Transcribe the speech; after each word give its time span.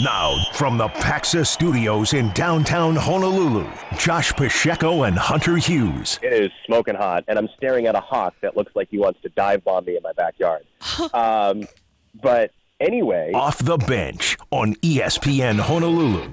Now, 0.00 0.38
from 0.52 0.78
the 0.78 0.86
Paxa 0.86 1.44
Studios 1.44 2.12
in 2.12 2.30
downtown 2.30 2.94
Honolulu, 2.94 3.68
Josh 3.98 4.32
Pacheco 4.32 5.02
and 5.02 5.18
Hunter 5.18 5.56
Hughes. 5.56 6.20
It 6.22 6.32
is 6.32 6.52
smoking 6.66 6.94
hot, 6.94 7.24
and 7.26 7.36
I'm 7.36 7.48
staring 7.56 7.86
at 7.86 7.96
a 7.96 8.00
hawk 8.00 8.34
that 8.40 8.56
looks 8.56 8.70
like 8.76 8.88
he 8.90 8.98
wants 8.98 9.20
to 9.22 9.28
dive 9.30 9.64
bomb 9.64 9.86
me 9.86 9.96
in 9.96 10.02
my 10.04 10.12
backyard. 10.12 10.64
um, 11.12 11.66
but 12.22 12.52
anyway, 12.78 13.32
Off 13.34 13.58
the 13.58 13.76
bench 13.76 14.36
on 14.52 14.76
ESPN 14.76 15.58
Honolulu. 15.58 16.32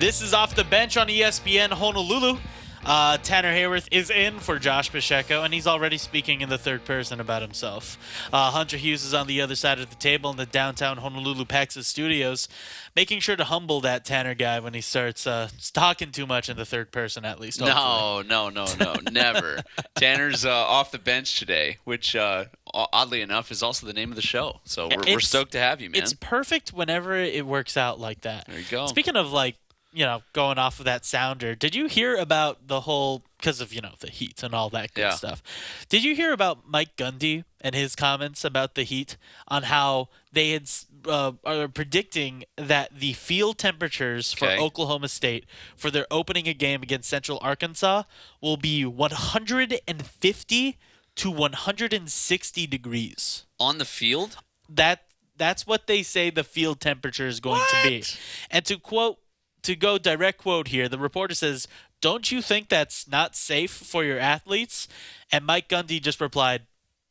This 0.00 0.22
is 0.22 0.32
off 0.32 0.54
the 0.54 0.64
bench 0.64 0.96
on 0.96 1.08
ESPN 1.08 1.70
Honolulu. 1.70 2.38
Uh, 2.86 3.16
Tanner 3.18 3.50
Haworth 3.50 3.88
is 3.90 4.10
in 4.10 4.38
for 4.38 4.58
Josh 4.58 4.90
Pacheco, 4.92 5.42
and 5.42 5.54
he's 5.54 5.66
already 5.66 5.96
speaking 5.96 6.42
in 6.42 6.50
the 6.50 6.58
third 6.58 6.84
person 6.84 7.18
about 7.18 7.40
himself. 7.40 7.96
Uh, 8.30 8.50
Hunter 8.50 8.76
Hughes 8.76 9.04
is 9.04 9.14
on 9.14 9.26
the 9.26 9.40
other 9.40 9.54
side 9.54 9.78
of 9.80 9.88
the 9.88 9.96
table 9.96 10.30
in 10.30 10.36
the 10.36 10.44
downtown 10.44 10.98
Honolulu 10.98 11.46
Paxos 11.46 11.84
studios, 11.86 12.46
making 12.94 13.20
sure 13.20 13.36
to 13.36 13.44
humble 13.44 13.80
that 13.80 14.04
Tanner 14.04 14.34
guy 14.34 14.60
when 14.60 14.74
he 14.74 14.82
starts 14.82 15.26
uh, 15.26 15.48
talking 15.72 16.12
too 16.12 16.26
much 16.26 16.50
in 16.50 16.58
the 16.58 16.66
third 16.66 16.92
person, 16.92 17.24
at 17.24 17.40
least. 17.40 17.58
hopefully. 17.60 18.28
No, 18.28 18.50
no, 18.50 18.66
no, 18.66 18.74
no, 18.78 18.94
never. 19.10 19.60
Tanner's 19.94 20.44
uh, 20.44 20.50
off 20.52 20.90
the 20.90 20.98
bench 20.98 21.38
today, 21.38 21.78
which 21.84 22.14
uh, 22.14 22.44
oddly 22.74 23.22
enough 23.22 23.50
is 23.50 23.62
also 23.62 23.86
the 23.86 23.94
name 23.94 24.10
of 24.10 24.16
the 24.16 24.22
show. 24.22 24.60
So 24.64 24.88
we're, 24.88 25.14
we're 25.14 25.20
stoked 25.20 25.52
to 25.52 25.58
have 25.58 25.80
you, 25.80 25.88
man. 25.88 26.02
It's 26.02 26.12
perfect 26.12 26.74
whenever 26.74 27.14
it 27.14 27.46
works 27.46 27.78
out 27.78 27.98
like 27.98 28.20
that. 28.22 28.46
There 28.46 28.58
you 28.58 28.66
go. 28.70 28.86
Speaking 28.88 29.16
of 29.16 29.32
like, 29.32 29.56
you 29.94 30.04
know, 30.04 30.22
going 30.32 30.58
off 30.58 30.78
of 30.80 30.84
that 30.86 31.04
sounder, 31.04 31.54
did 31.54 31.74
you 31.74 31.86
hear 31.86 32.16
about 32.16 32.66
the 32.66 32.80
whole 32.82 33.22
because 33.38 33.60
of 33.60 33.72
you 33.72 33.80
know 33.80 33.92
the 34.00 34.10
heat 34.10 34.42
and 34.42 34.52
all 34.54 34.68
that 34.70 34.92
good 34.94 35.02
Yeah. 35.02 35.10
stuff? 35.14 35.42
Did 35.88 36.02
you 36.02 36.14
hear 36.16 36.32
about 36.32 36.68
Mike 36.68 36.96
Gundy 36.96 37.44
and 37.60 37.74
his 37.74 37.94
comments 37.94 38.44
about 38.44 38.74
the 38.74 38.82
heat 38.82 39.16
on 39.48 39.64
how 39.64 40.08
they 40.32 40.50
had 40.50 40.68
uh, 41.06 41.32
are 41.44 41.68
predicting 41.68 42.44
that 42.56 42.98
the 42.98 43.12
field 43.12 43.58
temperatures 43.58 44.32
for 44.32 44.46
Okay. 44.46 44.58
Oklahoma 44.58 45.08
State 45.08 45.44
for 45.76 45.90
their 45.90 46.06
opening 46.10 46.48
a 46.48 46.54
game 46.54 46.82
against 46.82 47.08
Central 47.08 47.38
Arkansas 47.42 48.02
will 48.40 48.56
be 48.56 48.84
150 48.84 50.78
to 51.16 51.30
160 51.30 52.66
degrees 52.66 53.44
On 53.60 53.78
the 53.78 53.84
field? 53.84 54.36
that 54.68 55.02
that's 55.36 55.66
what 55.66 55.86
they 55.86 56.02
say 56.02 56.30
the 56.30 56.44
field 56.44 56.80
temperature 56.80 57.26
is 57.26 57.40
going 57.40 57.60
to 57.60 57.88
be. 57.88 58.04
And 58.50 58.64
to 58.66 58.78
quote 58.78 59.18
to 59.64 59.76
go 59.76 59.98
direct 59.98 60.38
quote 60.38 60.68
here, 60.68 60.88
the 60.88 60.98
reporter 60.98 61.34
says, 61.34 61.68
"Don't 62.00 62.30
you 62.30 62.40
think 62.40 62.68
that's 62.68 63.08
not 63.08 63.36
safe 63.36 63.70
for 63.70 64.04
your 64.04 64.18
athletes?" 64.18 64.88
And 65.30 65.44
Mike 65.44 65.68
Gundy 65.68 66.00
just 66.00 66.20
replied, 66.20 66.66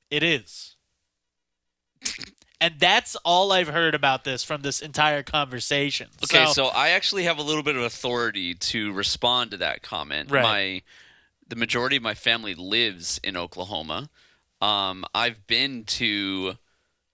"It 0.09 0.23
is." 0.23 0.75
and 2.63 2.79
that's 2.79 3.17
all 3.25 3.51
I've 3.51 3.67
heard 3.67 3.93
about 3.93 4.23
this 4.23 4.41
from 4.41 4.61
this 4.61 4.81
entire 4.81 5.21
conversation. 5.21 6.07
Okay, 6.23 6.45
so, 6.53 6.67
I 6.67 6.89
actually 6.89 7.23
have 7.23 7.37
a 7.37 7.41
little 7.41 7.61
bit 7.61 7.75
of 7.75 7.83
authority 7.83 8.53
to 8.53 8.93
respond 8.93 9.51
to 9.51 9.57
that 9.57 9.81
comment. 9.81 10.31
Right. 10.31 10.43
My 10.43 10.81
the 11.49 11.57
majority 11.57 11.97
of 11.97 12.03
my 12.03 12.13
family 12.13 12.55
lives 12.55 13.19
in 13.21 13.35
Oklahoma. 13.35 14.09
Um, 14.61 15.03
I've 15.13 15.45
been 15.45 15.83
to 15.85 16.57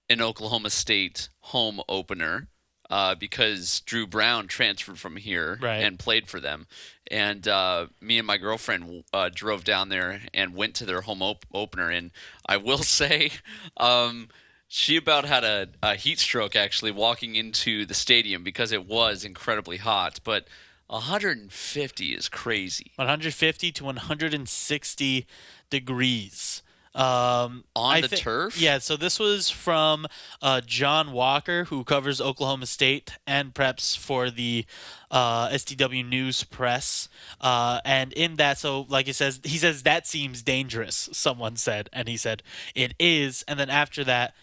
an 0.08 0.22
Oklahoma 0.22 0.70
State 0.70 1.30
home 1.40 1.82
opener 1.90 2.48
uh, 2.90 3.16
because 3.16 3.82
Drew 3.82 4.08
Brown 4.08 4.48
transferred 4.48 4.98
from 5.00 5.16
here 5.18 5.58
Right. 5.62 5.84
and 5.84 6.00
played 6.00 6.28
for 6.28 6.40
them. 6.40 6.68
And 7.12 7.48
uh, 7.48 7.88
me 8.02 8.18
and 8.18 8.26
my 8.28 8.38
girlfriend 8.38 9.04
uh, 9.14 9.30
drove 9.34 9.64
down 9.64 9.90
there 9.90 10.22
and 10.34 10.56
went 10.56 10.76
to 10.76 10.86
their 10.86 11.02
home 11.02 11.22
op- 11.22 11.46
opener. 11.54 11.90
And 11.90 12.12
I 12.46 12.58
will 12.58 12.78
say, 13.00 13.32
um, 13.78 14.30
she 14.68 14.96
about 14.96 15.26
had 15.26 15.44
a, 15.44 15.70
a 15.82 15.96
heat 15.96 16.20
stroke 16.20 16.56
actually 16.56 16.92
walking 16.92 17.36
into 17.36 17.86
the 17.86 17.94
stadium 17.96 18.44
because 18.44 18.72
it 18.72 18.86
was 18.88 19.24
incredibly 19.26 19.78
hot. 19.78 20.20
But 20.24 20.48
150 20.88 22.14
is 22.14 22.30
crazy. 22.30 22.92
150 22.96 23.72
to 23.72 23.84
160 23.84 25.26
degrees. 25.70 26.62
Um, 27.00 27.64
On 27.78 27.96
I 27.96 28.02
the 28.02 28.10
thi- 28.10 28.18
turf? 28.18 28.60
Yeah, 28.60 28.80
so 28.80 28.98
this 28.98 29.20
was 29.20 29.50
from 29.50 30.06
uh, 30.42 30.60
John 30.66 31.14
Walker, 31.14 31.64
who 31.66 31.86
covers 31.86 32.20
Oklahoma 32.20 32.66
State 32.66 33.14
and 33.26 33.54
preps 33.54 33.98
for 33.98 34.30
the 34.30 34.66
uh, 35.10 35.48
SDW 35.48 36.06
News 36.08 36.44
Press. 36.44 37.08
Uh, 37.40 37.80
and 37.86 38.12
in 38.12 38.36
that, 38.36 38.58
so 38.58 38.86
like 38.90 39.06
he 39.06 39.14
says, 39.14 39.40
he 39.46 39.58
says 39.58 39.84
that 39.84 40.08
seems 40.08 40.42
dangerous. 40.42 41.08
Someone 41.14 41.56
said, 41.56 41.90
and 41.94 42.10
he 42.10 42.18
said 42.18 42.44
it 42.76 42.96
is. 43.00 43.46
And 43.48 43.58
then 43.58 43.70
after 43.70 44.04
that, 44.04 44.36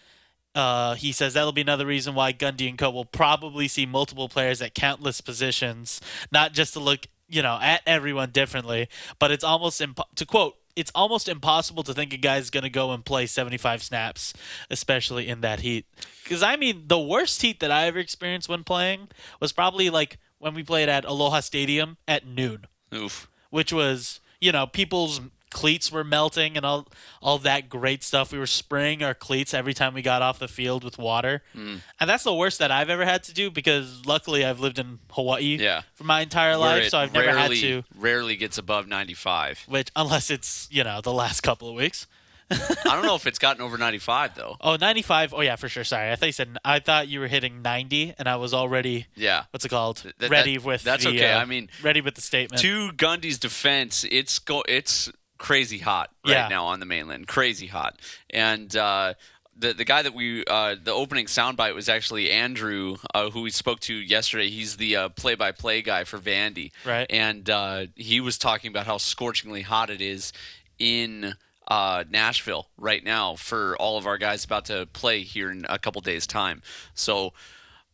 uh, 0.55 0.95
he 0.95 1.11
says 1.11 1.35
that'll 1.35 1.51
be 1.51 1.61
another 1.61 1.85
reason 1.85 2.15
why 2.15 2.33
Gundy 2.33 2.67
and 2.67 2.77
Co. 2.79 2.89
will 2.89 3.05
probably 3.05 3.67
see 3.67 3.85
multiple 3.85 4.29
players 4.29 4.63
at 4.63 4.73
countless 4.73 5.21
positions, 5.21 6.01
not 6.31 6.53
just 6.53 6.73
to 6.73 6.79
look, 6.79 7.01
you 7.29 7.43
know, 7.43 7.59
at 7.61 7.83
everyone 7.85 8.31
differently, 8.31 8.89
but 9.19 9.29
it's 9.29 9.43
almost 9.43 9.79
to 10.15 10.25
quote. 10.25 10.55
It's 10.77 10.91
almost 10.93 11.27
impossible 11.27 11.81
to 11.83 11.93
think 11.93 12.13
a 12.13 12.17
guy's 12.17 12.49
going 12.49 12.63
to 12.63 12.69
go 12.69 12.91
and 12.91 13.03
play 13.03 13.25
75 13.25 13.81
snaps, 13.81 14.33
especially 14.69 15.27
in 15.27 15.41
that 15.41 15.61
heat. 15.61 15.85
Because 16.23 16.43
I 16.43 16.55
mean, 16.55 16.83
the 16.87 16.99
worst 16.99 17.41
heat 17.41 17.59
that 17.61 17.71
I 17.71 17.87
ever 17.87 17.99
experienced 17.99 18.47
when 18.47 18.63
playing 18.63 19.07
was 19.39 19.51
probably 19.51 19.89
like 19.89 20.19
when 20.37 20.53
we 20.53 20.63
played 20.63 20.87
at 20.87 21.03
Aloha 21.03 21.39
Stadium 21.39 21.97
at 22.07 22.27
noon 22.27 22.67
Oof. 22.93 23.27
which 23.49 23.73
was 23.73 24.19
you 24.39 24.51
know 24.51 24.67
people's 24.67 25.19
cleats 25.49 25.91
were 25.91 26.03
melting 26.03 26.57
and 26.57 26.65
all 26.65 26.87
all 27.21 27.37
that 27.39 27.69
great 27.69 28.03
stuff. 28.03 28.31
We 28.31 28.39
were 28.39 28.47
spraying 28.47 29.01
our 29.03 29.13
cleats 29.13 29.53
every 29.53 29.73
time 29.73 29.93
we 29.93 30.01
got 30.01 30.21
off 30.21 30.39
the 30.39 30.47
field 30.47 30.83
with 30.83 30.97
water, 30.97 31.43
Hmm. 31.53 31.77
and 31.99 32.09
that's 32.09 32.23
the 32.23 32.33
worst 32.33 32.59
that 32.59 32.71
I've 32.71 32.89
ever 32.89 33.05
had 33.05 33.23
to 33.23 33.33
do 33.33 33.49
because 33.49 34.05
luckily 34.05 34.43
I've 34.45 34.59
lived 34.59 34.77
in 34.79 34.99
Hawaii 35.11 35.57
Yeah. 35.57 35.81
for 35.95 36.03
my 36.03 36.21
entire 36.21 36.57
life, 36.57 36.89
so 36.89 36.99
I've 36.99 37.13
never 37.13 37.37
had 37.37 37.51
to. 37.51 37.83
Rarely 37.95 38.35
gets 38.35 38.57
above 38.57 38.87
95. 38.87 39.63
Which 39.67 39.89
unless 39.95 40.29
it's 40.29 40.67
you 40.71 40.83
know 40.83 41.01
the 41.01 41.13
last 41.13 41.41
couple 41.41 41.69
of 41.69 41.75
weeks. 41.75 42.07
I 42.49 42.75
don't 42.85 43.03
know 43.05 43.15
if 43.15 43.27
it's 43.27 43.39
gotten 43.39 43.61
over 43.61 43.77
95 43.77 44.35
though. 44.35 44.55
Oh, 44.61 44.77
95. 44.77 45.33
Oh 45.33 45.41
yeah, 45.41 45.57
for 45.57 45.67
sure. 45.67 45.83
Sorry, 45.83 46.11
I 46.11 46.15
thought 46.15 46.27
you 46.27 46.31
said 46.31 46.57
I 46.63 46.79
thought 46.79 47.09
you 47.09 47.19
were 47.19 47.27
hitting 47.27 47.61
90, 47.61 48.13
and 48.17 48.27
I 48.29 48.37
was 48.37 48.53
already 48.53 49.07
Yeah. 49.15 49.43
what's 49.51 49.65
it 49.65 49.69
called? 49.69 49.97
Th- 49.97 50.15
that- 50.19 50.29
ready 50.29 50.57
with 50.57 50.81
that's 50.83 51.03
the, 51.03 51.09
okay. 51.09 51.33
uh, 51.33 51.39
I 51.41 51.45
mean, 51.45 51.69
ready 51.81 51.99
with 51.99 52.15
the 52.15 52.21
statement. 52.21 52.61
To 52.61 52.91
Gundy's 52.93 53.37
defense, 53.37 54.05
it's 54.09 54.39
go 54.39 54.63
it's 54.67 55.11
crazy 55.37 55.77
hot 55.79 56.11
right 56.25 56.31
Yeah. 56.33 56.47
now 56.47 56.65
on 56.65 56.79
the 56.79 56.85
mainland. 56.85 57.27
Crazy 57.27 57.67
hot. 57.67 57.99
And 58.29 58.75
uh 58.75 59.13
the, 59.59 59.73
the 59.73 59.85
guy 59.85 60.03
that 60.03 60.13
we 60.13 60.45
uh, 60.45 60.75
the 60.83 60.93
opening 60.93 61.25
soundbite 61.25 61.73
was 61.73 61.89
actually 61.89 62.29
Andrew, 62.29 62.97
uh, 63.15 63.31
who 63.31 63.41
we 63.41 63.49
spoke 63.49 63.79
to 63.81 63.93
yesterday. 63.95 64.49
He's 64.51 64.77
the 64.77 64.95
uh, 64.95 65.09
play-by-play 65.09 65.81
guy 65.81 66.03
for 66.03 66.19
Vandy, 66.19 66.69
Right. 66.85 67.07
And 67.09 67.49
uh, 67.49 67.87
he 67.95 68.21
was 68.21 68.37
talking 68.37 68.69
about 68.69 68.85
how 68.85 68.97
scorchingly 68.97 69.63
hot 69.63 69.89
it 69.89 69.99
is 69.99 70.31
in 70.77 71.33
uh, 71.67 72.03
Nashville 72.07 72.67
right 72.77 73.03
now 73.03 73.35
for 73.35 73.75
all 73.77 73.97
of 73.97 74.05
our 74.05 74.19
guys 74.19 74.45
about 74.45 74.65
to 74.65 74.85
play 74.93 75.23
here 75.23 75.49
in 75.49 75.65
a 75.67 75.79
couple 75.79 76.01
days' 76.01 76.27
time. 76.27 76.61
So, 76.93 77.33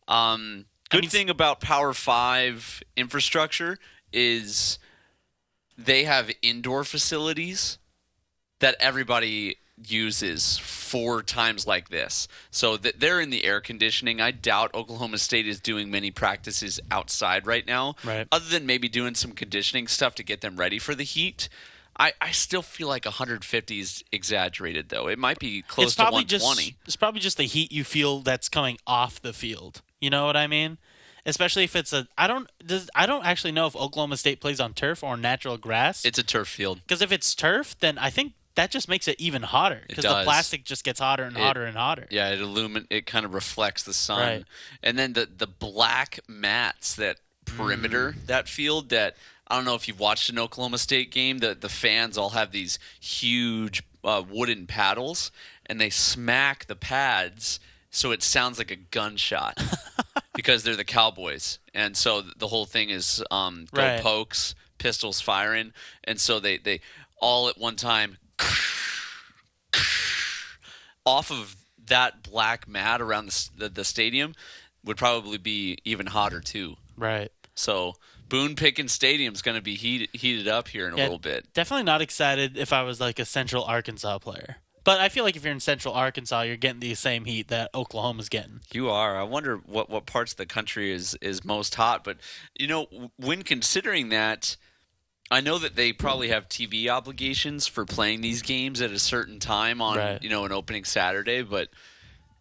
um, 0.06 0.66
good 0.90 1.00
mean- 1.04 1.10
thing 1.10 1.30
about 1.30 1.60
Power 1.62 1.94
Five 1.94 2.82
infrastructure 2.94 3.78
is 4.12 4.78
they 5.76 6.04
have 6.04 6.30
indoor 6.42 6.84
facilities 6.84 7.78
that 8.60 8.76
everybody 8.80 9.56
uses 9.88 10.56
four 10.58 11.20
times 11.22 11.66
like 11.66 11.88
this. 11.88 12.28
So 12.50 12.76
th- 12.76 12.94
they're 12.98 13.20
in 13.20 13.30
the 13.30 13.44
air 13.44 13.60
conditioning. 13.60 14.20
I 14.20 14.30
doubt 14.30 14.72
Oklahoma 14.74 15.18
State 15.18 15.48
is 15.48 15.58
doing 15.58 15.90
many 15.90 16.12
practices 16.12 16.78
outside 16.92 17.46
right 17.46 17.66
now, 17.66 17.96
Right. 18.04 18.28
other 18.30 18.44
than 18.48 18.66
maybe 18.66 18.88
doing 18.88 19.16
some 19.16 19.32
conditioning 19.32 19.88
stuff 19.88 20.14
to 20.16 20.22
get 20.22 20.42
them 20.42 20.56
ready 20.56 20.78
for 20.78 20.94
the 20.94 21.02
heat. 21.02 21.48
I, 21.98 22.12
I 22.20 22.30
still 22.30 22.62
feel 22.62 22.88
like 22.88 23.04
150 23.04 23.80
is 23.80 24.04
exaggerated, 24.12 24.88
though. 24.88 25.08
It 25.08 25.18
might 25.18 25.38
be 25.38 25.62
close 25.62 25.88
it's 25.88 25.96
to 25.96 26.02
120. 26.04 26.62
just 26.62 26.74
it's 26.86 26.96
probably 26.96 27.20
just 27.20 27.36
the 27.36 27.44
heat 27.44 27.70
you 27.72 27.84
feel 27.84 28.20
that's 28.20 28.48
coming 28.48 28.78
off 28.86 29.20
the 29.22 29.32
field. 29.32 29.82
You 30.00 30.10
know 30.10 30.26
what 30.26 30.36
I 30.36 30.46
mean? 30.46 30.78
Especially 31.26 31.64
if 31.64 31.74
it's 31.74 31.92
a 31.92 32.06
I 32.18 32.26
don't 32.26 32.50
does 32.64 32.90
I 32.94 33.06
don't 33.06 33.24
actually 33.24 33.52
know 33.52 33.66
if 33.66 33.74
Oklahoma 33.76 34.16
State 34.16 34.40
plays 34.40 34.60
on 34.60 34.74
turf 34.74 35.02
or 35.02 35.16
natural 35.16 35.56
grass. 35.56 36.04
It's 36.04 36.18
a 36.18 36.22
turf 36.22 36.48
field. 36.48 36.80
Because 36.86 37.00
if 37.02 37.10
it's 37.12 37.34
turf, 37.34 37.76
then 37.80 37.96
I 37.98 38.10
think 38.10 38.34
that 38.56 38.70
just 38.70 38.88
makes 38.88 39.08
it 39.08 39.18
even 39.20 39.42
hotter 39.42 39.82
because 39.88 40.04
the 40.04 40.22
plastic 40.22 40.64
just 40.64 40.84
gets 40.84 41.00
hotter 41.00 41.24
and 41.24 41.36
It- 41.36 41.40
hotter 41.40 41.64
and 41.64 41.76
hotter. 41.76 42.06
Yeah, 42.10 42.28
it 42.30 42.38
illumin 42.40 42.86
it 42.90 43.06
kind 43.06 43.24
of 43.24 43.32
reflects 43.34 43.82
the 43.84 43.94
sun. 43.94 44.20
Right. 44.20 44.44
And 44.82 44.98
then 44.98 45.14
the 45.14 45.26
the 45.26 45.46
black 45.46 46.20
mats 46.28 46.94
that 46.96 47.18
perimeter 47.46 48.12
Mm. 48.12 48.26
that 48.26 48.48
field 48.48 48.90
that 48.90 49.16
I 49.48 49.56
don't 49.56 49.64
know 49.66 49.74
if 49.74 49.86
you've 49.88 50.00
watched 50.00 50.30
an 50.30 50.38
Oklahoma 50.38 50.78
State 50.78 51.10
game, 51.10 51.38
the 51.38 51.54
the 51.54 51.68
fans 51.68 52.16
all 52.18 52.30
have 52.30 52.50
these 52.52 52.78
huge 53.00 53.82
uh, 54.04 54.22
wooden 54.28 54.66
paddles 54.66 55.30
and 55.66 55.80
they 55.80 55.88
smack 55.90 56.66
the 56.66 56.76
pads 56.76 57.58
so 57.94 58.10
it 58.12 58.22
sounds 58.22 58.58
like 58.58 58.70
a 58.70 58.76
gunshot 58.76 59.58
because 60.34 60.62
they're 60.64 60.76
the 60.76 60.84
Cowboys. 60.84 61.58
And 61.72 61.96
so 61.96 62.22
the 62.36 62.48
whole 62.48 62.66
thing 62.66 62.90
is 62.90 63.22
um, 63.30 63.66
go 63.72 63.82
Right. 63.82 64.00
pokes, 64.02 64.54
pistols 64.78 65.20
firing, 65.20 65.72
and 66.04 66.20
so 66.20 66.40
they 66.40 66.58
they 66.58 66.80
all 67.20 67.48
at 67.48 67.56
one 67.58 67.76
time 67.76 68.18
off 71.06 71.30
of 71.30 71.56
that 71.86 72.22
black 72.22 72.66
mat 72.66 73.00
around 73.00 73.26
the, 73.28 73.48
the, 73.58 73.68
the 73.68 73.84
stadium 73.84 74.34
would 74.84 74.96
probably 74.96 75.38
be 75.38 75.78
even 75.84 76.06
hotter 76.06 76.40
too. 76.40 76.76
Right. 76.96 77.30
So 77.54 77.94
Boone 78.28 78.56
Pickens 78.56 78.92
Stadium's 78.92 79.42
going 79.42 79.56
to 79.56 79.62
be 79.62 79.74
heated 79.74 80.08
heated 80.12 80.48
up 80.48 80.68
here 80.68 80.86
in 80.86 80.94
a 80.94 80.96
Yeah, 80.96 81.02
little 81.04 81.18
bit. 81.18 81.52
Definitely 81.54 81.84
not 81.84 82.00
excited 82.02 82.56
if 82.56 82.72
I 82.72 82.82
was 82.82 83.00
like 83.00 83.18
a 83.18 83.24
Central 83.24 83.64
Arkansas 83.64 84.18
player. 84.18 84.56
But 84.84 85.00
I 85.00 85.08
feel 85.08 85.24
like 85.24 85.34
if 85.34 85.44
you're 85.44 85.52
in 85.52 85.60
Central 85.60 85.94
Arkansas, 85.94 86.42
you're 86.42 86.56
getting 86.58 86.80
the 86.80 86.94
same 86.94 87.24
heat 87.24 87.48
that 87.48 87.70
Oklahoma's 87.74 88.28
getting. 88.28 88.60
You 88.70 88.90
are. 88.90 89.16
I 89.18 89.22
wonder 89.22 89.56
what 89.56 89.88
what 89.88 90.04
parts 90.06 90.32
of 90.32 90.36
the 90.36 90.46
country 90.46 90.92
is 90.92 91.16
is 91.22 91.42
most 91.44 91.74
hot. 91.74 92.04
But 92.04 92.18
you 92.58 92.66
know, 92.66 92.86
when 93.16 93.42
considering 93.42 94.10
that, 94.10 94.56
I 95.30 95.40
know 95.40 95.58
that 95.58 95.74
they 95.74 95.94
probably 95.94 96.28
have 96.28 96.48
TV 96.50 96.88
obligations 96.88 97.66
for 97.66 97.86
playing 97.86 98.20
these 98.20 98.42
games 98.42 98.82
at 98.82 98.90
a 98.90 98.98
certain 98.98 99.38
time 99.38 99.80
on 99.80 99.96
Right. 99.96 100.22
you 100.22 100.28
know 100.28 100.44
an 100.44 100.52
opening 100.52 100.84
Saturday. 100.84 101.40
But 101.42 101.68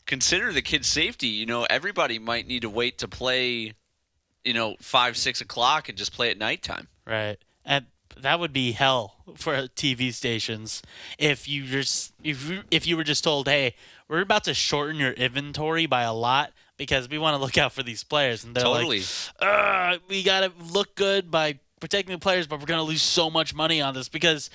consider 0.06 0.52
the 0.52 0.62
kids' 0.62 0.88
safety. 0.88 1.28
You 1.28 1.46
know, 1.46 1.64
everybody 1.70 2.20
might 2.20 2.46
need 2.46 2.64
to 2.64 2.70
wait 2.70 2.98
to 3.00 3.08
play. 3.08 3.74
You 4.44 4.54
know, 4.54 4.76
five 4.82 5.16
six 5.16 5.40
o'clock 5.40 5.88
and 5.88 5.98
just 5.98 6.12
play 6.12 6.30
at 6.30 6.38
nighttime. 6.38 6.90
Right. 7.08 7.38
And 7.64 7.86
that 8.22 8.40
would 8.40 8.54
be 8.54 8.72
hell 8.72 9.16
for 9.36 9.54
TV 9.68 10.14
stations 10.14 10.82
if 11.18 11.48
you 11.48 11.66
just 11.66 12.14
if 12.24 12.50
you, 12.50 12.62
if 12.72 12.88
you 12.88 12.98
were 12.98 13.04
just 13.04 13.24
told, 13.24 13.48
"Hey, 13.48 13.76
we're 14.08 14.22
about 14.22 14.44
to 14.46 14.54
shorten 14.54 14.98
your 14.98 15.12
inventory 15.12 15.86
by 15.86 16.04
a 16.04 16.14
lot 16.14 16.52
because 16.78 17.10
we 17.10 17.18
want 17.18 17.36
to 17.36 17.42
look 17.42 17.58
out 17.58 17.74
for 17.74 17.84
these 17.84 18.04
players." 18.04 18.44
And 18.44 18.56
they're 18.56 18.64
Totally. 18.64 19.00
like, 19.00 19.08
"Uh, 19.40 19.98
we 20.08 20.24
got 20.24 20.42
to 20.42 20.52
look 20.72 20.96
good 20.96 21.32
by 21.32 21.60
protecting 21.80 22.14
the 22.14 22.20
players, 22.20 22.48
but 22.48 22.60
we're 22.60 22.66
going 22.66 22.80
to 22.80 22.90
lose 22.90 23.02
so 23.02 23.30
much 23.30 23.54
money 23.54 23.82
on 23.82 23.94
this 23.94 24.10
because 24.10 24.50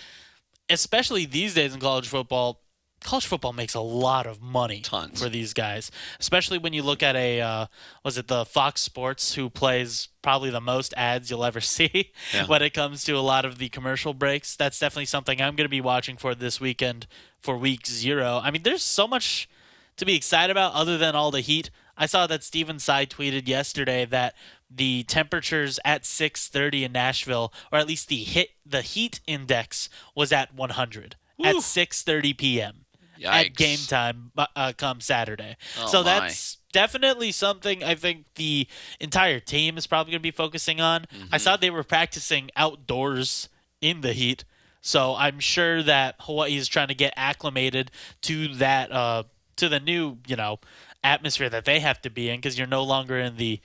especially 0.70 1.24
these 1.26 1.54
days 1.54 1.74
in 1.74 1.80
college 1.80 2.08
football, 2.08 2.60
college 3.04 3.26
football 3.26 3.52
makes 3.52 3.74
a 3.74 3.80
lot 3.80 4.26
of 4.26 4.42
money 4.42 4.80
Tons. 4.80 5.22
for 5.22 5.28
these 5.28 5.52
guys. 5.54 5.90
Especially 6.18 6.58
when 6.58 6.72
you 6.72 6.82
look 6.82 7.02
at 7.02 7.16
a 7.16 7.40
uh, 7.40 7.66
was 8.04 8.18
it 8.18 8.28
the 8.28 8.44
Fox 8.44 8.80
Sports 8.80 9.34
who 9.34 9.48
plays 9.50 10.08
probably 10.22 10.50
the 10.50 10.60
most 10.60 10.92
ads 10.96 11.30
you'll 11.30 11.44
ever 11.44 11.60
see 11.76 12.12
Yeah. 12.34 12.46
when 12.46 12.62
it 12.62 12.74
comes 12.74 13.04
to 13.04 13.12
a 13.12 13.20
lot 13.20 13.44
of 13.44 13.58
the 13.58 13.68
commercial 13.68 14.14
breaks. 14.14 14.56
That's 14.56 14.78
definitely 14.78 15.06
something 15.06 15.40
I'm 15.40 15.56
going 15.56 15.64
to 15.64 15.68
be 15.70 15.80
watching 15.80 16.16
for 16.16 16.34
this 16.34 16.60
weekend 16.60 17.06
for 17.40 17.56
week 17.56 17.86
0. 17.86 18.40
I 18.42 18.50
mean, 18.50 18.62
there's 18.62 18.82
so 18.82 19.06
much 19.06 19.48
to 19.96 20.04
be 20.04 20.14
excited 20.16 20.50
about 20.50 20.74
other 20.74 20.98
than 20.98 21.14
all 21.14 21.30
the 21.30 21.40
heat. 21.40 21.70
I 21.96 22.06
saw 22.06 22.26
that 22.28 22.44
Steven 22.44 22.78
Side 22.78 23.10
tweeted 23.10 23.48
yesterday 23.48 24.04
that 24.04 24.34
the 24.70 25.02
temperatures 25.04 25.80
at 25.84 26.02
6:30 26.04 26.84
in 26.84 26.92
Nashville, 26.92 27.52
or 27.72 27.78
at 27.78 27.88
least 27.88 28.08
the 28.08 28.22
hit 28.22 28.50
the 28.66 28.82
heat 28.82 29.20
index 29.26 29.88
was 30.14 30.30
at 30.30 30.54
100 30.54 31.16
at 31.42 31.56
6:30 31.56 32.36
p.m. 32.36 32.84
at 33.24 33.54
game 33.54 33.78
time 33.86 34.32
uh, 34.36 34.46
uh, 34.54 34.72
come 34.76 35.00
Saturday. 35.00 35.56
Oh, 35.80 35.86
so 35.86 35.98
my. 35.98 36.20
that's 36.20 36.58
definitely 36.72 37.32
something 37.32 37.82
I 37.82 37.94
think 37.94 38.26
the 38.34 38.66
entire 39.00 39.40
team 39.40 39.78
is 39.78 39.86
probably 39.86 40.12
going 40.12 40.20
to 40.20 40.22
be 40.22 40.30
focusing 40.30 40.80
on. 40.80 41.06
I 41.32 41.38
saw 41.38 41.56
they 41.56 41.70
were 41.70 41.84
practicing 41.84 42.50
outdoors 42.56 43.48
in 43.80 44.00
the 44.00 44.12
heat. 44.12 44.44
So 44.80 45.14
I'm 45.16 45.40
sure 45.40 45.82
that 45.82 46.14
Hawaii 46.20 46.56
is 46.56 46.68
trying 46.68 46.88
to 46.88 46.94
get 46.94 47.12
acclimated 47.16 47.90
to 48.22 48.54
that 48.54 48.92
uh, 48.92 49.24
to 49.56 49.68
the 49.68 49.80
new, 49.80 50.18
you 50.26 50.36
know, 50.36 50.60
atmosphere 51.02 51.50
that 51.50 51.64
they 51.64 51.80
have 51.80 52.00
to 52.02 52.10
be 52.10 52.28
in 52.28 52.36
because 52.36 52.58
you're 52.58 52.66
no 52.66 52.82
longer 52.82 53.18
in 53.18 53.36
the 53.36 53.60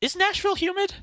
Is 0.00 0.16
Nashville 0.16 0.54
humid? 0.54 0.94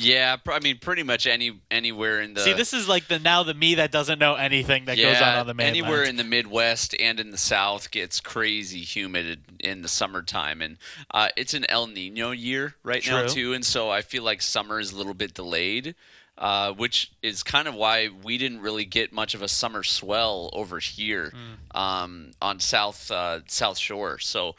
Yeah, 0.00 0.36
I 0.48 0.58
mean, 0.60 0.78
pretty 0.78 1.02
much 1.02 1.26
any 1.26 1.60
anywhere 1.70 2.20
in 2.20 2.34
the 2.34 2.40
See, 2.40 2.52
this 2.52 2.72
is 2.72 2.88
like 2.88 3.08
the 3.08 3.18
now 3.18 3.42
the 3.42 3.54
me 3.54 3.76
that 3.76 3.92
doesn't 3.92 4.18
know 4.18 4.34
anything 4.34 4.86
that 4.86 4.96
goes 4.96 5.20
on 5.20 5.38
on 5.38 5.46
the 5.46 5.54
mainland. 5.54 5.76
Anywhere 5.76 6.02
in 6.04 6.16
the 6.16 6.24
Midwest 6.24 6.94
and 6.98 7.20
in 7.20 7.30
the 7.30 7.38
South 7.38 7.90
gets 7.90 8.18
crazy 8.20 8.80
humid 8.80 9.40
in 9.60 9.82
the 9.82 9.88
summertime, 9.88 10.62
and 10.62 10.78
uh, 11.12 11.28
it's 11.36 11.54
an 11.54 11.66
El 11.68 11.86
Nino 11.86 12.30
year 12.30 12.74
right 12.82 13.06
now 13.06 13.26
too, 13.28 13.52
and 13.52 13.64
so 13.64 13.90
I 13.90 14.02
feel 14.02 14.22
like 14.22 14.40
summer 14.42 14.80
is 14.80 14.92
a 14.92 14.96
little 14.96 15.14
bit 15.14 15.34
delayed, 15.34 15.94
uh, 16.38 16.72
which 16.72 17.12
is 17.22 17.42
kind 17.42 17.68
of 17.68 17.74
why 17.74 18.08
we 18.22 18.38
didn't 18.38 18.60
really 18.60 18.84
get 18.86 19.12
much 19.12 19.34
of 19.34 19.42
a 19.42 19.48
summer 19.48 19.82
swell 19.82 20.48
over 20.54 20.78
here 20.78 21.30
Hmm. 21.34 21.76
um, 21.78 22.30
on 22.40 22.58
South 22.60 23.10
uh, 23.10 23.40
South 23.46 23.76
Shore. 23.78 24.18
So 24.18 24.56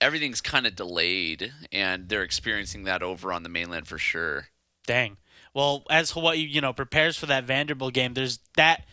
everything's 0.00 0.40
kind 0.42 0.66
of 0.66 0.76
delayed, 0.76 1.52
and 1.72 2.08
they're 2.08 2.22
experiencing 2.22 2.84
that 2.84 3.02
over 3.02 3.32
on 3.32 3.42
the 3.44 3.48
mainland 3.48 3.86
for 3.88 3.96
sure. 3.98 4.48
Dang. 4.86 5.16
Well, 5.52 5.84
as 5.88 6.10
Hawaii, 6.10 6.38
you 6.38 6.60
know, 6.60 6.72
prepares 6.72 7.16
for 7.16 7.26
that 7.26 7.44
Vanderbilt 7.44 7.94
game, 7.94 8.14
there's 8.14 8.40
that. 8.56 8.84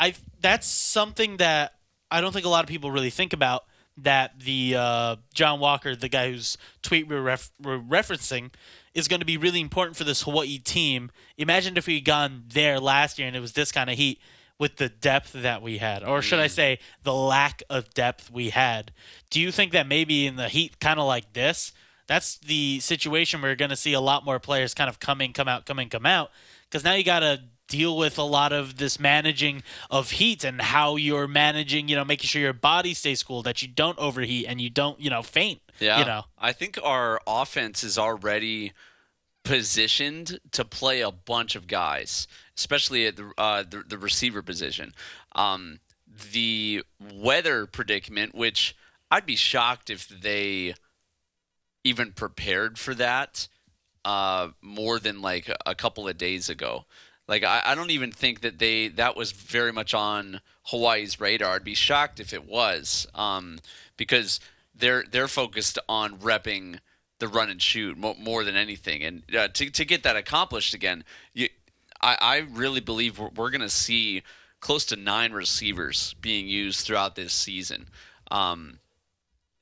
I 0.00 0.14
that's 0.40 0.66
something 0.66 1.38
that 1.38 1.74
I 2.10 2.20
don't 2.20 2.32
think 2.32 2.46
a 2.46 2.48
lot 2.48 2.64
of 2.64 2.68
people 2.68 2.90
really 2.90 3.10
think 3.10 3.32
about. 3.32 3.64
That 4.00 4.38
the 4.38 4.76
uh, 4.76 5.16
John 5.34 5.58
Walker, 5.58 5.96
the 5.96 6.08
guy 6.08 6.30
whose 6.30 6.56
tweet 6.82 7.08
we 7.08 7.16
we're, 7.16 7.22
ref- 7.22 7.50
we're 7.60 7.80
referencing, 7.80 8.52
is 8.94 9.08
going 9.08 9.18
to 9.18 9.26
be 9.26 9.36
really 9.36 9.60
important 9.60 9.96
for 9.96 10.04
this 10.04 10.22
Hawaii 10.22 10.58
team. 10.58 11.10
Imagine 11.36 11.76
if 11.76 11.88
we 11.88 11.96
had 11.96 12.04
gone 12.04 12.44
there 12.46 12.78
last 12.78 13.18
year 13.18 13.26
and 13.26 13.36
it 13.36 13.40
was 13.40 13.54
this 13.54 13.72
kind 13.72 13.90
of 13.90 13.96
heat 13.96 14.20
with 14.58 14.76
the 14.76 14.88
depth 14.88 15.32
that 15.32 15.62
we 15.62 15.78
had, 15.78 16.02
or 16.02 16.20
should 16.20 16.40
I 16.40 16.48
say, 16.48 16.80
the 17.04 17.14
lack 17.14 17.62
of 17.70 17.94
depth 17.94 18.30
we 18.30 18.50
had. 18.50 18.92
Do 19.30 19.40
you 19.40 19.52
think 19.52 19.72
that 19.72 19.86
maybe 19.86 20.26
in 20.26 20.36
the 20.36 20.48
heat, 20.48 20.80
kind 20.80 20.98
of 20.98 21.06
like 21.06 21.32
this, 21.32 21.72
that's 22.08 22.38
the 22.38 22.80
situation 22.80 23.40
where 23.40 23.50
you're 23.50 23.56
going 23.56 23.70
to 23.70 23.76
see 23.76 23.92
a 23.92 24.00
lot 24.00 24.24
more 24.24 24.40
players 24.40 24.74
kind 24.74 24.90
of 24.90 24.98
come 24.98 25.20
in, 25.20 25.32
come 25.32 25.46
out, 25.46 25.66
come 25.66 25.78
in, 25.78 25.88
come 25.88 26.06
out. 26.06 26.30
Because 26.64 26.82
now 26.82 26.94
you 26.94 27.04
got 27.04 27.20
to 27.20 27.42
deal 27.68 27.96
with 27.96 28.18
a 28.18 28.22
lot 28.22 28.52
of 28.52 28.78
this 28.78 28.98
managing 28.98 29.62
of 29.90 30.10
heat 30.12 30.42
and 30.42 30.60
how 30.60 30.96
you're 30.96 31.28
managing, 31.28 31.88
you 31.88 31.94
know, 31.94 32.04
making 32.04 32.26
sure 32.26 32.40
your 32.40 32.52
body 32.52 32.94
stays 32.94 33.22
cool, 33.22 33.42
that 33.42 33.62
you 33.62 33.68
don't 33.68 33.98
overheat 33.98 34.46
and 34.48 34.60
you 34.60 34.70
don't, 34.70 34.98
you 34.98 35.10
know, 35.10 35.22
faint. 35.22 35.60
Yeah, 35.78 36.00
You 36.00 36.06
know, 36.06 36.24
I 36.38 36.52
think 36.52 36.78
our 36.82 37.20
offense 37.26 37.84
is 37.84 37.98
already 37.98 38.72
positioned 39.44 40.40
to 40.52 40.64
play 40.64 41.00
a 41.00 41.12
bunch 41.12 41.54
of 41.56 41.66
guys, 41.66 42.26
especially 42.56 43.06
at 43.06 43.16
the 43.16 43.32
uh, 43.38 43.62
the, 43.62 43.84
the 43.86 43.98
receiver 43.98 44.42
position. 44.42 44.92
Um, 45.36 45.80
the 46.32 46.82
weather 47.14 47.66
predicament, 47.66 48.34
which 48.34 48.74
I'd 49.10 49.26
be 49.26 49.36
shocked 49.36 49.88
if 49.88 50.08
they 50.08 50.74
even 51.88 52.12
prepared 52.12 52.78
for 52.78 52.94
that 52.94 53.48
uh, 54.04 54.48
more 54.62 54.98
than 54.98 55.20
like 55.20 55.50
a 55.66 55.74
couple 55.74 56.06
of 56.06 56.18
days 56.18 56.48
ago. 56.48 56.84
Like 57.26 57.44
I, 57.44 57.62
I 57.64 57.74
don't 57.74 57.90
even 57.90 58.12
think 58.12 58.40
that 58.40 58.58
they 58.58 58.88
that 58.88 59.16
was 59.16 59.32
very 59.32 59.72
much 59.72 59.94
on 59.94 60.40
Hawaii's 60.64 61.20
radar. 61.20 61.54
I'd 61.54 61.64
be 61.64 61.74
shocked 61.74 62.20
if 62.20 62.32
it 62.32 62.46
was, 62.46 63.06
um, 63.14 63.58
because 63.96 64.40
they're 64.74 65.04
they're 65.10 65.28
focused 65.28 65.78
on 65.88 66.18
repping 66.18 66.80
the 67.18 67.28
run 67.28 67.50
and 67.50 67.60
shoot 67.60 67.98
mo- 67.98 68.16
more 68.18 68.44
than 68.44 68.56
anything. 68.56 69.02
And 69.02 69.22
uh, 69.36 69.48
to 69.48 69.70
to 69.70 69.84
get 69.84 70.02
that 70.04 70.16
accomplished 70.16 70.72
again, 70.72 71.04
you, 71.34 71.48
I, 72.00 72.16
I 72.20 72.36
really 72.38 72.80
believe 72.80 73.18
we're, 73.18 73.30
we're 73.34 73.50
going 73.50 73.60
to 73.60 73.68
see 73.68 74.22
close 74.60 74.84
to 74.86 74.96
nine 74.96 75.32
receivers 75.32 76.14
being 76.20 76.48
used 76.48 76.86
throughout 76.86 77.14
this 77.14 77.32
season. 77.32 77.88
Um, 78.30 78.78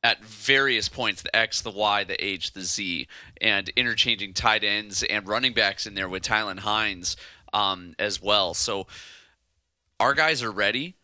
at 0.06 0.24
various 0.24 0.88
points 0.88 1.22
the 1.22 1.34
X, 1.34 1.62
the 1.62 1.70
Y, 1.70 2.04
the 2.04 2.24
H, 2.24 2.52
the 2.52 2.62
Z, 2.62 3.08
and 3.40 3.68
interchanging 3.70 4.34
tight 4.34 4.62
ends 4.62 5.02
and 5.02 5.26
running 5.26 5.52
backs 5.52 5.84
in 5.84 5.94
there 5.94 6.08
with 6.08 6.22
Tylan 6.22 6.60
Hines 6.60 7.16
um, 7.52 7.92
as 7.98 8.22
well. 8.22 8.54
So 8.54 8.86
our 9.98 10.14
guys 10.14 10.44
are 10.44 10.52
ready. 10.52 10.94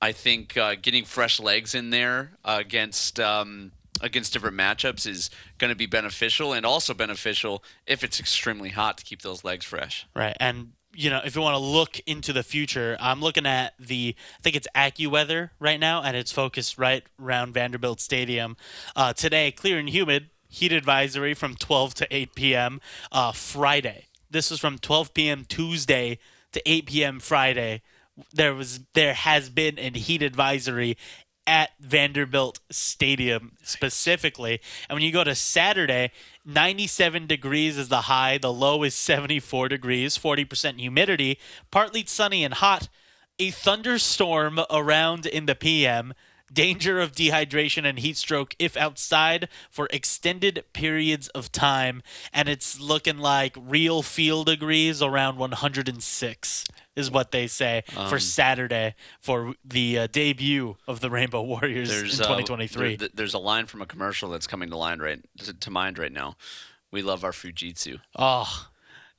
I 0.00 0.12
think 0.12 0.56
uh, 0.56 0.74
getting 0.80 1.04
fresh 1.04 1.38
legs 1.38 1.74
in 1.74 1.90
there 1.90 2.38
uh, 2.46 2.56
against 2.58 3.20
um, 3.20 3.72
against 4.00 4.32
different 4.32 4.56
matchups 4.56 5.06
is 5.06 5.28
going 5.58 5.70
to 5.70 5.76
be 5.76 5.86
beneficial, 5.86 6.54
and 6.54 6.64
also 6.64 6.94
beneficial 6.94 7.62
if 7.86 8.02
it's 8.02 8.18
extremely 8.18 8.70
hot 8.70 8.96
to 8.96 9.04
keep 9.04 9.20
those 9.20 9.44
legs 9.44 9.66
fresh. 9.66 10.06
Right. 10.14 10.36
And 10.40 10.72
you 10.96 11.10
know, 11.10 11.20
if 11.24 11.36
you 11.36 11.42
want 11.42 11.54
to 11.54 11.58
look 11.58 12.00
into 12.06 12.32
the 12.32 12.42
future, 12.42 12.96
I'm 13.00 13.20
looking 13.20 13.46
at 13.46 13.74
the 13.78 14.14
I 14.38 14.42
think 14.42 14.56
it's 14.56 14.68
AccuWeather 14.74 15.50
right 15.58 15.78
now 15.78 16.02
and 16.02 16.16
it's 16.16 16.32
focused 16.32 16.78
right 16.78 17.04
around 17.20 17.52
Vanderbilt 17.52 18.00
Stadium. 18.00 18.56
Uh, 18.94 19.12
today, 19.12 19.52
clear 19.52 19.78
and 19.78 19.88
humid, 19.88 20.30
heat 20.48 20.72
advisory 20.72 21.34
from 21.34 21.54
12 21.54 21.94
to 21.94 22.06
8 22.10 22.34
p.m. 22.34 22.80
Uh, 23.12 23.32
Friday. 23.32 24.06
This 24.30 24.50
was 24.50 24.60
from 24.60 24.78
12 24.78 25.14
p.m. 25.14 25.44
Tuesday 25.44 26.18
to 26.52 26.62
8 26.68 26.86
p.m. 26.86 27.20
Friday. 27.20 27.82
There 28.32 28.54
was 28.54 28.80
there 28.94 29.12
has 29.12 29.50
been 29.50 29.78
a 29.78 29.90
heat 29.90 30.22
advisory 30.22 30.96
at 31.46 31.70
Vanderbilt 31.80 32.60
Stadium 32.70 33.52
specifically. 33.62 34.60
And 34.88 34.96
when 34.96 35.02
you 35.02 35.12
go 35.12 35.24
to 35.24 35.34
Saturday, 35.34 36.10
97 36.44 37.26
degrees 37.26 37.78
is 37.78 37.88
the 37.88 38.02
high, 38.02 38.38
the 38.38 38.52
low 38.52 38.82
is 38.82 38.94
74 38.94 39.68
degrees, 39.68 40.18
40% 40.18 40.80
humidity, 40.80 41.38
partly 41.70 42.04
sunny 42.06 42.44
and 42.44 42.54
hot. 42.54 42.88
A 43.38 43.50
thunderstorm 43.50 44.60
around 44.70 45.26
in 45.26 45.46
the 45.46 45.54
PM, 45.54 46.14
danger 46.52 47.00
of 47.00 47.12
dehydration 47.12 47.84
and 47.84 47.98
heat 47.98 48.16
stroke 48.16 48.54
if 48.58 48.76
outside 48.76 49.48
for 49.70 49.88
extended 49.90 50.64
periods 50.72 51.28
of 51.28 51.50
time. 51.52 52.02
And 52.32 52.48
it's 52.48 52.78
looking 52.80 53.18
like 53.18 53.56
real 53.60 54.02
feel 54.02 54.44
degrees 54.44 55.02
around 55.02 55.38
106 55.38 56.64
is 56.94 57.10
what 57.10 57.30
they 57.30 57.46
say 57.46 57.82
Um, 57.96 58.08
for 58.08 58.18
Saturday 58.18 58.94
for 59.20 59.54
the 59.64 59.98
uh, 59.98 60.06
debut 60.06 60.76
of 60.86 61.00
the 61.00 61.10
Rainbow 61.10 61.42
Warriors 61.52 61.90
in 61.90 61.96
There's 61.96 62.20
uh, 62.20 62.24
2023. 62.24 62.96
there- 62.96 63.08
there's 63.12 63.34
a 63.34 63.38
line 63.38 63.66
from 63.66 63.82
a 63.82 63.86
commercial 63.86 64.30
that's 64.30 64.46
coming 64.46 64.70
to 64.70 64.76
line 64.76 65.00
right 65.00 65.20
to, 65.38 65.52
to 65.52 65.70
mind 65.70 65.98
right 65.98 66.12
now. 66.12 66.36
We 66.90 67.02
love 67.02 67.24
our 67.24 67.32
Fujitsu. 67.32 68.00
oh, 68.18 68.68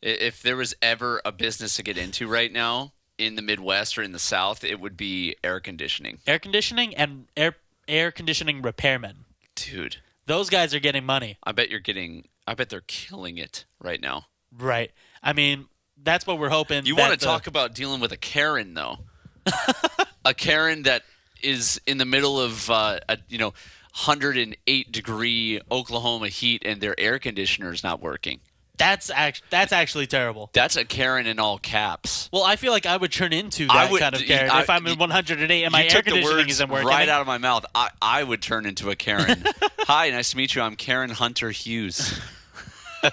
If 0.02 0.42
there 0.42 0.56
was 0.56 0.74
ever 0.82 1.22
a 1.26 1.32
business 1.32 1.76
to 1.76 1.84
get 1.84 1.98
into 1.98 2.28
right 2.28 2.52
now 2.52 2.94
in 3.18 3.36
the 3.36 3.42
Midwest 3.42 3.98
or 3.98 4.04
in 4.04 4.12
the 4.12 4.20
South, 4.20 4.64
it 4.64 4.80
would 4.80 4.96
be 4.98 5.36
air 5.44 5.60
conditioning. 5.60 6.20
air 6.28 6.40
conditioning 6.40 6.96
and 6.96 7.28
air 7.36 7.56
air 7.88 8.12
conditioning 8.12 8.62
repairmen. 8.62 9.16
Dude, 9.56 9.98
Those 10.26 10.50
guys 10.50 10.74
are 10.76 10.80
getting 10.80 11.06
money. 11.06 11.38
I 11.44 11.52
bet 11.52 11.70
you're 11.70 11.80
getting. 11.80 12.28
I 12.46 12.54
bet 12.54 12.70
they're 12.70 12.84
killing 12.88 13.38
it 13.38 13.66
right 13.82 14.00
now. 14.00 14.28
Right. 14.58 14.92
I 15.22 15.34
mean, 15.34 15.66
that's 16.02 16.26
what 16.28 16.40
we're 16.40 16.50
hoping. 16.50 16.86
You 16.86 16.96
want 16.96 17.14
to 17.14 17.20
the- 17.20 17.26
talk 17.26 17.48
about 17.48 17.74
dealing 17.74 18.00
with 18.00 18.12
a 18.12 18.18
Karen 18.18 18.74
though? 18.74 19.00
a 20.26 20.34
Karen 20.34 20.84
that 20.84 21.04
is 21.42 21.80
in 21.86 21.98
the 21.98 22.06
middle 22.06 22.40
of 22.40 22.70
uh, 22.70 23.00
a 23.10 23.18
you 23.30 23.38
know 23.38 23.54
108 24.06 24.92
degree 24.92 25.60
Oklahoma 25.72 26.28
heat 26.28 26.62
and 26.66 26.82
their 26.82 26.98
air 27.00 27.18
conditioner 27.20 27.72
is 27.74 27.84
not 27.84 28.02
working. 28.02 28.40
That's 28.78 29.10
act- 29.10 29.42
that's 29.50 29.72
actually 29.74 30.06
terrible. 30.08 30.50
That's 30.54 30.76
a 30.76 30.86
Karen 30.86 31.26
in 31.26 31.40
all 31.40 31.58
caps. 31.58 32.30
Well, 32.32 32.44
I 32.44 32.56
feel 32.58 32.72
like 32.72 32.86
I 32.86 32.96
would 32.96 33.12
turn 33.12 33.34
into 33.34 33.66
that 33.68 33.90
would- 33.92 34.00
kind 34.02 34.14
of 34.16 34.22
Karen 34.22 34.52
I- 34.52 34.62
if 34.62 34.70
I'm 34.70 34.86
in 34.86 34.98
108 35.00 35.64
and 35.64 35.72
my 35.72 35.86
air 35.86 36.02
conditioning 36.04 36.48
isn't 36.50 36.70
working. 36.70 36.88
right 36.88 37.10
out 37.10 37.22
of 37.22 37.28
my 37.28 37.38
mouth. 37.40 37.66
I, 37.74 37.90
I 38.02 38.24
would 38.24 38.42
turn 38.42 38.66
into 38.68 38.90
a 38.92 38.96
Karen. 38.96 39.44
Hi, 39.82 40.10
nice 40.12 40.30
to 40.32 40.38
meet 40.38 40.54
you. 40.56 40.62
I'm 40.62 40.76
Karen 40.76 41.10
Hunter 41.10 41.50
Hughes. 41.52 42.20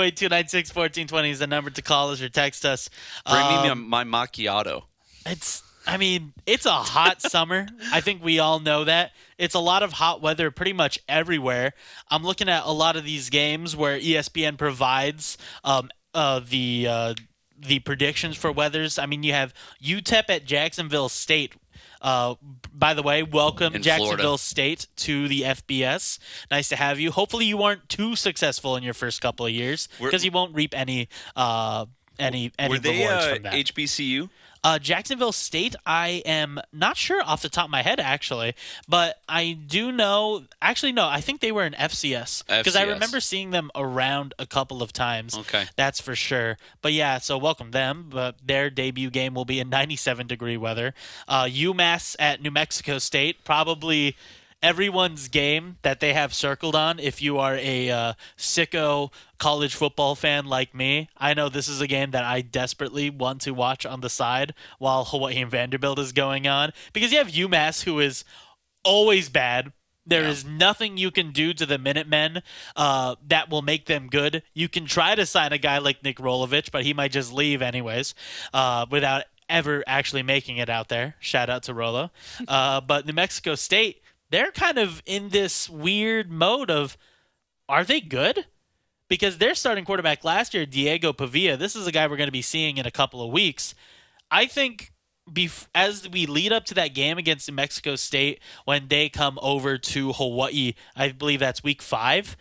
808-296-1420 0.00 1.30
is 1.30 1.38
the 1.40 1.46
number 1.46 1.70
to 1.70 1.82
call 1.82 2.10
us 2.10 2.20
or 2.22 2.28
text 2.28 2.64
us. 2.64 2.90
Bring 3.26 3.46
me 3.46 3.68
Um, 3.68 3.88
my, 3.88 4.04
my 4.04 4.26
macchiato. 4.26 4.84
It's 5.26 5.62
I 5.90 5.96
mean, 5.96 6.32
it's 6.46 6.66
a 6.66 6.70
hot 6.70 7.20
summer. 7.30 7.66
I 7.92 8.00
think 8.00 8.22
we 8.22 8.38
all 8.38 8.60
know 8.60 8.84
that. 8.84 9.10
It's 9.38 9.54
a 9.56 9.58
lot 9.58 9.82
of 9.82 9.92
hot 9.92 10.22
weather 10.22 10.50
pretty 10.52 10.72
much 10.72 11.00
everywhere. 11.08 11.72
I'm 12.08 12.22
looking 12.22 12.48
at 12.48 12.64
a 12.64 12.70
lot 12.70 12.96
of 12.96 13.04
these 13.04 13.28
games 13.28 13.74
where 13.74 13.98
ESPN 13.98 14.56
provides 14.56 15.36
um, 15.64 15.90
uh, 16.14 16.40
the 16.48 16.86
uh, 16.88 17.14
the 17.58 17.80
predictions 17.80 18.36
for 18.36 18.52
weathers. 18.52 18.98
I 18.98 19.06
mean, 19.06 19.24
you 19.24 19.32
have 19.32 19.52
UTEP 19.82 20.24
at 20.28 20.44
Jacksonville 20.44 21.08
State. 21.08 21.54
Uh, 22.00 22.36
by 22.72 22.94
the 22.94 23.02
way, 23.02 23.22
welcome 23.22 23.74
In 23.74 23.82
Jacksonville 23.82 24.16
Florida. 24.16 24.38
State 24.38 24.86
to 24.96 25.28
the 25.28 25.42
FBS. 25.42 26.18
Nice 26.50 26.68
to 26.68 26.76
have 26.76 27.00
you. 27.00 27.10
Hopefully, 27.10 27.46
you 27.46 27.56
weren't 27.56 27.88
too 27.88 28.14
successful 28.16 28.76
in 28.76 28.82
your 28.82 28.94
first 28.94 29.20
couple 29.20 29.44
of 29.44 29.52
years 29.52 29.88
because 30.00 30.24
you 30.24 30.30
won't 30.30 30.54
reap 30.54 30.72
any 30.74 31.08
uh, 31.36 31.84
any 32.18 32.52
any 32.58 32.74
Were 32.74 32.78
they 32.78 33.00
rewards 33.00 33.24
uh, 33.24 33.34
from 33.34 33.42
that. 33.42 33.52
HBCU? 33.54 34.30
Uh, 34.62 34.78
Jacksonville 34.78 35.32
State, 35.32 35.74
I 35.86 36.22
am 36.26 36.60
not 36.72 36.96
sure 36.96 37.22
off 37.22 37.42
the 37.42 37.48
top 37.48 37.66
of 37.66 37.70
my 37.70 37.82
head 37.82 37.98
actually, 37.98 38.54
but 38.88 39.16
I 39.28 39.52
do 39.52 39.90
know. 39.90 40.44
Actually, 40.60 40.92
no, 40.92 41.08
I 41.08 41.20
think 41.20 41.40
they 41.40 41.52
were 41.52 41.64
in 41.64 41.72
FCS 41.72 42.46
because 42.46 42.76
I 42.76 42.82
remember 42.82 43.20
seeing 43.20 43.50
them 43.50 43.70
around 43.74 44.34
a 44.38 44.46
couple 44.46 44.82
of 44.82 44.92
times. 44.92 45.36
Okay. 45.36 45.64
that's 45.76 46.00
for 46.00 46.14
sure. 46.14 46.58
But 46.82 46.92
yeah, 46.92 47.18
so 47.18 47.38
welcome 47.38 47.70
them. 47.70 48.06
But 48.10 48.36
their 48.44 48.68
debut 48.70 49.10
game 49.10 49.34
will 49.34 49.44
be 49.44 49.60
in 49.60 49.70
97 49.70 50.26
degree 50.26 50.56
weather. 50.56 50.94
Uh, 51.26 51.44
UMass 51.44 52.16
at 52.18 52.42
New 52.42 52.50
Mexico 52.50 52.98
State, 52.98 53.44
probably 53.44 54.16
everyone's 54.62 55.28
game 55.28 55.78
that 55.82 56.00
they 56.00 56.12
have 56.12 56.34
circled 56.34 56.74
on. 56.74 56.98
If 56.98 57.22
you 57.22 57.38
are 57.38 57.56
a 57.56 57.90
uh, 57.90 58.12
sicko 58.36 59.12
college 59.38 59.74
football 59.74 60.14
fan 60.14 60.46
like 60.46 60.74
me, 60.74 61.08
I 61.16 61.34
know 61.34 61.48
this 61.48 61.68
is 61.68 61.80
a 61.80 61.86
game 61.86 62.10
that 62.10 62.24
I 62.24 62.40
desperately 62.42 63.08
want 63.10 63.40
to 63.42 63.52
watch 63.52 63.86
on 63.86 64.00
the 64.00 64.10
side 64.10 64.54
while 64.78 65.04
Hawaii 65.04 65.40
and 65.40 65.50
Vanderbilt 65.50 65.98
is 65.98 66.12
going 66.12 66.46
on 66.46 66.72
because 66.92 67.10
you 67.12 67.18
have 67.18 67.28
UMass 67.28 67.84
who 67.84 68.00
is 68.00 68.24
always 68.84 69.28
bad. 69.28 69.72
There 70.06 70.24
is 70.24 70.44
Yeah. 70.44 70.50
nothing 70.52 70.96
you 70.96 71.10
can 71.10 71.30
do 71.30 71.52
to 71.54 71.64
the 71.66 71.78
Minutemen 71.78 72.42
uh, 72.74 73.16
that 73.28 73.48
will 73.50 73.62
make 73.62 73.86
them 73.86 74.08
good. 74.08 74.42
You 74.54 74.68
can 74.68 74.86
try 74.86 75.14
to 75.14 75.24
sign 75.26 75.52
a 75.52 75.58
guy 75.58 75.78
like 75.78 76.02
Nick 76.02 76.16
Rolovich, 76.16 76.70
but 76.70 76.84
he 76.84 76.92
might 76.94 77.12
just 77.12 77.32
leave 77.32 77.62
anyways 77.62 78.14
uh, 78.52 78.86
without 78.90 79.24
ever 79.48 79.84
actually 79.86 80.22
making 80.22 80.56
it 80.56 80.68
out 80.68 80.88
there. 80.88 81.16
Shout 81.20 81.50
out 81.50 81.62
to 81.64 81.74
Rolo. 81.74 82.10
Uh, 82.48 82.80
but 82.80 83.04
New 83.06 83.12
Mexico 83.12 83.54
State, 83.54 84.00
they're 84.30 84.52
kind 84.52 84.78
of 84.78 85.02
in 85.06 85.28
this 85.30 85.68
weird 85.68 86.30
mode 86.30 86.70
of 86.70 86.96
are 87.68 87.84
they 87.84 88.00
good? 88.00 88.46
Because 89.08 89.38
their 89.38 89.54
starting 89.54 89.84
quarterback 89.84 90.24
last 90.24 90.54
year, 90.54 90.64
Diego 90.66 91.12
Pavia, 91.12 91.56
this 91.56 91.74
is 91.74 91.86
a 91.86 91.92
guy 91.92 92.06
we're 92.06 92.16
going 92.16 92.28
to 92.28 92.32
be 92.32 92.42
seeing 92.42 92.76
in 92.78 92.86
a 92.86 92.90
couple 92.92 93.22
of 93.22 93.30
weeks. 93.32 93.74
I 94.30 94.46
think 94.46 94.92
bef- 95.28 95.66
as 95.74 96.08
we 96.08 96.26
lead 96.26 96.52
up 96.52 96.64
to 96.66 96.74
that 96.74 96.94
game 96.94 97.18
against 97.18 97.48
New 97.48 97.54
Mexico 97.54 97.96
State 97.96 98.40
when 98.64 98.86
they 98.88 99.08
come 99.08 99.38
over 99.42 99.78
to 99.78 100.12
Hawaii, 100.12 100.74
I 100.94 101.10
believe 101.10 101.40
that's 101.40 101.62
week 101.64 101.82
five. 101.82 102.36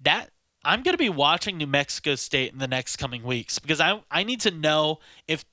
That 0.00 0.30
I'm 0.64 0.82
going 0.82 0.94
to 0.94 0.98
be 0.98 1.08
watching 1.10 1.56
New 1.56 1.66
Mexico 1.68 2.16
State 2.16 2.52
in 2.52 2.58
the 2.58 2.68
next 2.68 2.96
coming 2.96 3.22
weeks 3.22 3.58
because 3.60 3.80
I 3.80 4.02
I 4.10 4.24
need 4.24 4.40
to 4.40 4.50
know 4.50 4.98
if 5.28 5.44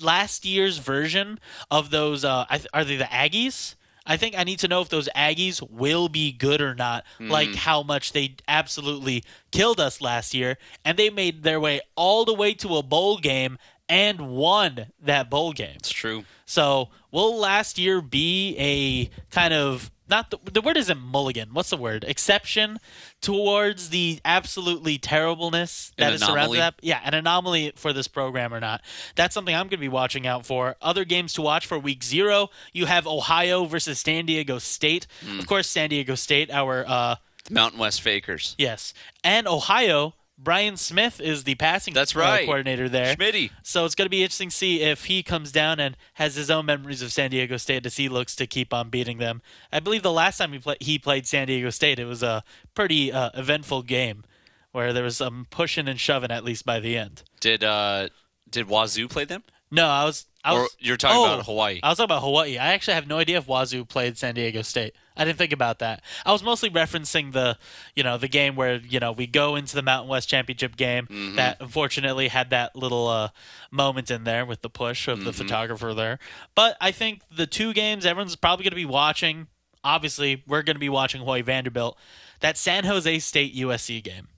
last 0.00 0.44
year's 0.44 0.78
version 0.78 1.40
of 1.72 1.90
those 1.90 2.24
uh, 2.24 2.44
are 2.72 2.84
they 2.84 2.96
the 2.96 3.04
Aggies? 3.04 3.74
I 4.08 4.16
think 4.16 4.36
I 4.36 4.42
need 4.44 4.58
to 4.60 4.68
know 4.68 4.80
if 4.80 4.88
those 4.88 5.08
Aggies 5.14 5.62
will 5.70 6.08
be 6.08 6.32
good 6.32 6.60
or 6.60 6.74
not, 6.74 7.04
hmm. 7.18 7.30
like 7.30 7.54
how 7.54 7.82
much 7.82 8.12
they 8.12 8.36
absolutely 8.48 9.22
killed 9.52 9.78
us 9.78 10.00
last 10.00 10.34
year, 10.34 10.56
and 10.84 10.98
they 10.98 11.10
made 11.10 11.42
their 11.42 11.60
way 11.60 11.82
all 11.94 12.24
the 12.24 12.34
way 12.34 12.54
to 12.54 12.76
a 12.76 12.82
bowl 12.82 13.18
game 13.18 13.58
and 13.88 14.30
won 14.30 14.86
that 15.00 15.30
bowl 15.30 15.52
game. 15.52 15.76
It's 15.76 15.90
true. 15.90 16.24
So 16.46 16.88
will 17.10 17.36
last 17.38 17.78
year 17.78 18.00
be 18.00 18.56
a 18.58 19.10
kind 19.34 19.54
of 19.54 19.90
not 20.10 20.30
the, 20.30 20.38
the 20.50 20.62
word 20.62 20.78
isn't 20.78 20.98
mulligan. 20.98 21.50
What's 21.52 21.68
the 21.68 21.76
word? 21.76 22.02
Exception 22.08 22.78
towards 23.20 23.90
the 23.90 24.20
absolutely 24.24 24.96
terribleness 24.96 25.92
that 25.98 26.08
An 26.08 26.14
is 26.14 26.22
anomaly? 26.22 26.58
that. 26.58 26.74
Yeah, 26.80 27.00
an 27.04 27.12
anomaly 27.14 27.72
for 27.76 27.92
this 27.92 28.08
program 28.08 28.54
or 28.54 28.60
not. 28.60 28.80
That's 29.16 29.34
something 29.34 29.54
I'm 29.54 29.64
going 29.64 29.70
to 29.70 29.76
be 29.78 29.88
watching 29.88 30.26
out 30.26 30.46
for. 30.46 30.76
Other 30.80 31.04
games 31.04 31.34
to 31.34 31.42
watch 31.42 31.66
for 31.66 31.78
week 31.78 32.02
zero. 32.02 32.48
You 32.72 32.86
have 32.86 33.06
Ohio 33.06 33.66
versus 33.66 34.00
San 34.00 34.24
Diego 34.24 34.58
State. 34.58 35.06
Hmm. 35.22 35.38
Of 35.38 35.46
course, 35.46 35.68
San 35.68 35.90
Diego 35.90 36.14
State. 36.14 36.50
Our 36.50 36.84
uh, 36.88 37.16
Mountain 37.50 37.78
West 37.78 38.00
Fakers. 38.00 38.54
yes, 38.58 38.94
and 39.22 39.46
Ohio. 39.46 40.14
Brian 40.38 40.76
Smith 40.76 41.20
is 41.20 41.44
the 41.44 41.56
passing 41.56 41.92
That's 41.94 42.14
uh, 42.14 42.20
right. 42.20 42.44
coordinator 42.44 42.88
there. 42.88 43.16
Schmitty. 43.16 43.50
So 43.64 43.84
it's 43.84 43.96
going 43.96 44.06
to 44.06 44.10
be 44.10 44.22
interesting 44.22 44.50
to 44.50 44.54
see 44.54 44.82
if 44.82 45.06
he 45.06 45.22
comes 45.22 45.50
down 45.50 45.80
and 45.80 45.96
has 46.14 46.36
his 46.36 46.50
own 46.50 46.66
memories 46.66 47.02
of 47.02 47.12
San 47.12 47.30
Diego 47.30 47.56
State 47.56 47.84
as 47.84 47.96
he 47.96 48.08
looks 48.08 48.36
to 48.36 48.46
keep 48.46 48.72
on 48.72 48.88
beating 48.88 49.18
them. 49.18 49.42
I 49.72 49.80
believe 49.80 50.02
the 50.02 50.12
last 50.12 50.38
time 50.38 50.52
he, 50.52 50.60
play, 50.60 50.76
he 50.80 50.98
played 50.98 51.26
San 51.26 51.48
Diego 51.48 51.70
State, 51.70 51.98
it 51.98 52.04
was 52.04 52.22
a 52.22 52.44
pretty 52.74 53.12
uh, 53.12 53.30
eventful 53.34 53.82
game 53.82 54.24
where 54.70 54.92
there 54.92 55.04
was 55.04 55.16
some 55.16 55.46
pushing 55.50 55.88
and 55.88 55.98
shoving 55.98 56.30
at 56.30 56.44
least 56.44 56.64
by 56.64 56.78
the 56.78 56.96
end. 56.96 57.24
Did 57.40 57.64
uh 57.64 58.08
did 58.48 58.68
Wazoo 58.68 59.08
play 59.08 59.24
them? 59.24 59.42
No, 59.70 59.86
I 59.86 60.04
was. 60.04 60.26
I 60.44 60.52
was 60.54 60.62
Or 60.62 60.68
you're 60.78 60.96
talking 60.96 61.18
oh, 61.18 61.34
about 61.34 61.46
Hawaii? 61.46 61.80
I 61.82 61.88
was 61.88 61.98
talking 61.98 62.06
about 62.06 62.22
Hawaii. 62.22 62.58
I 62.58 62.68
actually 62.68 62.94
have 62.94 63.06
no 63.06 63.18
idea 63.18 63.38
if 63.38 63.46
Wazoo 63.46 63.84
played 63.84 64.16
San 64.16 64.34
Diego 64.34 64.62
State. 64.62 64.94
I 65.18 65.24
didn't 65.24 65.36
think 65.38 65.52
about 65.52 65.80
that. 65.80 66.00
I 66.24 66.32
was 66.32 66.42
mostly 66.42 66.70
referencing 66.70 67.32
the, 67.32 67.58
you 67.96 68.02
know, 68.04 68.16
the 68.16 68.28
game 68.28 68.54
where 68.56 68.76
you 68.76 69.00
know 69.00 69.12
we 69.12 69.26
go 69.26 69.56
into 69.56 69.74
the 69.74 69.82
Mountain 69.82 70.08
West 70.08 70.28
Championship 70.28 70.76
game 70.76 71.06
Mm-hmm. 71.08 71.36
that 71.36 71.56
unfortunately 71.60 72.28
had 72.28 72.50
that 72.50 72.76
little 72.76 73.08
uh, 73.08 73.28
moment 73.70 74.10
in 74.10 74.24
there 74.24 74.46
with 74.46 74.62
the 74.62 74.70
push 74.70 75.08
of 75.08 75.24
the 75.24 75.30
Mm-hmm. 75.32 75.42
photographer 75.42 75.92
there. 75.94 76.18
But 76.54 76.76
I 76.80 76.92
think 76.92 77.22
the 77.34 77.46
two 77.46 77.72
games 77.72 78.06
everyone's 78.06 78.36
probably 78.36 78.62
going 78.64 78.70
to 78.70 78.76
be 78.76 78.86
watching. 78.86 79.48
Obviously, 79.84 80.42
we're 80.46 80.62
going 80.62 80.76
to 80.76 80.80
be 80.80 80.88
watching 80.88 81.20
Hawaii 81.20 81.42
Vanderbilt. 81.42 81.96
That 82.40 82.56
San 82.56 82.84
Jose 82.84 83.18
State 83.18 83.54
USC 83.56 84.02
game. 84.02 84.28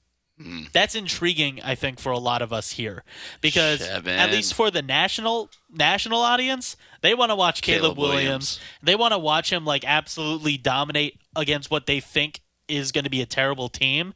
Mm. 0.41 0.73
That's 0.73 0.95
intriguing, 0.95 1.61
I 1.63 1.75
think, 1.75 2.01
for 2.01 2.13
a 2.13 2.19
lot 2.19 2.41
of 2.41 2.53
us 2.53 2.71
here, 2.71 3.05
because 3.41 3.81
Chevan. 3.81 4.17
at 4.17 4.31
least 4.31 4.55
for 4.55 4.71
the 4.71 4.81
national 4.81 5.51
national 5.71 6.21
audience, 6.21 6.77
they 7.03 7.15
want 7.15 7.31
to 7.31 7.37
watch 7.37 7.61
Caleb, 7.61 7.83
Caleb 7.83 7.99
Williams. 7.99 8.17
Williams. 8.25 8.61
They 8.83 8.95
want 8.95 9.13
to 9.13 9.19
watch 9.19 9.53
him 9.53 9.67
like 9.67 9.85
absolutely 9.87 10.57
dominate 10.57 11.21
against 11.37 11.71
what 11.71 11.87
they 11.87 12.01
think 12.01 12.41
is 12.69 12.91
going 12.91 13.05
to 13.05 13.11
be 13.11 13.21
a 13.21 13.27
terrible 13.27 13.69
team. 13.69 14.15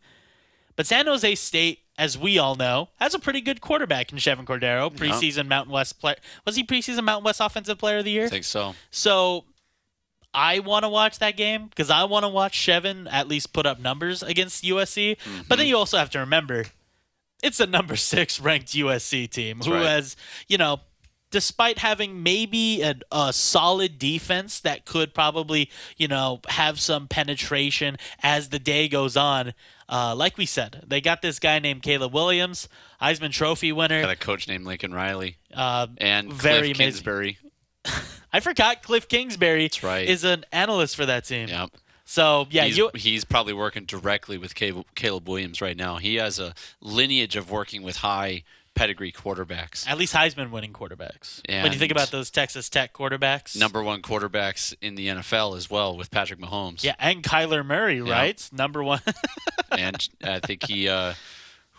But 0.76 0.86
San 0.86 1.06
Jose 1.06 1.34
State, 1.34 1.80
as 1.98 2.16
we 2.18 2.38
all 2.38 2.54
know, 2.54 2.88
has 2.98 3.14
a 3.14 3.18
pretty 3.18 3.40
good 3.40 3.60
quarterback 3.60 4.10
in 4.10 4.18
Chevan 4.18 4.44
Cordeiro, 4.44 4.92
preseason 4.92 5.46
Mountain 5.46 5.72
West 5.72 6.00
player. 6.00 6.16
Was 6.46 6.56
he 6.56 6.64
preseason 6.64 7.04
Mountain 7.04 7.24
West 7.24 7.40
Offensive 7.40 7.78
Player 7.78 7.98
of 7.98 8.04
the 8.04 8.10
Year? 8.10 8.26
I 8.26 8.28
think 8.28 8.44
so. 8.44 8.74
So 8.90 9.44
I 10.34 10.58
want 10.58 10.84
to 10.84 10.88
watch 10.88 11.20
that 11.20 11.36
game 11.36 11.68
because 11.68 11.90
I 11.90 12.04
want 12.04 12.24
to 12.24 12.28
watch 12.28 12.58
Chevan 12.58 13.06
at 13.10 13.28
least 13.28 13.52
put 13.52 13.66
up 13.66 13.78
numbers 13.80 14.22
against 14.22 14.64
USC. 14.64 15.16
But 15.48 15.56
then 15.56 15.66
you 15.66 15.76
also 15.76 15.96
have 15.98 16.10
to 16.10 16.18
remember 16.18 16.64
it's 17.42 17.60
a 17.60 17.66
number 17.66 17.94
six 18.12 18.40
ranked 18.40 18.68
USC 18.68 19.30
team 19.30 19.60
who 19.60 19.72
right. 19.74 19.84
has, 19.86 20.16
you 20.48 20.58
know, 20.58 20.80
despite 21.30 21.78
having 21.78 22.22
maybe 22.22 22.80
a, 22.82 22.94
a 23.10 23.32
solid 23.32 23.98
defense 23.98 24.60
that 24.60 24.84
could 24.84 25.12
probably, 25.12 25.68
you 25.96 26.06
know, 26.08 26.40
have 26.48 26.78
some 26.80 27.08
penetration 27.08 27.96
as 28.22 28.48
the 28.50 28.58
day 28.58 28.88
goes 28.88 29.16
on. 29.16 29.52
Uh, 29.88 30.14
like 30.16 30.38
we 30.38 30.46
said, 30.46 30.82
they 30.86 31.00
got 31.00 31.20
this 31.22 31.38
guy 31.38 31.58
named 31.58 31.82
Caleb 31.82 32.14
Williams, 32.14 32.68
Heisman 33.02 33.32
Trophy 33.32 33.72
winner. 33.72 34.00
Got 34.00 34.10
a 34.10 34.16
coach 34.16 34.48
named 34.48 34.64
Lincoln 34.64 34.94
Riley 34.94 35.36
Uh, 35.52 35.88
and 35.98 36.32
very 36.32 36.72
Cliff 36.72 36.76
amazing. 36.78 37.36
I 38.32 38.40
forgot 38.40 38.82
Cliff 38.82 39.08
Kingsbury 39.08 39.70
right. 39.82 40.08
is 40.08 40.24
an 40.24 40.44
analyst 40.52 40.96
for 40.96 41.06
that 41.06 41.24
team. 41.24 41.48
Yep. 41.48 41.70
So 42.04 42.46
yeah, 42.50 42.64
he's, 42.64 42.76
you 42.76 42.90
he's 42.94 43.24
probably 43.24 43.52
working 43.52 43.84
directly 43.84 44.36
with 44.36 44.54
Caleb, 44.54 45.28
Williams 45.28 45.60
right 45.62 45.76
now. 45.76 45.96
He 45.96 46.16
has 46.16 46.38
a 46.38 46.54
lineage 46.80 47.36
of 47.36 47.50
working 47.50 47.82
with 47.82 47.98
high 47.98 48.42
pedigree 48.74 49.12
quarterbacks. 49.12 49.88
at 49.88 49.96
least 49.96 50.14
Heisman 50.14 50.50
winning 50.50 50.72
quarterbacks. 50.72 51.40
when 51.48 51.72
you 51.72 51.78
think 51.78 51.92
about 51.92 52.10
those 52.10 52.30
Texas 52.30 52.68
Tech 52.68 52.92
quarterbacks, 52.92 53.56
Number 53.58 53.82
one 53.82 54.02
quarterbacks 54.02 54.74
in 54.82 54.96
the 54.96 55.08
NFL 55.08 55.56
as 55.56 55.70
well 55.70 55.96
with 55.96 56.10
Patrick 56.10 56.40
Mahomes. 56.40 56.82
yeah, 56.82 56.94
and 56.98 57.22
Kyler 57.22 57.64
Murray, 57.64 58.00
right? 58.00 58.48
Number 58.52 58.82
one. 58.82 59.00
And 59.76 60.08
I 60.22 60.38
think 60.38 60.68
he, 60.68 60.88
uh, 60.88 61.14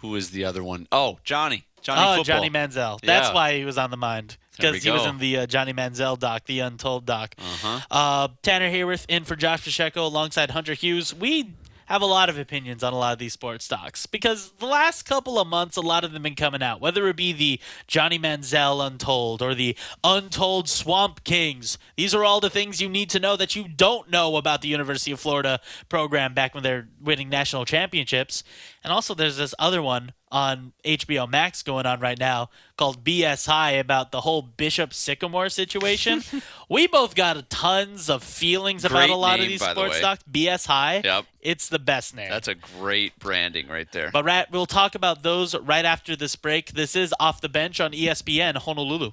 who 0.02 0.16
is 0.16 0.32
the 0.32 0.44
other 0.44 0.62
one? 0.62 0.86
Oh, 0.92 1.20
Johnny. 1.24 1.64
Johnny 1.82 2.02
oh, 2.02 2.18
Football. 2.18 2.24
Johnny 2.24 2.50
Manziel. 2.50 3.00
That's 3.02 3.30
Yeah. 3.30 3.34
why 3.34 3.58
he 3.58 3.64
was 3.64 3.78
on 3.78 3.90
the 3.90 3.96
mind 3.96 4.36
because 4.56 4.84
he 4.84 4.92
was 4.92 5.06
in 5.06 5.18
the 5.18 5.38
uh, 5.40 5.46
Johnny 5.46 5.74
Manziel 5.74 6.18
doc, 6.18 6.46
the 6.46 6.60
Untold 6.60 7.06
doc. 7.06 7.36
Uh-huh. 7.38 7.80
Uh, 7.90 8.28
Tanner 8.42 8.70
Haworth 8.70 9.06
in 9.10 9.24
for 9.24 9.36
Josh 9.36 9.64
Pacheco 9.64 10.06
alongside 10.06 10.52
Hunter 10.52 10.74
Hughes. 10.74 11.14
We 11.14 11.56
have 11.86 12.02
a 12.02 12.06
lot 12.06 12.30
of 12.30 12.38
opinions 12.38 12.84
on 12.84 12.94
a 12.94 12.98
lot 12.98 13.14
of 13.14 13.20
these 13.20 13.34
sports 13.34 13.66
stocks 13.66 14.06
because 14.06 14.52
the 14.60 14.66
last 14.66 15.04
couple 15.04 15.40
of 15.40 15.48
months, 15.48 15.78
a 15.78 15.82
lot 15.82 16.04
of 16.04 16.12
them 16.12 16.24
been 16.24 16.36
coming 16.36 16.64
out. 16.64 16.82
Whether 16.82 17.08
it 17.08 17.16
be 17.16 17.32
the 17.32 17.60
Johnny 17.88 18.18
Manziel 18.18 18.86
Untold 18.86 19.42
or 19.42 19.54
the 19.54 19.78
Untold 20.04 20.68
Swamp 20.68 21.24
Kings, 21.24 21.78
these 21.96 22.16
are 22.16 22.24
all 22.24 22.40
the 22.40 22.50
things 22.50 22.82
you 22.82 22.90
need 22.90 23.10
to 23.12 23.20
know 23.20 23.36
that 23.36 23.56
you 23.56 23.68
don't 23.68 24.10
know 24.10 24.36
about 24.36 24.62
the 24.62 24.68
University 24.68 25.12
of 25.12 25.20
Florida 25.20 25.60
program 25.88 26.34
back 26.34 26.54
when 26.54 26.64
they're 26.64 26.88
winning 27.00 27.30
national 27.30 27.66
championships. 27.66 28.44
And 28.84 28.92
also, 28.92 29.14
there's 29.14 29.38
this 29.38 29.54
other 29.60 29.82
one 29.82 30.14
on 30.32 30.74
HBO 30.84 31.30
Max 31.30 31.64
going 31.64 31.86
on 31.86 32.00
right 32.00 32.20
now 32.20 32.50
called 32.78 33.04
BS 33.04 33.48
High 33.48 33.72
about 33.72 34.12
the 34.12 34.22
whole 34.22 34.42
Bishop 34.42 34.94
Sycamore 34.94 35.50
situation. 35.50 36.24
we 36.70 36.88
both 36.88 37.16
got 37.16 37.50
tons 37.50 38.10
of 38.10 38.24
feelings 38.24 38.84
about 38.84 39.10
a 39.10 39.16
lot 39.16 39.40
of 39.40 39.48
these 39.48 39.60
the 39.60 39.72
sports 39.72 39.92
way. 39.94 39.98
stocks. 40.00 40.24
BS 40.30 40.66
High, 40.68 41.02
Yep. 41.04 41.26
it's 41.42 41.70
the 41.70 41.80
best 41.80 42.16
name. 42.16 42.30
That's 42.30 42.48
a 42.48 42.56
great 42.56 43.18
branding 43.20 43.68
right 43.68 43.90
there. 43.92 44.10
but 44.12 44.26
Rat, 44.26 44.50
we'll 44.52 44.66
talk 44.66 44.96
about 44.96 45.24
those 45.24 45.56
right 45.56 45.86
after 45.86 46.16
this 46.16 46.36
break. 46.36 46.72
This 46.74 46.96
is 46.96 47.14
Off 47.20 47.40
the 47.42 47.50
Bench 47.50 47.80
on 47.80 47.92
ESPN 47.92 48.58
Honolulu. 48.58 49.12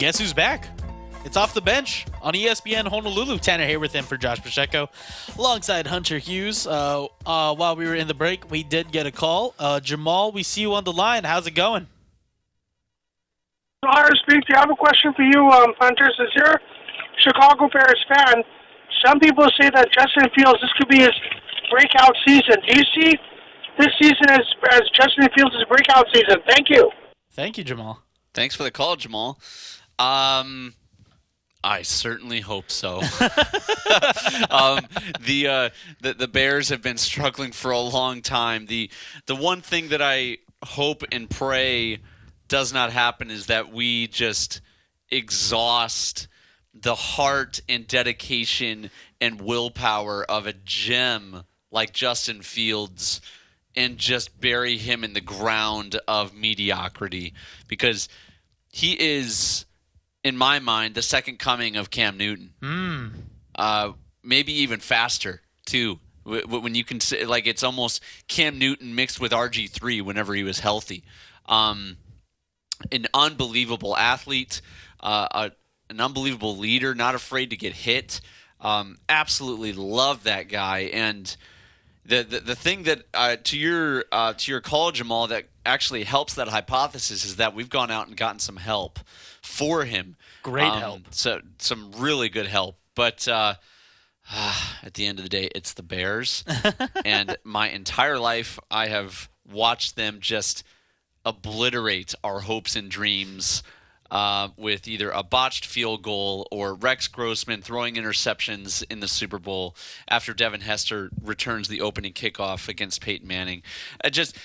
Guess 0.00 0.18
who's 0.18 0.32
back? 0.32 0.66
It's 1.26 1.36
off 1.36 1.52
the 1.52 1.60
bench 1.60 2.06
on 2.22 2.32
ESPN 2.32 2.88
Honolulu. 2.88 3.36
Tanner 3.36 3.66
Haworth 3.66 3.94
in 3.94 4.02
for 4.02 4.16
Josh 4.16 4.40
Pacheco, 4.40 4.88
alongside 5.36 5.86
Hunter 5.86 6.16
Hughes. 6.16 6.66
Uh, 6.66 7.04
uh, 7.26 7.54
while 7.54 7.76
we 7.76 7.84
were 7.84 7.94
in 7.94 8.08
the 8.08 8.14
break, 8.14 8.50
we 8.50 8.62
did 8.62 8.92
get 8.92 9.04
a 9.04 9.12
call. 9.12 9.54
Uh, 9.58 9.78
Jamal, 9.78 10.32
we 10.32 10.42
see 10.42 10.62
you 10.62 10.72
on 10.72 10.84
the 10.84 10.92
line. 10.92 11.24
How's 11.24 11.46
it 11.46 11.50
going? 11.50 11.86
Hi, 13.84 14.08
speak. 14.22 14.42
I 14.56 14.60
have 14.60 14.70
a 14.70 14.74
question 14.74 15.12
for 15.12 15.20
you, 15.20 15.46
um, 15.50 15.74
Hunter. 15.78 16.10
Since 16.16 16.30
you're 16.34 16.54
a 16.54 16.60
Chicago 17.18 17.68
Bears 17.70 18.02
fan, 18.08 18.42
some 19.04 19.20
people 19.20 19.44
say 19.60 19.68
that 19.68 19.86
Justin 19.92 20.30
Fields 20.34 20.62
this 20.62 20.72
could 20.78 20.88
be 20.88 21.00
his 21.00 21.12
breakout 21.70 22.16
season. 22.26 22.56
Do 22.66 22.74
you 22.74 22.84
see 22.94 23.18
this 23.78 23.90
season 24.00 24.30
as 24.30 24.46
as 24.72 24.80
Justin 24.98 25.28
Fields' 25.36 25.62
breakout 25.68 26.06
season? 26.14 26.36
Thank 26.48 26.70
you. 26.70 26.90
Thank 27.32 27.58
you, 27.58 27.64
Jamal. 27.64 28.00
Thanks 28.32 28.54
for 28.54 28.62
the 28.62 28.70
call, 28.70 28.96
Jamal. 28.96 29.38
Um, 30.00 30.72
I 31.62 31.82
certainly 31.82 32.40
hope 32.40 32.70
so. 32.70 33.00
um, 34.50 34.86
the, 35.20 35.46
uh, 35.46 35.70
the 36.00 36.14
the 36.14 36.28
Bears 36.28 36.70
have 36.70 36.80
been 36.80 36.96
struggling 36.96 37.52
for 37.52 37.70
a 37.70 37.78
long 37.78 38.22
time. 38.22 38.64
The 38.64 38.90
the 39.26 39.36
one 39.36 39.60
thing 39.60 39.90
that 39.90 40.00
I 40.00 40.38
hope 40.64 41.04
and 41.12 41.28
pray 41.28 41.98
does 42.48 42.72
not 42.72 42.92
happen 42.92 43.30
is 43.30 43.46
that 43.46 43.70
we 43.70 44.06
just 44.06 44.62
exhaust 45.10 46.28
the 46.72 46.94
heart 46.94 47.60
and 47.68 47.86
dedication 47.86 48.90
and 49.20 49.40
willpower 49.40 50.24
of 50.24 50.46
a 50.46 50.54
gem 50.54 51.42
like 51.70 51.92
Justin 51.92 52.40
Fields 52.40 53.20
and 53.76 53.98
just 53.98 54.40
bury 54.40 54.78
him 54.78 55.04
in 55.04 55.12
the 55.12 55.20
ground 55.20 56.00
of 56.08 56.34
mediocrity 56.34 57.34
because 57.68 58.08
he 58.72 58.92
is 58.98 59.66
in 60.24 60.36
my 60.36 60.58
mind 60.58 60.94
the 60.94 61.02
second 61.02 61.38
coming 61.38 61.76
of 61.76 61.90
Cam 61.90 62.16
Newton. 62.16 62.52
Uh, 63.54 63.92
maybe 64.22 64.52
even 64.52 64.80
faster 64.80 65.40
too. 65.66 65.98
Wh- 66.24 66.42
wh- 66.44 66.62
When 66.62 66.74
you 66.74 66.84
can 66.84 67.00
like 67.26 67.46
it's 67.46 67.62
almost 67.62 68.02
Cam 68.28 68.58
Newton 68.58 68.94
mixed 68.94 69.20
with 69.20 69.32
RG 69.32 69.70
three 69.70 70.00
whenever 70.00 70.34
he 70.34 70.42
was 70.42 70.60
healthy. 70.60 71.04
Um, 71.46 71.96
an 72.92 73.06
unbelievable 73.12 73.96
athlete, 73.96 74.62
uh, 75.00 75.28
a, 75.30 75.52
an 75.90 76.00
unbelievable 76.00 76.56
leader, 76.56 76.94
not 76.94 77.14
afraid 77.14 77.50
to 77.50 77.56
get 77.56 77.74
hit. 77.74 78.20
Um, 78.60 78.98
absolutely 79.08 79.72
love 79.72 80.24
that 80.24 80.48
guy. 80.48 80.90
And 80.92 81.34
the 82.06 82.22
the, 82.22 82.40
the 82.40 82.54
thing 82.54 82.84
that 82.84 83.02
uh, 83.12 83.36
to 83.44 83.58
your 83.58 84.04
uh, 84.12 84.34
to 84.34 84.50
your 84.52 84.60
call, 84.60 84.92
Jamal, 84.92 85.26
that 85.28 85.46
actually 85.66 86.04
helps 86.04 86.34
that 86.34 86.48
hypothesis 86.48 87.24
is 87.24 87.36
that 87.36 87.54
we've 87.54 87.68
gone 87.68 87.90
out 87.90 88.06
and 88.08 88.16
gotten 88.16 88.38
some 88.38 88.56
help 88.56 88.98
for 89.50 89.84
him. 89.84 90.16
Great 90.42 90.64
Um, 90.68 90.78
help. 90.80 91.00
So 91.10 91.40
some 91.58 91.92
really 91.98 92.28
good 92.28 92.46
help. 92.46 92.76
But 92.94 93.26
uh, 93.28 93.54
at 94.82 94.94
the 94.94 95.06
end 95.06 95.18
of 95.18 95.24
the 95.24 95.28
day, 95.28 95.50
it's 95.54 95.74
the 95.74 95.82
Bears, 95.82 96.44
and 97.04 97.36
my 97.44 97.68
entire 97.70 98.18
life 98.18 98.58
I 98.70 98.86
have 98.88 99.28
watched 99.50 99.96
them 99.96 100.18
just 100.20 100.62
obliterate 101.24 102.14
our 102.24 102.40
hopes 102.40 102.76
and 102.76 102.90
dreams 102.90 103.62
uh, 104.10 104.48
with 104.56 104.88
either 104.88 105.10
a 105.10 105.22
botched 105.22 105.64
field 105.66 106.02
goal 106.02 106.48
or 106.50 106.74
Rex 106.74 107.06
Grossman 107.08 107.62
throwing 107.62 107.94
interceptions 107.94 108.82
in 108.90 109.00
the 109.00 109.06
Super 109.08 109.38
Bowl 109.38 109.76
after 110.08 110.32
Devin 110.34 110.62
Hester 110.62 111.10
returns 111.22 111.68
the 111.68 111.80
opening 111.80 112.12
kickoff 112.12 112.68
against 112.68 113.00
Peyton 113.02 113.28
Manning. 113.28 113.62
It 114.02 114.10
just 114.10 114.36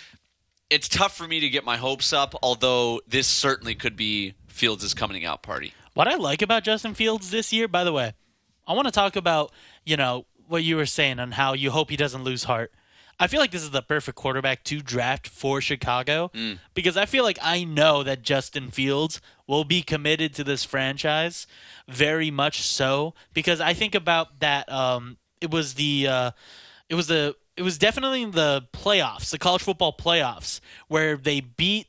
it's 0.69 0.89
tough 0.89 1.15
for 1.15 1.27
me 1.27 1.39
to 1.39 1.49
get 1.49 1.63
my 1.63 1.77
hopes 1.77 2.11
up, 2.13 2.35
although 2.43 2.99
this 3.07 3.27
certainly 3.27 3.75
could 3.75 3.95
be 3.95 4.33
Fields' 4.55 4.83
is 4.83 4.93
coming 4.93 5.25
out 5.25 5.43
party. 5.43 5.73
What 5.93 6.07
I 6.07 6.15
like 6.15 6.41
about 6.41 6.63
Justin 6.63 6.93
Fields 6.93 7.31
this 7.31 7.53
year, 7.53 7.67
by 7.67 7.83
the 7.83 7.93
way, 7.93 8.13
I 8.67 8.73
want 8.73 8.87
to 8.87 8.91
talk 8.91 9.15
about, 9.15 9.51
you 9.85 9.97
know, 9.97 10.25
what 10.47 10.63
you 10.63 10.75
were 10.75 10.85
saying 10.85 11.19
on 11.19 11.31
how 11.31 11.53
you 11.53 11.71
hope 11.71 11.89
he 11.89 11.97
doesn't 11.97 12.23
lose 12.23 12.43
heart. 12.45 12.71
I 13.17 13.27
feel 13.27 13.39
like 13.39 13.51
this 13.51 13.63
is 13.63 13.71
the 13.71 13.81
perfect 13.81 14.17
quarterback 14.17 14.63
to 14.65 14.81
draft 14.81 15.27
for 15.27 15.61
Chicago 15.61 16.31
because 16.73 16.97
I 16.97 17.05
feel 17.05 17.23
like 17.23 17.39
I 17.41 17.63
know 17.63 18.03
that 18.03 18.23
Justin 18.23 18.71
Fields 18.71 19.21
will 19.47 19.63
be 19.63 19.81
committed 19.81 20.33
to 20.35 20.43
this 20.43 20.65
franchise 20.65 21.47
very 21.87 22.29
much 22.29 22.61
so 22.61 23.13
because 23.33 23.61
I 23.61 23.73
think 23.73 23.95
about 23.95 24.41
that 24.41 24.69
um 24.69 25.15
it 25.39 25.49
was 25.49 25.75
the 25.75 26.07
uh 26.09 26.31
it 26.89 26.95
was 26.95 27.07
the 27.07 27.35
it 27.55 27.61
was 27.61 27.77
definitely 27.77 28.25
the 28.25 28.67
playoffs, 28.73 29.29
the 29.29 29.39
college 29.39 29.63
football 29.63 29.95
playoffs 29.97 30.59
where 30.89 31.15
they 31.15 31.39
beat 31.39 31.87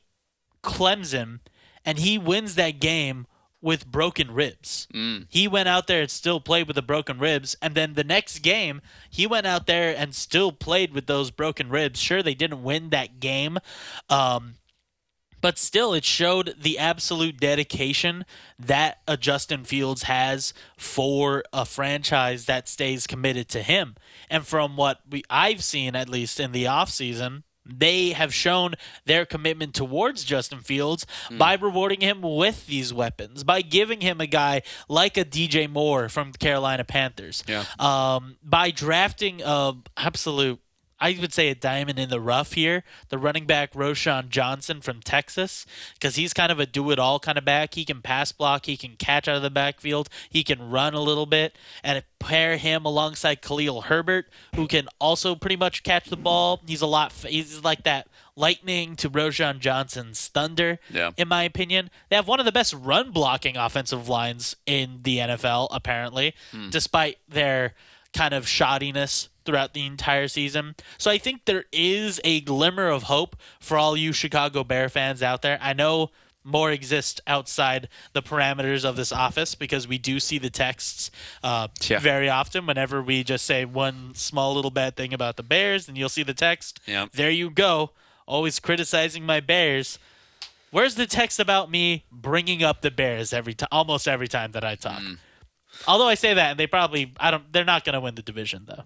Clemson 0.63 1.39
and 1.87 1.97
he 1.99 2.17
wins 2.17 2.55
that 2.55 2.79
game 2.81 3.25
with 3.61 3.87
broken 3.87 4.31
ribs. 4.31 4.87
He 5.29 5.47
went 5.47 5.69
out 5.69 5.87
there 5.87 6.01
and 6.01 6.11
still 6.11 6.39
played 6.39 6.67
with 6.67 6.75
the 6.75 6.81
broken 6.81 7.17
ribs. 7.17 7.55
And 7.61 7.73
then 7.73 7.93
the 7.93 8.03
next 8.03 8.39
game, 8.39 8.81
he 9.09 9.25
went 9.25 9.47
out 9.47 9.67
there 9.67 9.95
and 9.97 10.13
still 10.13 10.51
played 10.51 10.93
with 10.93 11.07
those 11.07 11.31
broken 11.31 11.69
ribs. 11.69 11.99
Sure, 11.99 12.21
they 12.21 12.35
didn't 12.35 12.61
win 12.61 12.89
that 12.89 13.19
game. 13.19 13.57
Um, 14.09 14.55
but 15.39 15.57
still, 15.57 15.93
it 15.93 16.03
showed 16.03 16.55
the 16.59 16.77
absolute 16.77 17.39
dedication 17.39 18.25
that 18.59 18.99
a 19.07 19.15
Justin 19.15 19.63
Fields 19.63 20.03
has 20.03 20.53
for 20.77 21.43
a 21.53 21.63
franchise 21.63 22.45
that 22.45 22.67
stays 22.67 23.07
committed 23.07 23.47
to 23.49 23.61
him. 23.61 23.95
And 24.29 24.45
from 24.45 24.75
what 24.75 25.01
we, 25.09 25.23
I've 25.29 25.63
seen, 25.63 25.95
at 25.95 26.09
least 26.09 26.39
in 26.39 26.51
the 26.51 26.65
offseason, 26.65 27.43
they 27.69 28.09
have 28.11 28.33
shown 28.33 28.75
their 29.05 29.25
commitment 29.25 29.73
towards 29.73 30.23
Justin 30.23 30.59
Fields 30.59 31.05
by 31.31 31.55
rewarding 31.55 32.01
him 32.01 32.21
with 32.21 32.65
these 32.67 32.93
weapons, 32.93 33.43
by 33.43 33.61
giving 33.61 34.01
him 34.01 34.21
a 34.21 34.27
guy 34.27 34.61
like 34.87 35.17
a 35.17 35.25
DJ 35.25 35.69
Moore 35.69 36.09
from 36.09 36.31
the 36.31 36.37
Carolina 36.37 36.83
Panthers, 36.83 37.43
Yeah. 37.47 37.65
um, 37.79 38.37
by 38.43 38.71
drafting 38.71 39.41
a 39.43 39.73
absolute 39.95 40.59
I 40.99 41.17
would 41.19 41.33
say 41.33 41.49
a 41.49 41.55
diamond 41.55 41.99
in 41.99 42.09
the 42.09 42.19
rough 42.19 42.53
here. 42.53 42.83
The 43.09 43.17
running 43.17 43.45
back 43.45 43.73
Roschon 43.73 44.29
Johnson 44.29 44.81
from 44.81 45.01
Texas, 45.01 45.65
because 45.93 46.15
he's 46.15 46.33
kind 46.33 46.51
of 46.51 46.59
a 46.59 46.65
do-it-all 46.65 47.19
kind 47.19 47.37
of 47.37 47.45
back. 47.45 47.75
He 47.75 47.85
can 47.85 48.01
pass 48.01 48.31
block, 48.31 48.65
he 48.65 48.77
can 48.77 48.95
catch 48.95 49.27
out 49.27 49.35
of 49.35 49.41
the 49.41 49.49
backfield, 49.49 50.09
he 50.29 50.43
can 50.43 50.69
run 50.69 50.93
a 50.93 51.01
little 51.01 51.25
bit, 51.25 51.57
and 51.83 52.03
pair 52.19 52.57
him 52.57 52.85
alongside 52.85 53.41
Khalil 53.41 53.81
Herbert, 53.81 54.27
who 54.55 54.67
can 54.67 54.87
also 54.99 55.35
pretty 55.35 55.55
much 55.55 55.83
catch 55.83 56.09
the 56.09 56.17
ball. 56.17 56.61
He's 56.65 56.81
a 56.81 56.87
lot. 56.87 57.13
He's 57.13 57.63
like 57.63 57.83
that 57.83 58.07
lightning 58.35 58.95
to 58.95 59.09
Roschon 59.09 59.59
Johnson's 59.59 60.27
thunder. 60.27 60.79
Yeah. 60.91 61.11
In 61.17 61.27
my 61.27 61.43
opinion, 61.43 61.89
they 62.09 62.15
have 62.15 62.27
one 62.27 62.39
of 62.39 62.45
the 62.45 62.51
best 62.51 62.73
run 62.73 63.11
blocking 63.11 63.57
offensive 63.57 64.07
lines 64.07 64.55
in 64.65 64.99
the 65.03 65.17
NFL. 65.17 65.67
Apparently, 65.71 66.33
hmm. 66.51 66.69
despite 66.69 67.17
their 67.27 67.73
kind 68.17 68.33
of 68.33 68.45
shoddiness 68.45 69.29
throughout 69.45 69.73
the 69.73 69.85
entire 69.85 70.27
season. 70.27 70.75
So 70.97 71.09
I 71.11 71.17
think 71.17 71.45
there 71.45 71.65
is 71.71 72.19
a 72.23 72.41
glimmer 72.41 72.87
of 72.89 73.03
hope 73.03 73.35
for 73.59 73.77
all 73.77 73.95
you 73.95 74.11
Chicago 74.11 74.63
Bear 74.63 74.89
fans 74.89 75.21
out 75.23 75.41
there. 75.41 75.57
I 75.61 75.73
know 75.73 76.09
more 76.43 76.71
exist 76.71 77.19
outside 77.27 77.89
the 78.13 78.21
parameters 78.21 78.83
of 78.85 78.95
this 78.95 79.11
office 79.11 79.53
because 79.53 79.87
we 79.87 79.97
do 79.97 80.19
see 80.19 80.37
the 80.37 80.49
texts 80.49 81.11
uh, 81.43 81.67
Yeah. 81.87 81.99
very 81.99 82.29
often 82.29 82.65
whenever 82.65 83.01
we 83.01 83.23
just 83.23 83.45
say 83.45 83.65
one 83.65 84.15
small 84.15 84.53
little 84.55 84.71
bad 84.71 84.95
thing 84.95 85.13
about 85.13 85.35
the 85.37 85.43
Bears 85.43 85.87
and 85.87 85.97
you'll 85.97 86.07
see 86.09 86.23
the 86.23 86.33
text. 86.33 86.79
Yeah. 86.85 87.07
There 87.13 87.29
you 87.29 87.49
go. 87.49 87.91
Always 88.25 88.59
criticizing 88.59 89.25
my 89.25 89.39
Bears. 89.41 89.99
Where's 90.71 90.95
the 90.95 91.05
text 91.05 91.39
about 91.39 91.69
me 91.71 92.05
bringing 92.11 92.63
up 92.63 92.81
the 92.81 92.91
Bears 92.91 93.31
every 93.33 93.53
time, 93.53 93.69
almost 93.71 94.07
every 94.07 94.27
time 94.27 94.51
that 94.53 94.63
I 94.63 94.75
talk? 94.75 94.99
Mm. 95.01 95.17
Although 95.87 96.07
I 96.07 96.15
say 96.15 96.33
that, 96.33 96.51
and 96.51 96.59
they 96.59 96.67
probably, 96.67 97.13
I 97.19 97.31
don't, 97.31 97.51
they're 97.51 97.65
not 97.65 97.83
going 97.83 97.93
to 97.95 97.99
win 97.99 98.15
the 98.15 98.21
division 98.21 98.65
though. 98.67 98.83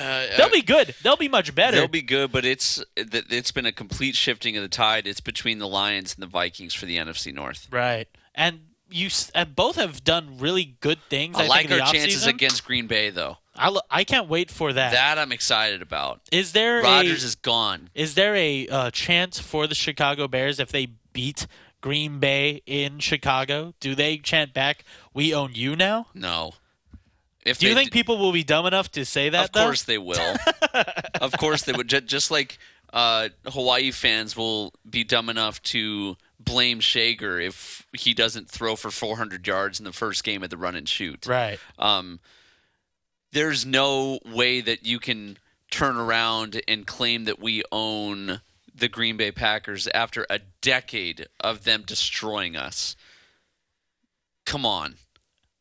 Uh, 0.00 0.26
They'll 0.36 0.50
be 0.50 0.62
good. 0.62 0.94
They'll 1.02 1.16
be 1.16 1.28
much 1.28 1.54
better. 1.54 1.76
They'll 1.76 1.88
be 1.88 2.02
good, 2.02 2.32
but 2.32 2.44
it's 2.44 2.82
it- 2.96 3.26
it's 3.30 3.50
been 3.52 3.66
a 3.66 3.72
complete 3.72 4.14
shifting 4.16 4.56
of 4.56 4.62
the 4.62 4.68
tide. 4.68 5.06
It's 5.06 5.20
between 5.20 5.58
the 5.58 5.68
Lions 5.68 6.14
and 6.14 6.22
the 6.22 6.26
Vikings 6.26 6.74
for 6.74 6.86
the 6.86 6.96
NFC 6.96 7.32
North. 7.32 7.68
right, 7.70 8.08
and 8.34 8.60
you 8.90 9.08
and 9.34 9.56
both 9.56 9.76
have 9.76 10.04
done 10.04 10.38
really 10.38 10.76
good 10.80 10.98
things. 11.08 11.36
I, 11.36 11.44
I 11.44 11.46
like 11.46 11.70
our 11.70 11.80
chances 11.92 12.26
against 12.26 12.64
Green 12.64 12.86
Bay, 12.86 13.10
though. 13.10 13.38
I, 13.56 13.68
lo- 13.70 13.80
I 13.90 14.04
can't 14.04 14.28
wait 14.28 14.50
for 14.50 14.72
that. 14.72 14.92
That 14.92 15.16
I'm 15.18 15.32
excited 15.32 15.80
about. 15.80 16.20
Is 16.32 16.52
there 16.52 16.82
Rodgers 16.82 17.22
a, 17.24 17.26
is 17.28 17.34
gone. 17.36 17.88
Is 17.94 18.14
there 18.14 18.34
a 18.34 18.66
uh, 18.68 18.90
chance 18.90 19.38
for 19.38 19.66
the 19.66 19.74
Chicago 19.74 20.28
Bears 20.28 20.58
if 20.60 20.70
they 20.70 20.88
beat 21.12 21.46
Green 21.80 22.18
Bay 22.18 22.62
in 22.66 22.98
Chicago? 22.98 23.72
Do 23.80 23.94
they 23.94 24.18
chant 24.18 24.52
back, 24.54 24.84
"We 25.14 25.32
own 25.32 25.52
you 25.54 25.76
now"? 25.76 26.08
No. 26.12 26.52
If 27.46 27.58
Do 27.58 27.68
you 27.68 27.74
think 27.74 27.92
people 27.92 28.18
will 28.18 28.32
be 28.32 28.42
dumb 28.44 28.64
enough 28.66 28.90
to 28.92 29.04
say 29.04 29.28
that? 29.28 29.46
Of 29.46 29.52
though? 29.52 29.64
course 29.64 29.82
they 29.82 29.98
will. 29.98 30.36
of 31.20 31.32
course 31.38 31.62
they 31.62 31.72
would. 31.72 31.88
Ju- 31.88 32.00
Just 32.00 32.30
like 32.30 32.58
uh, 32.92 33.28
Hawaii 33.46 33.90
fans 33.90 34.34
will 34.36 34.72
be 34.88 35.04
dumb 35.04 35.28
enough 35.28 35.62
to 35.64 36.16
blame 36.40 36.80
Schager 36.80 37.38
if 37.40 37.86
he 37.92 38.14
doesn't 38.14 38.50
throw 38.50 38.76
for 38.76 38.90
400 38.90 39.46
yards 39.46 39.78
in 39.78 39.84
the 39.84 39.92
first 39.92 40.24
game 40.24 40.42
at 40.42 40.48
the 40.50 40.56
run 40.56 40.74
and 40.74 40.88
shoot. 40.88 41.26
Right. 41.26 41.58
Um, 41.78 42.20
there's 43.32 43.66
no 43.66 44.20
way 44.24 44.60
that 44.62 44.86
you 44.86 44.98
can 44.98 45.36
turn 45.70 45.96
around 45.96 46.62
and 46.68 46.86
claim 46.86 47.24
that 47.24 47.40
we 47.40 47.62
own 47.72 48.40
the 48.74 48.88
Green 48.88 49.16
Bay 49.18 49.32
Packers 49.32 49.86
after 49.88 50.26
a 50.30 50.38
decade 50.62 51.26
of 51.40 51.64
them 51.64 51.82
destroying 51.86 52.56
us. 52.56 52.96
Come 54.46 54.64
on. 54.64 54.94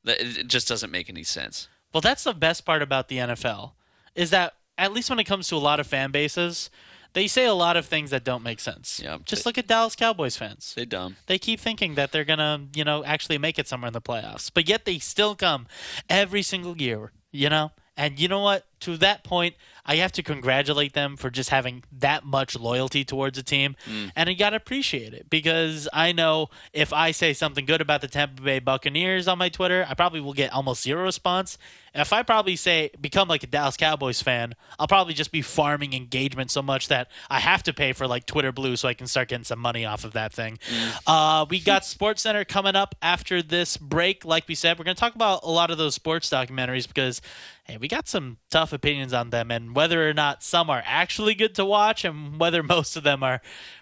It 0.06 0.48
just 0.48 0.68
doesn't 0.68 0.92
make 0.92 1.10
any 1.10 1.24
sense. 1.24 1.68
Well, 1.94 2.02
that's 2.02 2.24
the 2.24 2.34
best 2.34 2.66
part 2.66 2.82
about 2.82 3.08
the 3.08 3.18
NFL 3.18 3.72
is 4.16 4.30
that 4.32 4.54
at 4.78 4.92
least 4.94 5.10
when 5.10 5.20
it 5.20 5.24
comes 5.26 5.48
to 5.50 5.56
a 5.56 5.58
lot 5.58 5.80
of 5.80 5.88
fan 5.88 6.12
bases, 6.12 6.70
they 7.14 7.28
say 7.28 7.46
a 7.46 7.54
lot 7.54 7.78
of 7.78 7.86
things 7.86 8.10
that 8.10 8.24
don't 8.24 8.42
make 8.44 8.60
sense. 8.60 9.00
Yeah, 9.04 9.20
Just 9.24 9.44
they- 9.44 9.50
look 9.50 9.58
at 9.60 9.68
Dallas 9.68 9.96
Cowboys 9.96 10.36
fans. 10.36 10.74
They 10.76 10.86
dumb. 10.86 11.18
They 11.28 11.38
keep 11.38 11.60
thinking 11.60 11.94
that 11.96 12.12
they're 12.12 12.26
gonna, 12.26 12.68
you 12.76 12.84
know, 12.84 13.04
actually 13.06 13.38
make 13.38 13.60
it 13.60 13.68
somewhere 13.68 13.88
in 13.88 13.94
the 13.94 14.02
playoffs, 14.02 14.50
but 14.54 14.68
yet 14.68 14.86
they 14.86 14.98
still 15.00 15.36
come 15.36 15.68
every 16.10 16.42
single 16.42 16.76
year, 16.82 17.12
you 17.32 17.50
know. 17.50 17.72
And 17.96 18.20
you 18.20 18.28
know 18.28 18.40
what? 18.40 18.66
To 18.84 18.98
that 18.98 19.24
point, 19.24 19.56
I 19.86 19.96
have 19.98 20.12
to 20.14 20.24
congratulate 20.24 20.94
them 20.94 21.18
for 21.18 21.30
just 21.30 21.50
having 21.50 21.84
that 22.00 22.26
much 22.26 22.58
loyalty 22.58 23.04
towards 23.04 23.38
a 23.38 23.44
team, 23.44 23.76
and 24.16 24.30
you 24.30 24.36
gotta 24.36 24.56
appreciate 24.56 25.14
it 25.14 25.30
because 25.30 25.88
I 25.92 26.12
know 26.12 26.50
if 26.72 26.94
I 26.94 27.12
say 27.12 27.34
something 27.34 27.66
good 27.66 27.82
about 27.82 28.02
the 28.02 28.08
Tampa 28.08 28.42
Bay 28.42 28.60
Buccaneers 28.60 29.28
on 29.28 29.38
my 29.38 29.50
Twitter, 29.50 29.86
I 29.88 29.94
probably 29.94 30.22
will 30.22 30.34
get 30.34 30.54
almost 30.54 30.84
zero 30.84 31.04
response. 31.04 31.58
If 31.96 32.12
I 32.12 32.24
probably 32.24 32.56
say 32.56 32.90
become 33.00 33.28
like 33.28 33.44
a 33.44 33.48
Dallas 33.48 33.78
Cowboys 33.78 34.22
fan, 34.22 34.56
I'll 34.80 34.88
probably 34.88 35.14
just 35.14 35.32
be 35.32 35.44
farming 35.44 35.94
engagement 35.94 36.50
so 36.50 36.64
much 36.64 36.88
that 36.88 37.10
I 37.30 37.40
have 37.40 37.62
to 37.64 37.74
pay 37.74 37.94
for 37.94 38.08
like 38.08 38.26
Twitter 38.26 38.52
Blue 38.52 38.76
so 38.76 38.88
I 38.88 38.96
can 38.96 39.06
start 39.06 39.28
getting 39.30 39.44
some 39.44 39.60
money 39.60 39.86
off 39.86 40.04
of 40.04 40.14
that 40.14 40.34
thing. 40.34 40.58
Uh, 41.06 41.46
we 41.50 41.60
got 41.60 41.86
Sports 41.86 42.24
Center 42.24 42.46
coming 42.46 42.76
up 42.76 42.96
after 43.02 43.44
this 43.44 43.78
break. 43.78 44.26
Like 44.26 44.48
we 44.48 44.56
said, 44.56 44.80
we're 44.80 44.86
going 44.86 44.96
to 44.96 45.00
talk 45.00 45.14
about 45.14 45.42
a 45.44 45.52
lot 45.52 45.70
of 45.70 45.78
those 45.78 45.94
sports 45.94 46.30
documentaries 46.30 46.88
because 46.88 47.22
hey, 47.66 47.78
we 47.78 47.88
got 47.88 48.08
some 48.08 48.38
tough 48.50 48.73
opinions 48.74 49.14
on 49.14 49.30
them 49.30 49.52
and 49.52 49.76
whether 49.76 50.10
or 50.10 50.14
not 50.14 50.44
some 50.44 50.70
are 50.70 50.84
actually 50.86 51.36
good 51.36 51.56
to 51.56 51.66
watch 51.66 52.04
and 52.04 52.40
whether 52.40 52.64
most 52.76 52.96
of 52.96 53.04
them 53.04 53.24
are 53.24 53.42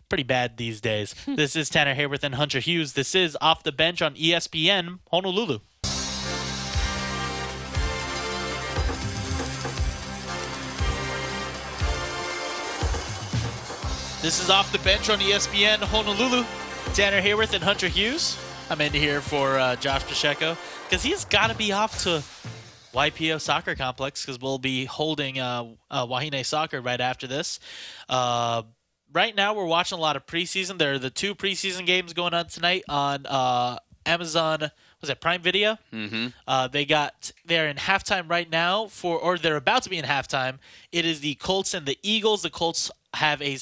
pretty 0.10 0.24
bad 0.24 0.58
these 0.58 0.82
days. 0.82 1.16
this 1.26 1.56
is 1.56 1.70
Tanner 1.70 1.94
Haworth 1.94 2.24
and 2.24 2.36
Hunter 2.36 2.60
Hughes. 2.60 2.94
This 2.94 3.16
is 3.16 3.38
Off 3.40 3.64
the 3.64 3.72
Bench 3.72 4.02
on 4.02 4.16
ESPN 4.16 5.00
Honolulu. 5.10 5.60
This 14.22 14.40
is 14.40 14.52
Off 14.52 14.72
the 14.72 14.78
Bench 14.80 15.10
on 15.10 15.18
ESPN 15.20 15.78
Honolulu. 15.80 16.46
Tanner 16.94 17.22
Haworth 17.22 17.56
and 17.56 17.64
Hunter 17.64 17.88
Hughes. 17.88 18.38
I'm 18.70 18.80
in 18.80 18.94
here 18.94 19.20
for 19.20 19.58
uh, 19.58 19.76
Josh 19.78 20.04
Pacheco 20.04 20.56
because 20.84 21.02
he's 21.02 21.26
got 21.26 21.50
to 21.50 21.56
be 21.56 21.72
off 21.72 22.04
to 22.04 22.22
Waipio 22.94 23.40
Soccer 23.40 23.76
Complex 23.76 24.26
because 24.26 24.40
we'll 24.40 24.58
be 24.58 24.86
holding 24.86 25.40
uh, 25.40 25.66
uh, 25.90 26.06
Wahine 26.06 26.44
Soccer 26.46 26.82
right 26.82 27.00
after 27.00 27.28
this. 27.28 27.60
Uh, 28.10 28.64
right 29.14 29.36
now, 29.36 29.54
we're 29.54 29.66
watching 29.66 29.98
a 29.98 30.02
lot 30.02 30.16
of 30.16 30.26
preseason. 30.26 30.78
There 30.78 30.94
are 30.94 31.00
the 31.00 31.10
two 31.10 31.36
preseason 31.36 31.86
games 31.86 32.14
going 32.14 32.34
on 32.34 32.48
tonight 32.48 32.84
on 32.90 33.26
uh, 33.26 33.78
Amazon. 34.06 34.72
Was 35.00 35.10
it 35.10 35.20
Prime 35.20 35.42
Video? 35.42 35.78
Mm-hmm. 35.92 36.28
Uh, 36.48 36.68
they 36.68 36.86
got 36.86 37.32
they're 37.46 37.68
in 37.68 37.78
halftime 37.78 38.30
right 38.30 38.50
now 38.50 38.88
for, 38.88 39.18
or 39.18 39.38
they're 39.38 39.56
about 39.56 39.84
to 39.84 39.90
be 39.90 39.98
in 39.98 40.06
halftime. 40.06 40.60
It 40.92 41.06
is 41.06 41.22
the 41.22 41.36
Colts 41.36 41.74
and 41.74 41.86
the 41.86 41.98
Eagles. 42.04 42.44
The 42.44 42.50
Colts 42.50 42.92
have 43.14 43.42
a 43.42 43.58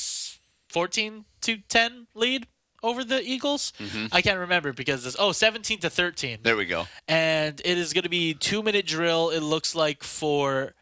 14 0.70 1.26
to 1.42 1.58
10 1.58 2.08
lead 2.13 2.48
over 2.84 3.04
the 3.04 3.22
Eagles. 3.22 3.74
I 4.12 4.22
can't 4.22 4.39
remember 4.39 4.74
because 4.74 5.06
it's 5.06 5.15
oh 5.20 5.32
17 5.32 5.80
to 5.80 5.89
13 5.89 6.39
There 6.44 6.56
we 6.58 6.65
go. 6.65 6.88
and 7.08 7.60
it 7.65 7.78
is 7.78 7.94
going 7.94 8.04
to 8.04 8.10
be 8.10 8.34
two 8.34 8.63
minute 8.63 8.86
drill. 8.86 9.30
It 9.30 9.42
looks 9.42 9.76
like 9.76 10.04
for 10.04 10.74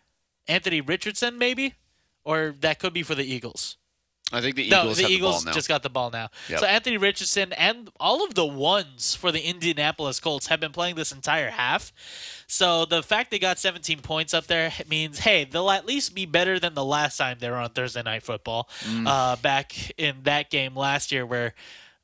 Anthony 0.47 0.81
Richardson, 0.81 1.37
maybe, 1.37 1.73
or 2.23 2.55
that 2.61 2.79
could 2.79 2.93
be 2.93 3.03
for 3.03 3.15
the 3.15 3.23
Eagles. 3.25 3.77
I 4.29 4.41
think 4.41 4.57
the 4.57 4.65
Eagles. 4.65 4.99
no, 4.99 5.07
the 5.07 5.13
Eagles 5.13 5.45
the 5.45 5.51
just 5.53 5.69
got 5.69 5.83
the 5.83 5.89
ball 5.89 6.09
now. 6.11 6.27
Yep. 6.49 6.59
So 6.59 6.65
Anthony 6.65 6.97
Richardson 6.97 7.53
and 7.53 7.89
all 7.97 8.25
of 8.25 8.33
the 8.35 8.45
ones 8.45 9.15
for 9.15 9.31
the 9.31 9.39
Indianapolis 9.39 10.19
Colts 10.19 10.47
have 10.47 10.59
been 10.59 10.73
playing 10.73 10.95
this 10.95 11.13
entire 11.13 11.49
half. 11.49 11.93
So 12.45 12.83
the 12.83 13.01
fact 13.01 13.31
they 13.31 13.39
got 13.39 13.57
17 13.57 13.99
points 14.01 14.33
up 14.33 14.47
there 14.47 14.73
means, 14.89 15.19
hey, 15.19 15.45
they'll 15.45 15.71
at 15.71 15.85
least 15.85 16.13
be 16.13 16.25
better 16.25 16.59
than 16.59 16.73
the 16.73 16.83
last 16.83 17.15
time 17.15 17.37
they 17.39 17.49
were 17.49 17.55
on 17.55 17.69
Thursday 17.69 18.03
Night 18.03 18.21
Football, 18.23 18.67
Mm. 18.83 19.07
uh, 19.07 19.37
back 19.37 19.73
in 19.97 20.17
that 20.23 20.49
game 20.49 20.75
last 20.75 21.13
year 21.13 21.25
where 21.25 21.53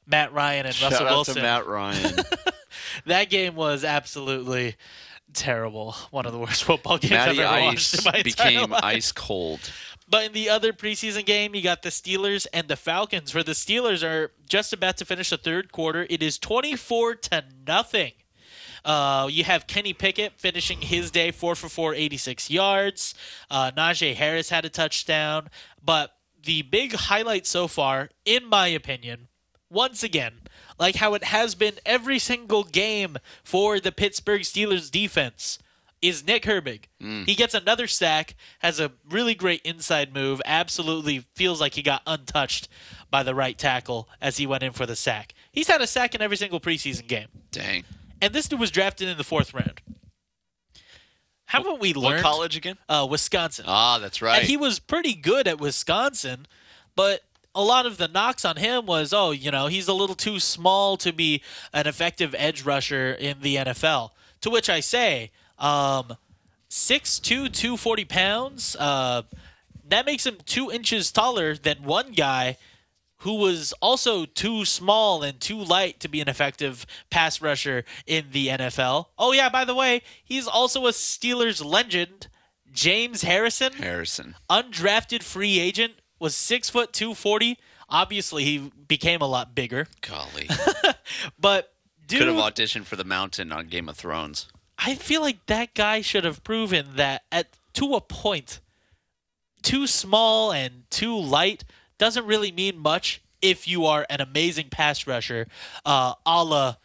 Matt 0.05 0.33
Ryan 0.33 0.65
and 0.65 0.75
Shout 0.75 0.91
Russell 0.91 1.05
Wilson 1.07 1.35
to 1.35 1.41
Matt 1.41 1.67
Ryan. 1.67 2.15
that 3.05 3.29
game 3.29 3.55
was 3.55 3.83
absolutely 3.83 4.75
terrible. 5.33 5.93
One 6.11 6.25
of 6.25 6.31
the 6.31 6.39
worst 6.39 6.63
football 6.63 6.97
games 6.97 7.13
I've 7.13 7.35
Matty 7.35 7.41
ever 7.41 7.65
watched 7.65 7.97
in 7.97 8.03
my 8.03 8.17
entire 8.19 8.23
became 8.23 8.69
life. 8.71 8.83
ice 8.83 9.11
cold. 9.11 9.59
But 10.09 10.25
in 10.25 10.33
the 10.33 10.49
other 10.49 10.73
preseason 10.73 11.25
game, 11.25 11.55
you 11.55 11.61
got 11.61 11.81
the 11.81 11.89
Steelers 11.89 12.45
and 12.53 12.67
the 12.67 12.75
Falcons, 12.75 13.33
where 13.33 13.43
the 13.43 13.53
Steelers 13.53 14.03
are 14.03 14.31
just 14.47 14.73
about 14.73 14.97
to 14.97 15.05
finish 15.05 15.29
the 15.29 15.37
third 15.37 15.71
quarter. 15.71 16.05
It 16.09 16.21
is 16.21 16.37
twenty-four 16.37 17.15
to 17.15 17.43
nothing. 17.65 18.11
Uh, 18.85 19.29
you 19.31 19.45
have 19.45 19.65
Kenny 19.65 19.93
Pickett 19.93 20.33
finishing 20.37 20.81
his 20.81 21.09
day 21.09 21.31
four 21.31 21.55
for 21.55 21.69
four, 21.69 21.95
86 21.95 22.49
yards. 22.49 23.15
Uh, 23.49 23.71
Najee 23.71 24.13
Harris 24.13 24.49
had 24.49 24.65
a 24.65 24.69
touchdown. 24.69 25.49
But 25.81 26.11
the 26.43 26.63
big 26.63 26.93
highlight 26.93 27.47
so 27.47 27.69
far, 27.69 28.09
in 28.25 28.45
my 28.45 28.67
opinion, 28.67 29.29
once 29.73 30.03
again, 30.03 30.33
like 30.79 30.95
how 30.95 31.13
it 31.15 31.25
has 31.25 31.55
been 31.55 31.73
every 31.85 32.19
single 32.19 32.63
game 32.63 33.17
for 33.43 33.79
the 33.79 33.91
Pittsburgh 33.91 34.41
Steelers 34.41 34.89
defense, 34.91 35.59
is 36.01 36.25
Nick 36.25 36.43
Herbig. 36.43 36.85
He 37.25 37.33
gets 37.35 37.53
another 37.53 37.87
sack, 37.87 38.35
has 38.59 38.79
a 38.79 38.91
really 39.09 39.35
great 39.35 39.61
inside 39.63 40.13
move, 40.13 40.41
absolutely 40.45 41.25
feels 41.33 41.59
like 41.61 41.75
he 41.75 41.81
got 41.81 42.01
untouched 42.05 42.67
by 43.09 43.23
the 43.23 43.33
right 43.35 43.57
tackle 43.57 44.09
as 44.21 44.35
he 44.37 44.45
went 44.45 44.63
in 44.63 44.71
for 44.73 44.85
the 44.85 44.95
sack. 44.97 45.33
He's 45.51 45.67
had 45.67 45.81
a 45.81 45.87
sack 45.87 46.13
in 46.13 46.21
every 46.21 46.35
single 46.37 46.59
preseason 46.59 47.07
game. 47.07 47.27
Dang. 47.51 47.83
And 48.21 48.33
this 48.33 48.47
dude 48.49 48.59
was 48.59 48.71
drafted 48.71 49.07
in 49.07 49.17
the 49.17 49.23
fourth 49.23 49.53
round. 49.53 49.81
Haven't 51.45 51.79
we 51.79 51.93
What 51.93 52.03
learned? 52.03 52.23
college 52.23 52.57
again? 52.57 52.77
Uh, 52.89 53.05
Wisconsin. 53.09 53.65
Ah, 53.67 53.99
that's 53.99 54.21
right. 54.21 54.39
And 54.39 54.47
he 54.47 54.57
was 54.57 54.79
pretty 54.79 55.13
good 55.13 55.47
at 55.47 55.59
Wisconsin, 55.59 56.47
but 56.95 57.21
a 57.55 57.61
lot 57.61 57.85
of 57.85 57.97
the 57.97 58.07
knocks 58.07 58.45
on 58.45 58.57
him 58.57 58.85
was, 58.85 59.13
oh, 59.13 59.31
you 59.31 59.51
know, 59.51 59.67
he's 59.67 59.87
a 59.87 59.93
little 59.93 60.15
too 60.15 60.39
small 60.39 60.97
to 60.97 61.13
be 61.13 61.41
an 61.71 61.87
effective 61.87 62.33
edge 62.37 62.63
rusher 62.63 63.13
in 63.13 63.41
the 63.41 63.57
NFL. 63.57 64.11
To 64.41 64.49
which 64.49 64.69
I 64.69 64.79
say, 64.79 65.31
um, 65.59 66.17
6'2", 66.69 67.21
240 67.21 68.05
pounds, 68.05 68.75
uh, 68.77 69.21
that 69.87 70.05
makes 70.05 70.25
him 70.25 70.37
two 70.45 70.71
inches 70.71 71.11
taller 71.11 71.55
than 71.55 71.83
one 71.83 72.13
guy 72.13 72.57
who 73.17 73.35
was 73.35 73.73
also 73.81 74.25
too 74.25 74.65
small 74.65 75.23
and 75.23 75.39
too 75.39 75.57
light 75.57 75.99
to 76.01 76.09
be 76.09 76.19
an 76.19 76.27
effective 76.27 76.85
pass 77.09 77.41
rusher 77.41 77.85
in 78.05 78.25
the 78.31 78.47
NFL. 78.47 79.07
Oh 79.17 79.31
yeah, 79.31 79.47
by 79.47 79.63
the 79.63 79.75
way, 79.75 80.01
he's 80.25 80.45
also 80.47 80.87
a 80.87 80.91
Steelers 80.91 81.63
legend, 81.63 82.27
James 82.73 83.21
Harrison 83.21 83.73
Harrison. 83.73 84.35
undrafted 84.49 85.23
free 85.23 85.57
agent 85.59 85.93
was 86.23 86.35
six 86.35 86.69
foot 86.69 86.91
two 86.93 87.13
forty. 87.13 87.59
Obviously, 87.89 88.43
he 88.43 88.71
became 88.87 89.21
a 89.21 89.27
lot 89.27 89.53
bigger, 89.53 89.87
Golly. 90.01 90.49
but 91.39 91.73
dude, 92.07 92.19
Could 92.19 92.27
have 92.29 92.37
auditioned 92.37 92.85
for 92.85 92.95
the 92.95 93.03
Mountain 93.03 93.51
on 93.51 93.67
Game 93.67 93.87
of 93.89 93.97
Thrones. 93.97 94.47
I 94.79 94.95
feel 94.95 95.21
like 95.21 95.45
that 95.45 95.75
guy 95.75 96.01
should 96.01 96.23
have 96.23 96.43
proven 96.43 96.95
that 96.95 97.23
at 97.31 97.49
to 97.73 97.93
a 97.93 98.01
point, 98.01 98.61
too 99.61 99.85
small 99.85 100.51
and 100.51 100.83
too 100.89 101.19
light 101.19 101.65
doesn't 101.97 102.25
really 102.25 102.51
mean 102.51 102.79
much 102.79 103.21
if 103.41 103.67
you 103.67 103.85
are 103.85 104.05
an 104.09 104.21
amazing 104.21 104.69
pass 104.69 105.05
rusher, 105.05 105.47
uh, 105.85 106.13
a 106.25 106.43
la 106.43 106.75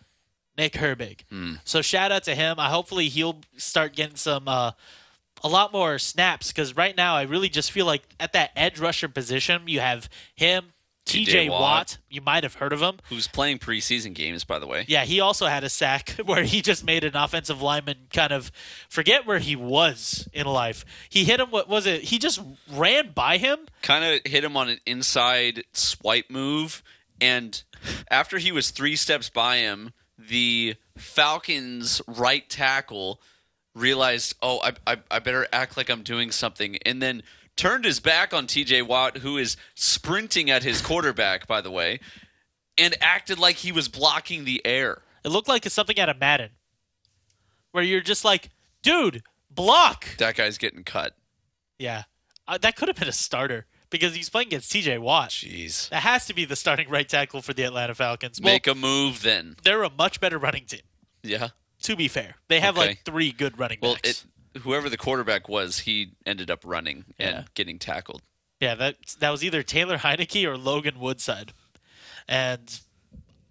Nick 0.59 0.73
Herbig. 0.75 1.21
So 1.65 1.81
shout 1.81 2.11
out 2.13 2.25
to 2.25 2.35
him. 2.35 2.57
I 2.59 2.69
hopefully 2.69 3.09
he'll 3.09 3.41
start 3.57 3.95
getting 3.95 4.17
some. 4.17 4.49
Uh, 4.49 4.73
a 5.43 5.49
lot 5.49 5.73
more 5.73 5.99
snaps 5.99 6.49
because 6.49 6.77
right 6.77 6.97
now 6.97 7.15
I 7.15 7.23
really 7.23 7.49
just 7.49 7.71
feel 7.73 7.87
like 7.87 8.03
at 8.19 8.33
that 8.33 8.51
edge 8.57 8.79
rusher 8.79 9.09
position 9.09 9.63
you 9.67 9.81
have 9.81 10.09
him, 10.35 10.73
T.J. 11.05 11.49
Watt. 11.49 11.61
Watt. 11.61 11.99
You 12.11 12.21
might 12.21 12.43
have 12.43 12.55
heard 12.55 12.73
of 12.73 12.81
him. 12.81 12.99
Who's 13.09 13.27
playing 13.27 13.59
preseason 13.59 14.15
games, 14.15 14.45
by 14.45 14.59
the 14.59 14.67
way. 14.67 14.85
Yeah, 14.89 15.05
he 15.05 15.21
also 15.21 15.47
had 15.47 15.65
a 15.65 15.71
sack 15.71 16.11
where 16.25 16.43
he 16.43 16.61
just 16.61 16.85
made 16.85 17.03
an 17.05 17.17
offensive 17.17 17.63
lineman 17.63 17.97
kind 18.13 18.33
of 18.33 18.53
forget 18.89 19.27
where 19.27 19.39
he 19.39 19.57
was 19.57 20.29
in 20.33 20.47
life. 20.47 20.85
He 21.09 21.25
hit 21.25 21.41
him. 21.41 21.51
What 21.51 21.69
was 21.69 21.87
it? 21.87 22.03
He 22.03 22.19
just 22.19 22.41
ran 22.71 23.13
by 23.13 23.39
him. 23.39 23.59
Kind 23.83 24.05
of 24.05 24.31
hit 24.31 24.45
him 24.45 24.57
on 24.57 24.69
an 24.69 24.79
inside 24.87 25.65
swipe 25.73 26.31
move, 26.31 26.83
and 27.21 27.63
after 28.11 28.39
he 28.39 28.53
was 28.53 28.71
three 28.71 28.97
steps 28.97 29.31
by 29.31 29.57
him, 29.59 29.93
the 30.19 30.77
Falcons' 30.97 32.03
right 32.07 32.49
tackle 32.49 33.21
realized, 33.75 34.35
oh, 34.43 34.61
I, 34.63 34.73
I, 34.93 34.97
I 35.11 35.19
better 35.19 35.47
act 35.53 35.77
like 35.77 35.89
I'm 35.89 36.03
doing 36.03 36.31
something, 36.31 36.77
and 36.85 37.01
then 37.03 37.23
turned 37.57 37.85
his 37.85 38.01
back 38.01 38.33
on 38.33 38.47
T.J. 38.47 38.83
Watt, 38.83 39.19
who 39.19 39.37
is 39.37 39.57
sprinting 39.75 40.51
at 40.51 40.63
his 40.63 40.81
quarterback, 40.81 41.47
by 41.47 41.61
the 41.61 41.71
way, 41.71 42.01
and 42.77 42.95
acted 43.01 43.39
like 43.39 43.57
he 43.57 43.73
was 43.73 43.89
blocking 43.89 44.45
the 44.45 44.65
air. 44.65 45.03
It 45.25 45.29
looked 45.31 45.49
like 45.49 45.67
it's 45.67 45.75
something 45.75 45.99
out 45.99 46.09
of 46.09 46.19
Madden, 46.21 46.51
where 47.73 47.83
you're 47.85 48.01
just 48.01 48.25
like, 48.25 48.51
dude, 48.83 49.23
block. 49.51 50.17
That 50.19 50.37
guy's 50.37 50.59
getting 50.59 50.85
cut. 50.85 51.15
Yeah, 51.79 52.05
uh, 52.47 52.59
that 52.59 52.77
could 52.77 52.89
have 52.89 52.97
been 52.97 53.09
a 53.09 53.13
starter 53.13 53.67
because 53.91 54.15
he's 54.15 54.29
playing 54.29 54.49
against 54.49 54.71
T.J. 54.73 54.99
Watt. 54.99 55.31
Jeez. 55.31 55.89
That 55.91 56.03
has 56.03 56.27
to 56.27 56.35
be 56.35 56.45
the 56.45 56.57
starting 56.57 56.89
right 56.89 57.09
tackle 57.09 57.43
for 57.43 57.53
the 57.55 57.63
Atlanta 57.65 57.95
Falcons. 57.95 58.41
Well, 58.41 58.53
Make 58.53 58.67
a 58.67 58.75
move 58.75 59.23
then. 59.23 59.57
they're 59.65 59.83
a 59.83 59.91
much 59.91 60.21
better 60.21 60.39
running 60.39 60.65
team. 60.67 60.81
Yeah. 61.23 61.49
To 61.83 61.97
be 61.97 62.09
fair, 62.09 62.35
they 62.49 62.61
have 62.61 62.77
Okay. 62.77 62.89
like 62.89 63.05
three 63.05 63.31
good 63.33 63.59
running 63.59 63.79
Well, 63.81 63.95
backs. 63.95 64.25
it, 64.55 64.61
whoever 64.63 64.89
the 64.91 64.97
quarterback 64.97 65.49
was, 65.49 65.81
he 65.81 66.13
ended 66.27 66.51
up 66.51 66.61
running 66.65 67.05
and 67.19 67.37
Yeah. 67.37 67.45
getting 67.55 67.79
tackled. 67.79 68.23
Yeah, 68.61 68.75
that 68.75 68.97
that 69.21 69.31
was 69.31 69.45
either 69.45 69.63
Taylor 69.63 69.99
Heinicke 69.99 70.45
or 70.45 70.57
Logan 70.59 70.99
Woodside, 70.99 71.53
and 72.27 72.81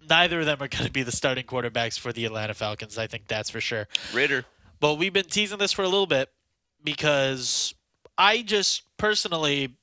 neither 0.06 0.40
of 0.40 0.46
them 0.46 0.62
are 0.62 0.68
going 0.68 0.84
to 0.84 0.90
be 0.92 1.02
the 1.02 1.12
starting 1.12 1.44
quarterbacks 1.44 1.98
for 1.98 2.12
the 2.12 2.24
Atlanta 2.26 2.52
Falcons. 2.54 2.98
I 2.98 3.06
think 3.06 3.26
that's 3.28 3.48
for 3.50 3.60
sure. 3.60 3.88
Ritter. 4.12 4.44
But 4.80 4.94
we've 4.94 5.12
been 5.12 5.24
teasing 5.26 5.58
this 5.58 5.72
for 5.72 5.82
a 5.82 5.88
little 5.88 6.06
bit 6.06 6.30
because 6.84 7.74
I 8.16 8.42
just 8.42 8.82
personally 8.98 9.74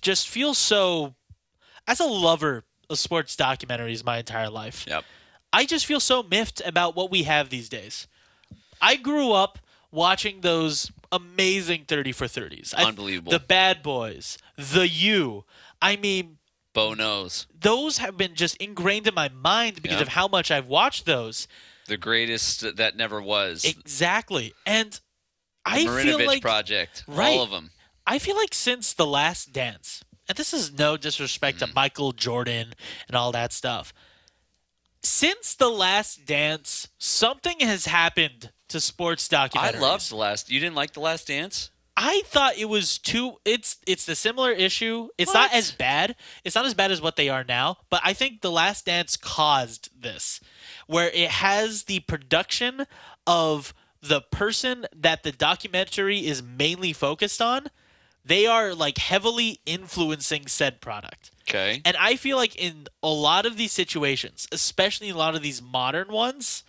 just 0.00 0.28
feel 0.28 0.54
so, 0.54 1.14
as 1.88 1.98
a 2.00 2.04
lover 2.06 2.64
of 2.90 2.98
sports 2.98 3.34
documentaries 3.36 4.04
my 4.04 4.18
entire 4.18 4.50
life. 4.50 4.84
Yep. 4.86 5.04
I 5.52 5.64
just 5.66 5.86
feel 5.86 6.00
so 6.00 6.22
miffed 6.22 6.62
about 6.64 6.96
what 6.96 7.10
we 7.10 7.24
have 7.24 7.50
these 7.50 7.68
days. 7.68 8.06
I 8.80 8.96
grew 8.96 9.32
up 9.32 9.58
watching 9.90 10.40
those 10.40 10.90
amazing 11.10 11.84
30 11.86 12.12
for 12.12 12.26
30s. 12.26 12.72
I- 12.76 12.84
Unbelievable. 12.84 13.32
the 13.32 13.38
Bad 13.38 13.82
Boys, 13.82 14.38
The 14.56 14.88
You. 14.88 15.44
I 15.80 15.96
mean, 15.96 16.38
Bo 16.72 16.94
knows. 16.94 17.46
those 17.58 17.98
have 17.98 18.16
been 18.16 18.34
just 18.34 18.56
ingrained 18.56 19.06
in 19.06 19.14
my 19.14 19.28
mind 19.28 19.82
because 19.82 19.96
Yeah. 19.96 20.02
of 20.02 20.08
how 20.08 20.26
much 20.28 20.50
I've 20.50 20.68
watched 20.68 21.04
those. 21.04 21.46
The 21.86 21.98
greatest 21.98 22.76
that 22.76 22.96
never 22.96 23.20
was. 23.20 23.64
Exactly. 23.64 24.54
And 24.64 24.98
I 25.66 25.84
Marinovich 25.84 26.02
feel 26.02 26.26
like 26.26 26.42
Project. 26.42 27.04
Right. 27.06 27.36
All 27.36 27.42
of 27.42 27.50
them. 27.50 27.72
I 28.06 28.18
feel 28.18 28.36
like 28.36 28.54
since 28.54 28.92
The 28.94 29.06
Last 29.06 29.52
Dance, 29.52 30.02
and 30.28 30.38
this 30.38 30.54
is 30.54 30.72
no 30.72 30.96
disrespect 30.96 31.58
Mm. 31.58 31.66
to 31.68 31.74
Michael 31.74 32.12
Jordan 32.12 32.72
and 33.06 33.16
all 33.16 33.32
that 33.32 33.52
stuff. 33.52 33.92
Since 35.02 35.56
The 35.56 35.68
Last 35.68 36.26
Dance, 36.26 36.88
something 36.98 37.60
has 37.60 37.86
happened 37.86 38.52
to 38.68 38.80
sports 38.80 39.28
documentaries. 39.28 39.58
I 39.58 39.72
documentaries. 39.72 39.80
loved 39.80 40.10
the 40.10 40.16
last. 40.16 40.50
You 40.50 40.60
didn't 40.60 40.76
like 40.76 40.92
the 40.92 41.00
last 41.00 41.26
dance? 41.28 41.70
I 41.96 42.22
thought 42.26 42.56
it 42.56 42.68
was 42.68 42.98
too. 42.98 43.34
It's 43.44 43.76
it's 43.86 44.06
the 44.06 44.14
similar 44.14 44.50
issue. 44.50 45.08
It's 45.18 45.34
not 45.34 45.52
as 45.52 45.72
bad. 45.72 46.16
It's 46.42 46.54
not 46.54 46.64
as 46.64 46.72
bad 46.72 46.90
as 46.90 47.02
what 47.02 47.16
they 47.16 47.28
are 47.28 47.44
now. 47.44 47.78
But 47.90 48.00
I 48.02 48.14
think 48.14 48.40
The 48.40 48.50
Last 48.50 48.86
Dance 48.86 49.16
caused 49.16 49.90
this, 50.00 50.40
where 50.86 51.10
it 51.10 51.28
has 51.28 51.84
the 51.84 52.00
production 52.00 52.86
of 53.26 53.74
the 54.00 54.22
person 54.22 54.86
that 54.96 55.22
the 55.22 55.32
documentary 55.32 56.26
is 56.26 56.42
mainly 56.42 56.92
focused 56.94 57.42
on. 57.42 57.68
They 58.24 58.46
are 58.46 58.74
like 58.74 58.98
heavily 58.98 59.60
influencing 59.66 60.46
said 60.46 60.80
product. 60.80 61.30
Okay. 61.48 61.82
And 61.84 61.96
I 61.98 62.16
feel 62.16 62.36
like 62.36 62.54
in 62.56 62.86
a 63.02 63.08
lot 63.08 63.46
of 63.46 63.56
these 63.56 63.72
situations, 63.72 64.46
especially 64.52 65.10
a 65.10 65.16
lot 65.16 65.34
of 65.34 65.42
these 65.42 65.60
modern 65.60 66.08
ones, 66.08 66.62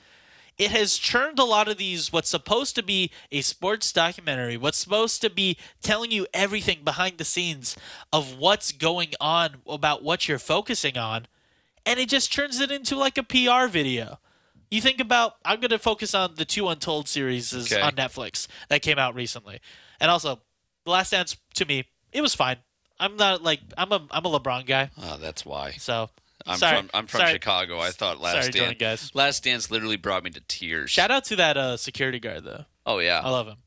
it 0.57 0.71
has 0.71 0.97
churned 0.97 1.39
a 1.39 1.43
lot 1.43 1.67
of 1.67 1.77
these 1.77 2.11
what's 2.11 2.29
supposed 2.29 2.75
to 2.75 2.83
be 2.83 3.11
a 3.31 3.41
sports 3.41 3.91
documentary, 3.91 4.57
what's 4.57 4.77
supposed 4.77 5.21
to 5.21 5.29
be 5.29 5.57
telling 5.81 6.11
you 6.11 6.27
everything 6.33 6.83
behind 6.83 7.17
the 7.17 7.25
scenes 7.25 7.75
of 8.11 8.37
what's 8.37 8.71
going 8.71 9.13
on 9.19 9.57
about 9.67 10.03
what 10.03 10.27
you're 10.27 10.39
focusing 10.39 10.97
on, 10.97 11.27
and 11.85 11.99
it 11.99 12.09
just 12.09 12.31
turns 12.33 12.59
it 12.59 12.71
into 12.71 12.95
like 12.95 13.17
a 13.17 13.23
PR 13.23 13.67
video. 13.67 14.19
You 14.69 14.81
think 14.81 14.99
about 14.99 15.35
I'm 15.45 15.59
going 15.59 15.69
to 15.71 15.79
focus 15.79 16.15
on 16.15 16.35
the 16.35 16.45
two 16.45 16.67
Untold 16.67 17.07
series 17.07 17.53
Okay. 17.53 17.81
on 17.81 17.93
Netflix 17.93 18.47
that 18.69 18.81
came 18.81 18.97
out 18.99 19.13
recently. 19.15 19.59
And 19.99 20.09
also, 20.09 20.41
The 20.85 20.91
Last 20.91 21.11
Dance 21.11 21.37
to 21.55 21.65
me, 21.65 21.85
it 22.11 22.21
was 22.21 22.35
fine. 22.35 22.57
I'm 22.99 23.15
not 23.17 23.41
like 23.43 23.59
I'm 23.77 23.91
a 23.91 24.05
I'm 24.11 24.25
a 24.25 24.39
LeBron 24.39 24.65
guy. 24.65 24.89
Oh, 25.01 25.17
that's 25.19 25.45
why. 25.45 25.71
So 25.71 26.09
I'm 26.45 26.57
sorry, 26.57 26.77
from 26.77 26.89
I'm 26.93 27.07
from 27.07 27.19
sorry. 27.21 27.33
Chicago. 27.33 27.79
I 27.79 27.89
thought 27.91 28.19
Last 28.21 28.33
Sorry, 28.33 28.43
Dance. 28.45 28.55
Jordan, 28.55 28.77
guys. 28.79 29.11
Last 29.15 29.43
Dance 29.43 29.71
literally 29.71 29.97
brought 29.97 30.23
me 30.23 30.29
to 30.31 30.41
tears. 30.47 30.91
Shout 30.91 31.09
out 31.11 31.25
to 31.25 31.35
that 31.37 31.57
uh, 31.57 31.77
security 31.77 32.19
guard 32.19 32.43
though. 32.43 32.65
Oh 32.85 32.99
yeah, 32.99 33.21
I 33.23 33.29
love 33.29 33.47
him. 33.47 33.57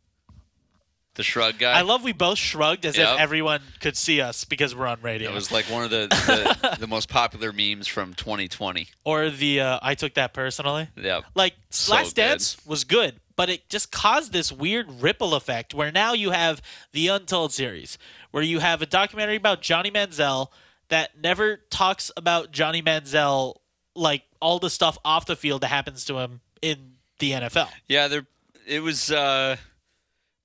the 1.15 1.23
shrug 1.23 1.59
guy. 1.59 1.73
I 1.73 1.81
love 1.83 2.05
we 2.05 2.13
both 2.13 2.37
shrugged 2.39 2.85
as 2.85 2.97
Yep. 2.99 3.15
if 3.15 3.21
everyone 3.21 3.61
could 3.81 3.97
see 3.97 4.21
us 4.21 4.45
because 4.45 4.75
we're 4.75 4.87
on 4.87 5.01
radio. 5.01 5.31
It 5.31 5.35
was 5.35 5.51
like 5.51 5.65
one 5.67 5.85
of 5.85 5.91
the 5.91 6.07
the, 6.09 6.77
the 6.81 6.87
most 6.87 7.09
popular 7.09 7.53
memes 7.53 7.87
from 7.89 8.13
2020. 8.15 8.89
or 9.05 9.31
the 9.31 9.61
uh, 9.61 9.79
I 9.83 9.95
took 9.95 10.15
that 10.15 10.35
personally. 10.35 10.89
Yeah. 10.97 11.23
Like 11.35 11.55
So 11.71 11.93
Last 11.95 12.15
good. 12.15 12.23
Dance 12.23 12.57
was 12.67 12.85
good, 12.85 13.19
but 13.37 13.49
it 13.51 13.69
just 13.69 13.93
caused 13.93 14.33
this 14.33 14.51
weird 14.51 15.03
ripple 15.03 15.35
effect 15.35 15.75
where 15.75 15.93
now 15.93 16.13
you 16.15 16.31
have 16.31 16.61
the 16.93 17.09
Untold 17.09 17.53
series, 17.53 17.99
where 18.31 18.43
you 18.43 18.59
have 18.61 18.83
a 18.83 18.87
documentary 18.87 19.37
about 19.37 19.63
Johnny 19.63 19.91
Manziel 19.91 20.49
that 20.89 21.21
never 21.23 21.59
talks 21.71 22.11
about 22.17 22.51
Johnny 22.53 22.83
Manziel 22.83 23.57
like 23.95 24.23
all 24.41 24.59
the 24.59 24.71
stuff 24.71 24.99
off 25.05 25.27
the 25.27 25.37
field 25.37 25.61
that 25.63 25.69
happens 25.69 26.05
to 26.07 26.19
him 26.19 26.41
in 26.63 26.93
the 27.19 27.33
NFL. 27.33 27.69
Yeah, 27.89 28.09
they're 28.09 28.27
it 28.67 28.81
was 28.83 29.11
uh, 29.13 29.57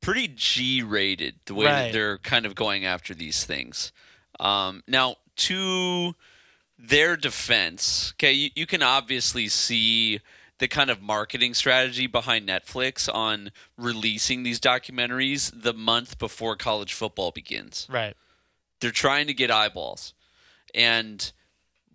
pretty 0.02 0.28
G-rated 0.28 1.36
the 1.46 1.54
way 1.56 1.66
Right. 1.66 1.82
that 1.86 1.94
they're 1.94 2.18
kind 2.20 2.46
of 2.46 2.56
going 2.56 2.86
after 2.86 3.14
these 3.14 3.44
things. 3.46 3.92
Um, 4.40 4.84
now, 4.88 5.16
to 5.38 6.16
their 6.78 7.16
defense, 7.18 8.14
okay, 8.16 8.32
you, 8.32 8.50
you 8.56 8.66
can 8.66 8.84
obviously 8.84 9.48
see 9.48 10.20
the 10.62 10.68
kind 10.68 10.92
of 10.92 11.02
marketing 11.02 11.56
strategy 11.56 12.06
behind 12.06 12.48
Netflix 12.48 13.12
on 13.12 13.50
releasing 13.78 14.44
these 14.44 14.60
documentaries 14.60 15.52
the 15.60 15.74
month 15.74 16.20
before 16.20 16.56
college 16.56 16.94
football 16.94 17.32
begins. 17.32 17.88
Right. 17.90 18.16
They're 18.80 18.92
trying 18.92 19.26
to 19.26 19.34
get 19.34 19.50
eyeballs, 19.50 20.14
and 20.76 21.32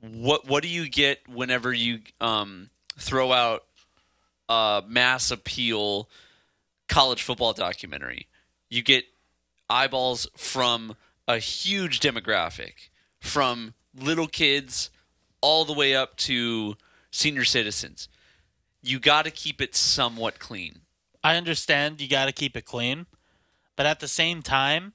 what 0.01 0.49
what 0.49 0.65
do 0.65 0.69
you 0.69 0.89
get 0.89 1.29
whenever 1.29 1.73
you 1.73 2.01
um, 2.21 2.71
throw 2.99 3.33
out 3.33 3.65
uh, 4.49 4.83
mass 4.89 5.31
appeal 5.31 6.09
college 6.89 7.23
football 7.23 7.53
documentary. 7.53 8.27
You 8.69 8.83
get 8.83 9.05
eyeballs 9.71 10.29
from 10.37 10.97
a 11.29 11.39
huge 11.39 12.01
demographic, 12.01 12.89
from 13.21 13.75
little 13.97 14.29
kids 14.29 14.91
all 15.41 15.65
the 15.65 15.73
way 15.73 15.95
up 15.95 16.17
to 16.17 16.77
senior 17.13 17.45
citizens. 17.45 18.09
You 18.87 18.99
got 19.01 19.25
to 19.25 19.31
keep 19.31 19.61
it 19.61 19.75
somewhat 19.75 20.39
clean. 20.39 20.81
I 21.25 21.37
understand 21.37 22.01
you 22.01 22.09
got 22.09 22.27
to 22.27 22.33
keep 22.33 22.57
it 22.57 22.65
clean, 22.65 23.07
but 23.75 23.85
at 23.87 23.99
the 24.01 24.07
same 24.09 24.43
time, 24.43 24.93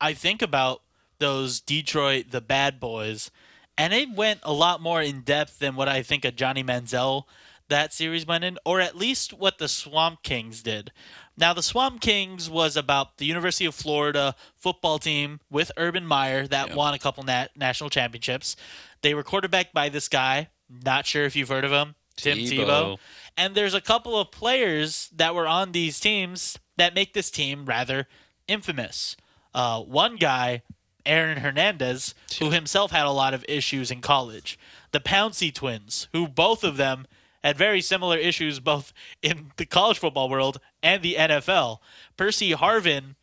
I 0.00 0.14
think 0.14 0.40
about 0.40 0.82
those 1.18 1.60
Detroit 1.60 2.26
the 2.30 2.40
Bad 2.40 2.80
Boys, 2.80 3.30
and 3.76 3.92
it 3.92 4.10
went 4.10 4.40
a 4.42 4.52
lot 4.52 4.80
more 4.80 5.02
in 5.02 5.20
depth 5.20 5.58
than 5.58 5.76
what 5.76 5.88
I 5.88 6.02
think 6.02 6.24
a 6.24 6.30
Johnny 6.32 6.64
Manziel 6.64 7.24
that 7.68 7.92
series 7.92 8.26
went 8.26 8.44
in, 8.44 8.58
or 8.64 8.80
at 8.80 8.96
least 8.96 9.32
what 9.32 9.58
the 9.58 9.68
Swamp 9.68 10.22
Kings 10.22 10.62
did. 10.62 10.90
Now, 11.36 11.52
the 11.52 11.62
Swamp 11.62 12.00
Kings 12.00 12.48
was 12.48 12.76
about 12.76 13.16
the 13.18 13.24
University 13.26 13.64
of 13.64 13.74
Florida 13.74 14.34
football 14.56 14.98
team 14.98 15.40
with 15.50 15.72
Urban 15.76 16.06
Meyer 16.06 16.46
that 16.46 16.68
Yeah. 16.68 16.74
won 16.74 16.94
a 16.94 16.98
couple 16.98 17.24
nat- 17.24 17.56
national 17.56 17.90
championships. 17.90 18.54
They 19.02 19.14
were 19.14 19.22
quarterbacked 19.24 19.74
by 19.74 19.88
this 19.88 20.08
guy. 20.08 20.48
Not 20.68 21.06
sure 21.06 21.24
if 21.24 21.34
you've 21.36 21.48
heard 21.48 21.64
of 21.64 21.72
him, 21.72 21.94
Tim 22.16 22.38
Tebow. 22.38 22.66
Tebow. 22.66 22.98
And 23.36 23.54
there's 23.54 23.74
a 23.74 23.80
couple 23.80 24.18
of 24.18 24.30
players 24.30 25.10
that 25.14 25.34
were 25.34 25.46
on 25.46 25.72
these 25.72 25.98
teams 25.98 26.58
that 26.76 26.94
make 26.94 27.14
this 27.14 27.30
team 27.30 27.66
rather 27.66 28.06
infamous. 28.46 29.16
Uh, 29.52 29.80
one 29.80 30.16
guy, 30.16 30.62
Aaron 31.04 31.38
Hernandez, 31.38 32.14
who 32.38 32.50
himself 32.50 32.90
had 32.90 33.06
a 33.06 33.10
lot 33.10 33.34
of 33.34 33.44
issues 33.48 33.90
in 33.90 34.00
college. 34.00 34.58
The 34.92 35.00
Pouncey 35.00 35.52
twins, 35.52 36.08
who 36.12 36.28
both 36.28 36.64
of 36.64 36.76
them 36.76 37.06
had 37.42 37.58
very 37.58 37.80
similar 37.80 38.16
issues 38.16 38.58
both 38.58 38.92
in 39.22 39.50
the 39.56 39.66
college 39.66 39.98
football 39.98 40.28
world 40.28 40.60
and 40.82 41.02
the 41.02 41.16
NFL. 41.18 41.78
Percy 42.16 42.52
Harvin, 42.52 43.16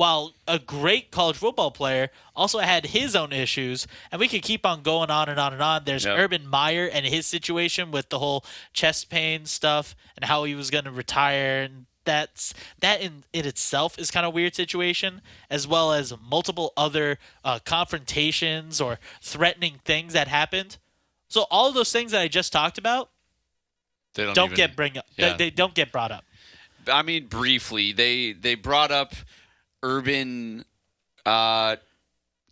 while 0.00 0.32
a 0.48 0.58
great 0.58 1.10
college 1.10 1.36
football 1.36 1.70
player, 1.70 2.08
also 2.34 2.58
had 2.60 2.86
his 2.86 3.14
own 3.14 3.34
issues, 3.34 3.86
and 4.10 4.18
we 4.18 4.28
could 4.28 4.40
keep 4.40 4.64
on 4.64 4.80
going 4.82 5.10
on 5.10 5.28
and 5.28 5.38
on 5.38 5.52
and 5.52 5.60
on. 5.62 5.84
There's 5.84 6.06
Yep. 6.06 6.18
Urban 6.18 6.46
Meyer 6.46 6.86
and 6.86 7.04
his 7.04 7.26
situation 7.26 7.90
with 7.90 8.08
the 8.08 8.18
whole 8.18 8.42
chest 8.72 9.10
pain 9.10 9.44
stuff 9.44 9.94
and 10.16 10.24
how 10.24 10.44
he 10.44 10.54
was 10.54 10.70
going 10.70 10.84
to 10.84 10.90
retire, 10.90 11.60
and 11.64 11.84
that's 12.06 12.54
that 12.80 13.02
in, 13.02 13.24
in 13.34 13.44
itself 13.46 13.98
is 13.98 14.10
kind 14.10 14.24
of 14.24 14.32
weird 14.32 14.54
situation, 14.54 15.20
as 15.50 15.68
well 15.68 15.92
as 15.92 16.14
multiple 16.18 16.72
other 16.78 17.18
uh, 17.44 17.58
confrontations 17.66 18.80
or 18.80 18.98
threatening 19.20 19.80
things 19.84 20.14
that 20.14 20.28
happened. 20.28 20.78
So 21.28 21.44
all 21.50 21.68
of 21.68 21.74
those 21.74 21.92
things 21.92 22.12
that 22.12 22.22
I 22.22 22.28
just 22.28 22.52
talked 22.54 22.78
about 22.78 23.10
They 24.14 24.24
don't, 24.24 24.34
don't 24.34 24.46
even- 24.46 24.56
get 24.56 24.76
bring 24.76 24.96
up. 24.96 25.04
Yeah. 25.16 25.30
They, 25.32 25.36
they 25.44 25.50
don't 25.50 25.74
get 25.74 25.92
brought 25.92 26.10
up. 26.10 26.24
I 26.90 27.02
mean, 27.02 27.26
briefly, 27.26 27.92
they 27.92 28.32
they 28.32 28.54
brought 28.54 28.90
up 28.90 29.12
Urban 29.82 30.64
uh, 31.24 31.76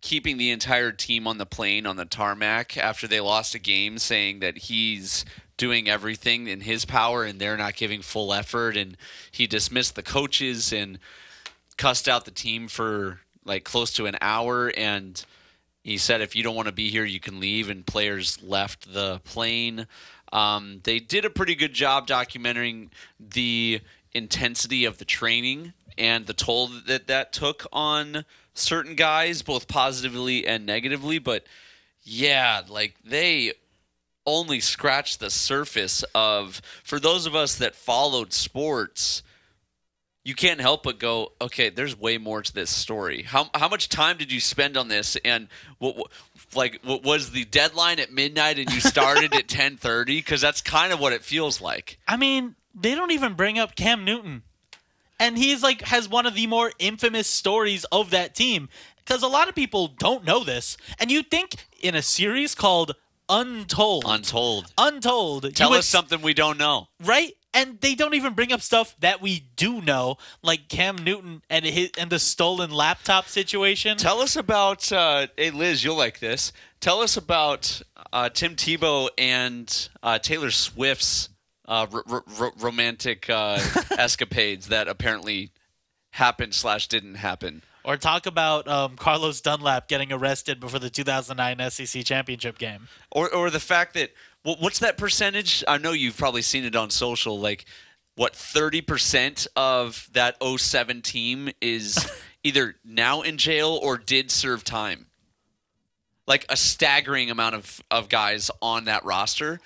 keeping 0.01 0.37
the 0.37 0.51
entire 0.51 0.91
team 0.91 1.27
on 1.27 1.37
the 1.37 1.45
plane 1.45 1.85
on 1.85 1.95
the 1.95 2.05
tarmac 2.05 2.77
after 2.77 3.07
they 3.07 3.19
lost 3.19 3.55
a 3.55 3.59
game, 3.59 3.97
saying 3.97 4.39
that 4.39 4.57
he's 4.57 5.25
doing 5.57 5.89
everything 5.89 6.47
in 6.47 6.61
his 6.61 6.85
power 6.85 7.23
and 7.25 7.39
they're 7.39 7.57
not 7.57 7.75
giving 7.75 8.01
full 8.01 8.33
effort, 8.33 8.77
and 8.77 8.97
he 9.31 9.45
dismissed 9.45 9.95
the 9.95 10.03
coaches 10.03 10.71
and 10.71 10.99
cussed 11.77 12.07
out 12.07 12.25
the 12.25 12.31
team 12.31 12.67
for 12.67 13.19
like 13.45 13.63
close 13.63 13.93
to 13.93 14.05
an 14.05 14.17
hour. 14.21 14.71
And 14.75 15.23
he 15.83 15.97
said 15.97 16.21
if 16.21 16.35
you 16.35 16.43
don't 16.43 16.55
want 16.55 16.67
to 16.67 16.73
be 16.73 16.89
here 16.89 17.05
you 17.05 17.19
can 17.19 17.39
leave. 17.39 17.69
And 17.69 17.85
players 17.85 18.41
left 18.41 18.93
the 18.93 19.19
plane. 19.23 19.87
Um, 20.31 20.81
they 20.83 20.99
did 20.99 21.25
a 21.25 21.29
pretty 21.29 21.55
good 21.55 21.73
job 21.73 22.07
documenting 22.07 22.89
the 23.19 23.81
intensity 24.13 24.85
of 24.85 24.97
the 24.97 25.05
training 25.05 25.73
and 25.99 26.25
the 26.25 26.33
toll 26.33 26.67
that 26.87 27.07
that 27.07 27.33
took 27.33 27.65
on 27.71 28.25
certain 28.53 28.95
guys 28.95 29.41
both 29.41 29.67
positively 29.67 30.47
and 30.47 30.65
negatively 30.65 31.19
but 31.19 31.45
yeah 32.01 32.61
like 32.67 32.95
they 33.05 33.53
only 34.25 34.59
scratched 34.59 35.19
the 35.19 35.29
surface 35.29 36.03
of 36.15 36.61
for 36.83 36.99
those 36.99 37.25
of 37.25 37.35
us 37.35 37.55
that 37.55 37.75
followed 37.75 38.33
sports 38.33 39.23
you 40.29 40.35
can't 40.35 40.59
help 40.61 40.83
but 40.83 40.99
go, 40.99 41.31
okay, 41.41 41.69
there's 41.69 41.97
way 41.97 42.17
more 42.17 42.41
to 42.41 42.53
this 42.53 42.69
story. 42.69 43.23
How 43.23 43.49
how 43.53 43.67
much 43.67 43.89
time 43.89 44.17
did 44.17 44.31
you 44.31 44.39
spend 44.39 44.77
on 44.77 44.87
this? 44.87 45.17
And 45.23 45.47
what, 45.79 45.97
what 45.97 46.11
like 46.53 46.81
what 46.83 47.03
was 47.03 47.31
the 47.31 47.45
deadline 47.45 47.99
at 47.99 48.11
midnight 48.11 48.59
and 48.59 48.71
you 48.71 48.79
started 48.79 49.33
at 49.33 49.47
10:30 49.47 50.05
because 50.05 50.41
that's 50.41 50.61
kind 50.61 50.93
of 50.93 50.99
what 50.99 51.13
it 51.13 51.23
feels 51.23 51.61
like. 51.61 51.99
I 52.07 52.17
mean, 52.17 52.55
they 52.75 52.95
don't 52.95 53.11
even 53.11 53.33
bring 53.33 53.57
up 53.57 53.75
Cam 53.75 54.05
Newton. 54.05 54.43
And 55.19 55.37
he's 55.37 55.61
like 55.61 55.81
has 55.83 56.07
one 56.07 56.25
of 56.25 56.33
the 56.35 56.47
more 56.47 56.71
infamous 56.79 57.27
stories 57.27 57.83
of 57.91 58.09
that 58.11 58.33
team 58.35 58.69
because 58.97 59.21
a 59.23 59.27
lot 59.27 59.49
of 59.49 59.55
people 59.55 59.87
don't 59.87 60.23
know 60.23 60.43
this. 60.43 60.77
And 60.99 61.11
you 61.11 61.23
think 61.23 61.55
in 61.81 61.95
a 61.95 62.01
series 62.01 62.55
called 62.55 62.95
Untold, 63.27 64.05
Untold. 64.07 64.71
Untold, 64.77 65.53
Tell 65.55 65.73
us 65.73 65.85
something 65.85 66.21
we 66.21 66.33
don't 66.33 66.57
know. 66.57 66.87
right? 67.03 67.33
And 67.51 67.79
they 67.81 67.95
don't 67.95 68.13
even 68.13 68.33
bring 68.33 68.51
up 68.51 68.61
stuff 68.61 68.95
that 68.99 69.21
we 69.21 69.39
do 69.55 69.81
know, 69.81 70.17
like 70.43 70.67
Cam 70.69 70.97
Newton 70.97 71.41
and 71.49 71.65
his 71.65 71.89
and 71.97 72.09
the 72.11 72.19
stolen 72.19 72.69
laptop 72.69 73.27
situation. 73.27 73.97
Tell 73.97 74.19
us 74.21 74.35
about 74.35 74.91
uh, 74.91 75.27
hey 75.35 75.49
Liz, 75.49 75.83
you'll 75.83 75.97
like 75.97 76.19
this. 76.19 76.53
Tell 76.79 77.01
us 77.01 77.17
about 77.17 77.81
uh, 78.13 78.29
Tim 78.29 78.55
Tebow 78.55 79.09
and 79.17 79.89
uh, 80.03 80.19
Taylor 80.19 80.51
Swift's 80.51 81.29
uh, 81.69 81.85
r- 81.93 82.03
r- 82.09 82.23
r- 82.41 82.51
romantic 82.59 83.29
uh, 83.29 83.59
escapades 83.97 84.67
that 84.67 84.87
apparently 84.89 85.51
happened 86.11 86.53
slash 86.53 86.87
didn't 86.87 87.15
happen. 87.15 87.61
or 87.85 87.95
talk 87.95 88.25
about 88.25 88.67
um, 88.67 88.95
Carlos 88.97 89.39
Dunlap 89.41 89.87
getting 89.87 90.11
arrested 90.11 90.59
before 90.59 90.79
the 90.79 90.89
2009 90.89 91.69
SEC 91.69 92.03
championship 92.03 92.57
game. 92.57 92.87
or 93.11 93.33
or 93.33 93.49
the 93.49 93.59
fact 93.59 93.93
that 93.93 94.09
wh- 94.43 94.59
what's 94.61 94.79
that 94.79 94.97
percentage? 94.97 95.63
I 95.67 95.77
know 95.77 95.91
you've 95.93 96.17
probably 96.17 96.41
seen 96.41 96.65
it 96.65 96.75
on 96.75 96.89
social. 96.89 97.39
Like, 97.39 97.65
what 98.15 98.35
thirty 98.35 98.81
percent 98.81 99.45
of 99.55 100.09
that 100.13 100.35
07 100.43 101.01
team 101.03 101.49
is 101.61 102.09
either 102.43 102.75
now 102.83 103.21
in 103.21 103.37
jail 103.37 103.79
or 103.81 103.97
did 103.97 104.31
serve 104.31 104.63
time. 104.63 105.05
Like 106.27 106.45
a 106.49 106.57
staggering 106.57 107.29
amount 107.31 107.55
of 107.55 107.81
of 107.91 108.09
guys 108.09 108.49
on 108.61 108.85
that 108.85 109.05
roster 109.05 109.59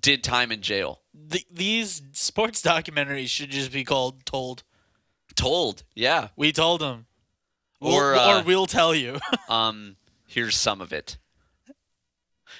did 0.00 0.22
time 0.24 0.50
in 0.52 0.62
jail. 0.62 0.99
The, 1.14 1.44
these 1.50 2.02
sports 2.12 2.62
documentaries 2.72 3.28
should 3.28 3.50
just 3.50 3.72
be 3.72 3.84
called 3.84 4.24
"Told." 4.26 4.62
Told, 5.36 5.84
yeah. 5.94 6.28
We 6.36 6.50
told 6.52 6.80
them, 6.80 7.06
Or, 7.80 8.12
We'll- 8.12 8.20
uh, 8.20 8.40
or 8.40 8.42
we'll 8.44 8.66
tell 8.66 8.94
you. 8.94 9.18
Um, 9.48 9.96
here's 10.26 10.56
some 10.56 10.80
of 10.80 10.92
it. 10.92 11.16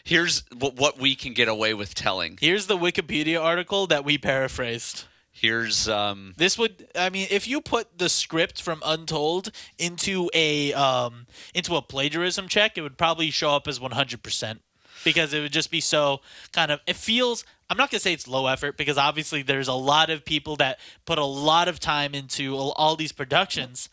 Here's 0.05 0.45
what 0.57 0.77
what 0.77 0.99
we 0.99 1.15
can 1.15 1.35
get 1.35 1.49
away 1.49 1.75
with 1.75 1.95
telling. 1.95 2.39
Here's 2.41 2.67
the 2.67 2.77
Wikipedia 2.79 3.43
article 3.43 3.87
that 3.89 4.05
we 4.05 4.19
paraphrased. 4.19 5.05
Here's 5.33 5.89
um, 5.89 6.35
This 6.37 6.59
would, 6.59 6.89
I 6.95 7.09
mean, 7.11 7.27
if 7.31 7.47
you 7.49 7.61
put 7.61 7.99
the 7.99 8.09
script 8.09 8.61
from 8.61 8.83
Untold 8.85 9.51
into 9.79 10.31
a 10.35 10.73
um, 10.75 11.27
into 11.55 11.77
a 11.77 11.83
plagiarism 11.83 12.49
check, 12.49 12.77
it 12.79 12.83
would 12.83 12.99
probably 12.99 13.31
show 13.31 13.51
up 13.55 13.67
as 13.69 13.79
100% 13.79 14.59
because 15.05 15.33
it 15.33 15.41
would 15.41 15.53
just 15.53 15.71
be 15.71 15.81
so 15.81 16.21
kind 16.53 16.71
of. 16.71 16.81
It 16.87 16.97
feels. 16.97 17.45
I'm 17.69 17.77
not 17.77 17.91
gonna 17.91 18.01
say 18.01 18.13
it's 18.13 18.27
low 18.27 18.47
effort 18.49 18.77
because 18.77 18.99
obviously 18.99 19.43
there's 19.43 19.69
a 19.69 19.73
lot 19.75 20.11
of 20.11 20.25
people 20.25 20.57
that 20.57 20.81
put 21.05 21.19
a 21.19 21.25
lot 21.25 21.69
of 21.69 21.79
time 21.79 22.15
into 22.15 22.57
all, 22.57 22.97
these 22.97 23.13
productions. 23.13 23.89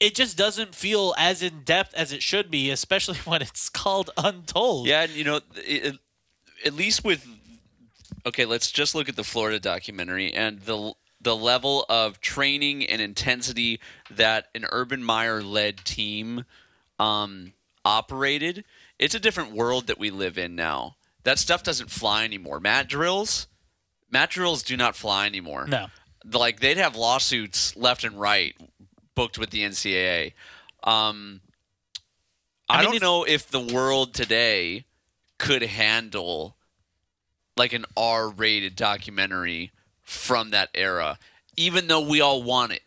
It 0.00 0.14
just 0.14 0.38
doesn't 0.38 0.74
feel 0.74 1.14
as 1.18 1.42
in 1.42 1.62
depth 1.64 1.92
as 1.94 2.12
it 2.12 2.22
should 2.22 2.50
be, 2.50 2.70
especially 2.70 3.18
when 3.24 3.42
it's 3.42 3.68
called 3.68 4.10
Untold. 4.16 4.86
Yeah, 4.86 5.02
and 5.02 5.12
you 5.12 5.24
know, 5.24 5.40
it- 5.56 5.98
at 6.64 6.74
least 6.74 7.04
with 7.04 7.26
okay, 8.26 8.44
let's 8.44 8.70
just 8.70 8.94
look 8.94 9.08
at 9.08 9.16
the 9.16 9.24
Florida 9.24 9.60
documentary 9.60 10.32
and 10.32 10.60
the 10.60 10.92
the 11.20 11.36
level 11.36 11.84
of 11.88 12.20
training 12.20 12.86
and 12.86 13.02
intensity 13.02 13.80
that 14.10 14.46
an 14.54 14.64
Urban 14.70 15.02
Meyer 15.02 15.42
led 15.42 15.78
team 15.84 16.44
um, 16.98 17.52
operated. 17.84 18.64
It's 18.98 19.14
a 19.14 19.20
different 19.20 19.52
world 19.52 19.86
that 19.86 19.98
we 19.98 20.10
live 20.10 20.38
in 20.38 20.56
now. 20.56 20.96
That 21.24 21.38
stuff 21.38 21.62
doesn't 21.62 21.90
fly 21.90 22.24
anymore. 22.24 22.60
Mat 22.60 22.88
drills, 22.88 23.46
mat 24.10 24.30
drills 24.30 24.62
do 24.62 24.76
not 24.76 24.96
fly 24.96 25.26
anymore. 25.26 25.66
No. 25.66 25.88
like 26.32 26.60
they'd 26.60 26.78
have 26.78 26.96
lawsuits 26.96 27.76
left 27.76 28.04
and 28.04 28.18
right 28.20 28.56
booked 29.14 29.38
with 29.38 29.50
the 29.50 29.62
NCAA. 29.62 30.32
Um, 30.82 31.40
I, 32.68 32.78
I 32.78 32.82
mean, 32.82 32.92
don't 32.92 33.02
know 33.02 33.24
if 33.24 33.48
the 33.50 33.60
world 33.60 34.14
today 34.14 34.84
could 35.38 35.62
handle 35.62 36.56
like 37.56 37.72
an 37.72 37.84
R-rated 37.96 38.76
documentary 38.76 39.72
from 40.02 40.50
that 40.50 40.70
era, 40.74 41.18
even 41.56 41.88
though 41.88 42.00
we 42.00 42.20
all 42.20 42.42
want 42.42 42.72
it. 42.72 42.82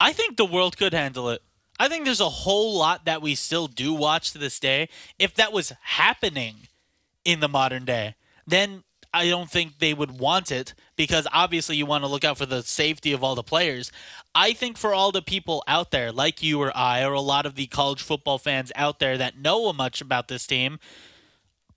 I 0.00 0.12
think 0.12 0.36
the 0.36 0.44
world 0.44 0.76
could 0.76 0.92
handle 0.92 1.30
it. 1.30 1.42
I 1.78 1.88
think 1.88 2.04
there's 2.04 2.20
a 2.20 2.28
whole 2.28 2.78
lot 2.78 3.04
that 3.04 3.22
we 3.22 3.34
still 3.34 3.66
do 3.66 3.92
watch 3.92 4.32
to 4.32 4.38
this 4.38 4.58
day. 4.58 4.88
If 5.18 5.34
that 5.34 5.52
was 5.52 5.72
happening 5.82 6.68
in 7.24 7.40
the 7.40 7.48
modern 7.48 7.84
day, 7.84 8.14
then 8.46 8.84
I 9.12 9.28
don't 9.28 9.50
think 9.50 9.78
they 9.78 9.94
would 9.94 10.18
want 10.18 10.50
it 10.52 10.74
because 10.94 11.26
obviously 11.32 11.76
you 11.76 11.86
want 11.86 12.04
to 12.04 12.08
look 12.08 12.24
out 12.24 12.38
for 12.38 12.46
the 12.46 12.62
safety 12.62 13.12
of 13.12 13.24
all 13.24 13.34
the 13.34 13.42
players. 13.42 13.90
I 14.34 14.52
think 14.52 14.76
for 14.76 14.92
all 14.92 15.10
the 15.10 15.22
people 15.22 15.64
out 15.66 15.90
there, 15.90 16.12
like 16.12 16.42
you 16.42 16.60
or 16.60 16.76
I, 16.76 17.02
or 17.04 17.14
a 17.14 17.20
lot 17.20 17.46
of 17.46 17.54
the 17.54 17.66
college 17.66 18.02
football 18.02 18.38
fans 18.38 18.72
out 18.74 18.98
there 18.98 19.16
that 19.16 19.38
know 19.38 19.72
much 19.72 20.00
about 20.00 20.28
this 20.28 20.46
team, 20.46 20.78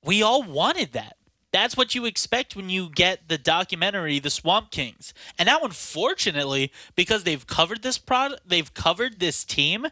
we 0.04 0.22
all 0.22 0.44
wanted 0.44 0.92
that. 0.94 1.16
That's 1.52 1.76
what 1.76 1.96
you 1.96 2.06
expect 2.06 2.56
when 2.56 2.70
you 2.70 2.90
get 2.90 3.28
the 3.28 3.38
documentary 3.38 4.20
The 4.20 4.30
Swamp 4.30 4.70
Kings. 4.72 5.14
And 5.38 5.48
now 5.48 5.60
unfortunately, 5.62 6.72
because 6.96 7.24
they've 7.24 7.46
covered 7.46 7.82
this 7.82 7.98
product, 7.98 8.42
they've 8.48 8.72
covered 8.74 9.20
this 9.20 9.44
team, 9.44 9.88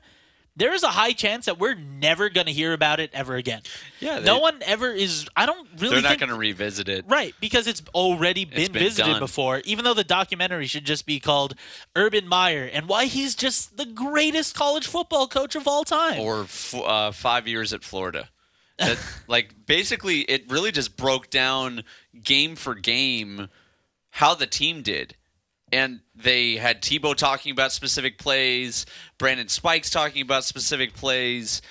there 0.56 0.74
is 0.74 0.82
a 0.82 0.88
high 0.90 1.12
chance 1.14 1.46
that 1.46 1.60
we're 1.60 1.76
never 1.76 2.30
going 2.30 2.48
to 2.48 2.52
hear 2.52 2.74
about 2.74 3.00
it 3.00 3.12
ever 3.14 3.36
again. 3.36 3.62
Yeah, 4.00 4.20
they- 4.20 4.26
no 4.26 4.40
one 4.40 4.60
ever 4.66 4.92
is. 4.92 5.28
I 5.36 5.46
don't 5.46 5.68
really. 5.78 5.96
They're 5.96 6.10
not 6.10 6.18
going 6.20 6.30
to 6.32 6.36
revisit 6.36 6.90
it. 6.90 7.06
Right, 7.08 7.36
because 7.40 7.68
it's 7.68 7.82
already 7.94 8.46
been, 8.46 8.72
been 8.72 8.84
visited 8.84 9.12
done. 9.12 9.20
before, 9.20 9.62
even 9.66 9.86
though 9.86 9.94
the 9.94 10.04
documentary 10.04 10.66
should 10.66 10.86
just 10.86 11.06
be 11.06 11.20
called 11.20 11.54
Urban 11.96 12.28
Meyer 12.28 12.64
and 12.72 12.88
why 12.88 13.06
he's 13.06 13.36
just 13.36 13.78
the 13.78 13.86
greatest 13.86 14.56
college 14.56 14.88
football 14.88 15.28
coach 15.28 15.56
of 15.56 15.68
all 15.68 15.84
time. 15.84 16.20
or 16.20 16.42
f- 16.44 16.74
uh, 16.76 17.12
five 17.12 17.48
years 17.48 17.72
at 17.74 17.84
Florida. 17.84 18.30
That, 18.78 19.00
like 19.28 19.54
basically, 19.66 20.22
it 20.22 20.50
really 20.52 20.72
just 20.72 20.98
broke 20.98 21.30
down 21.30 21.84
game 22.24 22.56
for 22.56 22.76
game 22.76 23.50
how 24.12 24.36
the 24.36 24.48
team 24.48 24.82
did, 24.82 25.16
and 25.72 26.02
they 26.16 26.58
had 26.58 26.82
Tebow 26.82 27.16
talking 27.16 27.52
about 27.52 27.72
specific 27.72 28.18
plays, 28.18 28.86
Brandon 29.18 29.48
Spikes 29.48 29.90
talking 29.90 30.22
about 30.22 30.44
specific 30.44 30.94
plays. 30.94 31.62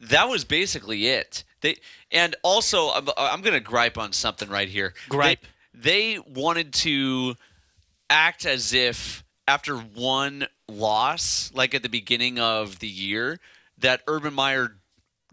That 0.00 0.28
was 0.28 0.44
basically 0.44 1.06
it. 1.08 1.44
They 1.60 1.76
and 2.10 2.34
also 2.42 2.90
I'm, 2.90 3.08
I'm 3.16 3.42
going 3.42 3.54
to 3.54 3.60
gripe 3.60 3.98
on 3.98 4.12
something 4.12 4.48
right 4.48 4.68
here. 4.68 4.94
Gripe. 5.08 5.40
They, 5.72 6.16
they 6.16 6.18
wanted 6.18 6.72
to 6.74 7.36
act 8.08 8.44
as 8.44 8.72
if 8.72 9.24
after 9.46 9.76
one 9.76 10.46
loss, 10.68 11.50
like 11.54 11.74
at 11.74 11.82
the 11.82 11.88
beginning 11.88 12.38
of 12.38 12.78
the 12.78 12.88
year, 12.88 13.38
that 13.78 14.02
Urban 14.06 14.34
Meyer 14.34 14.76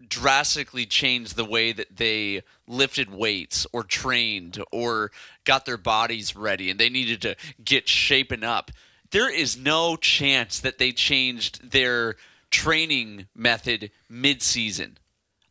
drastically 0.06 0.86
changed 0.86 1.36
the 1.36 1.44
way 1.44 1.72
that 1.72 1.96
they 1.96 2.42
lifted 2.66 3.10
weights 3.12 3.66
or 3.72 3.82
trained 3.82 4.62
or 4.72 5.10
got 5.44 5.64
their 5.66 5.76
bodies 5.78 6.36
ready 6.36 6.70
and 6.70 6.78
they 6.78 6.88
needed 6.88 7.22
to 7.22 7.36
get 7.64 7.88
shapen 7.88 8.44
up. 8.44 8.70
There 9.10 9.32
is 9.32 9.56
no 9.56 9.96
chance 9.96 10.60
that 10.60 10.78
they 10.78 10.92
changed 10.92 11.70
their 11.70 12.16
training 12.50 13.26
method 13.34 13.90
mid-season. 14.08 14.98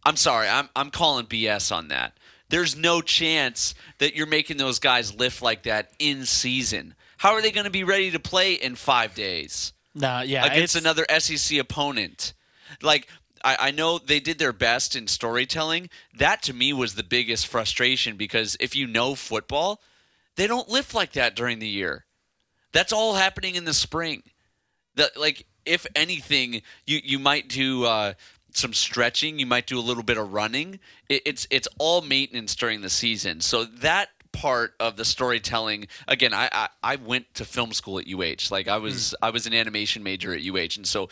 I'm 0.05 0.15
sorry, 0.15 0.47
I'm 0.47 0.69
I'm 0.75 0.89
calling 0.91 1.25
BS 1.25 1.75
on 1.75 1.89
that. 1.89 2.17
There's 2.49 2.77
no 2.77 3.01
chance 3.01 3.75
that 3.97 4.15
you're 4.15 4.25
making 4.25 4.55
those 4.57 4.79
guys 4.79 5.13
lift 5.13 5.41
like 5.41 5.63
that 5.63 5.91
in 5.99 6.25
season. 6.25 6.93
How 7.17 7.33
are 7.33 7.41
they 7.41 7.51
going 7.51 7.65
to 7.65 7.69
be 7.71 7.83
ready 7.83 8.11
to 8.11 8.19
play 8.19 8.53
in 8.53 8.75
5 8.75 9.13
days? 9.15 9.73
nah, 9.95 10.21
yeah, 10.21 10.45
against 10.45 10.75
it's- 10.75 10.81
another 10.81 11.05
SEC 11.19 11.57
opponent. 11.57 12.33
Like 12.81 13.07
I, 13.47 13.67
I 13.67 13.71
know 13.71 13.97
they 13.97 14.19
did 14.19 14.39
their 14.39 14.51
best 14.51 14.93
in 14.93 15.07
storytelling. 15.07 15.89
That 16.17 16.43
to 16.43 16.53
me 16.53 16.73
was 16.73 16.95
the 16.95 17.03
biggest 17.03 17.47
frustration 17.47 18.17
because 18.17 18.57
if 18.59 18.75
you 18.75 18.87
know 18.87 19.15
football, 19.15 19.81
they 20.35 20.47
don't 20.47 20.67
lift 20.67 20.93
like 20.93 21.13
that 21.13 21.33
during 21.33 21.59
the 21.59 21.67
year. 21.67 22.05
That's 22.73 22.91
all 22.91 23.15
happening 23.15 23.55
in 23.55 23.63
the 23.63 23.73
spring. 23.73 24.23
That 24.95 25.15
like 25.15 25.45
if 25.65 25.87
anything, 25.95 26.61
you 26.85 26.99
you 27.01 27.19
might 27.19 27.47
do 27.47 27.85
uh, 27.85 28.13
some 28.51 28.73
stretching. 28.73 29.39
You 29.39 29.45
might 29.45 29.65
do 29.65 29.79
a 29.79 29.81
little 29.81 30.03
bit 30.03 30.17
of 30.17 30.33
running. 30.33 30.81
It, 31.07 31.21
it's 31.25 31.47
it's 31.49 31.69
all 31.79 32.01
maintenance 32.01 32.53
during 32.53 32.81
the 32.81 32.89
season. 32.89 33.39
So 33.39 33.63
that 33.63 34.09
part 34.33 34.75
of 34.79 34.97
the 34.97 35.05
storytelling 35.05 35.87
again 36.07 36.31
I, 36.31 36.47
I 36.51 36.69
i 36.83 36.95
went 36.97 37.33
to 37.35 37.45
film 37.45 37.71
school 37.71 37.97
at 37.97 38.05
uh 38.05 38.51
like 38.51 38.67
i 38.67 38.77
was 38.77 39.15
i 39.19 39.31
was 39.31 39.47
an 39.47 39.53
animation 39.53 40.03
major 40.03 40.31
at 40.31 40.41
uh 40.41 40.77
and 40.77 40.85
so 40.85 41.09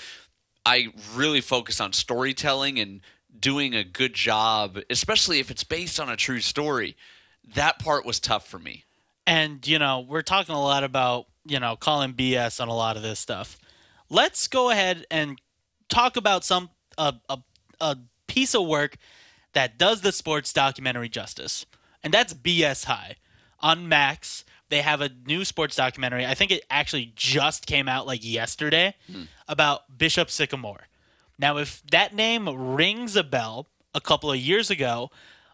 i 0.66 0.88
really 1.16 1.42
focus 1.42 1.80
on 1.80 1.94
storytelling 1.94 2.80
and 2.80 3.02
doing 3.40 3.76
a 3.76 3.84
good 3.84 4.14
job 4.14 4.80
especially 4.90 5.40
if 5.40 5.52
it's 5.52 5.64
based 5.64 6.00
on 6.00 6.10
a 6.10 6.16
true 6.16 6.40
story 6.42 6.96
that 7.54 7.80
part 7.80 8.06
was 8.06 8.20
tough 8.20 8.48
for 8.48 8.60
me 8.60 8.84
And, 9.28 9.66
you 9.68 9.80
know, 9.80 10.02
we're 10.08 10.22
talking 10.22 10.54
a 10.56 10.62
lot 10.62 10.84
about, 10.84 11.26
you 11.48 11.60
know, 11.60 11.76
calling 11.76 12.14
BS 12.14 12.62
on 12.62 12.68
a 12.68 12.76
lot 12.76 12.96
of 12.96 13.02
this 13.04 13.20
stuff. 13.20 13.58
Let's 14.10 14.48
go 14.48 14.70
ahead 14.70 15.06
and 15.10 15.40
talk 15.90 16.16
about 16.16 16.46
some 16.46 16.70
a, 16.98 17.16
a, 17.30 17.40
a 17.82 17.98
piece 18.28 18.54
of 18.54 18.68
work 18.68 18.98
that 19.54 19.78
does 19.80 20.02
the 20.02 20.12
sports 20.12 20.54
documentary 20.54 21.10
justice. 21.10 21.66
And 22.04 22.14
that's 22.14 22.34
BS 22.36 22.86
High. 22.86 23.16
On 23.62 23.90
Max, 23.90 24.46
they 24.70 24.82
have 24.82 25.02
a 25.02 25.10
new 25.26 25.46
sports 25.46 25.76
documentary. 25.76 26.26
I 26.26 26.34
think 26.34 26.52
it 26.52 26.64
actually 26.70 27.14
just 27.16 27.66
came 27.66 27.88
out 27.88 28.08
like 28.08 28.26
yesterday 28.26 28.96
hmm. 29.12 29.24
about 29.48 29.98
Bishop 29.98 30.30
Sycamore. 30.30 30.88
Now, 31.38 31.58
if 31.58 31.84
that 31.92 32.16
name 32.16 32.48
rings 32.76 33.16
a 33.16 33.24
bell, 33.24 33.68
a 33.94 34.02
couple 34.02 34.32
of 34.32 34.38
years 34.38 34.70
ago, 34.70 35.10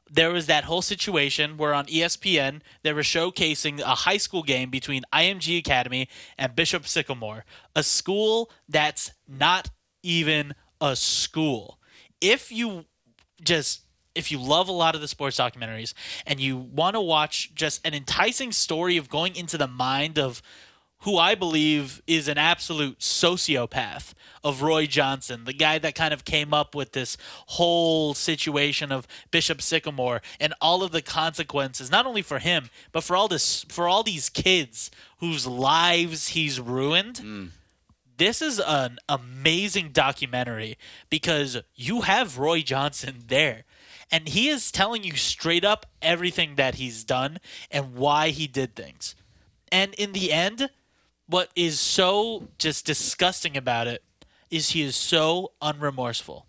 there 0.09 0.31
was 0.31 0.47
that 0.47 0.65
whole 0.65 0.81
situation 0.81 1.57
where 1.57 1.73
on 1.73 1.85
ESPN 1.85 2.61
they 2.83 2.91
were 2.91 3.01
showcasing 3.01 3.79
a 3.79 3.95
high 3.95 4.17
school 4.17 4.43
game 4.43 4.69
between 4.69 5.03
IMG 5.13 5.57
Academy 5.57 6.09
and 6.37 6.55
Bishop 6.55 6.85
Sycamore, 6.85 7.45
a 7.75 7.83
school 7.83 8.51
that's 8.67 9.11
not 9.27 9.69
even 10.03 10.53
a 10.81 10.95
school. 10.95 11.79
If 12.19 12.51
you 12.51 12.85
just 13.41 13.80
if 14.15 14.31
you 14.31 14.39
love 14.39 14.67
a 14.67 14.73
lot 14.73 14.95
of 14.95 15.01
the 15.01 15.07
sports 15.07 15.37
documentaries 15.37 15.93
and 16.25 16.39
you 16.39 16.57
want 16.57 16.95
to 16.95 17.01
watch 17.01 17.53
just 17.55 17.85
an 17.85 17.93
enticing 17.93 18.51
story 18.51 18.97
of 18.97 19.09
going 19.09 19.35
into 19.35 19.57
the 19.57 19.67
mind 19.67 20.19
of 20.19 20.41
who 21.01 21.17
I 21.17 21.33
believe 21.33 22.01
is 22.05 22.27
an 22.27 22.37
absolute 22.37 22.99
sociopath 22.99 24.13
of 24.43 24.61
Roy 24.61 24.85
Johnson, 24.85 25.45
the 25.45 25.53
guy 25.53 25.79
that 25.79 25.95
kind 25.95 26.13
of 26.13 26.25
came 26.25 26.53
up 26.53 26.75
with 26.75 26.91
this 26.91 27.17
whole 27.47 28.13
situation 28.13 28.91
of 28.91 29.07
Bishop 29.31 29.61
Sycamore 29.61 30.21
and 30.39 30.53
all 30.61 30.83
of 30.83 30.91
the 30.91 31.01
consequences, 31.01 31.91
not 31.91 32.05
only 32.05 32.21
for 32.21 32.39
him, 32.39 32.69
but 32.91 33.03
for 33.03 33.15
all 33.15 33.27
this 33.27 33.65
for 33.67 33.87
all 33.87 34.03
these 34.03 34.29
kids 34.29 34.91
whose 35.17 35.47
lives 35.47 36.29
he's 36.29 36.59
ruined. 36.59 37.19
Hmm. 37.19 37.45
This 38.17 38.41
is 38.41 38.59
an 38.59 38.99
amazing 39.09 39.89
documentary 39.93 40.77
because 41.09 41.61
you 41.73 42.01
have 42.01 42.37
Roy 42.37 42.61
Johnson 42.61 43.23
there. 43.27 43.63
And 44.11 44.27
he 44.27 44.49
is 44.49 44.71
telling 44.71 45.03
you 45.03 45.15
straight 45.15 45.63
up 45.63 45.85
everything 46.01 46.55
that 46.55 46.75
he's 46.75 47.03
done 47.03 47.39
and 47.69 47.95
why 47.95 48.29
he 48.29 48.45
did 48.45 48.75
things. 48.75 49.15
And 49.71 49.93
in 49.93 50.11
the 50.11 50.33
end, 50.33 50.69
what 51.27 51.49
is 51.55 51.79
so 51.79 52.49
just 52.57 52.85
disgusting 52.85 53.55
about 53.55 53.87
it 53.87 54.03
is 54.49 54.71
he 54.71 54.81
is 54.81 54.97
so 54.97 55.53
unremorseful 55.61 56.43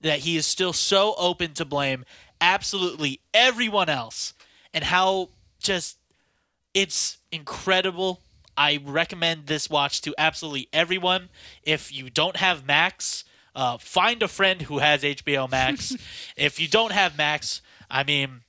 that 0.00 0.20
he 0.20 0.36
is 0.36 0.46
still 0.46 0.72
so 0.72 1.14
open 1.16 1.54
to 1.54 1.64
blame 1.64 2.04
absolutely 2.40 3.20
everyone 3.32 3.88
else 3.88 4.34
and 4.74 4.84
how 4.84 5.28
just 5.60 5.98
it's 6.74 7.18
incredible. 7.32 8.20
I 8.56 8.80
recommend 8.84 9.46
this 9.46 9.70
watch 9.70 10.00
to 10.02 10.14
absolutely 10.18 10.68
everyone. 10.72 11.28
If 11.62 11.94
you 11.94 12.10
don't 12.10 12.36
have 12.36 12.66
Max, 12.66 13.24
uh, 13.56 13.78
find 13.78 14.22
a 14.22 14.28
friend 14.28 14.62
who 14.62 14.78
has 14.78 15.02
HBO 15.02 15.50
Max. 15.50 15.96
if 16.36 16.60
you 16.60 16.68
don't 16.68 16.92
have 16.92 17.16
Max, 17.18 17.62
I 17.90 18.04
mean, 18.04 18.42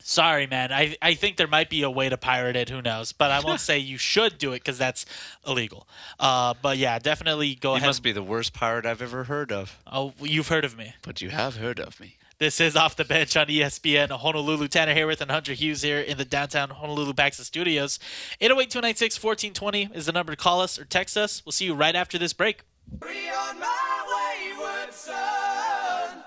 sorry, 0.00 0.46
man. 0.46 0.72
I, 0.72 0.96
I 1.00 1.14
think 1.14 1.36
there 1.36 1.46
might 1.46 1.70
be 1.70 1.82
a 1.82 1.90
way 1.90 2.08
to 2.08 2.16
pirate 2.18 2.56
it. 2.56 2.68
Who 2.68 2.82
knows? 2.82 3.12
But 3.12 3.30
I 3.30 3.40
won't 3.40 3.60
say 3.68 3.78
you 3.78 3.96
should 3.96 4.36
do 4.36 4.52
it 4.52 4.58
because 4.60 4.76
that's 4.76 5.06
illegal. 5.46 5.88
Uh, 6.20 6.54
but 6.60 6.76
yeah, 6.76 6.98
definitely 6.98 7.54
go 7.54 7.70
you 7.70 7.76
ahead. 7.76 7.86
must 7.88 8.02
be 8.02 8.12
the 8.12 8.22
worst 8.22 8.52
pirate 8.52 8.84
i've 8.84 9.00
ever 9.00 9.24
heard 9.24 9.50
of 9.52 9.78
oh, 9.90 10.12
you've 10.20 10.48
heard 10.48 10.64
of 10.64 10.76
me. 10.76 10.94
but 11.02 11.20
you 11.22 11.30
have 11.30 11.56
heard 11.56 11.78
of 11.78 11.98
me 12.00 12.16
This 12.38 12.60
is 12.60 12.74
Off 12.74 12.96
the 12.96 13.04
Bench 13.04 13.36
on 13.36 13.46
ESPN 13.46 14.10
Honolulu. 14.10 14.66
Tanner 14.66 14.92
Haworth 14.94 15.20
and 15.20 15.30
Hunter 15.30 15.52
Hughes 15.52 15.82
here 15.82 16.00
in 16.00 16.18
the 16.18 16.24
downtown 16.24 16.70
Honolulu 16.70 17.12
Paxa 17.14 17.42
studios. 17.44 18.00
808 18.40 18.70
296 18.70 19.22
1420 19.22 19.96
is 19.96 20.06
the 20.06 20.12
number 20.12 20.32
to 20.32 20.36
call 20.36 20.60
us 20.60 20.76
or 20.76 20.84
text 20.84 21.16
us. 21.16 21.42
We'll 21.46 21.52
see 21.52 21.66
you 21.66 21.74
right 21.74 21.94
after 21.94 22.18
this 22.18 22.32
break. 22.32 22.62
Free 23.00 23.28
on 23.28 23.58
my 23.58 24.54
wayward 24.56 24.92
son. 24.92 26.24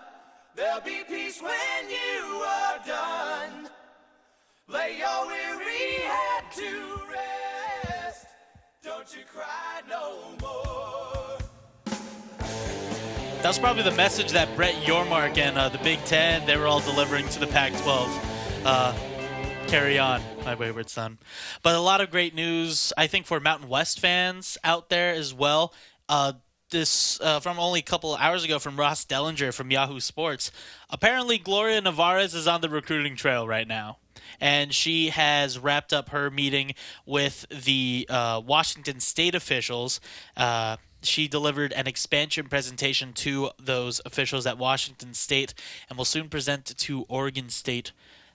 There'll 0.55 0.81
be 0.81 1.03
peace 1.07 1.41
when 1.41 1.89
you 1.89 2.25
are 2.43 2.79
done. 2.85 3.69
Lay 4.67 4.97
your 4.97 5.27
weary 5.27 6.01
head 6.01 6.43
to 6.55 6.99
rest. 7.11 8.25
Don't 8.83 9.15
you 9.15 9.23
cry 9.31 9.81
no 9.87 10.17
more. 10.41 11.37
That 13.41 13.47
was 13.47 13.59
probably 13.59 13.83
the 13.83 13.91
message 13.91 14.31
that 14.31 14.53
Brett 14.55 14.73
Yormark 14.83 15.37
and 15.37 15.57
uh, 15.57 15.69
the 15.69 15.77
Big 15.77 16.03
Ten 16.05 16.45
they 16.45 16.57
were 16.57 16.67
all 16.67 16.81
delivering 16.81 17.29
to 17.29 17.39
the 17.39 17.47
Pac-12. 17.47 18.19
Uh, 18.65 18.93
carry 19.67 19.99
on, 19.99 20.21
my 20.43 20.55
wayward 20.55 20.89
son. 20.89 21.17
But 21.61 21.75
a 21.75 21.79
lot 21.79 22.01
of 22.01 22.09
great 22.09 22.33
news, 22.35 22.91
I 22.97 23.07
think, 23.07 23.25
for 23.25 23.39
Mountain 23.39 23.69
West 23.69 23.99
fans 23.99 24.57
out 24.63 24.89
there 24.89 25.13
as 25.13 25.33
well. 25.33 25.73
Uh, 26.09 26.33
this 26.69 27.19
uh, 27.21 27.39
from 27.39 27.59
only 27.59 27.79
a 27.79 27.83
couple 27.83 28.13
of 28.13 28.21
hours 28.21 28.43
ago 28.43 28.59
from 28.59 28.77
Ross 28.77 29.05
Dellenger 29.05 29.53
from 29.53 29.71
Yahoo 29.71 29.99
Sports. 29.99 30.51
Apparently, 30.89 31.37
Gloria 31.37 31.81
Nevarez 31.81 32.35
is 32.35 32.47
on 32.47 32.61
the 32.61 32.69
recruiting 32.69 33.15
trail 33.15 33.47
right 33.47 33.67
now. 33.67 33.97
and 34.39 34.73
she 34.73 35.09
has 35.09 35.57
wrapped 35.57 35.93
up 35.93 36.09
her 36.09 36.29
meeting 36.29 36.75
with 37.05 37.45
the 37.49 38.05
uh, 38.09 38.41
Washington 38.45 38.99
State 38.99 39.35
officials. 39.35 39.99
Uh, 40.35 40.77
she 41.01 41.27
delivered 41.27 41.73
an 41.73 41.87
expansion 41.87 42.47
presentation 42.47 43.13
to 43.13 43.51
those 43.59 44.01
officials 44.05 44.45
at 44.45 44.57
Washington 44.57 45.13
State, 45.13 45.53
and 45.89 45.97
will 45.97 46.05
soon 46.05 46.27
present 46.29 46.65
to 46.77 47.05
Oregon 47.07 47.49
State 47.49 47.91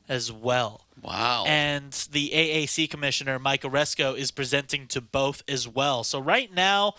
as 0.08 0.32
well. 0.32 0.86
Wow. 1.02 1.44
And 1.46 1.92
the 2.10 2.30
AAC 2.34 2.88
commissioner, 2.90 3.38
Mike 3.38 3.62
Aresco, 3.62 4.16
is 4.16 4.30
presenting 4.30 4.86
to 4.88 5.00
both 5.00 5.42
as 5.48 5.68
well. 5.68 6.04
So 6.04 6.18
right 6.20 6.52
now, 6.52 6.94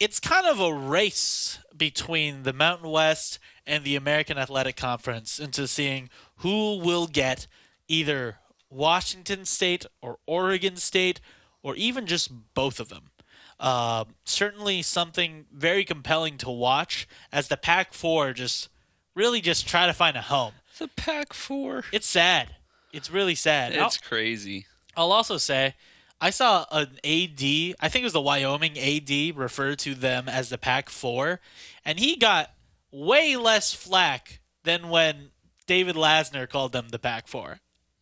it's 0.00 0.18
kind 0.18 0.46
of 0.46 0.58
a 0.58 0.72
race 0.72 1.58
between 1.76 2.42
the 2.42 2.52
Mountain 2.52 2.90
West 2.90 3.38
and 3.66 3.84
the 3.84 3.96
American 3.96 4.38
Athletic 4.38 4.76
Conference 4.76 5.38
into 5.38 5.68
seeing 5.68 6.08
who 6.36 6.78
will 6.78 7.06
get 7.06 7.46
either 7.86 8.38
Washington 8.70 9.44
State 9.44 9.84
or 10.00 10.18
Oregon 10.26 10.76
State 10.76 11.20
or 11.62 11.76
even 11.76 12.06
just 12.06 12.32
both 12.54 12.80
of 12.80 12.88
them. 12.88 13.10
Uh, 13.58 14.04
certainly 14.24 14.80
something 14.80 15.44
very 15.52 15.84
compelling 15.84 16.38
to 16.38 16.50
watch 16.50 17.06
as 17.30 17.48
the 17.48 17.58
Pac 17.58 17.92
4 17.92 18.32
just 18.32 18.70
really 19.14 19.42
just 19.42 19.68
try 19.68 19.86
to 19.86 19.92
find 19.92 20.16
a 20.16 20.22
home. 20.22 20.54
the 20.78 20.88
Pac 20.88 21.34
Four. 21.34 21.84
It's 21.92 22.08
sad. 22.08 22.54
It's 22.92 23.10
really 23.10 23.34
sad. 23.34 23.74
It's 23.74 23.98
crazy. 23.98 24.66
I'll 24.96 25.12
also 25.12 25.36
say 25.36 25.74
I 26.20 26.30
saw 26.30 26.66
an 26.70 26.98
AD, 27.04 27.42
I 27.80 27.88
think 27.88 28.02
it 28.02 28.04
was 28.04 28.12
the 28.12 28.20
Wyoming 28.20 28.78
AD, 28.78 29.36
refer 29.36 29.74
to 29.76 29.94
them 29.94 30.28
as 30.28 30.50
the 30.50 30.58
Pac 30.58 30.90
4, 30.90 31.40
and 31.84 31.98
he 31.98 32.16
got 32.16 32.50
way 32.92 33.36
less 33.36 33.72
flack 33.72 34.40
than 34.64 34.90
when 34.90 35.30
David 35.66 35.96
Lasner 35.96 36.48
called 36.48 36.72
them 36.72 36.88
the 36.90 36.98
Pac 36.98 37.26
4. 37.26 37.60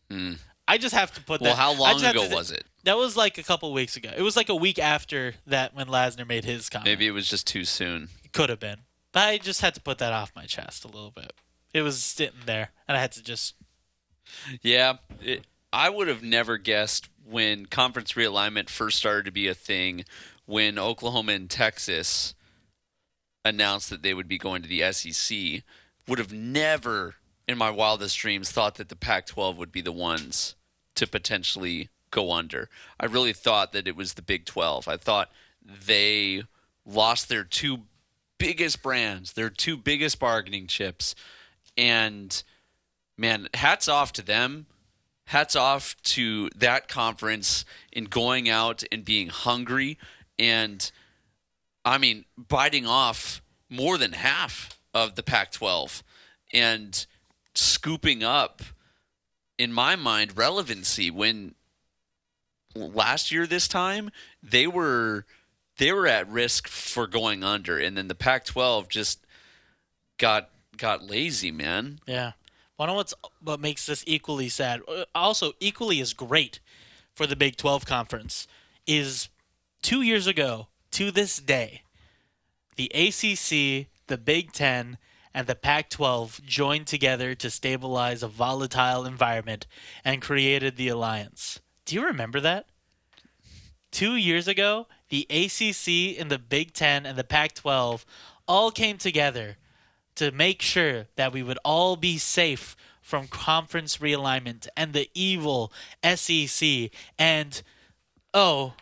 Hmm. 0.09 0.33
I 0.67 0.77
just 0.77 0.93
have 0.93 1.13
to 1.13 1.21
put. 1.21 1.41
Well, 1.41 1.55
that. 1.55 1.61
how 1.61 1.73
long 1.73 2.03
ago 2.03 2.27
to- 2.27 2.35
was 2.35 2.51
it? 2.51 2.63
That 2.83 2.97
was 2.97 3.17
like 3.17 3.37
a 3.37 3.43
couple 3.43 3.73
weeks 3.73 3.97
ago. 3.97 4.11
It 4.15 4.21
was 4.21 4.37
like 4.37 4.49
a 4.49 4.55
week 4.55 4.79
after 4.79 5.33
that 5.47 5.75
when 5.75 5.87
Lasner 5.87 6.27
made 6.27 6.45
his 6.45 6.69
comment. 6.69 6.85
Maybe 6.85 7.07
it 7.07 7.11
was 7.11 7.27
just 7.27 7.45
too 7.45 7.65
soon. 7.65 8.09
It 8.23 8.31
Could 8.31 8.49
have 8.49 8.59
been. 8.59 8.77
But 9.11 9.27
I 9.27 9.37
just 9.37 9.61
had 9.61 9.73
to 9.75 9.81
put 9.81 9.97
that 9.97 10.13
off 10.13 10.31
my 10.35 10.45
chest 10.45 10.85
a 10.85 10.87
little 10.87 11.11
bit. 11.11 11.33
It 11.73 11.81
was 11.81 12.01
sitting 12.01 12.41
there, 12.45 12.71
and 12.87 12.95
I 12.95 13.01
had 13.01 13.11
to 13.13 13.23
just. 13.23 13.55
Yeah, 14.61 14.97
it, 15.21 15.45
I 15.73 15.89
would 15.89 16.07
have 16.07 16.23
never 16.23 16.57
guessed 16.57 17.09
when 17.29 17.65
conference 17.65 18.13
realignment 18.13 18.69
first 18.69 18.97
started 18.97 19.25
to 19.25 19.31
be 19.31 19.47
a 19.47 19.53
thing, 19.53 20.05
when 20.45 20.79
Oklahoma 20.79 21.33
and 21.33 21.49
Texas 21.49 22.33
announced 23.45 23.89
that 23.89 24.01
they 24.01 24.13
would 24.13 24.27
be 24.27 24.37
going 24.37 24.61
to 24.61 24.67
the 24.67 24.91
SEC, 24.91 25.63
would 26.07 26.19
have 26.19 26.33
never 26.33 27.15
in 27.47 27.57
my 27.57 27.69
wildest 27.69 28.17
dreams 28.17 28.51
thought 28.51 28.75
that 28.75 28.89
the 28.89 28.95
Pac 28.95 29.25
12 29.25 29.57
would 29.57 29.71
be 29.71 29.81
the 29.81 29.91
ones 29.91 30.55
to 30.95 31.07
potentially 31.07 31.89
go 32.11 32.31
under. 32.31 32.69
I 32.99 33.05
really 33.05 33.33
thought 33.33 33.71
that 33.73 33.87
it 33.87 33.95
was 33.95 34.13
the 34.13 34.21
Big 34.21 34.45
12. 34.45 34.87
I 34.87 34.97
thought 34.97 35.31
they 35.63 36.43
lost 36.85 37.29
their 37.29 37.43
two 37.43 37.81
biggest 38.37 38.81
brands, 38.81 39.33
their 39.33 39.49
two 39.49 39.77
biggest 39.77 40.19
bargaining 40.19 40.67
chips, 40.67 41.15
and 41.77 42.43
man, 43.17 43.49
hats 43.53 43.87
off 43.87 44.13
to 44.13 44.21
them. 44.21 44.65
Hats 45.29 45.55
off 45.55 45.95
to 46.03 46.49
that 46.55 46.87
conference 46.87 47.65
in 47.91 48.05
going 48.05 48.49
out 48.49 48.83
and 48.91 49.05
being 49.05 49.29
hungry 49.29 49.97
and, 50.37 50.91
I 51.85 51.97
mean, 51.97 52.25
biting 52.37 52.87
off 52.87 53.41
more 53.69 53.97
than 53.97 54.13
half 54.13 54.79
of 54.93 55.15
the 55.15 55.23
Pac 55.23 55.51
12 55.51 56.03
and 56.53 57.05
scooping 57.53 58.23
up, 58.23 58.61
in 59.57 59.73
my 59.73 59.95
mind, 59.95 60.37
relevancy 60.37 61.11
when 61.11 61.53
last 62.75 63.31
year 63.31 63.45
this 63.45 63.67
time 63.67 64.09
they 64.41 64.67
were 64.67 65.25
they 65.77 65.91
were 65.91 66.07
at 66.07 66.29
risk 66.29 66.67
for 66.67 67.07
going 67.07 67.43
under 67.43 67.77
and 67.79 67.97
then 67.97 68.07
the 68.07 68.15
Pac-12 68.15 68.87
just 68.89 69.25
got 70.17 70.49
got 70.77 71.03
lazy 71.03 71.51
man 71.51 71.99
Yeah. 72.05 72.33
One 72.79 72.87
of 72.87 72.95
what's 72.95 73.13
what 73.43 73.59
makes 73.59 73.87
this 73.87 74.05
equally 74.07 74.47
sad, 74.47 74.79
uh, 74.87 75.03
also 75.13 75.51
equally 75.59 75.99
as 75.99 76.13
great 76.13 76.61
for 77.13 77.27
the 77.27 77.35
Big 77.35 77.57
12 77.57 77.85
conference, 77.85 78.47
is 78.87 79.27
two 79.81 80.01
years 80.01 80.27
ago 80.27 80.69
to 80.91 81.11
this 81.11 81.39
day, 81.39 81.81
the 82.77 82.89
ACC, 82.95 83.87
the 84.07 84.17
Big 84.17 84.53
Ten, 84.53 84.97
and 85.33 85.45
the 85.45 85.55
Pac 85.55 85.89
12 85.89 86.39
joined 86.45 86.87
together 86.87 87.35
to 87.35 87.49
stabilize 87.49 88.23
a 88.23 88.29
volatile 88.29 89.05
environment 89.05 89.67
and 90.05 90.21
created 90.21 90.77
the 90.77 90.87
alliance. 90.87 91.59
Do 91.83 91.95
you 91.95 92.05
remember 92.05 92.39
that? 92.39 92.67
Two 93.91 94.15
years 94.15 94.47
ago, 94.47 94.87
the 95.09 95.27
ACC 95.29 96.17
and 96.17 96.31
the 96.31 96.39
Big 96.39 96.71
Ten 96.71 97.05
and 97.05 97.17
the 97.17 97.25
Pac 97.25 97.55
12 97.55 98.05
all 98.47 98.71
came 98.71 98.97
together 98.97 99.57
to 100.19 100.31
make 100.33 100.61
sure 100.61 101.07
that 101.15 101.31
we 101.31 101.41
would 101.41 101.57
all 101.63 101.95
be 101.95 102.17
safe 102.17 102.75
from 103.01 103.25
conference 103.27 103.99
realignment 103.99 104.67
and 104.75 104.91
the 104.91 105.09
evil 105.13 105.71
SEC 106.03 106.91
and 107.17 107.61
oh 108.33 108.73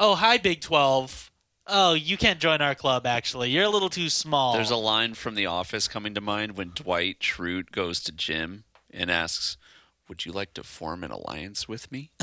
oh 0.00 0.14
hi 0.14 0.38
Big 0.38 0.62
12 0.62 1.30
oh 1.66 1.92
you 1.92 2.16
can't 2.16 2.40
join 2.40 2.62
our 2.62 2.74
club 2.74 3.06
actually. 3.06 3.50
You're 3.50 3.64
a 3.64 3.68
little 3.68 3.90
too 3.90 4.08
small. 4.08 4.54
There's 4.54 4.70
a 4.70 4.76
line 4.76 5.12
from 5.12 5.34
the 5.34 5.44
office 5.44 5.88
coming 5.88 6.14
to 6.14 6.22
mind 6.22 6.56
when 6.56 6.72
Dwight 6.74 7.20
Schrute 7.20 7.70
goes 7.70 8.00
to 8.04 8.12
Jim 8.12 8.64
and 8.90 9.10
asks 9.10 9.58
would 10.08 10.24
you 10.24 10.32
like 10.32 10.54
to 10.54 10.62
form 10.62 11.04
an 11.04 11.10
alliance 11.10 11.68
with 11.68 11.92
me? 11.92 12.10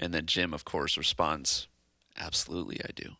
And 0.00 0.14
then 0.14 0.26
Jim 0.26 0.52
of 0.54 0.64
course 0.64 0.96
responds 0.96 1.68
absolutely 2.16 2.80
I 2.84 2.90
do. 2.94 3.16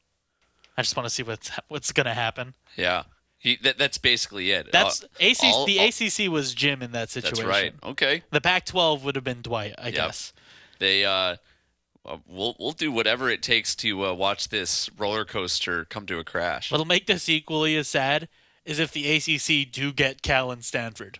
I 0.76 0.82
just 0.82 0.96
want 0.96 1.08
to 1.08 1.14
see 1.14 1.22
what's 1.22 1.50
what's 1.68 1.92
going 1.92 2.06
to 2.06 2.14
happen. 2.14 2.54
Yeah 2.76 3.04
he, 3.38 3.56
that, 3.62 3.78
that's 3.78 3.98
basically 3.98 4.50
it 4.50 4.70
that's 4.72 5.04
Uh, 5.04 5.06
ACC 5.20 5.44
all- 5.44 5.66
the 5.66 5.78
all- 5.78 5.86
ACC 5.88 6.28
was 6.30 6.54
Jim 6.54 6.82
in 6.82 6.92
that 6.92 7.08
situation 7.10 7.46
that's 7.46 7.62
right 7.62 7.74
okay 7.84 8.22
the 8.30 8.40
Pac 8.40 8.66
12 8.66 9.04
would 9.04 9.14
have 9.14 9.24
been 9.24 9.42
Dwight 9.42 9.74
I 9.78 9.86
Yep. 9.86 9.94
guess 9.94 10.32
they 10.78 11.04
uh 11.04 11.36
well, 12.04 12.22
we'll 12.26 12.56
we'll 12.58 12.72
do 12.72 12.90
whatever 12.90 13.28
it 13.28 13.42
takes 13.42 13.74
to 13.76 14.06
uh, 14.06 14.12
watch 14.14 14.48
this 14.48 14.88
roller 14.96 15.24
coaster 15.24 15.84
come 15.84 16.06
to 16.06 16.18
a 16.18 16.24
crash. 16.24 16.70
what'll 16.70 16.86
make 16.86 17.06
this 17.06 17.28
equally 17.28 17.76
as 17.76 17.86
sad 17.88 18.28
is 18.64 18.78
if 18.78 18.92
the 18.92 19.10
ACC 19.16 19.70
do 19.70 19.92
get 19.92 20.22
Cal 20.22 20.50
and 20.50 20.64
Stanford 20.64 21.18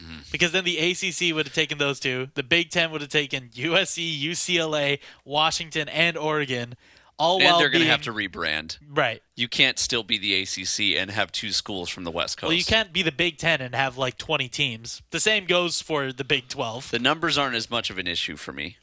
Mm-hmm. 0.00 0.18
Because 0.30 0.52
then 0.52 0.62
the 0.62 0.78
ACC 0.78 1.34
would 1.34 1.46
have 1.46 1.54
taken 1.56 1.78
those 1.78 1.98
two. 1.98 2.28
The 2.34 2.44
Big 2.44 2.70
Ten 2.70 2.92
would 2.92 3.00
have 3.00 3.10
taken 3.10 3.48
USC, 3.48 4.22
UCLA, 4.22 5.00
Washington, 5.24 5.88
and 5.88 6.16
Oregon. 6.16 6.76
All 7.18 7.42
and 7.42 7.58
they're 7.60 7.68
going 7.70 7.82
to 7.84 7.90
have 7.90 8.02
to 8.02 8.12
rebrand. 8.12 8.78
right. 8.88 9.22
You 9.34 9.48
can't 9.48 9.78
still 9.78 10.02
be 10.04 10.18
the 10.18 10.42
ACC 10.42 10.96
and 11.00 11.10
have 11.10 11.32
two 11.32 11.50
schools 11.52 11.88
from 11.88 12.04
the 12.04 12.10
West 12.12 12.36
Coast. 12.38 12.48
Well, 12.48 12.56
you 12.56 12.64
can't 12.64 12.92
be 12.92 13.02
the 13.02 13.10
Big 13.12 13.38
Ten 13.38 13.60
and 13.60 13.74
have 13.74 13.98
like 13.98 14.18
20 14.18 14.48
teams. 14.48 15.02
The 15.10 15.18
same 15.20 15.44
goes 15.46 15.82
for 15.82 16.12
the 16.12 16.22
Big 16.24 16.48
12. 16.48 16.90
The 16.92 16.98
numbers 16.98 17.36
aren't 17.36 17.56
as 17.56 17.70
much 17.70 17.90
of 17.90 17.98
an 17.98 18.06
issue 18.06 18.36
for 18.36 18.52
me. 18.52 18.76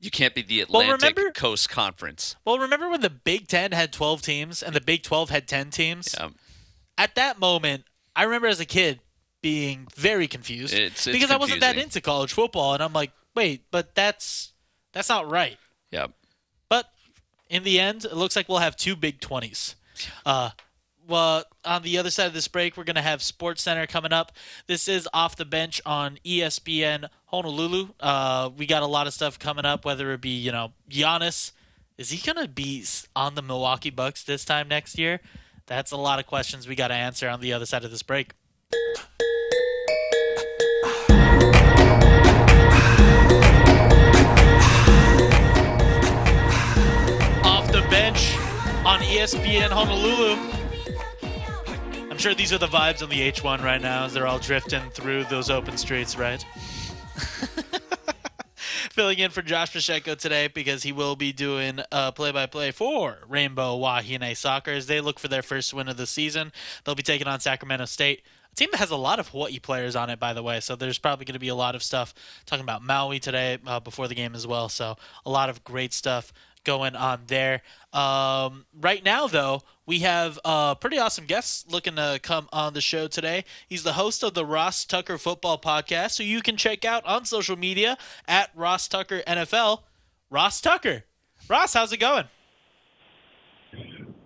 You 0.00 0.10
can't 0.10 0.34
be 0.34 0.42
the 0.42 0.64
Well, 0.68 0.82
Atlantic 0.82 1.16
remember- 1.16 1.32
Coast 1.32 1.70
Conference. 1.70 2.36
Well, 2.44 2.58
remember 2.58 2.90
when 2.90 3.00
the 3.00 3.08
Big 3.10 3.48
Ten 3.48 3.72
had 3.72 3.90
12 3.92 4.20
teams 4.20 4.62
and 4.62 4.74
the 4.74 4.80
Big 4.82 5.02
12 5.02 5.30
had 5.30 5.48
10 5.48 5.70
teams? 5.70 6.14
Um, 6.18 6.34
At 6.98 7.14
that 7.14 7.38
moment, 7.38 7.84
I 8.14 8.24
remember 8.24 8.48
as 8.48 8.60
a 8.60 8.66
kid 8.66 9.00
being 9.40 9.88
very 9.96 10.28
confused 10.28 10.74
It's- 10.74 11.06
it's 11.06 11.14
because 11.16 11.30
I 11.30 11.36
wasn't 11.36 11.60
that 11.60 11.76
into 11.78 12.00
college 12.00 12.32
football, 12.32 12.74
and 12.74 12.82
I'm 12.82 12.92
like, 12.92 13.12
wait, 13.34 13.64
but 13.70 13.94
that's 13.94 14.52
that's 14.92 15.08
not 15.08 15.28
right. 15.30 15.58
yeah. 15.90 16.06
In 17.54 17.62
the 17.62 17.78
end, 17.78 18.04
it 18.04 18.16
looks 18.16 18.34
like 18.34 18.48
we'll 18.48 18.58
have 18.58 18.74
two 18.74 18.96
big 18.96 19.20
20s. 19.20 19.76
Uh, 20.26 20.50
well, 21.06 21.44
on 21.64 21.82
the 21.82 21.98
other 21.98 22.10
side 22.10 22.26
of 22.26 22.34
this 22.34 22.48
break, 22.48 22.76
we're 22.76 22.82
going 22.82 22.96
to 22.96 23.00
have 23.00 23.22
Sports 23.22 23.62
Center 23.62 23.86
coming 23.86 24.12
up. 24.12 24.32
This 24.66 24.88
is 24.88 25.08
off 25.14 25.36
the 25.36 25.44
bench 25.44 25.80
on 25.86 26.18
ESPN 26.26 27.08
Honolulu. 27.26 27.90
Uh, 28.00 28.50
we 28.56 28.66
got 28.66 28.82
a 28.82 28.88
lot 28.88 29.06
of 29.06 29.14
stuff 29.14 29.38
coming 29.38 29.64
up, 29.64 29.84
whether 29.84 30.12
it 30.12 30.20
be, 30.20 30.30
you 30.30 30.50
know, 30.50 30.72
Giannis. 30.90 31.52
Is 31.96 32.10
he 32.10 32.18
going 32.18 32.44
to 32.44 32.50
be 32.50 32.84
on 33.14 33.36
the 33.36 33.42
Milwaukee 33.42 33.90
Bucks 33.90 34.24
this 34.24 34.44
time 34.44 34.66
next 34.66 34.98
year? 34.98 35.20
That's 35.66 35.92
a 35.92 35.96
lot 35.96 36.18
of 36.18 36.26
questions 36.26 36.66
we 36.66 36.74
got 36.74 36.88
to 36.88 36.94
answer 36.94 37.28
on 37.28 37.40
the 37.40 37.52
other 37.52 37.66
side 37.66 37.84
of 37.84 37.92
this 37.92 38.02
break. 38.02 38.32
ESPN 49.14 49.70
Honolulu. 49.70 50.36
I'm 52.10 52.18
sure 52.18 52.34
these 52.34 52.52
are 52.52 52.58
the 52.58 52.66
vibes 52.66 53.00
on 53.00 53.08
the 53.10 53.20
H1 53.30 53.62
right 53.62 53.80
now 53.80 54.06
as 54.06 54.12
they're 54.12 54.26
all 54.26 54.40
drifting 54.40 54.82
through 54.90 55.22
those 55.26 55.50
open 55.50 55.76
streets, 55.76 56.18
right? 56.18 56.44
filling 58.90 59.20
in 59.20 59.30
for 59.30 59.40
Josh 59.40 59.72
Pacheco 59.72 60.16
today 60.16 60.48
because 60.48 60.82
he 60.82 60.90
will 60.90 61.14
be 61.14 61.32
doing 61.32 61.78
uh, 61.92 62.10
play-by-play 62.10 62.72
for 62.72 63.18
Rainbow 63.28 63.78
Wahine 63.78 64.36
Soccer 64.36 64.72
as 64.72 64.88
they 64.88 65.00
look 65.00 65.20
for 65.20 65.28
their 65.28 65.42
first 65.42 65.72
win 65.72 65.88
of 65.88 65.96
the 65.96 66.08
season. 66.08 66.52
They'll 66.82 66.96
be 66.96 67.04
taking 67.04 67.28
on 67.28 67.38
Sacramento 67.38 67.84
State. 67.84 68.22
A 68.52 68.56
team 68.56 68.70
that 68.72 68.78
has 68.78 68.90
a 68.90 68.96
lot 68.96 69.20
of 69.20 69.28
Hawaii 69.28 69.60
players 69.60 69.94
on 69.94 70.10
it, 70.10 70.18
by 70.18 70.32
the 70.32 70.42
way. 70.42 70.58
So 70.58 70.74
there's 70.74 70.98
probably 70.98 71.24
going 71.24 71.34
to 71.34 71.38
be 71.38 71.48
a 71.48 71.54
lot 71.54 71.76
of 71.76 71.84
stuff 71.84 72.14
talking 72.46 72.64
about 72.64 72.82
Maui 72.82 73.20
today 73.20 73.58
uh, 73.64 73.78
before 73.78 74.08
the 74.08 74.16
game 74.16 74.34
as 74.34 74.44
well. 74.44 74.68
So 74.68 74.96
a 75.24 75.30
lot 75.30 75.50
of 75.50 75.62
great 75.62 75.92
stuff 75.92 76.32
going 76.64 76.96
on 76.96 77.22
there. 77.26 77.62
Um, 77.92 78.66
right 78.80 79.04
now, 79.04 79.26
though, 79.26 79.62
we 79.86 80.00
have 80.00 80.38
a 80.44 80.76
pretty 80.80 80.98
awesome 80.98 81.26
guest 81.26 81.70
looking 81.70 81.96
to 81.96 82.18
come 82.22 82.48
on 82.52 82.74
the 82.74 82.80
show 82.80 83.06
today. 83.06 83.44
He's 83.68 83.82
the 83.82 83.92
host 83.92 84.22
of 84.22 84.34
the 84.34 84.44
Ross 84.44 84.84
Tucker 84.84 85.18
Football 85.18 85.58
Podcast, 85.58 86.18
who 86.18 86.24
you 86.24 86.42
can 86.42 86.56
check 86.56 86.84
out 86.84 87.04
on 87.06 87.24
social 87.24 87.56
media 87.56 87.96
at 88.26 88.50
Ross 88.54 88.88
Tucker 88.88 89.22
NFL. 89.26 89.82
Ross 90.30 90.60
Tucker. 90.60 91.04
Ross, 91.48 91.74
how's 91.74 91.92
it 91.92 91.98
going? 91.98 92.24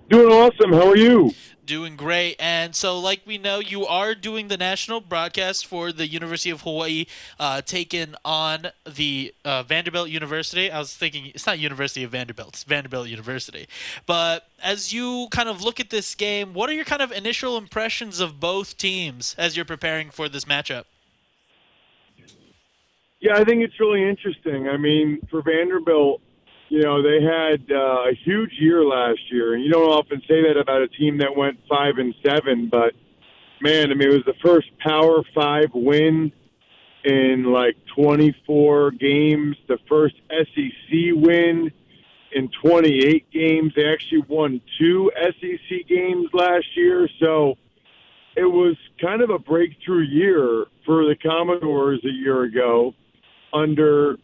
Doing 0.08 0.32
awesome. 0.32 0.72
How 0.72 0.88
are 0.88 0.96
you? 0.96 1.34
Doing 1.66 1.94
great. 1.94 2.36
And 2.38 2.74
so, 2.74 2.98
like 2.98 3.20
we 3.26 3.36
know, 3.36 3.58
you 3.58 3.84
are 3.84 4.14
doing 4.14 4.48
the 4.48 4.56
national 4.56 5.02
broadcast 5.02 5.66
for 5.66 5.92
the 5.92 6.06
University 6.06 6.48
of 6.48 6.62
Hawaii, 6.62 7.04
uh, 7.38 7.60
taking 7.60 8.14
on 8.24 8.68
the 8.90 9.34
uh, 9.44 9.64
Vanderbilt 9.64 10.08
University. 10.08 10.70
I 10.70 10.78
was 10.78 10.96
thinking 10.96 11.26
it's 11.34 11.46
not 11.46 11.58
University 11.58 12.04
of 12.04 12.12
Vanderbilt, 12.12 12.54
it's 12.54 12.64
Vanderbilt 12.64 13.08
University. 13.08 13.68
But 14.06 14.48
as 14.62 14.94
you 14.94 15.28
kind 15.30 15.50
of 15.50 15.62
look 15.62 15.78
at 15.78 15.90
this 15.90 16.14
game, 16.14 16.54
what 16.54 16.70
are 16.70 16.74
your 16.74 16.86
kind 16.86 17.02
of 17.02 17.12
initial 17.12 17.58
impressions 17.58 18.18
of 18.18 18.40
both 18.40 18.78
teams 18.78 19.34
as 19.36 19.56
you're 19.56 19.66
preparing 19.66 20.08
for 20.08 20.26
this 20.30 20.46
matchup? 20.46 20.84
Yeah, 23.20 23.34
I 23.34 23.44
think 23.44 23.62
it's 23.62 23.78
really 23.78 24.08
interesting. 24.08 24.68
I 24.68 24.78
mean, 24.78 25.18
for 25.28 25.42
Vanderbilt, 25.42 26.22
you 26.68 26.82
know, 26.82 27.02
they 27.02 27.22
had 27.22 27.64
uh, 27.70 28.10
a 28.10 28.14
huge 28.24 28.52
year 28.60 28.84
last 28.84 29.20
year, 29.30 29.54
and 29.54 29.64
you 29.64 29.70
don't 29.70 29.90
often 29.90 30.20
say 30.28 30.42
that 30.42 30.58
about 30.60 30.82
a 30.82 30.88
team 30.88 31.18
that 31.18 31.34
went 31.34 31.58
five 31.68 31.98
and 31.98 32.14
seven. 32.24 32.68
But 32.70 32.92
man, 33.60 33.90
I 33.90 33.94
mean, 33.94 34.08
it 34.08 34.12
was 34.12 34.24
the 34.26 34.34
first 34.44 34.68
Power 34.78 35.22
Five 35.34 35.70
win 35.72 36.32
in 37.04 37.44
like 37.44 37.76
24 37.94 38.90
games, 38.92 39.56
the 39.66 39.78
first 39.88 40.16
SEC 40.30 41.14
win 41.14 41.70
in 42.32 42.50
28 42.62 43.30
games. 43.30 43.72
They 43.74 43.86
actually 43.86 44.24
won 44.28 44.60
two 44.78 45.10
SEC 45.16 45.88
games 45.88 46.28
last 46.34 46.66
year, 46.76 47.08
so 47.18 47.54
it 48.36 48.44
was 48.44 48.76
kind 49.00 49.22
of 49.22 49.30
a 49.30 49.38
breakthrough 49.38 50.04
year 50.04 50.66
for 50.84 51.06
the 51.06 51.16
Commodores 51.16 52.00
a 52.04 52.12
year 52.12 52.42
ago 52.42 52.94
under 53.54 54.16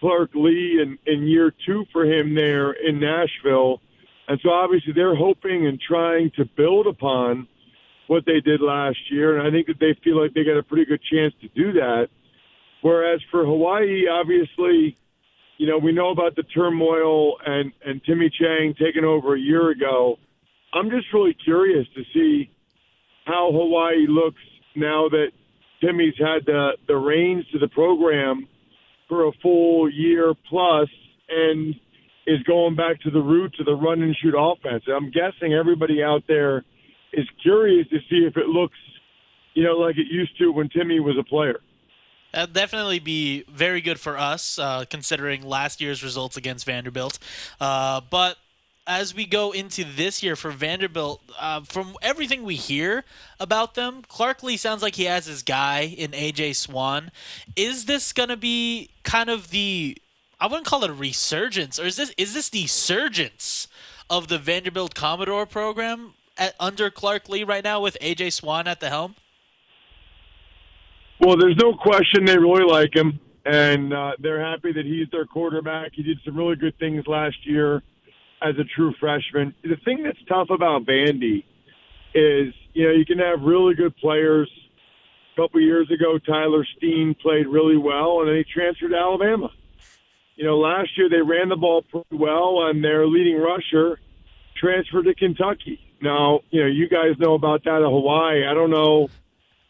Clark 0.00 0.30
Lea 0.34 0.80
in, 0.82 0.98
in 1.06 1.26
year 1.26 1.52
two 1.66 1.84
for 1.92 2.04
him 2.04 2.34
there 2.34 2.72
in 2.72 2.98
Nashville. 2.98 3.80
And 4.26 4.40
so 4.42 4.50
obviously 4.50 4.92
they're 4.94 5.16
hoping 5.16 5.66
and 5.66 5.80
trying 5.80 6.30
to 6.36 6.44
build 6.56 6.86
upon 6.86 7.46
what 8.06 8.24
they 8.26 8.40
did 8.40 8.60
last 8.60 8.98
year. 9.10 9.38
And 9.38 9.46
I 9.46 9.50
think 9.50 9.66
that 9.66 9.78
they 9.78 9.96
feel 10.02 10.20
like 10.20 10.34
they 10.34 10.44
got 10.44 10.56
a 10.56 10.62
pretty 10.62 10.84
good 10.84 11.00
chance 11.12 11.34
to 11.42 11.48
do 11.48 11.72
that. 11.74 12.08
Whereas 12.82 13.20
for 13.30 13.44
Hawaii, 13.44 14.08
obviously, 14.10 14.96
you 15.58 15.66
know, 15.66 15.78
we 15.78 15.92
know 15.92 16.10
about 16.10 16.34
the 16.36 16.42
turmoil 16.42 17.36
and, 17.44 17.72
and 17.84 18.02
Timmy 18.04 18.30
Chang 18.30 18.74
taking 18.78 19.04
over 19.04 19.34
a 19.34 19.38
year 19.38 19.70
ago. 19.70 20.16
I'm 20.72 20.90
just 20.90 21.12
really 21.12 21.34
curious 21.34 21.86
to 21.94 22.02
see 22.14 22.50
how 23.26 23.50
Hawaii 23.52 24.06
looks 24.08 24.40
now 24.74 25.08
that 25.10 25.32
Timmy's 25.80 26.14
had 26.18 26.46
the, 26.46 26.70
the 26.88 26.96
reins 26.96 27.44
to 27.52 27.58
the 27.58 27.68
program 27.68 28.48
for 29.10 29.26
a 29.26 29.32
full 29.42 29.90
year 29.90 30.32
plus 30.48 30.88
and 31.28 31.74
is 32.26 32.42
going 32.44 32.76
back 32.76 33.00
to 33.00 33.10
the 33.10 33.20
roots 33.20 33.58
of 33.58 33.66
the 33.66 33.74
run 33.74 34.00
and 34.02 34.16
shoot 34.16 34.34
offense. 34.38 34.84
I'm 34.86 35.10
guessing 35.10 35.52
everybody 35.52 36.02
out 36.02 36.22
there 36.28 36.64
is 37.12 37.26
curious 37.42 37.88
to 37.88 37.98
see 38.08 38.24
if 38.24 38.36
it 38.36 38.46
looks, 38.46 38.78
you 39.54 39.64
know, 39.64 39.72
like 39.72 39.98
it 39.98 40.06
used 40.08 40.38
to 40.38 40.52
when 40.52 40.68
Timmy 40.68 41.00
was 41.00 41.16
a 41.18 41.24
player. 41.24 41.58
That'd 42.32 42.54
definitely 42.54 43.00
be 43.00 43.42
very 43.48 43.80
good 43.80 43.98
for 43.98 44.16
us, 44.16 44.58
uh, 44.60 44.84
considering 44.88 45.42
last 45.42 45.80
year's 45.80 46.04
results 46.04 46.36
against 46.36 46.64
Vanderbilt. 46.64 47.18
Uh, 47.60 48.00
but 48.08 48.36
as 48.86 49.14
we 49.14 49.26
go 49.26 49.52
into 49.52 49.84
this 49.84 50.22
year 50.22 50.36
for 50.36 50.50
Vanderbilt, 50.50 51.22
uh, 51.38 51.60
from 51.60 51.96
everything 52.02 52.42
we 52.42 52.56
hear 52.56 53.04
about 53.38 53.74
them, 53.74 54.02
Clark 54.08 54.42
Lea 54.42 54.56
sounds 54.56 54.82
like 54.82 54.96
he 54.96 55.04
has 55.04 55.26
his 55.26 55.42
guy 55.42 55.82
in 55.82 56.10
AJ 56.12 56.56
Swann. 56.56 57.10
Is 57.56 57.84
this 57.84 58.12
going 58.12 58.30
to 58.30 58.36
be 58.36 58.90
kind 59.02 59.30
of 59.30 59.50
the 59.50 59.96
I 60.40 60.46
wouldn't 60.46 60.66
call 60.66 60.84
it 60.84 60.90
a 60.90 60.94
resurgence, 60.94 61.78
or 61.78 61.84
is 61.84 61.96
this 61.96 62.14
is 62.16 62.32
this 62.32 62.48
the 62.48 62.66
surgence 62.66 63.68
of 64.08 64.28
the 64.28 64.38
Vanderbilt 64.38 64.94
Commodore 64.94 65.46
program 65.46 66.14
at, 66.38 66.54
under 66.58 66.90
Clark 66.90 67.28
Lea 67.28 67.44
right 67.44 67.62
now 67.62 67.80
with 67.80 67.98
AJ 68.00 68.32
Swann 68.32 68.66
at 68.66 68.80
the 68.80 68.88
helm? 68.88 69.16
Well, 71.20 71.36
there's 71.36 71.58
no 71.58 71.74
question 71.74 72.24
they 72.24 72.38
really 72.38 72.64
like 72.64 72.96
him, 72.96 73.20
and 73.44 73.92
uh, 73.92 74.12
they're 74.18 74.42
happy 74.42 74.72
that 74.72 74.86
he's 74.86 75.08
their 75.10 75.26
quarterback. 75.26 75.92
He 75.92 76.02
did 76.02 76.18
some 76.24 76.34
really 76.34 76.56
good 76.56 76.76
things 76.78 77.06
last 77.06 77.46
year 77.46 77.82
as 78.42 78.54
a 78.58 78.64
true 78.64 78.94
freshman. 78.98 79.54
The 79.62 79.76
thing 79.84 80.02
that's 80.02 80.18
tough 80.28 80.48
about 80.50 80.84
Vandy 80.86 81.44
is, 82.14 82.54
you 82.72 82.86
know, 82.86 82.92
you 82.92 83.04
can 83.04 83.18
have 83.18 83.42
really 83.42 83.74
good 83.74 83.96
players. 83.96 84.50
A 85.36 85.42
couple 85.42 85.60
years 85.60 85.90
ago, 85.90 86.18
Tyler 86.18 86.66
Steen 86.76 87.14
played 87.14 87.46
really 87.46 87.76
well, 87.76 88.20
and 88.20 88.28
then 88.28 88.36
he 88.36 88.44
transferred 88.44 88.90
to 88.90 88.96
Alabama. 88.96 89.50
You 90.36 90.44
know, 90.44 90.58
last 90.58 90.96
year 90.96 91.08
they 91.08 91.22
ran 91.22 91.48
the 91.48 91.56
ball 91.56 91.82
pretty 91.82 92.16
well, 92.16 92.66
and 92.66 92.82
their 92.82 93.06
leading 93.06 93.38
rusher 93.38 94.00
transferred 94.56 95.04
to 95.04 95.14
Kentucky. 95.14 95.80
Now, 96.02 96.40
you 96.50 96.62
know, 96.62 96.66
you 96.66 96.88
guys 96.88 97.18
know 97.18 97.34
about 97.34 97.64
that 97.64 97.82
at 97.82 97.82
Hawaii. 97.82 98.46
I 98.46 98.54
don't 98.54 98.70
know 98.70 99.08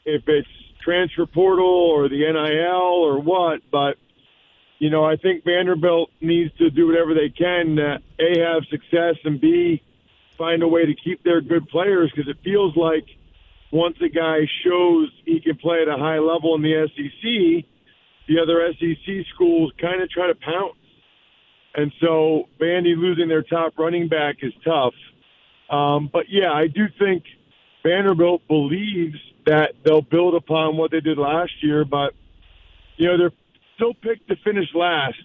if 0.04 0.22
it's 0.28 0.48
transfer 0.82 1.26
portal 1.26 1.66
or 1.66 2.08
the 2.08 2.20
NIL 2.20 3.04
or 3.04 3.20
what, 3.20 3.60
but 3.70 3.96
you 4.80 4.88
know, 4.88 5.04
I 5.04 5.16
think 5.16 5.44
Vanderbilt 5.44 6.10
needs 6.22 6.56
to 6.56 6.70
do 6.70 6.86
whatever 6.86 7.12
they 7.12 7.28
can 7.28 7.76
to 7.76 7.98
a 8.18 8.38
have 8.40 8.64
success 8.70 9.16
and 9.24 9.40
b 9.40 9.82
find 10.38 10.62
a 10.62 10.68
way 10.68 10.86
to 10.86 10.94
keep 10.94 11.22
their 11.22 11.42
good 11.42 11.68
players 11.68 12.10
because 12.10 12.28
it 12.28 12.38
feels 12.42 12.74
like 12.74 13.04
once 13.70 13.98
a 14.00 14.08
guy 14.08 14.38
shows 14.64 15.10
he 15.26 15.38
can 15.38 15.58
play 15.58 15.82
at 15.82 15.88
a 15.88 15.98
high 15.98 16.18
level 16.18 16.54
in 16.54 16.62
the 16.62 16.88
SEC, 16.96 17.66
the 18.26 18.40
other 18.40 18.72
SEC 18.72 19.26
schools 19.34 19.70
kind 19.78 20.02
of 20.02 20.08
try 20.08 20.28
to 20.28 20.34
pounce. 20.34 20.78
And 21.74 21.92
so 22.00 22.48
Vandy 22.58 22.96
losing 22.96 23.28
their 23.28 23.42
top 23.42 23.78
running 23.78 24.08
back 24.08 24.36
is 24.40 24.54
tough. 24.64 24.94
Um, 25.68 26.08
but 26.10 26.24
yeah, 26.30 26.52
I 26.52 26.68
do 26.68 26.86
think 26.98 27.24
Vanderbilt 27.82 28.48
believes 28.48 29.18
that 29.44 29.74
they'll 29.84 30.00
build 30.00 30.34
upon 30.34 30.78
what 30.78 30.90
they 30.90 31.00
did 31.00 31.18
last 31.18 31.52
year, 31.62 31.84
but 31.84 32.14
you 32.96 33.08
know 33.08 33.18
they're 33.18 33.32
still 33.80 33.94
picked 33.94 34.28
to 34.28 34.36
finish 34.44 34.68
last 34.74 35.16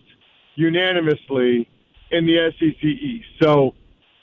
unanimously 0.56 1.68
in 2.12 2.26
the 2.26 2.52
SEC 2.58 2.84
East. 2.84 3.28
So 3.42 3.74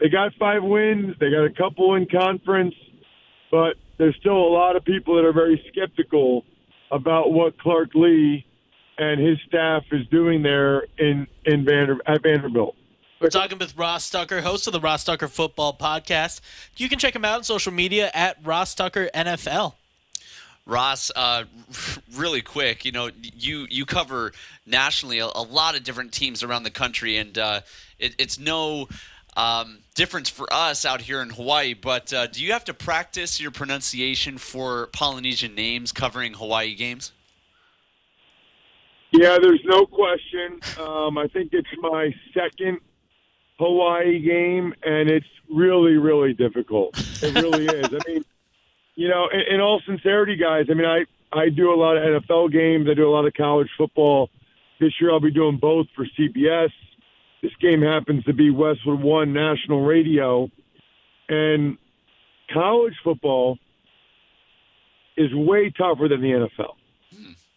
they 0.01 0.09
got 0.09 0.33
five 0.39 0.62
wins, 0.62 1.14
they 1.20 1.30
got 1.30 1.45
a 1.45 1.51
couple 1.51 1.95
in 1.95 2.07
conference, 2.07 2.74
but 3.51 3.74
there's 3.99 4.16
still 4.20 4.37
a 4.37 4.53
lot 4.53 4.76
of 4.76 4.85
people 4.85 5.16
that 5.16 5.24
are 5.24 5.33
very 5.33 5.62
skeptical 5.70 6.45
about 6.91 7.33
what 7.33 7.59
Clark 7.59 7.91
Lea 7.95 8.45
and 8.99 9.20
his 9.20 9.39
staff 9.47 9.83
is 9.93 10.07
doing 10.09 10.43
there 10.43 10.85
in 10.99 11.26
in 11.45 11.64
Vander, 11.64 11.99
at 12.07 12.22
Vanderbilt. 12.22 12.74
We're 13.20 13.28
talking 13.28 13.59
with 13.59 13.76
Ross 13.76 14.11
Tucker, 14.11 14.41
host 14.41 14.66
of 14.66 14.72
the 14.72 14.80
Ross 14.80 15.05
Tucker 15.05 15.28
Football 15.28 15.76
Podcast. 15.76 16.41
You 16.76 16.89
can 16.89 16.99
check 16.99 17.14
him 17.14 17.24
out 17.24 17.37
on 17.37 17.45
social 17.45 17.72
media 17.72 18.11
at 18.14 18.37
Ross 18.43 18.74
Tucker 18.74 19.09
NFL. 19.14 19.74
Ross, 20.66 21.10
uh, 21.16 21.44
really 22.14 22.42
quick, 22.42 22.84
you 22.84 22.92
know, 22.92 23.10
you 23.36 23.66
you 23.70 23.84
cover 23.84 24.32
nationally 24.66 25.18
a, 25.18 25.26
a 25.26 25.42
lot 25.42 25.76
of 25.76 25.84
different 25.84 26.12
teams 26.12 26.42
around 26.42 26.62
the 26.62 26.70
country, 26.70 27.16
and 27.16 27.36
uh, 27.36 27.60
it, 27.98 28.14
it's 28.18 28.38
no 28.38 28.88
um, 29.36 29.78
difference 29.94 30.28
for 30.28 30.52
us 30.52 30.84
out 30.84 31.00
here 31.00 31.20
in 31.22 31.30
Hawaii. 31.30 31.74
But 31.74 32.12
uh, 32.12 32.26
do 32.28 32.42
you 32.42 32.52
have 32.52 32.64
to 32.66 32.74
practice 32.74 33.40
your 33.40 33.50
pronunciation 33.50 34.38
for 34.38 34.88
Polynesian 34.88 35.54
names 35.54 35.92
covering 35.92 36.34
Hawaii 36.34 36.74
games? 36.74 37.12
Yeah, 39.10 39.38
there's 39.42 39.60
no 39.64 39.84
question. 39.84 40.60
Um, 40.80 41.18
I 41.18 41.26
think 41.28 41.52
it's 41.52 41.68
my 41.80 42.14
second 42.32 42.78
Hawaii 43.58 44.20
game, 44.20 44.74
and 44.82 45.10
it's 45.10 45.26
really, 45.50 45.96
really 45.96 46.32
difficult. 46.32 46.98
It 47.22 47.34
really 47.34 47.66
is. 47.66 47.86
I 47.92 47.98
mean, 48.10 48.24
you 48.95 49.09
know, 49.09 49.28
in, 49.32 49.55
in 49.55 49.61
all 49.61 49.80
sincerity, 49.86 50.36
guys, 50.36 50.66
I 50.70 50.74
mean, 50.74 50.86
I, 50.86 51.05
I 51.32 51.49
do 51.49 51.72
a 51.72 51.76
lot 51.76 51.97
of 51.97 52.03
NFL 52.03 52.53
games, 52.53 52.88
I 52.90 52.95
do 52.95 53.09
a 53.09 53.11
lot 53.12 53.26
of 53.26 53.34
college 53.34 53.68
football. 53.76 54.30
This 54.80 54.93
year 55.01 55.12
I'll 55.12 55.20
be 55.20 55.30
doing 55.30 55.59
both 55.59 55.86
for 55.95 56.05
CBS. 56.18 56.70
This 57.43 57.53
game 57.61 57.82
happens 57.82 58.24
to 58.24 58.32
be 58.32 58.51
Westwood 58.51 59.01
One 59.01 59.32
National 59.32 59.84
Radio. 59.84 60.51
And 61.28 61.78
college 62.53 62.95
football 63.03 63.59
is 65.16 65.32
way 65.34 65.70
tougher 65.70 66.09
than 66.09 66.20
the 66.20 66.30
NFL 66.30 66.74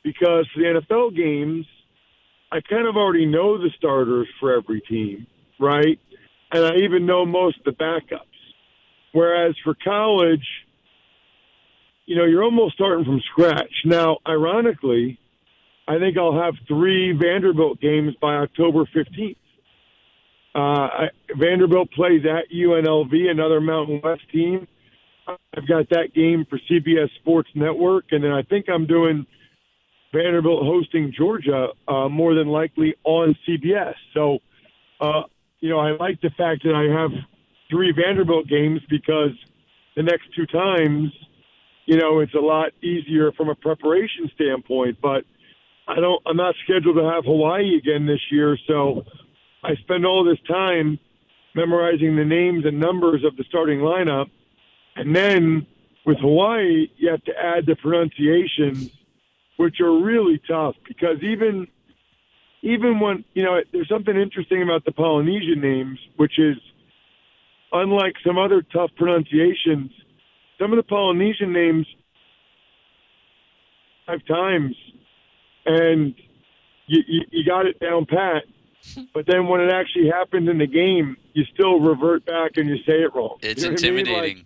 because 0.04 0.48
for 0.54 0.60
the 0.60 0.82
NFL 0.82 1.16
games, 1.16 1.66
I 2.52 2.62
kind 2.62 2.88
of 2.88 2.96
already 2.96 3.26
know 3.26 3.58
the 3.58 3.72
starters 3.76 4.28
for 4.40 4.54
every 4.54 4.82
team, 4.82 5.26
right? 5.60 6.00
And 6.52 6.66
I 6.66 6.76
even 6.78 7.06
know 7.06 7.26
most 7.26 7.58
of 7.60 7.64
the 7.66 7.72
backups. 7.72 8.22
Whereas 9.14 9.56
for 9.64 9.76
college, 9.84 10.46
you 12.06 12.16
know, 12.16 12.26
you're 12.26 12.44
almost 12.44 12.76
starting 12.76 13.06
from 13.06 13.22
scratch. 13.32 13.74
Now, 13.84 14.18
ironically, 14.28 15.20
I 15.88 16.00
think 16.00 16.18
I'll 16.18 16.40
have 16.40 16.54
three 16.68 17.12
Vanderbilt 17.12 17.80
games 17.80 18.14
by 18.22 18.36
October 18.36 18.86
15th. 18.96 19.38
Uh, 20.54 20.60
I, 20.60 21.06
Vanderbilt 21.38 21.92
plays 21.92 22.22
at 22.26 22.54
UNLV, 22.56 23.30
another 23.30 23.60
Mountain 23.60 24.02
West 24.04 24.22
team. 24.32 24.68
I've 25.28 25.68
got 25.68 25.90
that 25.90 26.14
game 26.14 26.46
for 26.50 26.60
CBS 26.70 27.10
Sports 27.20 27.50
Network, 27.56 28.06
and 28.12 28.24
then 28.24 28.32
I 28.32 28.44
think 28.44 28.68
I'm 28.70 28.86
doing 28.86 29.26
Vanderbilt 30.14 30.64
hosting 30.64 31.14
Georgia 31.16 31.70
uh, 31.88 32.08
more 32.08 32.36
than 32.36 32.48
likely 32.48 32.96
on 33.04 33.36
CBS. 33.48 33.96
So, 34.14 34.40
uh, 35.02 35.24
you 35.60 35.70
know, 35.70 35.80
I 35.80 35.92
like 35.92 36.22
the 36.22 36.30
fact 36.38 36.64
that 36.64 36.76
I 36.76 37.02
have 37.02 37.12
three 37.70 37.92
Vanderbilt 37.92 38.48
games 38.48 38.82
because 38.90 39.32
the 39.96 40.04
next 40.04 40.28
two 40.36 40.46
times, 40.46 41.12
you 41.86 41.98
know, 41.98 42.20
it's 42.20 42.34
a 42.34 42.40
lot 42.40 42.72
easier 42.82 43.32
from 43.34 43.50
a 43.50 43.56
preparation 43.56 44.30
standpoint. 44.34 44.98
But 45.02 45.24
I 45.88 45.96
don't, 46.00 46.22
I'm 46.26 46.38
not 46.38 46.56
scheduled 46.64 46.98
to 46.98 47.04
have 47.04 47.26
Hawaii 47.26 47.78
again 47.78 48.06
this 48.06 48.22
year, 48.32 48.58
so 48.68 49.06
I 49.64 49.76
spend 49.76 50.06
all 50.06 50.24
this 50.24 50.40
time 50.48 51.00
memorizing 51.56 52.16
the 52.16 52.26
names 52.26 52.66
and 52.66 52.80
numbers 52.80 53.24
of 53.24 53.38
the 53.38 53.44
starting 53.48 53.80
lineup, 53.80 54.30
and 54.96 55.16
then 55.16 55.66
with 56.06 56.18
Hawaii, 56.20 56.88
you 56.98 57.10
have 57.10 57.24
to 57.24 57.34
add 57.38 57.66
the 57.66 57.76
pronunciations, 57.76 58.92
which 59.58 59.80
are 59.80 59.92
really 59.92 60.40
tough 60.48 60.76
because 60.88 61.18
even 61.24 61.68
even 62.62 63.00
when 63.00 63.24
you 63.34 63.44
know 63.44 63.60
there's 63.72 63.90
something 63.90 64.16
interesting 64.16 64.62
about 64.62 64.86
the 64.86 64.92
Polynesian 64.92 65.62
names, 65.62 66.00
which 66.18 66.38
is 66.38 66.58
unlike 67.72 68.16
some 68.26 68.38
other 68.38 68.62
tough 68.62 68.92
pronunciations, 68.98 69.92
some 70.60 70.72
of 70.72 70.78
the 70.78 70.84
Polynesian 70.84 71.52
names 71.54 71.88
five 74.06 74.26
times, 74.26 74.76
and 75.66 76.16
you, 76.88 77.04
you, 77.08 77.22
you 77.32 77.46
got 77.46 77.66
it 77.66 77.80
down 77.80 78.06
pat. 78.06 78.44
But 79.16 79.26
then 79.26 79.48
when 79.48 79.62
it 79.62 79.72
actually 79.74 80.10
happens 80.10 80.48
in 80.48 80.60
the 80.60 80.68
game, 80.68 81.18
you 81.34 81.44
still 81.52 81.80
revert 81.80 82.24
back 82.24 82.52
and 82.58 82.70
you 82.70 82.78
say 82.86 83.02
it 83.02 83.16
wrong. 83.16 83.38
It's 83.42 83.64
You 83.64 83.70
know 83.70 83.74
what 83.74 83.84
I 83.84 83.90
mean? 83.90 83.96
Like, 83.98 84.06
intimidating. 84.14 84.46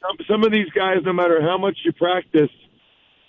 some, 0.00 0.16
some 0.26 0.44
of 0.44 0.52
these 0.52 0.70
guys, 0.70 0.98
no 1.04 1.12
matter 1.12 1.42
how 1.42 1.58
much 1.58 1.76
you 1.84 1.92
practice, 1.92 2.48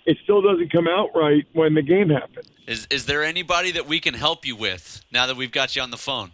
it 0.06 0.16
still 0.24 0.40
doesn't 0.40 0.72
come 0.72 0.88
out 0.88 1.10
right 1.14 1.46
when 1.52 1.74
the 1.74 1.82
game 1.82 2.08
happens. 2.08 2.48
Is 2.66 2.86
is 2.90 3.04
there 3.04 3.22
anybody 3.22 3.70
that 3.72 3.86
we 3.86 4.00
can 4.00 4.14
help 4.14 4.46
you 4.46 4.56
with 4.56 5.04
now 5.12 5.26
that 5.26 5.36
we've 5.36 5.52
got 5.52 5.76
you 5.76 5.82
on 5.82 5.90
the 5.90 5.98
phone? 5.98 6.30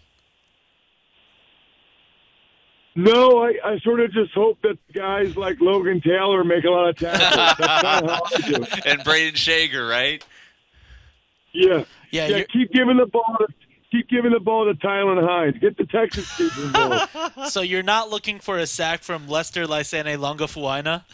No, 2.96 3.38
I, 3.44 3.54
I 3.64 3.78
sort 3.80 4.00
of 4.00 4.12
just 4.12 4.32
hope 4.32 4.58
that 4.62 4.76
guys 4.92 5.36
like 5.36 5.60
Logan 5.60 6.00
Taylor 6.00 6.42
make 6.42 6.64
a 6.64 6.70
lot 6.70 6.88
of 6.88 6.96
tackles. 6.96 7.56
That's 7.56 7.60
kind 7.60 7.86
of 7.86 8.10
how 8.10 8.22
I 8.24 8.40
do. 8.40 8.66
and 8.90 9.04
Braden 9.04 9.36
Schager, 9.36 9.86
right? 9.86 10.24
Yeah, 11.52 11.84
Yeah, 12.10 12.28
yeah. 12.28 12.44
Keep 12.52 12.72
giving 12.72 12.96
the 12.96 13.06
ball 13.06 13.36
to 13.38 13.46
keep 13.90 14.08
giving 14.08 14.32
the 14.32 14.40
ball 14.40 14.66
to 14.66 14.74
Tylan 14.74 15.24
Hines. 15.26 15.56
Get 15.60 15.76
the 15.76 15.86
Texas 15.86 16.36
kids 16.36 16.56
involved. 16.58 17.10
So 17.50 17.60
you're 17.60 17.82
not 17.82 18.10
looking 18.10 18.38
for 18.38 18.58
a 18.58 18.66
sack 18.66 19.02
from 19.02 19.28
Lester 19.28 19.66
Lysane 19.66 20.16
Longafuaina? 20.16 21.04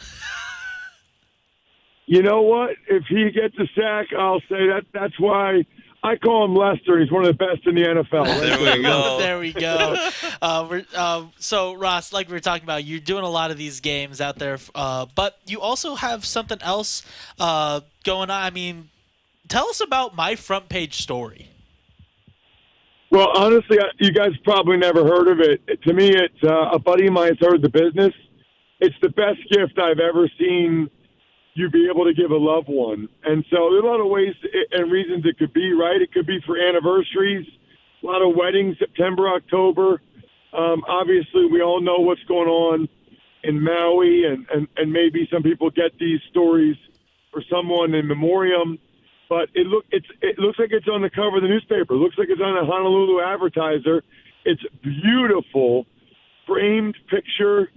you 2.05 2.21
know 2.21 2.41
what? 2.41 2.71
If 2.87 3.03
he 3.07 3.31
gets 3.31 3.57
a 3.57 3.67
sack, 3.75 4.07
I'll 4.17 4.41
say 4.41 4.67
that. 4.67 4.85
That's 4.93 5.19
why 5.19 5.65
I 6.03 6.15
call 6.15 6.45
him 6.45 6.55
Lester. 6.55 6.99
He's 6.99 7.11
one 7.11 7.25
of 7.25 7.37
the 7.37 7.45
best 7.45 7.65
in 7.65 7.75
the 7.75 7.81
NFL. 7.81 8.25
There 8.39 8.75
we 8.75 8.81
go. 8.83 9.17
there 9.19 9.39
we 9.39 9.53
go. 9.53 10.09
Uh, 10.41 10.67
we're, 10.69 10.85
uh, 10.95 11.25
so 11.39 11.73
Ross, 11.73 12.13
like 12.13 12.27
we 12.27 12.33
were 12.33 12.39
talking 12.39 12.63
about, 12.63 12.83
you're 12.85 12.99
doing 12.99 13.23
a 13.23 13.29
lot 13.29 13.51
of 13.51 13.57
these 13.57 13.79
games 13.79 14.21
out 14.21 14.37
there, 14.37 14.57
uh, 14.75 15.07
but 15.15 15.37
you 15.45 15.59
also 15.59 15.95
have 15.95 16.23
something 16.25 16.59
else 16.61 17.03
uh, 17.39 17.81
going 18.03 18.29
on. 18.29 18.41
I 18.43 18.51
mean, 18.51 18.89
tell 19.47 19.67
us 19.69 19.81
about 19.81 20.15
my 20.15 20.35
front 20.35 20.69
page 20.69 21.01
story. 21.01 21.49
Well, 23.11 23.29
honestly, 23.35 23.79
I- 23.79 23.91
you 23.99 24.11
guys 24.11 24.31
probably 24.43 24.77
never 24.77 25.03
heard 25.03 25.27
of 25.29 25.39
it. 25.39 25.61
To 25.83 25.93
me, 25.93 26.09
it's 26.09 26.43
uh, 26.43 26.69
a 26.71 26.79
buddy 26.79 27.07
of 27.07 27.13
mine 27.13 27.35
started 27.37 27.61
the 27.61 27.69
business. 27.69 28.13
It's 28.79 28.95
the 29.01 29.09
best 29.09 29.39
gift 29.49 29.79
I've 29.79 29.99
ever 29.99 30.29
seen 30.37 30.89
you 31.57 31.69
be 31.69 31.87
able 31.89 32.05
to 32.05 32.13
give 32.13 32.31
a 32.31 32.37
loved 32.37 32.67
one. 32.67 33.09
And 33.23 33.43
so 33.49 33.69
there 33.71 33.79
are 33.79 33.85
a 33.85 33.97
lot 33.97 33.99
of 33.99 34.07
ways 34.07 34.33
and 34.71 34.91
reasons 34.91 35.25
it 35.25 35.37
could 35.37 35.53
be, 35.53 35.73
right? 35.73 36.01
It 36.01 36.13
could 36.13 36.27
be 36.27 36.39
for 36.45 36.57
anniversaries, 36.57 37.47
a 38.03 38.05
lot 38.05 38.21
of 38.21 38.35
weddings, 38.35 38.77
September, 38.79 39.27
October. 39.29 40.01
Um, 40.53 40.83
obviously, 40.87 41.45
we 41.45 41.61
all 41.61 41.81
know 41.81 41.97
what's 41.97 42.23
going 42.23 42.47
on 42.47 42.89
in 43.43 43.61
Maui, 43.61 44.25
and, 44.25 44.45
and, 44.53 44.67
and 44.77 44.91
maybe 44.91 45.27
some 45.31 45.43
people 45.43 45.69
get 45.69 45.97
these 45.99 46.19
stories 46.29 46.75
for 47.31 47.43
someone 47.49 47.93
in 47.93 48.07
memoriam 48.07 48.79
but 49.29 49.49
it 49.53 49.67
look 49.67 49.85
it's 49.91 50.07
it 50.21 50.39
looks 50.39 50.57
like 50.59 50.69
it's 50.71 50.87
on 50.87 51.01
the 51.01 51.09
cover 51.09 51.37
of 51.37 51.41
the 51.41 51.49
newspaper. 51.49 51.95
It 51.95 51.97
looks 51.97 52.17
like 52.17 52.29
it's 52.29 52.41
on 52.41 52.57
a 52.57 52.65
Honolulu 52.65 53.21
Advertiser. 53.21 54.03
It's 54.45 54.61
beautiful, 54.81 55.85
framed 56.45 56.95
picture, 57.09 57.69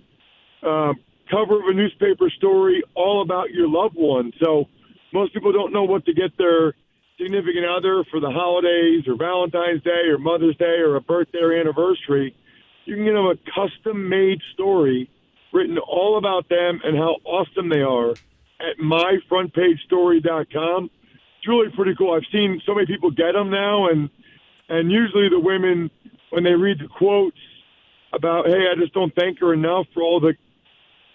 uh, 0.63 0.93
cover 1.31 1.61
of 1.61 1.69
a 1.69 1.75
newspaper 1.75 2.31
story, 2.31 2.83
all 2.95 3.23
about 3.23 3.51
your 3.51 3.69
loved 3.69 3.97
one. 3.97 4.33
So 4.43 4.67
most 5.13 5.33
people 5.35 5.53
don't 5.53 5.73
know 5.73 5.85
what 5.85 6.05
to 6.07 6.13
get 6.13 6.37
their 6.39 6.75
significant 7.21 7.67
other 7.67 8.05
for 8.11 8.19
the 8.21 8.31
holidays 8.31 9.07
or 9.07 9.15
Valentine's 9.17 9.83
Day 9.83 10.09
or 10.09 10.19
Mother's 10.19 10.57
Day 10.57 10.81
or 10.81 10.97
a 10.97 11.01
birthday 11.01 11.39
or 11.39 11.53
anniversary. 11.53 12.35
You 12.87 12.97
can 12.97 13.05
get 13.05 13.13
them 13.13 13.27
a 13.27 13.37
custom 13.55 14.09
made 14.09 14.41
story 14.55 15.09
written 15.53 15.79
all 15.79 16.19
about 16.19 16.49
them 16.49 16.81
and 16.85 16.97
how 16.97 17.17
awesome 17.25 17.69
they 17.69 17.83
are 17.83 18.11
at 18.11 18.79
myfrontpagestory.com 18.83 20.91
it's 21.41 21.49
really 21.49 21.71
pretty 21.75 21.95
cool. 21.97 22.13
I've 22.13 22.29
seen 22.31 22.61
so 22.67 22.75
many 22.75 22.87
people 22.87 23.11
get 23.11 23.33
them 23.33 23.51
now, 23.51 23.89
and 23.89 24.11
and 24.69 24.93
usually 24.93 25.31
the 25.31 25.41
women 25.41 25.91
when 26.29 26.45
they 26.45 26.53
read 26.53 26.79
the 26.79 26.87
quotes 26.87 27.39
about, 28.13 28.47
hey, 28.47 28.67
I 28.71 28.79
just 28.79 28.93
don't 28.93 29.15
thank 29.15 29.41
her 29.41 29.55
enough 29.55 29.87
for 29.95 30.03
all 30.03 30.21
the 30.21 30.35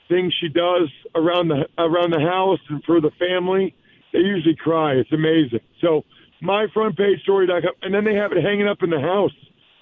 things 0.08 0.34
she 0.40 0.48
does 0.50 0.90
around 1.16 1.48
the 1.50 1.68
around 1.78 2.12
the 2.12 2.20
house 2.20 2.60
and 2.70 2.84
for 2.84 3.02
the 3.02 3.12
family, 3.20 3.76
they 4.14 4.20
usually 4.20 4.56
cry. 4.56 4.94
It's 4.94 5.12
amazing. 5.12 5.60
So 5.82 6.06
myfrontpagestory.com, 6.44 7.74
and 7.82 7.94
then 7.94 8.06
they 8.06 8.16
have 8.16 8.32
it 8.32 8.42
hanging 8.44 8.68
up 8.68 8.82
in 8.84 8.90
the 8.90 9.00
house 9.00 9.32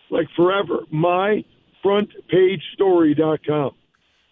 like 0.09 0.27
forever. 0.35 0.81
Myfrontpagestory.com. 0.93 3.71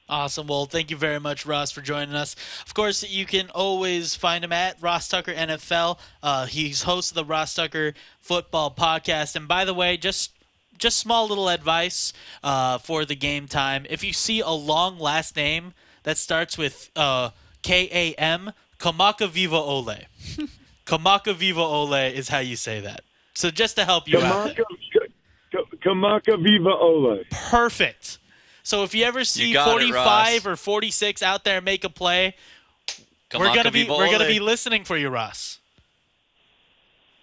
Awesome. 0.10 0.48
Well, 0.48 0.66
thank 0.66 0.92
you 0.92 0.98
very 0.98 1.22
much, 1.22 1.46
Ross, 1.46 1.72
for 1.72 1.80
joining 1.80 2.16
us. 2.16 2.36
Of 2.66 2.74
course, 2.74 3.10
you 3.10 3.26
can 3.26 3.50
always 3.52 4.14
find 4.14 4.44
him 4.44 4.52
at 4.52 4.76
Ross 4.82 5.08
Tucker 5.08 5.34
NFL. 5.34 5.98
Uh, 6.22 6.48
he's 6.48 6.84
host 6.84 7.12
of 7.12 7.16
the 7.16 7.24
Ross 7.24 7.54
Tucker 7.54 7.94
Football 8.20 8.72
Podcast. 8.72 9.38
And 9.38 9.48
by 9.48 9.64
the 9.64 9.74
way, 9.74 9.96
just 9.96 10.34
just 10.78 10.98
small 10.98 11.28
little 11.28 11.48
advice 11.48 12.12
uh, 12.44 12.78
for 12.80 13.06
the 13.06 13.16
game 13.16 13.48
time. 13.48 13.86
If 13.90 14.04
you 14.04 14.12
see 14.12 14.42
a 14.42 14.50
long 14.50 15.00
last 15.00 15.38
name 15.38 15.74
that 16.04 16.18
starts 16.18 16.58
with 16.58 16.90
uh, 16.96 17.30
K 17.62 17.90
A 17.92 18.20
M, 18.20 18.52
Kamaka 18.80 19.30
Viva 19.30 19.56
Ole. 19.56 19.96
Kamaka 20.86 21.36
Viva 21.36 21.62
Ole 21.62 21.94
is 21.94 22.30
how 22.30 22.40
you 22.40 22.56
say 22.56 22.80
that. 22.82 23.02
So 23.34 23.50
just 23.50 23.76
to 23.78 23.86
help 23.86 24.08
you 24.08 24.20
out. 24.20 24.56
Kamaka, 24.56 25.78
Kamaka 25.84 26.44
Viva 26.44 26.70
Ole. 26.70 27.24
Perfect. 27.30 28.18
So 28.64 28.84
if 28.84 28.94
you 28.94 29.06
ever 29.06 29.24
see 29.24 29.54
got 29.54 29.68
it, 29.68 29.90
45 29.90 30.46
Ross. 30.46 30.46
or 30.46 30.56
46 30.56 31.24
out 31.24 31.44
there 31.44 31.62
make 31.62 31.84
a 31.84 31.90
play, 31.90 32.36
we're 33.34 33.56
gonna 33.56 33.72
be 33.72 33.84
Viva 33.84 33.94
we're 33.94 34.12
gonna 34.12 34.28
be 34.28 34.40
listening 34.40 34.84
for 34.84 34.98
you, 34.98 35.10
Ross. 35.10 35.60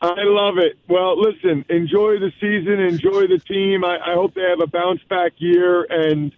I 0.01 0.23
love 0.23 0.59
it. 0.59 0.79
Well, 0.89 1.21
listen, 1.21 1.65
enjoy 1.69 2.21
the 2.21 2.33
season, 2.41 2.79
enjoy 2.81 3.27
the 3.27 3.39
team. 3.39 3.85
I, 3.85 3.99
I 3.99 4.15
hope 4.15 4.35
they 4.35 4.43
have 4.43 4.61
a 4.61 4.67
bounce 4.67 5.03
back 5.09 5.33
year. 5.39 5.85
And 5.91 6.33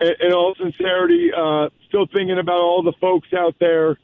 in 0.00 0.32
all 0.32 0.54
sincerity, 0.60 1.30
uh, 1.36 1.68
still 1.88 2.06
thinking 2.12 2.38
about 2.38 2.58
all 2.58 2.82
the 2.82 2.92
folks 3.00 3.28
out 3.36 3.54
there 3.58 3.98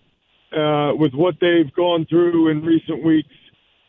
uh, 0.53 0.95
with 0.95 1.15
what 1.15 1.37
they've 1.41 1.73
gone 1.75 2.07
through 2.07 2.49
in 2.49 2.63
recent 2.63 3.05
weeks. 3.05 3.29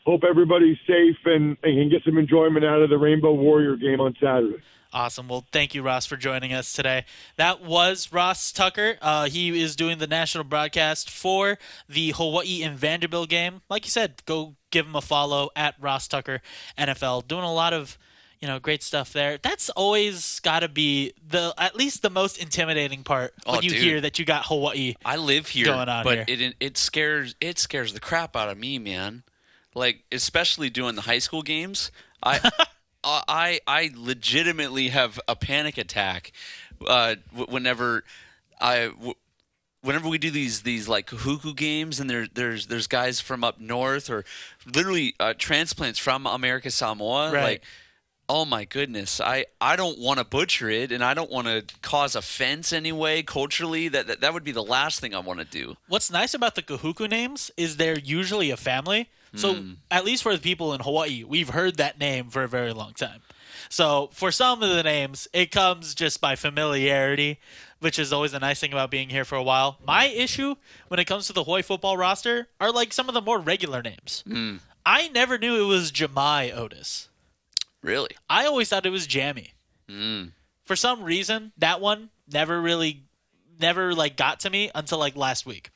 Hope 0.06 0.22
everybody's 0.28 0.78
safe 0.86 1.18
and, 1.26 1.58
and 1.64 1.78
can 1.78 1.89
get 1.89 2.03
some 2.06 2.18
enjoyment 2.18 2.64
out 2.64 2.82
of 2.82 2.89
the 2.89 2.97
Rainbow 2.97 3.34
Warrior 3.34 3.76
game 3.76 3.99
on 3.99 4.16
Saturday. 4.22 4.62
Awesome. 4.93 5.28
Well, 5.28 5.45
thank 5.51 5.76
you, 5.76 5.82
Ross, 5.82 6.06
for 6.06 6.16
joining 6.16 6.53
us 6.53 6.72
today. 6.72 7.06
That 7.36 7.62
was 7.62 8.14
Ross 8.14 8.51
Tucker. 8.53 8.97
Uh, 9.01 9.26
he 9.26 9.62
is 9.62 9.76
doing 9.76 9.97
the 9.97 10.08
national 10.08 10.45
broadcast 10.45 11.10
for 11.10 11.58
the 11.89 12.12
Hawaii 12.12 12.64
and 12.64 12.78
Vanderbilt 12.78 13.28
game. 13.28 13.62
Like 13.70 13.84
you 13.84 13.91
said, 13.91 14.24
go 14.26 14.56
give 14.72 14.86
him 14.86 14.95
a 14.95 15.01
follow 15.01 15.49
at 15.56 15.76
Ross 15.82 16.08
Tucker 16.08 16.41
NFL. 16.78 17.28
Doing 17.28 17.43
a 17.43 17.53
lot 17.53 17.74
of 17.74 17.97
you 18.42 18.48
know 18.48 18.60
great 18.60 18.84
stuff 18.84 19.14
there. 19.14 19.38
That's 19.42 19.70
always 19.72 20.40
got 20.42 20.60
to 20.62 20.68
be 20.70 21.14
the 21.28 21.54
at 21.58 21.76
least 21.76 22.02
the 22.02 22.10
most 22.10 22.38
intimidating 22.38 23.04
part 23.04 23.34
when 23.46 23.58
Oh, 23.58 23.62
you 23.62 23.70
dude. 23.72 23.80
hear 23.82 24.02
that 24.02 24.20
you 24.20 24.26
got 24.26 24.46
Hawaii. 24.48 24.96
I 25.04 25.16
live 25.18 25.48
here, 25.48 25.66
going 25.66 25.90
on 25.90 26.04
but 26.04 26.28
here. 26.30 26.40
it 26.40 26.56
it 26.60 26.78
scares 26.78 27.36
it 27.42 27.58
scares 27.60 27.94
the 27.94 28.00
crap 28.00 28.36
out 28.36 28.50
of 28.50 28.58
me, 28.58 28.78
man. 28.80 29.24
like 29.74 30.04
especially 30.12 30.70
doing 30.70 30.96
the 30.96 31.02
high 31.02 31.20
school 31.20 31.42
games, 31.42 31.92
I 32.24 32.40
I 33.04 33.60
I 33.68 33.92
legitimately 33.96 34.90
have 34.90 35.20
a 35.28 35.36
panic 35.36 35.78
attack 35.78 36.32
uh, 36.88 37.16
whenever 37.50 38.04
I. 38.60 38.88
W- 38.88 39.14
Whenever 39.82 40.10
we 40.10 40.18
do 40.18 40.32
these 40.32 40.64
these 40.64 40.88
like 40.88 41.06
Kahuku 41.06 41.56
games 41.56 42.00
and 42.00 42.10
there 42.10 42.26
there's 42.34 42.66
there's 42.66 42.88
guys 42.88 43.22
from 43.22 43.44
up 43.44 43.60
north 43.60 44.10
or 44.10 44.26
literally 44.66 45.14
uh, 45.20 45.36
transplants 45.38 46.00
from 46.00 46.26
America 46.26 46.72
Samoa 46.72 47.32
Right. 47.32 47.44
like 47.44 47.64
oh 48.28 48.45
my 48.45 48.65
goodness 48.65 49.21
I 49.21 49.45
I 49.61 49.76
don't 49.76 49.99
want 49.99 50.19
to 50.19 50.26
butcher 50.26 50.69
it 50.69 50.91
and 50.91 51.03
I 51.03 51.13
don't 51.13 51.32
want 51.32 51.47
to 51.47 51.63
cause 51.82 52.15
offense 52.15 52.73
anyway 52.73 53.21
culturally 53.21 53.88
that, 53.89 54.07
that 54.07 54.21
that 54.21 54.34
would 54.34 54.43
be 54.43 54.51
the 54.51 54.63
last 54.63 54.99
thing 54.99 55.13
I 55.13 55.19
want 55.19 55.39
to 55.39 55.45
do 55.45 55.76
What's 55.88 56.11
nice 56.11 56.34
about 56.34 56.55
the 56.55 56.61
Kahuku 56.63 57.09
names 57.09 57.51
is 57.57 57.78
they're 57.78 57.99
usually 57.99 58.51
a 58.51 58.57
family. 58.57 59.09
So 59.36 59.53
hmm. 59.53 59.73
at 59.91 60.05
least 60.05 60.23
for 60.23 60.34
the 60.34 60.41
people 60.41 60.73
in 60.73 60.82
Hawaii, 60.82 61.23
we've 61.23 61.49
heard 61.49 61.76
that 61.78 61.99
name 61.99 62.30
for 62.30 62.43
a 62.43 62.47
very 62.47 62.71
long 62.71 62.93
time. 62.93 63.21
So 63.69 64.09
for 64.13 64.32
some 64.32 64.63
of 64.63 64.69
the 64.69 64.84
names, 64.84 65.28
it 65.34 65.51
comes 65.51 65.93
just 65.93 66.21
by 66.21 66.36
familiarity, 66.36 67.39
which 67.80 67.99
is 67.99 68.13
always 68.13 68.34
a 68.34 68.39
nice 68.39 68.59
thing 68.59 68.71
about 68.71 68.91
being 68.91 69.09
here 69.09 69.26
for 69.26 69.36
a 69.36 69.43
while. 69.43 69.78
My 69.86 70.05
issue 70.05 70.55
when 70.88 70.99
it 70.99 71.05
comes 71.05 71.28
to 71.28 71.34
the 71.34 71.43
Hawaii 71.43 71.61
football 71.63 71.97
roster 71.97 72.47
are 72.61 72.71
like 72.71 72.93
some 72.93 73.09
of 73.09 73.13
the 73.13 73.21
more 73.21 73.39
regular 73.39 73.82
names. 73.82 74.23
Hmm. 74.28 74.57
I 74.86 75.09
never 75.09 75.38
knew 75.38 75.61
it 75.61 75.67
was 75.67 75.91
Jemai 75.91 76.55
Otis. 76.55 77.09
Really 77.86 78.10
I 78.30 78.46
always 78.46 78.70
thought 78.70 78.86
it 78.86 78.90
was 78.90 79.08
Jammy. 79.08 79.54
For 80.66 80.76
some 80.76 81.04
reason, 81.04 81.52
that 81.60 81.80
one 81.80 82.10
never 82.32 82.60
really, 82.60 83.04
never 83.60 83.94
like 83.94 84.18
got 84.18 84.40
to 84.42 84.50
me 84.50 84.72
until 84.74 84.98
like 84.98 85.16
last 85.16 85.46
week. 85.46 85.70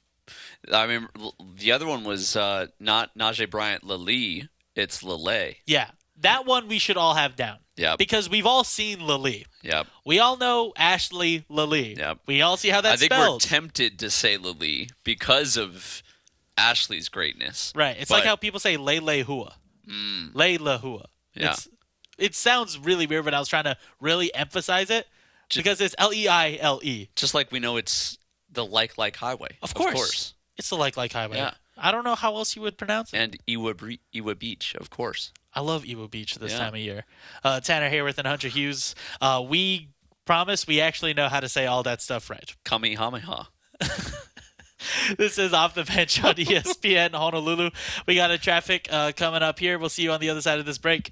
I 0.71 0.87
mean, 0.87 1.07
the 1.55 1.71
other 1.71 1.85
one 1.85 2.03
was 2.03 2.35
uh, 2.35 2.67
not 2.79 3.15
Najee 3.17 3.49
Bryant 3.49 3.83
Lali. 3.83 4.49
It's 4.75 5.03
Lele. 5.03 5.53
Yeah, 5.65 5.89
that 6.21 6.45
one 6.45 6.67
we 6.67 6.79
should 6.79 6.97
all 6.97 7.13
have 7.13 7.35
down. 7.35 7.57
Yep. 7.77 7.97
Because 7.97 8.29
we've 8.29 8.45
all 8.45 8.63
seen 8.63 8.99
Lily. 9.05 9.45
Yep. 9.61 9.87
We 10.05 10.19
all 10.19 10.35
know 10.37 10.73
Ashley 10.75 11.45
Lelie. 11.49 11.97
Yep. 11.97 12.19
We 12.25 12.41
all 12.41 12.57
see 12.57 12.69
how 12.69 12.81
that's 12.81 13.01
spelled. 13.01 13.11
I 13.11 13.15
think 13.15 13.23
spelled. 13.23 13.43
we're 13.43 13.47
tempted 13.61 13.99
to 13.99 14.09
say 14.09 14.35
Lali 14.37 14.89
because 15.03 15.55
of 15.55 16.03
Ashley's 16.57 17.07
greatness. 17.09 17.71
right. 17.75 17.95
It's 17.99 18.09
But- 18.09 18.15
like 18.15 18.25
how 18.25 18.35
people 18.35 18.59
say 18.59 18.75
Leilehua. 18.75 19.53
Mm. 19.87 20.33
Leilehua. 20.33 21.05
Yeah. 21.35 21.51
It's, 21.53 21.69
it 22.19 22.35
sounds 22.35 22.77
really 22.77 23.07
weird, 23.07 23.25
but 23.25 23.33
I 23.33 23.39
was 23.39 23.47
trying 23.47 23.63
to 23.65 23.77
really 23.99 24.33
emphasize 24.33 24.89
it 24.89 25.07
because 25.55 25.81
it's 25.81 25.95
L 25.97 26.13
E 26.13 26.27
I 26.27 26.57
L 26.59 26.79
E. 26.83 27.09
Just 27.15 27.33
like 27.33 27.51
we 27.51 27.59
know 27.59 27.77
it's 27.77 28.17
the 28.51 28.65
Likelike 28.65 29.15
highway. 29.15 29.57
Of 29.61 29.73
course. 29.73 30.33
It's 30.57 30.69
the 30.69 30.75
Likelike 30.77 31.13
highway. 31.13 31.37
Yeah. 31.37 31.53
I 31.77 31.91
don't 31.91 32.03
know 32.03 32.15
how 32.15 32.35
else 32.35 32.55
you 32.55 32.61
would 32.63 32.77
pronounce 32.77 33.13
it. 33.13 33.17
And 33.17 33.37
Iwa, 33.47 33.73
Iwa 34.13 34.35
Beach, 34.35 34.75
of 34.75 34.89
course. 34.89 35.31
I 35.53 35.61
love 35.61 35.83
Ewo 35.83 36.11
Beach 36.11 36.35
this 36.35 36.51
Yeah. 36.51 36.57
time 36.59 36.73
of 36.73 36.79
year. 36.81 37.05
Uh, 37.43 37.59
Tanner 37.61 37.89
Haworth 37.89 38.17
and 38.17 38.27
Hunter 38.27 38.49
Hughes. 38.49 38.95
Uh, 39.21 39.43
we 39.47 39.87
promise 40.25 40.67
we 40.67 40.81
actually 40.81 41.13
know 41.13 41.29
how 41.29 41.39
to 41.39 41.47
say 41.49 41.65
all 41.65 41.81
that 41.83 42.01
stuff 42.01 42.29
right. 42.29 42.53
Kamehameha. 42.65 43.47
This 45.17 45.37
is 45.37 45.51
off 45.53 45.73
the 45.75 45.83
bench 45.83 46.23
on 46.23 46.35
ESPN 46.35 47.13
Honolulu. 47.13 47.71
We 48.07 48.15
got 48.15 48.31
a 48.31 48.37
traffic 48.37 48.87
uh, 48.89 49.11
coming 49.13 49.43
up 49.43 49.59
here. 49.59 49.77
We'll 49.77 49.89
see 49.89 50.03
you 50.03 50.11
on 50.13 50.21
the 50.21 50.29
other 50.29 50.41
side 50.41 50.57
of 50.59 50.65
this 50.65 50.77
break. 50.77 51.11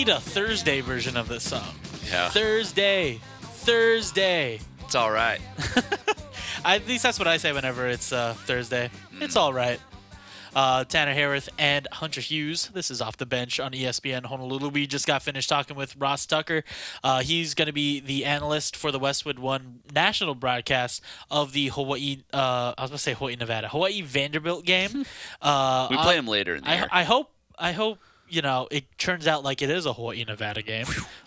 Need 0.00 0.08
a 0.08 0.18
Thursday 0.18 0.80
version 0.80 1.14
of 1.14 1.28
this 1.28 1.42
song. 1.42 1.74
Yeah. 2.10 2.30
Thursday. 2.30 3.20
Thursday. 3.42 4.58
It's 4.82 4.94
all 4.94 5.10
right. 5.10 5.40
At 6.64 6.88
least 6.88 7.02
that's 7.02 7.18
what 7.18 7.28
I 7.28 7.36
say 7.36 7.52
whenever 7.52 7.86
it's 7.86 8.10
uh, 8.10 8.32
Thursday. 8.46 8.88
It's 9.20 9.36
all 9.36 9.52
right. 9.52 9.78
Uh, 10.56 10.84
Tanner 10.84 11.12
Harris 11.12 11.50
and 11.58 11.86
Hunter 11.92 12.22
Hughes. 12.22 12.70
This 12.72 12.90
is 12.90 13.02
off 13.02 13.18
the 13.18 13.26
bench 13.26 13.60
on 13.60 13.72
ESPN 13.72 14.24
Honolulu. 14.24 14.70
We 14.70 14.86
just 14.86 15.06
got 15.06 15.22
finished 15.22 15.50
talking 15.50 15.76
with 15.76 15.94
Ross 15.96 16.24
Tucker. 16.24 16.64
Uh, 17.04 17.20
he's 17.20 17.52
going 17.52 17.66
to 17.66 17.72
be 17.74 18.00
the 18.00 18.24
analyst 18.24 18.76
for 18.76 18.90
the 18.90 18.98
Westwood 18.98 19.38
One 19.38 19.80
national 19.94 20.34
broadcast 20.34 21.02
of 21.30 21.52
the 21.52 21.66
Hawaii. 21.66 22.22
Uh, 22.32 22.72
I 22.78 22.80
was 22.82 22.88
going 22.90 22.96
to 22.96 23.02
say 23.02 23.12
Hawaii, 23.12 23.36
Nevada, 23.36 23.68
Hawaii 23.68 24.00
Vanderbilt 24.00 24.64
game. 24.64 25.04
Uh, 25.42 25.88
We 25.90 25.96
play 25.98 26.16
them 26.16 26.26
later 26.26 26.54
in 26.54 26.64
the 26.64 26.70
I, 26.70 26.74
year. 26.76 26.88
I 26.90 27.04
hope 27.04 27.30
I 27.58 27.72
hope 27.72 27.98
you 28.30 28.42
know 28.42 28.68
it 28.70 28.84
turns 28.98 29.26
out 29.26 29.44
like 29.44 29.62
it 29.62 29.70
is 29.70 29.86
a 29.86 29.92
Hawaii 29.92 30.24
Nevada 30.24 30.62
game, 30.62 30.86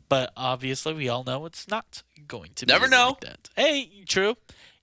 but 0.09 0.31
obviously 0.35 0.93
we 0.93 1.09
all 1.09 1.23
know 1.23 1.45
it's 1.45 1.67
not 1.67 2.03
going 2.27 2.51
to. 2.55 2.65
Never 2.65 2.87
be 2.87 2.91
know. 2.91 3.09
Like 3.09 3.19
that. 3.21 3.49
Hey, 3.55 4.03
true. 4.07 4.35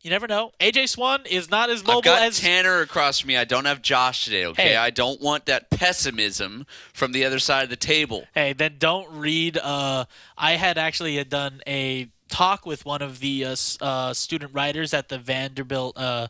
You 0.02 0.08
never 0.08 0.26
know. 0.26 0.52
AJ 0.60 0.88
Swann 0.88 1.26
is 1.28 1.50
not 1.50 1.68
as 1.68 1.80
I've 1.82 1.86
mobile 1.86 2.02
got 2.02 2.22
as 2.22 2.40
Tanner 2.40 2.80
across 2.80 3.20
from 3.20 3.28
me. 3.28 3.36
I 3.36 3.44
don't 3.44 3.66
have 3.66 3.82
Josh 3.82 4.24
today, 4.24 4.46
okay? 4.46 4.70
Hey. 4.70 4.76
I 4.76 4.88
don't 4.88 5.20
want 5.20 5.44
that 5.46 5.68
pessimism 5.68 6.66
from 6.94 7.12
the 7.12 7.26
other 7.26 7.38
side 7.38 7.64
of 7.64 7.70
the 7.70 7.76
table. 7.76 8.24
Hey, 8.34 8.54
then 8.54 8.76
don't 8.78 9.10
read. 9.12 9.58
Uh, 9.58 10.06
I 10.38 10.52
had 10.52 10.78
actually 10.78 11.16
had 11.16 11.28
done 11.28 11.60
a 11.66 12.08
talk 12.30 12.64
with 12.64 12.86
one 12.86 13.02
of 13.02 13.20
the 13.20 13.44
uh, 13.44 13.56
uh, 13.82 14.14
student 14.14 14.54
writers 14.54 14.94
at 14.94 15.10
the 15.10 15.18
Vanderbilt 15.18 15.98
uh, 15.98 16.28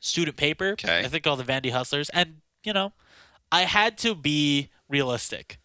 student 0.00 0.36
paper. 0.36 0.70
Okay. 0.70 1.04
I 1.04 1.08
think 1.08 1.22
called 1.22 1.38
the 1.38 1.44
Vandy 1.44 1.70
Hustlers, 1.70 2.08
and 2.10 2.40
you 2.64 2.72
know, 2.72 2.92
I 3.52 3.62
had 3.62 3.98
to 3.98 4.16
be 4.16 4.70
realistic, 4.92 5.58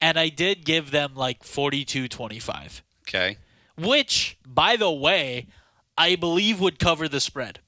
and 0.00 0.18
I 0.18 0.28
did 0.30 0.64
give 0.64 0.90
them 0.90 1.14
like 1.14 1.44
forty-two 1.44 2.08
twenty-five, 2.08 2.82
Okay. 3.06 3.36
which, 3.76 4.36
by 4.46 4.74
the 4.76 4.90
way, 4.90 5.46
I 5.96 6.16
believe 6.16 6.60
would 6.60 6.78
cover 6.78 7.06
the 7.08 7.20
spread. 7.20 7.60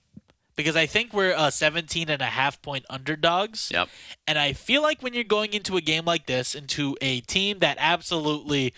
Because 0.57 0.77
I 0.77 0.85
think 0.85 1.15
we're 1.15 1.33
uh, 1.33 1.49
17 1.51 2.11
and 2.11 2.21
a 2.21 2.27
half 2.27 2.61
point 2.61 2.85
underdogs. 2.91 3.71
Yep. 3.73 3.89
And 4.27 4.39
I 4.39 4.53
feel 4.53 4.83
like 4.83 5.03
when 5.03 5.15
you're 5.15 5.25
going 5.25 5.55
into 5.55 5.79
a 5.79 5.81
game 5.81 6.05
like 6.05 6.27
this, 6.27 6.55
into 6.55 6.99
a 7.01 7.21
team 7.23 7.61
that 7.61 7.79
absolutely 7.81 8.75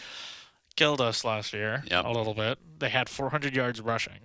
killed 0.77 1.01
us 1.01 1.25
last 1.25 1.53
year 1.53 1.83
Yep. 1.91 2.05
a 2.05 2.11
little 2.11 2.35
bit, 2.35 2.59
they 2.79 2.89
had 2.89 3.09
400 3.09 3.57
yards 3.57 3.81
rushing. 3.81 4.21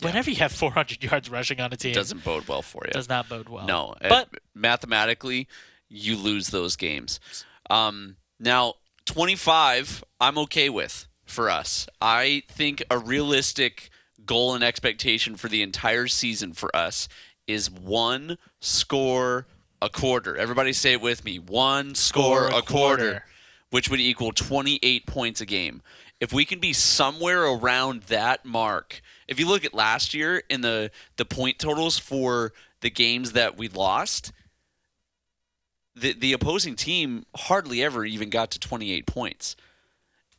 Whenever 0.00 0.30
you 0.30 0.36
have 0.36 0.50
400 0.50 1.04
yards 1.04 1.30
rushing 1.30 1.60
on 1.60 1.72
a 1.72 1.76
team, 1.76 1.94
Doesn't 1.94 2.24
bode 2.24 2.48
well 2.48 2.62
for 2.62 2.82
you. 2.86 2.92
does 2.92 3.08
not 3.08 3.28
bode 3.28 3.48
well. 3.48 3.66
No, 3.66 3.94
but 4.00 4.10
uh, 4.34 4.38
mathematically, 4.54 5.46
you 5.88 6.16
lose 6.16 6.48
those 6.48 6.76
games. 6.76 7.20
Um, 7.70 8.16
now, 8.38 8.74
25, 9.06 10.04
I'm 10.20 10.38
okay 10.38 10.68
with 10.68 11.06
for 11.24 11.50
us. 11.50 11.86
I 12.00 12.42
think 12.48 12.82
a 12.90 12.98
realistic 12.98 13.90
goal 14.24 14.54
and 14.54 14.62
expectation 14.64 15.36
for 15.36 15.48
the 15.48 15.62
entire 15.62 16.06
season 16.06 16.52
for 16.52 16.74
us 16.74 17.08
is 17.46 17.70
one 17.70 18.36
score 18.60 19.46
a 19.80 19.88
quarter. 19.88 20.36
Everybody 20.36 20.72
say 20.72 20.92
it 20.92 21.00
with 21.00 21.24
me. 21.24 21.38
One 21.38 21.94
score, 21.94 22.48
Score 22.48 22.56
a 22.56 22.58
a 22.58 22.62
quarter, 22.62 22.96
quarter. 23.10 23.24
which 23.70 23.88
would 23.90 24.00
equal 24.00 24.32
28 24.32 25.06
points 25.06 25.40
a 25.40 25.46
game. 25.46 25.82
If 26.20 26.32
we 26.32 26.44
can 26.44 26.58
be 26.58 26.72
somewhere 26.72 27.44
around 27.44 28.02
that 28.04 28.44
mark, 28.44 29.00
if 29.28 29.38
you 29.38 29.46
look 29.46 29.64
at 29.64 29.72
last 29.72 30.14
year 30.14 30.42
in 30.50 30.62
the 30.62 30.90
the 31.16 31.24
point 31.24 31.58
totals 31.58 31.98
for 31.98 32.52
the 32.80 32.90
games 32.90 33.32
that 33.32 33.56
we 33.56 33.68
lost, 33.68 34.32
the 36.00 36.12
the 36.12 36.32
opposing 36.32 36.76
team 36.76 37.26
hardly 37.36 37.82
ever 37.82 38.04
even 38.04 38.30
got 38.30 38.50
to 38.52 38.58
28 38.60 39.06
points. 39.06 39.56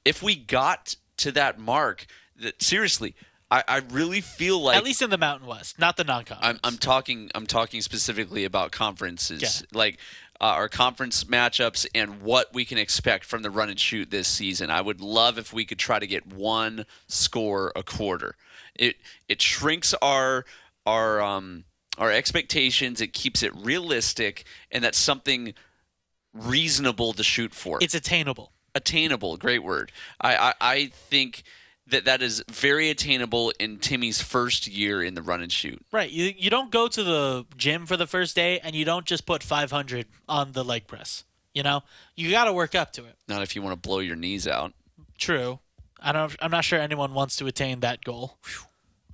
If 0.06 0.24
we 0.24 0.36
got 0.36 0.96
to 1.18 1.32
that 1.34 1.60
mark, 1.60 2.06
that 2.42 2.62
seriously, 2.62 3.16
I, 3.52 3.64
I 3.68 3.78
really 3.90 4.22
feel 4.22 4.62
like 4.62 4.78
at 4.78 4.84
least 4.84 5.02
in 5.02 5.10
the 5.10 5.18
Mountain 5.18 5.48
West, 5.48 5.78
not 5.80 5.98
the 5.98 6.04
non-conference. 6.04 6.60
I'm, 6.64 6.74
I'm 6.74 6.78
talking 6.78 7.30
I'm 7.36 7.46
talking 7.48 7.82
specifically 7.82 8.46
about 8.46 8.72
conferences, 8.72 9.42
Yeah. 9.42 9.78
like 9.78 10.00
uh, 10.42 10.46
our 10.46 10.70
conference 10.70 11.26
matchups 11.26 11.86
and 11.94 12.22
what 12.22 12.54
we 12.54 12.64
can 12.64 12.78
expect 12.78 13.26
from 13.26 13.42
the 13.42 13.50
run 13.50 13.70
and 13.70 13.78
shoot 13.80 14.10
this 14.10 14.28
season. 14.28 14.70
I 14.70 14.80
would 14.82 15.02
love 15.02 15.38
if 15.38 15.52
we 15.52 15.66
could 15.66 15.80
try 15.80 16.00
to 16.00 16.08
get 16.08 16.26
one 16.28 16.86
score 17.08 17.74
a 17.76 17.84
quarter. 17.84 18.36
It 18.76 18.96
it 19.28 19.42
shrinks 19.42 19.94
our 20.02 20.46
our 20.86 21.22
um 21.22 21.66
our 22.00 22.12
expectations. 22.12 23.02
It 23.02 23.14
keeps 23.14 23.44
it 23.44 23.56
realistic, 23.56 24.46
and 24.72 24.84
that's 24.84 24.98
something 24.98 25.54
reasonable 26.34 27.14
to 27.14 27.24
shoot 27.24 27.54
for 27.54 27.80
it's 27.82 27.94
attainable. 27.94 28.52
attainable. 28.74 29.38
Great 29.38 29.64
word. 29.64 29.92
I, 30.22 30.36
I, 30.36 30.54
I 30.62 30.86
think 30.88 31.44
that 31.88 32.06
that 32.06 32.22
is 32.22 32.44
very 32.52 32.90
attainable 32.90 33.52
in 33.60 33.78
Timmy's 33.78 34.22
first 34.22 34.68
year 34.68 35.04
in 35.04 35.16
the 35.16 35.22
run 35.22 35.42
and 35.42 35.52
shoot. 35.52 35.84
Right. 35.92 36.10
You 36.10 36.34
you 36.38 36.50
don't 36.50 36.72
go 36.72 36.88
to 36.88 37.04
the 37.04 37.46
gym 37.58 37.86
for 37.86 37.98
the 37.98 38.08
first 38.08 38.36
day 38.36 38.60
and 38.60 38.76
you 38.76 38.86
don't 38.86 39.06
just 39.06 39.26
put 39.26 39.44
500 39.44 40.06
on 40.28 40.52
the 40.54 40.64
leg 40.64 40.88
press. 40.88 41.24
You 41.54 41.64
know, 41.64 41.82
you 42.16 42.30
got 42.30 42.46
to 42.46 42.54
work 42.54 42.76
up 42.76 42.94
to 42.94 43.06
it. 43.06 43.16
Not 43.28 43.42
if 43.42 43.56
you 43.56 43.62
want 43.62 43.82
to 43.82 43.88
blow 43.88 44.00
your 44.00 44.16
knees 44.16 44.48
out. 44.48 44.74
True. 45.18 45.60
I 46.00 46.12
don't. 46.12 46.34
I'm 46.40 46.52
not 46.52 46.64
sure 46.64 46.80
anyone 46.80 47.14
wants 47.14 47.36
to 47.38 47.48
attain 47.48 47.82
that 47.82 48.04
goal. 48.04 48.38
I 48.46 48.69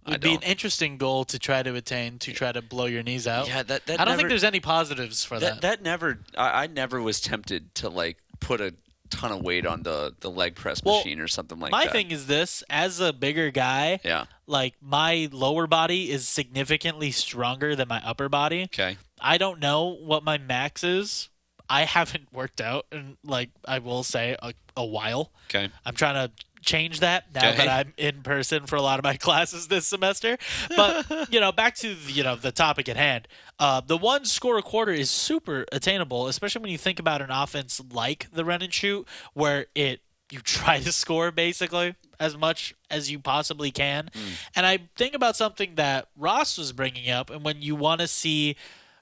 It 0.05 0.11
would 0.11 0.21
be 0.21 0.35
an 0.35 0.43
interesting 0.43 0.97
goal 0.97 1.25
to 1.25 1.39
try 1.39 1.63
to 1.63 1.73
attain 1.75 2.19
to 2.19 2.31
try 2.33 2.51
to 2.51 2.61
blow 2.61 2.85
your 2.85 3.01
knees 3.03 3.27
out. 3.27 3.47
Yeah, 3.47 3.63
that- 3.63 3.85
that 3.87 3.99
I 3.99 4.05
don't 4.05 4.11
never- 4.13 4.17
think 4.17 4.29
there's 4.29 4.43
any 4.43 4.59
positives 4.59 5.23
for 5.23 5.39
that 5.39 5.61
that. 5.61 5.79
that 5.79 5.81
never 5.81 6.19
I, 6.37 6.63
I 6.63 6.67
never 6.67 7.01
was 7.01 7.19
tempted 7.21 7.73
to 7.75 7.89
like 7.89 8.17
put 8.39 8.61
a 8.61 8.73
ton 9.09 9.31
of 9.31 9.41
weight 9.41 9.65
on 9.65 9.83
the 9.83 10.13
the 10.19 10.29
leg 10.29 10.55
press 10.55 10.83
Well, 10.83 10.97
machine 10.97 11.19
or 11.19 11.27
something 11.27 11.59
like 11.59 11.71
my 11.71 11.85
that. 11.85 11.87
My 11.87 11.91
thing 11.91 12.11
is 12.11 12.27
this: 12.27 12.63
as 12.69 12.99
a 12.99 13.13
bigger 13.13 13.49
guy, 13.51 13.99
yeah. 14.03 14.25
like 14.47 14.73
my 14.81 15.29
lower 15.31 15.67
body 15.67 16.11
is 16.11 16.27
significantly 16.27 17.11
stronger 17.11 17.75
than 17.75 17.87
my 17.87 18.01
upper 18.05 18.29
body. 18.29 18.63
Okay. 18.63 18.97
I 19.21 19.37
don't 19.37 19.59
know 19.59 19.85
what 19.95 20.23
my 20.23 20.37
max 20.37 20.83
is. 20.83 21.29
I 21.69 21.83
haven't 21.85 22.31
worked 22.31 22.61
out 22.61 22.85
in 22.91 23.17
like 23.23 23.49
I 23.67 23.79
will 23.79 24.03
say 24.03 24.35
a, 24.41 24.53
a 24.77 24.85
while. 24.85 25.31
Okay. 25.49 25.71
I'm 25.85 25.95
trying 25.95 26.15
to 26.27 26.31
change 26.65 26.99
that 26.99 27.25
now 27.33 27.49
Okay. 27.49 27.57
that 27.57 27.69
I'm 27.69 27.93
in 27.97 28.21
person 28.23 28.65
for 28.65 28.75
a 28.75 28.81
lot 28.81 28.99
of 28.99 29.03
my 29.03 29.15
classes 29.27 29.67
this 29.67 29.87
semester. 29.87 30.37
But 30.75 31.29
you 31.31 31.39
know, 31.39 31.51
back 31.51 31.75
to 31.75 31.95
the, 31.95 32.11
you 32.11 32.23
know 32.23 32.35
the 32.35 32.51
topic 32.51 32.89
at 32.89 32.97
hand. 32.97 33.27
Uh, 33.59 33.79
the 33.85 33.97
one 33.97 34.25
score 34.25 34.57
a 34.57 34.61
quarter 34.61 34.91
is 34.91 35.09
super 35.09 35.65
attainable, 35.71 36.27
especially 36.27 36.61
when 36.61 36.71
you 36.71 36.77
think 36.77 36.99
about 36.99 37.21
an 37.21 37.29
offense 37.31 37.81
like 37.91 38.27
the 38.33 38.43
run 38.43 38.61
and 38.61 38.73
shoot, 38.73 39.07
where 39.33 39.67
it 39.75 40.01
you 40.31 40.39
try 40.43 40.79
to 40.79 40.91
score 40.91 41.31
basically 41.31 41.95
as 42.19 42.35
much 42.37 42.73
as 42.89 43.11
you 43.11 43.19
possibly 43.19 43.71
can. 43.71 44.09
And 44.55 44.65
I 44.65 44.79
think 44.95 45.13
about 45.13 45.35
something 45.35 45.75
that 45.75 46.07
Ross 46.17 46.57
was 46.57 46.71
bringing 46.71 47.09
up, 47.09 47.29
and 47.29 47.43
when 47.43 47.61
you 47.61 47.75
want 47.75 48.01
to 48.01 48.07
see 48.07 48.55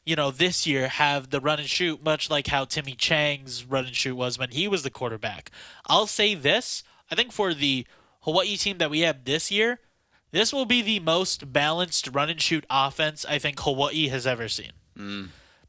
you 0.05 0.17
know, 0.17 0.31
this 0.31 0.67
year 0.67 0.89
have 0.89 1.29
the 1.29 1.39
run 1.39 1.59
and 1.59 1.69
shoot, 1.69 2.03
much 2.03 2.29
like 2.29 2.47
how 2.47 2.65
Timmy 2.65 2.93
Chang's 2.93 3.63
run 3.63 3.85
and 3.85 3.95
shoot 3.95 4.15
was 4.17 4.37
when 4.37 4.49
he 4.49 4.67
was 4.67 4.83
the 4.83 4.89
quarterback. 4.89 5.49
I'll 5.87 6.07
say 6.07 6.35
this 6.35 6.83
I 7.13 7.15
think 7.15 7.31
for 7.31 7.53
the 7.53 7.85
Hawaii 8.21 8.57
team 8.57 8.79
that 8.79 8.89
we 8.89 9.01
have 9.01 9.23
this 9.23 9.51
year, 9.51 9.79
this 10.31 10.51
will 10.51 10.65
be 10.65 10.81
the 10.81 10.99
most 10.99 11.53
balanced 11.53 12.09
run 12.11 12.29
and 12.31 12.41
shoot 12.41 12.65
offense 12.69 13.23
I 13.29 13.37
think 13.37 13.59
Hawaii 13.59 14.07
has 14.07 14.25
ever 14.25 14.49
seen. 14.49 14.71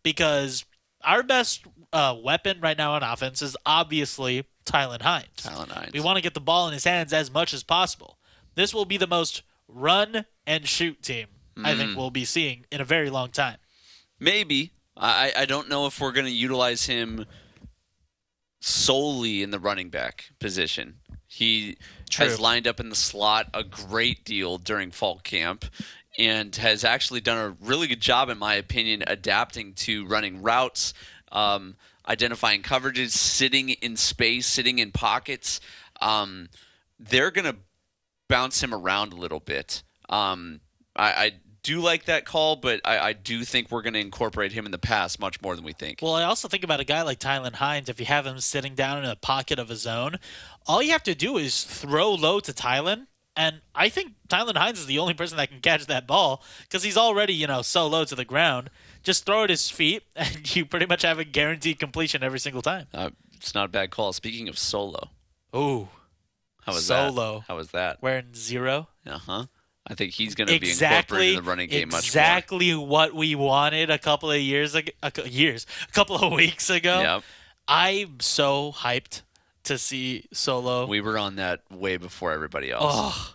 Because 0.02 0.64
our 1.02 1.22
best 1.22 1.66
uh, 1.92 2.16
weapon 2.22 2.60
right 2.62 2.78
now 2.78 2.94
on 2.94 3.02
offense 3.02 3.42
is 3.42 3.58
obviously 3.66 4.46
Tylan 4.64 5.02
Hines. 5.02 5.26
Tylan 5.36 5.68
Hines. 5.68 5.92
We 5.92 6.00
want 6.00 6.16
to 6.16 6.22
get 6.22 6.32
the 6.32 6.40
ball 6.40 6.66
in 6.66 6.72
his 6.72 6.84
hands 6.84 7.12
as 7.12 7.30
much 7.30 7.52
as 7.52 7.62
possible. 7.62 8.16
This 8.54 8.72
will 8.72 8.86
be 8.86 8.96
the 8.96 9.06
most 9.06 9.42
run 9.68 10.24
and 10.46 10.66
shoot 10.66 11.02
team 11.02 11.26
I 11.62 11.74
think 11.74 11.96
we'll 11.96 12.10
be 12.10 12.24
seeing 12.24 12.64
in 12.72 12.80
a 12.80 12.84
very 12.84 13.10
long 13.10 13.28
time. 13.28 13.58
Maybe. 14.18 14.72
I, 14.96 15.32
I 15.36 15.44
don't 15.44 15.68
know 15.68 15.86
if 15.86 16.00
we're 16.00 16.12
going 16.12 16.26
to 16.26 16.32
utilize 16.32 16.86
him 16.86 17.26
solely 18.60 19.42
in 19.42 19.50
the 19.50 19.58
running 19.58 19.90
back 19.90 20.30
position. 20.40 21.00
He 21.34 21.78
has 22.16 22.38
lined 22.38 22.68
up 22.68 22.78
in 22.78 22.90
the 22.90 22.94
slot 22.94 23.48
a 23.52 23.64
great 23.64 24.24
deal 24.24 24.56
during 24.56 24.92
fall 24.92 25.18
camp 25.18 25.64
and 26.16 26.54
has 26.54 26.84
actually 26.84 27.20
done 27.20 27.38
a 27.38 27.66
really 27.66 27.88
good 27.88 28.00
job, 28.00 28.28
in 28.28 28.38
my 28.38 28.54
opinion, 28.54 29.02
adapting 29.04 29.72
to 29.74 30.06
running 30.06 30.42
routes, 30.42 30.94
um, 31.32 31.74
identifying 32.08 32.62
coverages, 32.62 33.10
sitting 33.10 33.70
in 33.70 33.96
space, 33.96 34.46
sitting 34.46 34.78
in 34.78 34.92
pockets. 34.92 35.60
Um, 36.00 36.50
they're 37.00 37.32
going 37.32 37.52
to 37.52 37.56
bounce 38.28 38.62
him 38.62 38.72
around 38.72 39.12
a 39.12 39.16
little 39.16 39.40
bit. 39.40 39.82
Um, 40.08 40.60
I, 40.94 41.12
I 41.12 41.32
do 41.64 41.80
like 41.80 42.04
that 42.04 42.26
call, 42.26 42.56
but 42.56 42.80
I, 42.84 42.98
I 42.98 43.12
do 43.14 43.42
think 43.42 43.70
we're 43.70 43.82
going 43.82 43.94
to 43.94 44.00
incorporate 44.00 44.52
him 44.52 44.66
in 44.66 44.70
the 44.70 44.78
pass 44.78 45.18
much 45.18 45.42
more 45.42 45.56
than 45.56 45.64
we 45.64 45.72
think. 45.72 46.00
Well, 46.00 46.14
I 46.14 46.24
also 46.24 46.46
think 46.46 46.62
about 46.62 46.78
a 46.78 46.84
guy 46.84 47.02
like 47.02 47.18
Tylan 47.18 47.54
Hines. 47.54 47.88
If 47.88 47.98
you 47.98 48.06
have 48.06 48.26
him 48.26 48.38
sitting 48.38 48.74
down 48.74 49.02
in 49.02 49.10
a 49.10 49.16
pocket 49.16 49.58
of 49.58 49.68
his 49.70 49.86
own, 49.86 50.18
all 50.66 50.82
you 50.82 50.92
have 50.92 51.02
to 51.04 51.14
do 51.14 51.36
is 51.36 51.64
throw 51.64 52.12
low 52.12 52.40
to 52.40 52.52
Tylan. 52.52 53.06
And 53.36 53.62
I 53.74 53.88
think 53.88 54.12
Tylan 54.28 54.56
Hines 54.56 54.78
is 54.78 54.86
the 54.86 54.98
only 55.00 55.14
person 55.14 55.36
that 55.38 55.48
can 55.50 55.60
catch 55.60 55.86
that 55.86 56.06
ball 56.06 56.42
because 56.62 56.84
he's 56.84 56.96
already, 56.96 57.34
you 57.34 57.48
know, 57.48 57.62
so 57.62 57.86
low 57.88 58.04
to 58.04 58.14
the 58.14 58.24
ground. 58.24 58.70
Just 59.02 59.26
throw 59.26 59.42
at 59.42 59.50
his 59.50 59.68
feet, 59.70 60.04
and 60.16 60.54
you 60.54 60.64
pretty 60.64 60.86
much 60.86 61.02
have 61.02 61.18
a 61.18 61.24
guaranteed 61.24 61.78
completion 61.80 62.22
every 62.22 62.38
single 62.38 62.62
time. 62.62 62.86
Uh, 62.94 63.10
it's 63.34 63.54
not 63.54 63.64
a 63.66 63.68
bad 63.68 63.90
call. 63.90 64.12
Speaking 64.12 64.48
of 64.48 64.56
solo, 64.56 65.10
Ooh, 65.54 65.88
how 66.62 66.72
was 66.72 66.86
Solo. 66.86 67.38
that? 67.40 67.44
How 67.48 67.56
was 67.56 67.70
that? 67.72 68.00
wearing 68.02 68.34
zero. 68.34 68.88
Uh 69.04 69.18
huh. 69.18 69.46
I 69.86 69.94
think 69.94 70.12
he's 70.12 70.34
going 70.34 70.46
to 70.46 70.58
be 70.58 70.70
incorporated 70.70 70.72
Exactly, 70.72 71.28
in 71.30 71.36
the 71.36 71.42
running 71.42 71.68
game 71.68 71.88
much 71.90 72.06
exactly 72.06 72.74
what 72.74 73.14
we 73.14 73.34
wanted 73.34 73.90
a 73.90 73.98
couple 73.98 74.30
of 74.30 74.40
years 74.40 74.74
ago. 74.74 74.90
A, 75.02 75.28
years, 75.28 75.66
a 75.88 75.92
couple 75.92 76.16
of 76.16 76.32
weeks 76.36 76.70
ago. 76.70 77.00
Yep. 77.02 77.22
I'm 77.68 78.20
so 78.20 78.72
hyped 78.72 79.20
to 79.64 79.78
see 79.78 80.26
Solo. 80.32 80.86
We 80.86 81.00
were 81.00 81.18
on 81.18 81.36
that 81.36 81.60
way 81.70 81.96
before 81.96 82.32
everybody 82.32 82.70
else. 82.70 82.84
Oh, 82.86 83.34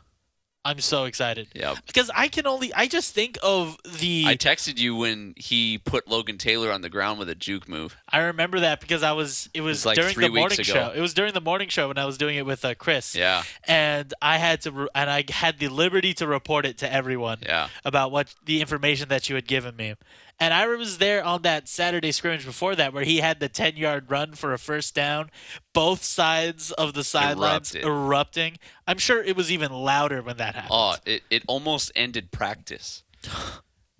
I'm 0.65 0.81
so 0.81 1.05
excited. 1.05 1.47
Yep. 1.55 1.77
Because 1.87 2.11
I 2.13 2.27
can 2.27 2.45
only, 2.45 2.73
I 2.73 2.87
just 2.87 3.15
think 3.15 3.37
of 3.41 3.77
the. 3.99 4.25
I 4.27 4.35
texted 4.35 4.77
you 4.77 4.95
when 4.95 5.33
he 5.37 5.77
put 5.77 6.07
Logan 6.07 6.37
Taylor 6.37 6.71
on 6.71 6.81
the 6.81 6.89
ground 6.89 7.17
with 7.17 7.29
a 7.29 7.35
juke 7.35 7.67
move. 7.69 7.95
I 8.09 8.19
remember 8.19 8.59
that 8.59 8.81
because 8.81 9.01
I 9.01 9.13
was. 9.13 9.49
It 9.53 9.61
was 9.61 9.85
it 9.85 9.85
was 9.85 9.85
like 9.85 9.95
during 9.95 10.19
the 10.19 10.39
morning 10.39 10.61
show. 10.63 10.91
It 10.93 10.99
was 10.99 11.13
during 11.13 11.33
the 11.33 11.41
morning 11.41 11.69
show 11.69 11.87
when 11.87 11.97
I 11.97 12.05
was 12.05 12.17
doing 12.17 12.35
it 12.35 12.45
with 12.45 12.65
uh, 12.65 12.75
Chris. 12.75 13.15
Yeah. 13.15 13.43
And 13.63 14.13
I 14.21 14.37
had 14.37 14.61
to, 14.61 14.71
re- 14.71 14.87
and 14.93 15.09
I 15.09 15.23
had 15.29 15.59
the 15.59 15.69
liberty 15.69 16.13
to 16.15 16.27
report 16.27 16.65
it 16.65 16.79
to 16.79 16.93
everyone. 16.93 17.39
Yeah. 17.41 17.69
About 17.85 18.11
what 18.11 18.35
the 18.45 18.59
information 18.59 19.09
that 19.09 19.29
you 19.29 19.35
had 19.35 19.47
given 19.47 19.75
me, 19.77 19.95
and 20.39 20.53
I 20.53 20.67
was 20.67 20.97
there 20.97 21.23
on 21.23 21.41
that 21.41 21.67
Saturday 21.67 22.11
scrimmage 22.11 22.45
before 22.45 22.75
that 22.75 22.93
where 22.93 23.03
he 23.03 23.17
had 23.17 23.39
the 23.39 23.49
ten 23.49 23.75
yard 23.75 24.09
run 24.09 24.33
for 24.33 24.53
a 24.53 24.57
first 24.57 24.95
down, 24.95 25.29
both 25.73 26.03
sides 26.03 26.71
of 26.71 26.93
the 26.93 27.03
sidelines 27.03 27.75
erupting. 27.75 28.57
I'm 28.87 28.97
sure 28.97 29.21
it 29.21 29.35
was 29.35 29.51
even 29.51 29.71
louder 29.71 30.21
when 30.21 30.37
that 30.37 30.55
happened. 30.55 30.71
Oh, 30.71 30.95
it, 31.05 31.23
it 31.29 31.43
almost 31.47 31.91
ended 31.95 32.31
practice. 32.31 33.03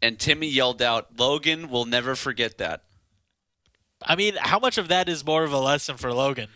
And 0.01 0.17
Timmy 0.17 0.47
yelled 0.47 0.81
out, 0.81 1.19
Logan 1.19 1.69
will 1.69 1.83
never 1.83 2.15
forget 2.15 2.57
that. 2.59 2.83
I 4.01 4.15
mean, 4.15 4.35
how 4.39 4.57
much 4.57 4.77
of 4.77 4.87
that 4.87 5.09
is 5.09 5.25
more 5.25 5.43
of 5.43 5.51
a 5.51 5.59
lesson 5.59 5.97
for 5.97 6.13
Logan 6.13 6.47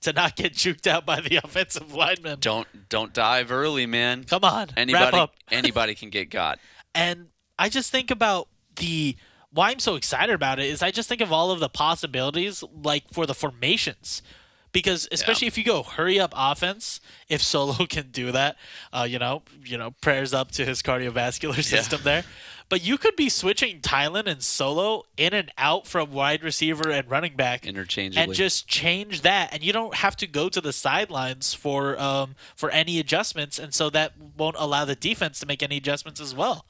to 0.00 0.12
not 0.12 0.34
get 0.36 0.54
juked 0.54 0.86
out 0.88 1.06
by 1.06 1.20
the 1.20 1.36
offensive 1.44 1.94
lineman? 1.94 2.38
Don't 2.40 2.66
don't 2.88 3.12
dive 3.14 3.52
early, 3.52 3.86
man. 3.86 4.24
Come 4.24 4.42
on, 4.42 4.66
wrap 4.66 4.72
Anybody 4.76 5.16
up. 5.16 5.34
anybody 5.50 5.94
can 5.94 6.10
get 6.10 6.28
got. 6.28 6.58
And 6.92 7.28
I 7.56 7.68
just 7.68 7.92
think 7.92 8.10
about 8.10 8.48
the 8.76 9.16
why 9.52 9.70
I'm 9.70 9.78
so 9.78 9.94
excited 9.96 10.34
about 10.34 10.58
it 10.58 10.66
is 10.66 10.82
I 10.82 10.90
just 10.90 11.08
think 11.08 11.20
of 11.20 11.32
all 11.32 11.50
of 11.50 11.60
the 11.60 11.68
possibilities 11.68 12.62
like 12.82 13.04
for 13.12 13.26
the 13.26 13.34
formations. 13.34 14.22
Because 14.70 15.08
especially 15.10 15.46
if 15.46 15.56
you 15.56 15.64
go 15.64 15.82
hurry 15.82 16.20
up 16.20 16.34
offense, 16.36 17.00
if 17.28 17.42
Solo 17.42 17.86
can 17.88 18.10
do 18.10 18.30
that, 18.32 18.56
uh, 18.92 19.06
you 19.08 19.18
know, 19.18 19.42
you 19.64 19.78
know, 19.78 19.92
prayers 20.02 20.34
up 20.34 20.50
to 20.52 20.66
his 20.66 20.82
cardiovascular 20.82 21.64
system 21.64 22.02
there. 22.04 22.24
But 22.68 22.84
you 22.84 22.98
could 22.98 23.16
be 23.16 23.30
switching 23.30 23.80
Tylan 23.80 24.26
and 24.26 24.42
Solo 24.42 25.04
in 25.16 25.32
and 25.32 25.50
out 25.56 25.86
from 25.86 26.12
wide 26.12 26.42
receiver 26.42 26.90
and 26.90 27.10
running 27.10 27.34
back 27.34 27.66
Interchangeably. 27.66 28.22
and 28.22 28.34
just 28.34 28.68
change 28.68 29.22
that, 29.22 29.54
and 29.54 29.62
you 29.62 29.72
don't 29.72 29.94
have 29.94 30.16
to 30.16 30.26
go 30.26 30.50
to 30.50 30.60
the 30.60 30.72
sidelines 30.74 31.54
for 31.54 31.98
um, 31.98 32.34
for 32.54 32.70
any 32.70 32.98
adjustments, 32.98 33.58
and 33.58 33.72
so 33.72 33.88
that 33.90 34.12
won't 34.36 34.56
allow 34.58 34.84
the 34.84 34.94
defense 34.94 35.40
to 35.40 35.46
make 35.46 35.62
any 35.62 35.78
adjustments 35.78 36.20
as 36.20 36.34
well. 36.34 36.66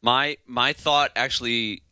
My 0.00 0.36
my 0.46 0.72
thought 0.72 1.10
actually 1.16 1.82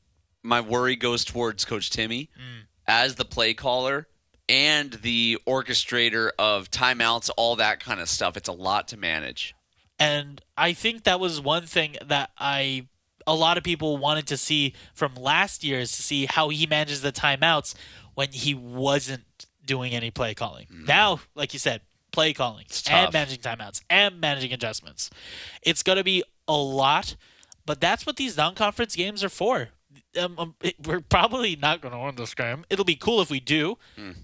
my 0.43 0.61
worry 0.61 0.97
goes 0.97 1.24
towards 1.24 1.64
Coach 1.64 1.91
Timmy 1.91 2.30
mm. 2.36 2.66
as 2.86 3.16
the 3.16 3.24
play 3.24 3.55
caller 3.55 4.09
and 4.49 4.93
the 4.95 5.39
orchestrator 5.47 6.30
of 6.39 6.70
timeouts, 6.70 7.30
all 7.36 7.57
that 7.57 7.80
kind 7.80 8.01
of 8.01 8.09
stuff. 8.09 8.36
It's 8.36 8.49
a 8.49 8.53
lot 8.53 8.89
to 8.89 8.97
manage. 8.97 9.55
And 9.99 10.41
I 10.57 10.72
think 10.72 11.05
that 11.05 11.20
was 11.20 11.41
one 11.41 11.66
thing 11.66 11.97
that 12.07 12.30
I 12.39 12.86
a 13.26 13.34
lot 13.34 13.59
of 13.59 13.64
people 13.64 13.99
wanted 13.99 14.26
to 14.28 14.39
see 14.39 14.74
from 14.95 15.14
last 15.14 15.62
year 15.62 15.80
is 15.80 15.93
to 15.93 16.03
see 16.03 16.24
how 16.24 16.49
he 16.49 16.66
manages 16.66 17.03
the 17.03 17.12
timeouts 17.12 17.74
when 18.14 18.32
he 18.32 18.55
wasn't 18.55 19.47
doing 19.64 19.93
any 19.93 20.11
play 20.11 20.34
calling. 20.34 20.66
Mm. 20.72 20.89
Now, 20.89 21.20
like 21.34 21.53
you 21.53 21.59
said, 21.59 21.82
play 22.11 22.32
calling 22.32 22.64
and 22.91 23.12
managing 23.12 23.41
timeouts 23.41 23.82
and 23.91 24.18
managing 24.18 24.53
adjustments. 24.53 25.11
It's 25.62 25.82
going 25.82 25.99
to 25.99 26.05
be 26.05 26.24
a 26.47 26.57
lot, 26.57 27.16
but 27.66 27.80
that's 27.80 28.07
what 28.07 28.16
these 28.16 28.36
non-conference 28.36 28.97
games 28.97 29.22
are 29.22 29.28
for. 29.28 29.68
Um, 30.19 30.39
um, 30.39 30.55
it- 30.63 30.77
we're 30.87 31.01
probably 31.01 31.57
not 31.57 31.81
going 31.81 31.93
to 31.93 31.99
win 31.99 32.15
this 32.17 32.35
game. 32.35 32.65
It'll 32.71 32.85
be 32.85 32.97
cool 32.97 33.21
if 33.21 33.31
we 33.31 33.41
do, 33.41 33.77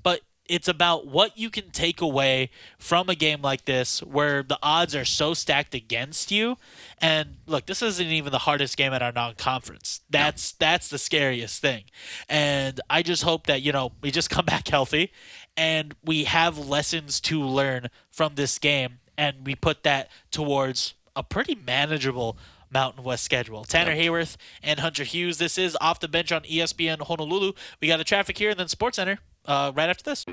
but 0.03 0.21
it's 0.47 0.69
about 0.69 1.07
what 1.07 1.39
you 1.39 1.49
can 1.49 1.71
take 1.71 2.03
away 2.03 2.51
from 2.79 3.09
a 3.09 3.15
game 3.15 3.41
like 3.41 3.65
this 3.65 4.03
where 4.03 4.43
the 4.43 4.59
odds 4.63 4.95
are 4.95 5.05
so 5.05 5.33
stacked 5.33 5.75
against 5.75 6.31
you. 6.31 6.57
And 7.01 7.37
look, 7.47 7.65
this 7.67 7.81
isn't 7.81 8.07
even 8.07 8.31
the 8.31 8.41
hardest 8.41 8.77
game 8.77 8.93
at 8.93 9.03
our 9.03 9.13
non-conference. 9.13 10.03
That's 10.11 10.53
that's 10.53 10.89
the 10.89 10.99
scariest 10.99 11.63
thing. 11.63 11.85
And 12.29 12.79
I 12.91 13.03
just 13.03 13.23
hope 13.23 13.47
that, 13.47 13.63
you 13.63 13.73
know, 13.73 13.93
we 14.03 14.11
just 14.11 14.29
come 14.37 14.45
back 14.45 14.69
healthy 14.69 15.13
and 15.57 15.95
we 16.05 16.25
have 16.25 16.59
lessons 16.59 17.21
to 17.23 17.41
learn 17.43 17.89
from 18.11 18.35
this 18.35 18.59
game 18.59 18.99
and 19.17 19.47
we 19.47 19.55
put 19.55 19.83
that 19.85 20.11
towards 20.31 20.93
a 21.17 21.23
pretty 21.23 21.55
manageable 21.55 22.37
Mountain 22.75 23.05
West 23.05 23.25
schedule. 23.25 23.65
Tanner 23.65 23.93
yep. 23.93 24.01
Haworth 24.01 24.37
and 24.63 24.81
Hunter 24.81 25.05
Hughes. 25.05 25.39
This 25.39 25.57
is 25.57 25.79
off 25.81 26.01
the 26.01 26.09
bench 26.09 26.33
on 26.33 26.43
ESPN 26.43 27.01
Honolulu. 27.01 27.53
We 27.81 27.89
got 27.89 27.97
the 27.97 28.05
traffic 28.05 28.37
here 28.37 28.51
and 28.51 28.61
then 28.61 28.69
Sports 28.69 28.97
Center 28.97 29.19
uh, 29.47 29.73
right 29.75 29.89
after 29.89 30.03
this. 30.03 30.27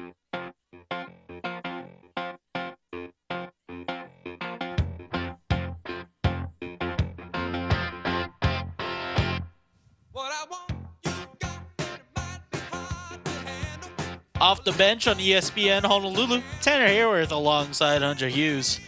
off 14.42 14.64
the 14.64 14.72
bench 14.72 15.08
on 15.08 15.18
ESPN 15.18 15.84
Honolulu. 15.84 16.42
Tanner 16.62 16.88
Haworth 16.88 17.32
alongside 17.32 18.02
Hunter 18.02 18.28
Hughes. 18.28 18.80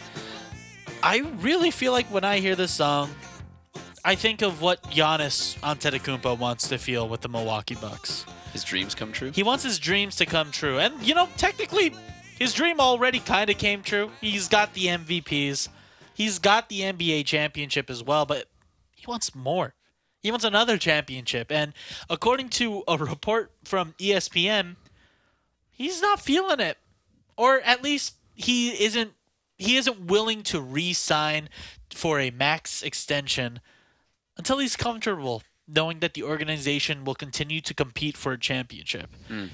I 1.04 1.20
really 1.41 1.70
feel 1.70 1.91
like 1.91 2.08
when 2.08 2.24
I 2.24 2.39
hear 2.39 2.56
this 2.56 2.72
song, 2.72 3.12
I 4.06 4.16
think 4.16 4.41
of 4.41 4.62
what 4.62 4.84
Giannis 4.84 5.58
Antetokounmpo 5.60 6.38
wants 6.38 6.68
to 6.68 6.78
feel 6.78 7.08
with 7.08 7.22
the 7.22 7.30
Milwaukee 7.30 7.76
Bucks. 7.76 8.26
His 8.51 8.66
dreams 8.66 8.93
come 8.93 9.14
true. 9.14 9.32
He 9.32 9.43
wants 9.43 9.64
his 9.64 9.80
dreams 9.80 10.18
to 10.18 10.26
come 10.26 10.51
true. 10.51 10.78
And, 10.78 11.01
you 11.01 11.16
know, 11.16 11.30
technically, 11.38 11.93
his 12.38 12.54
dream 12.54 12.82
already 12.82 13.20
kind 13.20 13.49
of 13.49 13.58
came 13.58 13.82
true. 13.82 14.12
He's 14.20 14.49
got 14.49 14.74
the 14.74 14.88
MVPs, 14.88 15.70
he's 16.14 16.38
got 16.38 16.68
the 16.68 16.82
NBA 16.82 17.26
championship 17.26 17.89
as 17.89 18.04
well, 18.04 18.26
but 18.26 18.49
he 18.91 19.06
wants 19.08 19.34
more. 19.34 19.74
He 20.20 20.32
wants 20.32 20.45
another 20.45 20.78
championship. 20.78 21.49
And 21.49 21.74
according 22.10 22.49
to 22.49 22.84
a 22.88 22.97
report 22.97 23.51
from 23.64 23.93
ESPN, 23.99 24.76
he's 25.72 26.01
not 26.01 26.20
feeling 26.20 26.60
it. 26.60 26.78
Or 27.38 27.62
at 27.62 27.82
least 27.82 28.16
he 28.36 28.72
isn't 28.84 29.14
he 29.58 29.78
isn't 29.78 30.08
willing 30.08 30.43
to 30.43 30.60
re-sign 30.60 31.47
for 31.89 32.20
a 32.20 32.32
max 32.32 32.84
extension 32.84 33.60
until 34.38 34.59
he's 34.59 34.75
comfortable 34.75 35.43
knowing 35.67 35.99
that 35.99 36.13
the 36.13 36.23
organization 36.23 37.05
will 37.05 37.15
continue 37.15 37.61
to 37.61 37.73
compete 37.73 38.17
for 38.17 38.34
a 38.34 38.39
championship. 38.39 39.09
Hmm. 39.27 39.47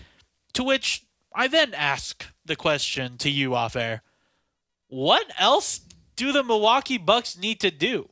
To 0.53 0.63
which 0.63 1.05
I 1.33 1.47
then 1.47 1.73
ask 1.73 2.25
the 2.45 2.55
question 2.55 3.17
to 3.19 3.29
you 3.29 3.55
off 3.55 3.75
air 3.75 4.01
what 4.87 5.27
else 5.37 5.81
do 6.15 6.31
the 6.31 6.43
Milwaukee 6.43 6.97
Bucks 6.97 7.37
need 7.37 7.59
to 7.59 7.69
do? 7.69 8.09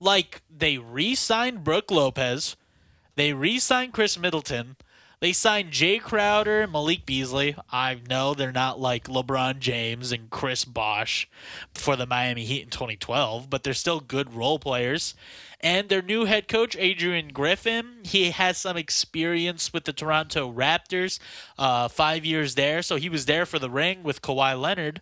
Like, 0.00 0.42
they 0.50 0.78
re 0.78 1.14
signed 1.14 1.62
Brook 1.62 1.92
Lopez, 1.92 2.56
they 3.14 3.32
re 3.32 3.60
signed 3.60 3.92
Khris 3.92 4.18
Middleton, 4.18 4.76
they 5.22 5.32
signed 5.32 5.70
Jae 5.70 6.00
Crowder 6.00 6.62
and 6.62 6.72
Malik 6.72 7.06
Beasley. 7.06 7.54
I 7.70 8.00
know 8.10 8.34
they're 8.34 8.50
not 8.50 8.80
like 8.80 9.04
LeBron 9.04 9.60
James 9.60 10.10
and 10.10 10.28
Chris 10.28 10.64
Bosh 10.64 11.30
for 11.72 11.94
the 11.94 12.06
Miami 12.06 12.44
Heat 12.44 12.64
in 12.64 12.70
2012, 12.70 13.48
but 13.48 13.62
they're 13.62 13.72
still 13.74 14.00
good 14.00 14.34
role 14.34 14.58
players. 14.58 15.14
And 15.62 15.88
their 15.88 16.02
new 16.02 16.24
head 16.24 16.48
coach, 16.48 16.76
Adrian 16.76 17.28
Griffin, 17.28 17.98
he 18.02 18.30
has 18.30 18.58
some 18.58 18.76
experience 18.76 19.72
with 19.72 19.84
the 19.84 19.92
Toronto 19.92 20.52
Raptors, 20.52 21.20
uh, 21.56 21.86
five 21.86 22.24
years 22.24 22.56
there. 22.56 22.82
So 22.82 22.96
he 22.96 23.08
was 23.08 23.26
there 23.26 23.46
for 23.46 23.60
the 23.60 23.70
ring 23.70 24.02
with 24.02 24.22
Kawhi 24.22 24.60
Leonard. 24.60 25.00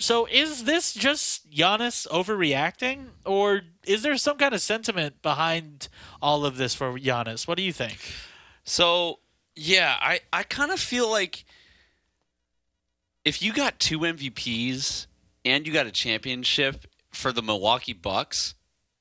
So 0.00 0.26
is 0.26 0.64
this 0.64 0.94
just 0.94 1.50
Giannis 1.50 2.08
overreacting, 2.08 3.08
or 3.24 3.60
is 3.86 4.02
there 4.02 4.16
some 4.16 4.38
kind 4.38 4.54
of 4.54 4.62
sentiment 4.62 5.20
behind 5.20 5.88
all 6.22 6.46
of 6.46 6.56
this 6.56 6.74
for 6.74 6.98
Giannis? 6.98 7.46
What 7.46 7.58
do 7.58 7.62
you 7.62 7.72
think? 7.72 7.98
So 8.64 9.20
yeah, 9.54 9.96
I, 10.00 10.20
I 10.32 10.42
kind 10.42 10.72
of 10.72 10.80
feel 10.80 11.10
like 11.10 11.44
if 13.26 13.42
you 13.42 13.52
got 13.52 13.78
two 13.78 14.00
MVPs 14.00 15.06
and 15.44 15.66
you 15.66 15.72
got 15.72 15.86
a 15.86 15.92
championship 15.92 16.86
for 17.10 17.30
the 17.30 17.42
Milwaukee 17.42 17.92
Bucks, 17.92 18.54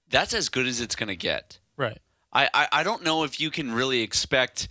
that's 0.09 0.33
as 0.33 0.49
good 0.49 0.67
as 0.67 0.81
it's 0.81 0.95
going 0.95 1.09
to 1.09 1.15
get. 1.15 1.59
Right. 1.77 1.99
I, 2.31 2.49
I, 2.53 2.67
I 2.71 2.83
don't 2.83 3.03
know 3.03 3.23
if 3.23 3.39
you 3.39 3.49
can 3.49 3.71
really 3.71 4.01
expect 4.01 4.67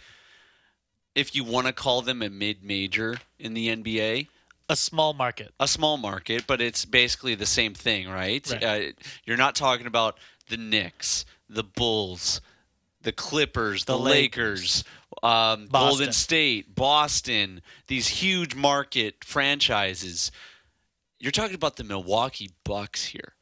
if 1.14 1.34
you 1.34 1.44
want 1.44 1.66
to 1.66 1.72
call 1.72 2.02
them 2.02 2.22
a 2.22 2.30
mid 2.30 2.62
major 2.62 3.16
in 3.38 3.54
the 3.54 3.68
NBA. 3.68 4.28
A 4.70 4.76
small 4.76 5.14
market. 5.14 5.52
a 5.58 5.66
small 5.66 5.96
market, 5.96 6.46
but 6.46 6.60
it's 6.60 6.84
basically 6.84 7.34
the 7.34 7.46
same 7.46 7.72
thing, 7.72 8.08
right? 8.08 8.46
Right. 8.50 8.64
Uh, 8.64 8.92
you're 9.24 9.38
not 9.38 9.54
talking 9.54 9.86
about 9.86 10.18
the 10.50 10.58
Knicks, 10.58 11.24
the 11.48 11.64
Bulls, 11.64 12.42
the 13.00 13.12
Clippers, 13.12 13.86
the, 13.86 13.94
The 13.94 13.98
Lakers, 13.98 14.84
um, 15.22 15.68
Golden 15.72 16.12
State, 16.12 16.74
Boston, 16.74 17.62
these 17.86 18.08
huge 18.08 18.54
market 18.54 19.24
franchises. 19.24 20.30
You're 21.18 21.32
talking 21.32 21.54
about 21.54 21.76
the 21.76 21.84
Milwaukee 21.84 22.50
Bucks 22.64 23.06
here, 23.06 23.34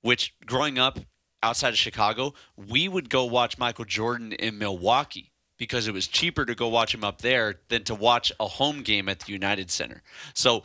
which 0.00 0.34
growing 0.44 0.78
up 0.80 0.98
outside 1.42 1.70
of 1.70 1.78
Chicago, 1.78 2.34
we 2.56 2.88
would 2.88 3.10
go 3.10 3.24
watch 3.24 3.58
Michael 3.58 3.84
Jordan 3.84 4.32
in 4.32 4.58
Milwaukee 4.58 5.32
because 5.58 5.86
it 5.86 5.94
was 5.94 6.08
cheaper 6.08 6.44
to 6.44 6.54
go 6.54 6.68
watch 6.68 6.94
him 6.94 7.04
up 7.04 7.20
there 7.20 7.56
than 7.68 7.84
to 7.84 7.94
watch 7.94 8.32
a 8.40 8.46
home 8.46 8.82
game 8.82 9.08
at 9.08 9.20
the 9.20 9.32
United 9.32 9.70
Center. 9.70 10.02
So 10.34 10.64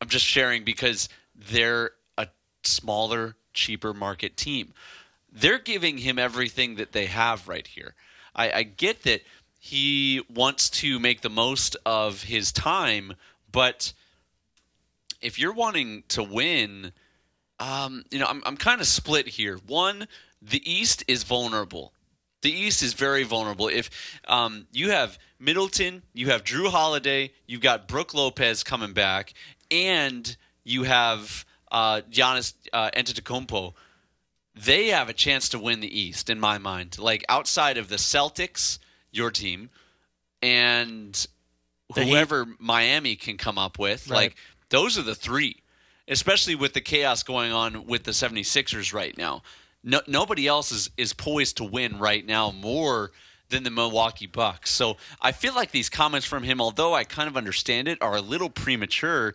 I'm 0.00 0.08
just 0.08 0.24
sharing 0.24 0.64
because 0.64 1.08
they're 1.34 1.92
a 2.18 2.28
smaller, 2.64 3.36
cheaper 3.52 3.94
market 3.94 4.36
team. 4.36 4.72
They're 5.32 5.58
giving 5.58 5.98
him 5.98 6.18
everything 6.18 6.76
that 6.76 6.92
they 6.92 7.06
have 7.06 7.46
right 7.46 7.66
here. 7.66 7.94
I, 8.34 8.50
I 8.52 8.62
get 8.64 9.02
that 9.04 9.22
he 9.58 10.22
wants 10.32 10.70
to 10.70 10.98
make 10.98 11.20
the 11.20 11.30
most 11.30 11.76
of 11.84 12.24
his 12.24 12.50
time, 12.50 13.14
but 13.52 13.92
if 15.20 15.38
you're 15.38 15.52
wanting 15.52 16.04
to 16.08 16.22
win, 16.22 16.92
um, 17.60 18.04
you 18.10 18.18
know, 18.18 18.26
I'm, 18.26 18.42
I'm 18.44 18.56
kind 18.56 18.80
of 18.80 18.86
split 18.86 19.28
here. 19.28 19.58
One, 19.66 20.08
the 20.42 20.60
East 20.70 21.04
is 21.06 21.22
vulnerable. 21.22 21.92
The 22.42 22.50
East 22.50 22.82
is 22.82 22.94
very 22.94 23.22
vulnerable. 23.22 23.68
If 23.68 23.90
um, 24.26 24.66
you 24.72 24.90
have 24.90 25.18
Middleton, 25.38 26.02
you 26.14 26.30
have 26.30 26.42
Jrue 26.42 26.70
Holiday, 26.70 27.32
you've 27.46 27.60
got 27.60 27.86
Brook 27.86 28.14
Lopez 28.14 28.64
coming 28.64 28.94
back, 28.94 29.34
and 29.70 30.36
you 30.64 30.84
have 30.84 31.44
uh, 31.70 32.00
Giannis 32.10 32.54
uh, 32.72 32.90
Antetokounmpo, 32.96 33.74
they 34.54 34.88
have 34.88 35.08
a 35.08 35.12
chance 35.12 35.50
to 35.50 35.58
win 35.58 35.80
the 35.80 36.00
East, 36.00 36.28
in 36.30 36.40
my 36.40 36.58
mind. 36.58 36.98
Like 36.98 37.24
outside 37.28 37.76
of 37.78 37.88
the 37.88 37.96
Celtics, 37.96 38.78
your 39.12 39.30
team, 39.30 39.70
and 40.42 41.26
whoever 41.94 42.46
Miami 42.58 43.16
can 43.16 43.36
come 43.36 43.58
up 43.58 43.78
with, 43.78 44.08
Right. 44.08 44.16
like 44.16 44.36
those 44.70 44.98
are 44.98 45.02
the 45.02 45.14
three. 45.14 45.56
Especially 46.10 46.54
with 46.54 46.74
the 46.74 46.80
chaos 46.80 47.22
going 47.22 47.52
on 47.52 47.86
with 47.86 48.04
the 48.04 48.10
76ers 48.10 48.92
right 48.92 49.16
now. 49.16 49.42
No, 49.82 50.02
nobody 50.06 50.46
else 50.46 50.72
is, 50.72 50.90
is 50.98 51.14
poised 51.14 51.56
to 51.58 51.64
win 51.64 51.98
right 51.98 52.26
now 52.26 52.50
more 52.50 53.12
than 53.48 53.62
the 53.62 53.70
Milwaukee 53.70 54.26
Bucks. 54.26 54.70
So 54.70 54.96
I 55.20 55.32
feel 55.32 55.54
like 55.54 55.70
these 55.70 55.88
comments 55.88 56.26
from 56.26 56.42
him, 56.42 56.60
although 56.60 56.94
I 56.94 57.04
kind 57.04 57.28
of 57.28 57.36
understand 57.36 57.88
it, 57.88 57.98
are 58.02 58.16
a 58.16 58.20
little 58.20 58.50
premature. 58.50 59.34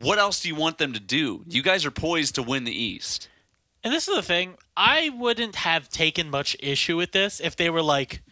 What 0.00 0.18
else 0.18 0.40
do 0.40 0.48
you 0.48 0.54
want 0.54 0.78
them 0.78 0.92
to 0.92 1.00
do? 1.00 1.44
You 1.46 1.62
guys 1.62 1.84
are 1.84 1.90
poised 1.90 2.36
to 2.36 2.42
win 2.42 2.64
the 2.64 2.72
East. 2.72 3.28
And 3.84 3.92
this 3.92 4.08
is 4.08 4.14
the 4.14 4.22
thing. 4.22 4.54
I 4.76 5.10
wouldn't 5.10 5.56
have 5.56 5.88
taken 5.88 6.30
much 6.30 6.56
issue 6.60 6.96
with 6.96 7.12
this 7.12 7.40
if 7.40 7.56
they 7.56 7.68
were 7.70 7.82
like 7.82 8.22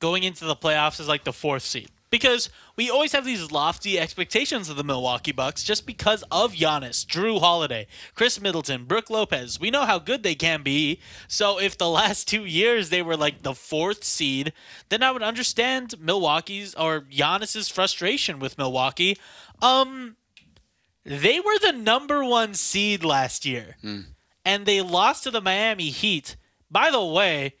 going 0.00 0.24
into 0.24 0.44
the 0.44 0.56
playoffs 0.56 0.98
as 1.00 1.08
like 1.08 1.24
the 1.24 1.32
fourth 1.32 1.62
seed. 1.62 1.88
Because 2.12 2.50
we 2.76 2.90
always 2.90 3.12
have 3.12 3.24
these 3.24 3.50
lofty 3.50 3.98
expectations 3.98 4.68
of 4.68 4.76
the 4.76 4.84
Milwaukee 4.84 5.32
Bucks 5.32 5.64
just 5.64 5.86
because 5.86 6.22
of 6.30 6.52
Giannis, 6.52 7.06
Jrue 7.06 7.40
Holiday, 7.40 7.86
Khris 8.14 8.38
Middleton, 8.38 8.84
Brook 8.84 9.08
Lopez. 9.08 9.58
We 9.58 9.70
know 9.70 9.86
how 9.86 9.98
good 9.98 10.22
they 10.22 10.34
can 10.34 10.62
be. 10.62 11.00
So 11.26 11.58
if 11.58 11.78
the 11.78 11.88
last 12.00 12.28
two 12.28 12.44
years 12.44 12.90
they 12.90 13.00
were 13.00 13.16
like 13.16 13.42
the 13.42 13.54
fourth 13.54 14.04
seed, 14.04 14.52
then 14.90 15.02
I 15.02 15.10
would 15.10 15.22
understand 15.22 15.94
Milwaukee's 15.98 16.74
or 16.74 17.00
Giannis's 17.00 17.70
frustration 17.70 18.38
with 18.38 18.58
Milwaukee. 18.58 19.16
Um 19.62 20.16
they 21.04 21.40
were 21.40 21.58
the 21.58 21.72
number 21.72 22.22
one 22.22 22.52
seed 22.52 23.02
last 23.04 23.46
year 23.46 23.76
and 24.44 24.66
they 24.66 24.82
lost 24.82 25.24
to 25.24 25.30
the 25.30 25.40
Miami 25.40 25.88
Heat. 25.88 26.36
By 26.70 26.90
the 26.90 27.02
way, 27.02 27.54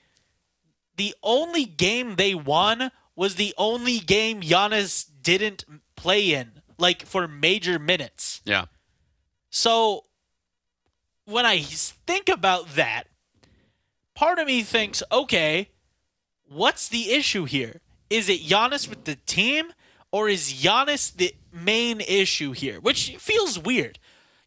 the 0.96 1.14
only 1.22 1.64
game 1.64 2.16
they 2.16 2.34
won 2.34 2.90
was 3.22 3.36
the 3.36 3.54
only 3.56 4.00
game 4.00 4.40
Giannis 4.40 5.08
didn't 5.22 5.64
play 5.94 6.34
in, 6.34 6.50
like 6.76 7.06
for 7.06 7.28
major 7.28 7.78
minutes. 7.78 8.40
Yeah. 8.44 8.64
So 9.48 10.06
when 11.24 11.46
I 11.46 11.60
think 11.60 12.28
about 12.28 12.74
that, 12.74 13.04
part 14.16 14.40
of 14.40 14.48
me 14.48 14.64
thinks, 14.64 15.04
okay, 15.12 15.68
what's 16.48 16.88
the 16.88 17.12
issue 17.12 17.44
here? 17.44 17.80
Is 18.10 18.28
it 18.28 18.40
Giannis 18.40 18.88
with 18.88 19.04
the 19.04 19.14
team, 19.14 19.72
or 20.10 20.28
is 20.28 20.52
Giannis 20.54 21.14
the 21.14 21.32
main 21.52 22.00
issue 22.00 22.50
here? 22.50 22.80
Which 22.80 23.16
feels 23.18 23.56
weird. 23.56 24.00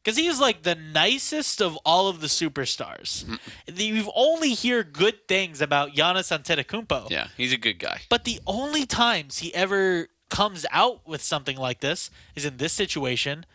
Because 0.06 0.18
he's 0.19 0.40
like 0.40 0.61
the 0.61 0.76
nicest 0.76 1.64
of 1.64 1.76
all 1.84 2.07
of 2.10 2.22
the 2.22 2.27
superstars. 2.27 3.26
Mm-hmm. 3.26 3.76
You 3.76 4.11
only 4.15 4.52
hear 4.53 4.84
good 4.84 5.27
things 5.27 5.61
about 5.61 5.95
Giannis 5.95 6.30
Antetokounmpo. 6.32 7.10
Yeah. 7.10 7.30
He's 7.36 7.52
a 7.52 7.57
good 7.57 7.80
guy. 7.80 8.02
But 8.07 8.23
the 8.23 8.40
only 8.45 8.86
times 8.86 9.40
he 9.40 9.52
ever 9.56 10.10
comes 10.30 10.64
out 10.69 11.07
with 11.07 11.23
something 11.23 11.57
like 11.57 11.80
this 11.80 12.11
is 12.36 12.45
in 12.45 12.57
this 12.57 12.72
situation. 12.72 13.48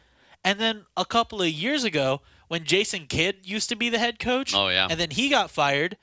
And 0.45 0.59
then 0.59 0.87
a 0.97 1.05
couple 1.05 1.41
of 1.41 1.49
years 1.49 1.85
ago, 1.85 2.21
when 2.49 2.65
Jason 2.65 3.07
Kidd 3.07 3.37
used 3.45 3.69
to 3.69 3.77
be 3.77 3.89
the 3.89 3.99
head 4.01 4.19
coach, 4.19 4.53
Oh, 4.53 4.71
yeah. 4.71 4.89
and 4.91 4.99
then 4.99 5.11
he 5.11 5.29
got 5.29 5.53
fired, 5.53 5.99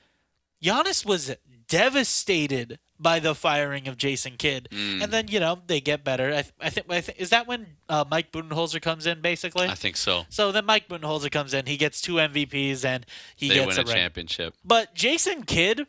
Giannis 0.64 1.04
was 1.04 1.36
devastated 1.68 2.78
by 3.00 3.20
the 3.20 3.34
firing 3.34 3.86
of 3.88 3.96
Jason 3.96 4.34
Kidd. 4.36 4.68
Mm. 4.72 5.04
And 5.04 5.12
then 5.12 5.28
you 5.28 5.40
know 5.40 5.58
they 5.66 5.80
get 5.80 6.04
better. 6.04 6.32
I, 6.32 6.44
I 6.60 6.70
think. 6.70 6.86
I 6.90 7.00
think 7.00 7.20
is 7.20 7.30
that 7.30 7.46
when 7.46 7.66
uh, 7.88 8.04
Mike 8.10 8.32
Budenholzer 8.32 8.80
comes 8.82 9.06
in, 9.06 9.20
basically. 9.20 9.66
I 9.68 9.74
think 9.74 9.96
so. 9.96 10.24
so 10.28 10.52
then 10.52 10.64
Mike 10.66 10.88
Budenholzer 10.88 11.30
comes 11.30 11.54
in. 11.54 11.66
He 11.66 11.76
gets 11.76 12.00
two 12.00 12.14
MVPs 12.14 12.84
and 12.84 13.06
he 13.36 13.48
They 13.48 13.54
gets 13.56 13.76
win 13.76 13.86
a 13.86 13.88
ring. 13.88 13.96
championship. 13.96 14.54
But 14.64 14.94
Jason 14.94 15.44
Kidd 15.44 15.86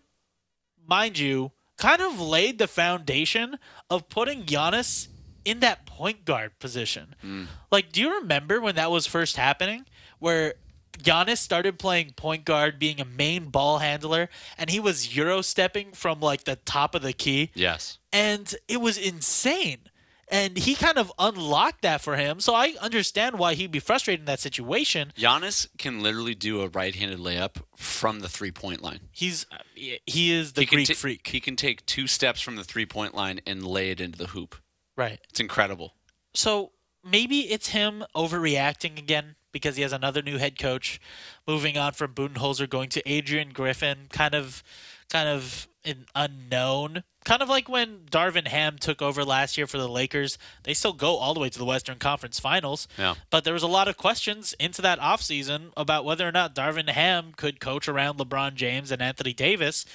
mind 0.88 1.18
you, 1.19 1.52
kind 1.77 2.02
of 2.02 2.19
laid 2.19 2.57
the 2.57 2.68
foundation 2.68 3.57
of 3.90 4.10
putting 4.10 4.44
Giannis 4.44 5.07
in 5.45 5.60
that 5.61 5.86
point 5.86 6.26
guard 6.26 6.57
position. 6.60 7.15
Like, 7.72 7.91
do 7.91 8.02
you 8.02 8.15
remember 8.19 8.60
when 8.60 8.76
that 8.76 8.91
was 8.91 9.06
first 9.07 9.38
happening? 9.38 9.86
Where 10.19 10.56
Giannis 11.04 11.38
started 11.38 11.80
playing 11.80 12.14
point 12.14 12.46
guard, 12.46 12.80
being 12.80 13.00
a 13.02 13.06
main 13.06 13.46
ball 13.50 13.80
handler, 13.80 14.30
and 14.58 14.70
he 14.70 14.80
was 14.80 15.16
euro 15.16 15.42
stepping 15.42 15.92
from 15.94 16.20
like 16.20 16.44
the 16.44 16.56
top 16.58 16.96
of 16.96 17.02
the 17.02 17.14
key 17.14 17.52
Yes. 17.54 17.98
and 18.14 18.54
it 18.68 18.82
was 18.82 18.98
insane. 18.98 19.80
And 20.32 20.58
he 20.58 20.76
kind 20.76 21.00
of 21.00 21.12
unlocked 21.18 21.82
that 21.82 22.02
for 22.02 22.16
him. 22.16 22.40
So 22.40 22.54
I 22.54 22.76
understand 22.82 23.40
why 23.40 23.56
he'd 23.56 23.72
be 23.72 23.80
frustrated 23.80 24.20
in 24.20 24.26
that 24.28 24.40
situation. 24.40 25.12
Giannis 25.18 25.68
can 25.80 26.04
literally 26.04 26.36
do 26.36 26.62
a 26.62 26.68
right-handed 26.68 27.18
layup 27.18 27.56
from 27.76 28.20
the 28.20 28.30
three-point 28.30 28.84
line. 28.84 29.00
He's 29.12 29.48
he 29.76 30.32
is 30.32 30.54
the 30.54 30.62
he 30.62 30.68
Greek 30.68 30.88
ta- 30.88 30.94
freak. 30.94 31.26
He 31.26 31.40
can 31.40 31.56
take 31.56 31.84
two 31.88 32.06
steps 32.06 32.42
from 32.42 32.58
the 32.58 32.64
three-point 32.64 33.16
line 33.16 33.42
and 33.48 33.66
lay 33.66 33.90
it 33.90 34.00
into 34.00 34.20
the 34.20 34.28
hoop. 34.28 34.56
right. 34.96 35.20
It's 35.32 35.40
incredible. 35.40 35.96
So 36.36 36.74
maybe 37.04 37.52
it's 37.52 37.70
him 37.70 38.04
overreacting 38.16 39.00
again 39.00 39.34
because 39.52 39.76
he 39.76 39.82
has 39.82 39.94
another 39.94 40.22
new 40.22 40.38
head 40.38 40.58
coach, 40.58 41.00
moving 41.48 41.78
on 41.78 41.94
from 41.94 42.14
Budenholzer, 42.14 42.70
going 42.70 42.90
to 42.90 43.10
Adrian 43.10 43.50
Griffin, 43.50 44.08
kind 44.10 44.36
of, 44.36 44.64
kind 45.10 45.30
of 45.30 45.68
an 45.86 46.06
unknown. 46.16 47.04
Kind 47.26 47.42
of 47.42 47.50
like 47.50 47.68
when 47.68 48.06
Darvin 48.10 48.48
Ham 48.48 48.78
took 48.80 49.02
over 49.02 49.24
last 49.24 49.58
year 49.58 49.68
for 49.68 49.78
the 49.78 49.88
Lakers. 49.88 50.38
They 50.64 50.74
still 50.74 50.94
go 50.94 51.18
all 51.18 51.34
the 51.34 51.40
way 51.40 51.50
to 51.50 51.60
the 51.60 51.66
Western 51.66 51.98
Conference 51.98 52.40
Finals. 52.40 52.88
Yeah. 52.98 53.16
But 53.30 53.44
there 53.44 53.54
was 53.54 53.64
a 53.64 53.68
lot 53.68 53.88
of 53.88 53.98
questions 53.98 54.54
into 54.60 54.82
that 54.82 55.00
offseason 55.00 55.72
about 55.76 56.06
whether 56.06 56.28
or 56.28 56.32
not 56.32 56.56
Darvin 56.56 56.90
Ham 56.90 57.34
could 57.36 57.60
coach 57.60 57.88
around 57.88 58.20
LeBron 58.20 58.56
James 58.56 58.92
and 58.92 59.02
Anthony 59.02 59.34
Davis. 59.34 59.86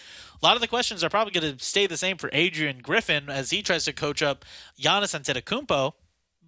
A 0.43 0.45
lot 0.45 0.55
of 0.55 0.61
the 0.61 0.69
questions 0.69 1.03
are 1.03 1.09
probably 1.09 1.33
going 1.33 1.57
to 1.57 1.65
stay 1.65 1.87
the 1.87 1.97
same 1.97 2.19
for 2.19 2.31
Adrian 2.33 2.81
Griffin 2.81 3.31
as 3.31 3.51
he 3.51 3.63
tries 3.63 3.85
to 3.87 3.93
coach 3.93 4.23
up 4.23 4.45
Giannis 4.79 5.19
Antetokounmpo. 5.19 5.95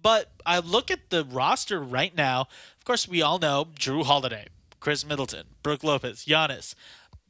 But 0.07 0.31
I 0.45 0.59
look 0.59 0.89
at 0.89 1.09
the 1.09 1.25
roster 1.25 1.81
right 1.81 2.15
now. 2.15 2.47
Of 2.77 2.85
course, 2.85 3.09
we 3.09 3.21
all 3.21 3.39
know 3.39 3.67
Jrue 3.77 4.05
Holiday, 4.05 4.47
Khris 4.79 5.05
Middleton, 5.05 5.47
Brook 5.63 5.83
Lopez, 5.83 6.23
Giannis. 6.25 6.75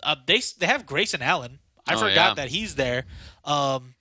Uh, 0.04 0.16
they 0.28 0.42
they 0.60 0.68
have 0.68 0.86
Grayson 0.86 1.24
Allen. 1.24 1.58
I 1.88 1.96
Oh, 1.96 2.00
forgot 2.00 2.14
yeah. 2.14 2.34
that 2.36 2.50
he's 2.50 2.76
there. 2.76 3.06
Um, 3.44 3.96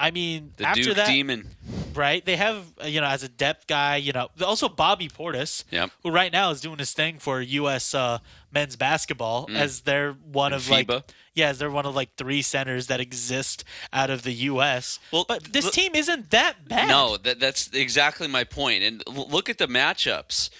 I 0.00 0.10
mean, 0.10 0.52
The 0.56 0.66
after 0.66 0.82
Duke 0.82 0.96
that, 0.96 1.06
Demon. 1.06 1.46
right? 1.94 2.24
They 2.26 2.34
have 2.34 2.64
uh, 2.82 2.86
you 2.88 3.00
know 3.00 3.06
as 3.06 3.22
a 3.22 3.28
depth 3.28 3.68
guy, 3.68 3.96
you 3.98 4.12
know, 4.12 4.30
also 4.44 4.68
Bobby 4.68 5.08
Portis, 5.08 5.62
Yep. 5.70 5.90
who 6.02 6.10
right 6.10 6.32
now 6.32 6.50
is 6.50 6.60
doing 6.60 6.78
his 6.78 6.92
thing 6.92 7.20
for 7.20 7.40
U.S. 7.40 7.94
Uh, 7.94 8.18
men's 8.52 8.76
basketball 8.76 9.46
mm. 9.46 9.56
as 9.56 9.80
they're 9.80 10.12
one 10.12 10.52
In 10.52 10.56
of 10.56 10.68
like 10.70 10.90
yeah, 11.34 11.48
as 11.48 11.58
they're 11.58 11.70
one 11.70 11.86
of 11.86 11.94
like 11.94 12.14
three 12.16 12.42
centers 12.42 12.88
that 12.88 13.00
exist 13.00 13.64
out 13.92 14.10
of 14.10 14.22
the 14.22 14.32
U.S. 14.32 14.98
Well, 15.10 15.24
but 15.26 15.44
this 15.44 15.64
look- 15.64 15.74
team 15.74 15.94
isn't 15.94 16.30
that 16.30 16.68
bad. 16.68 16.88
No, 16.88 17.16
that, 17.16 17.40
that's 17.40 17.70
exactly 17.72 18.28
my 18.28 18.44
point. 18.44 18.82
And 18.82 19.02
l- 19.06 19.28
look 19.28 19.48
at 19.48 19.58
the 19.58 19.66
matchups. 19.66 20.50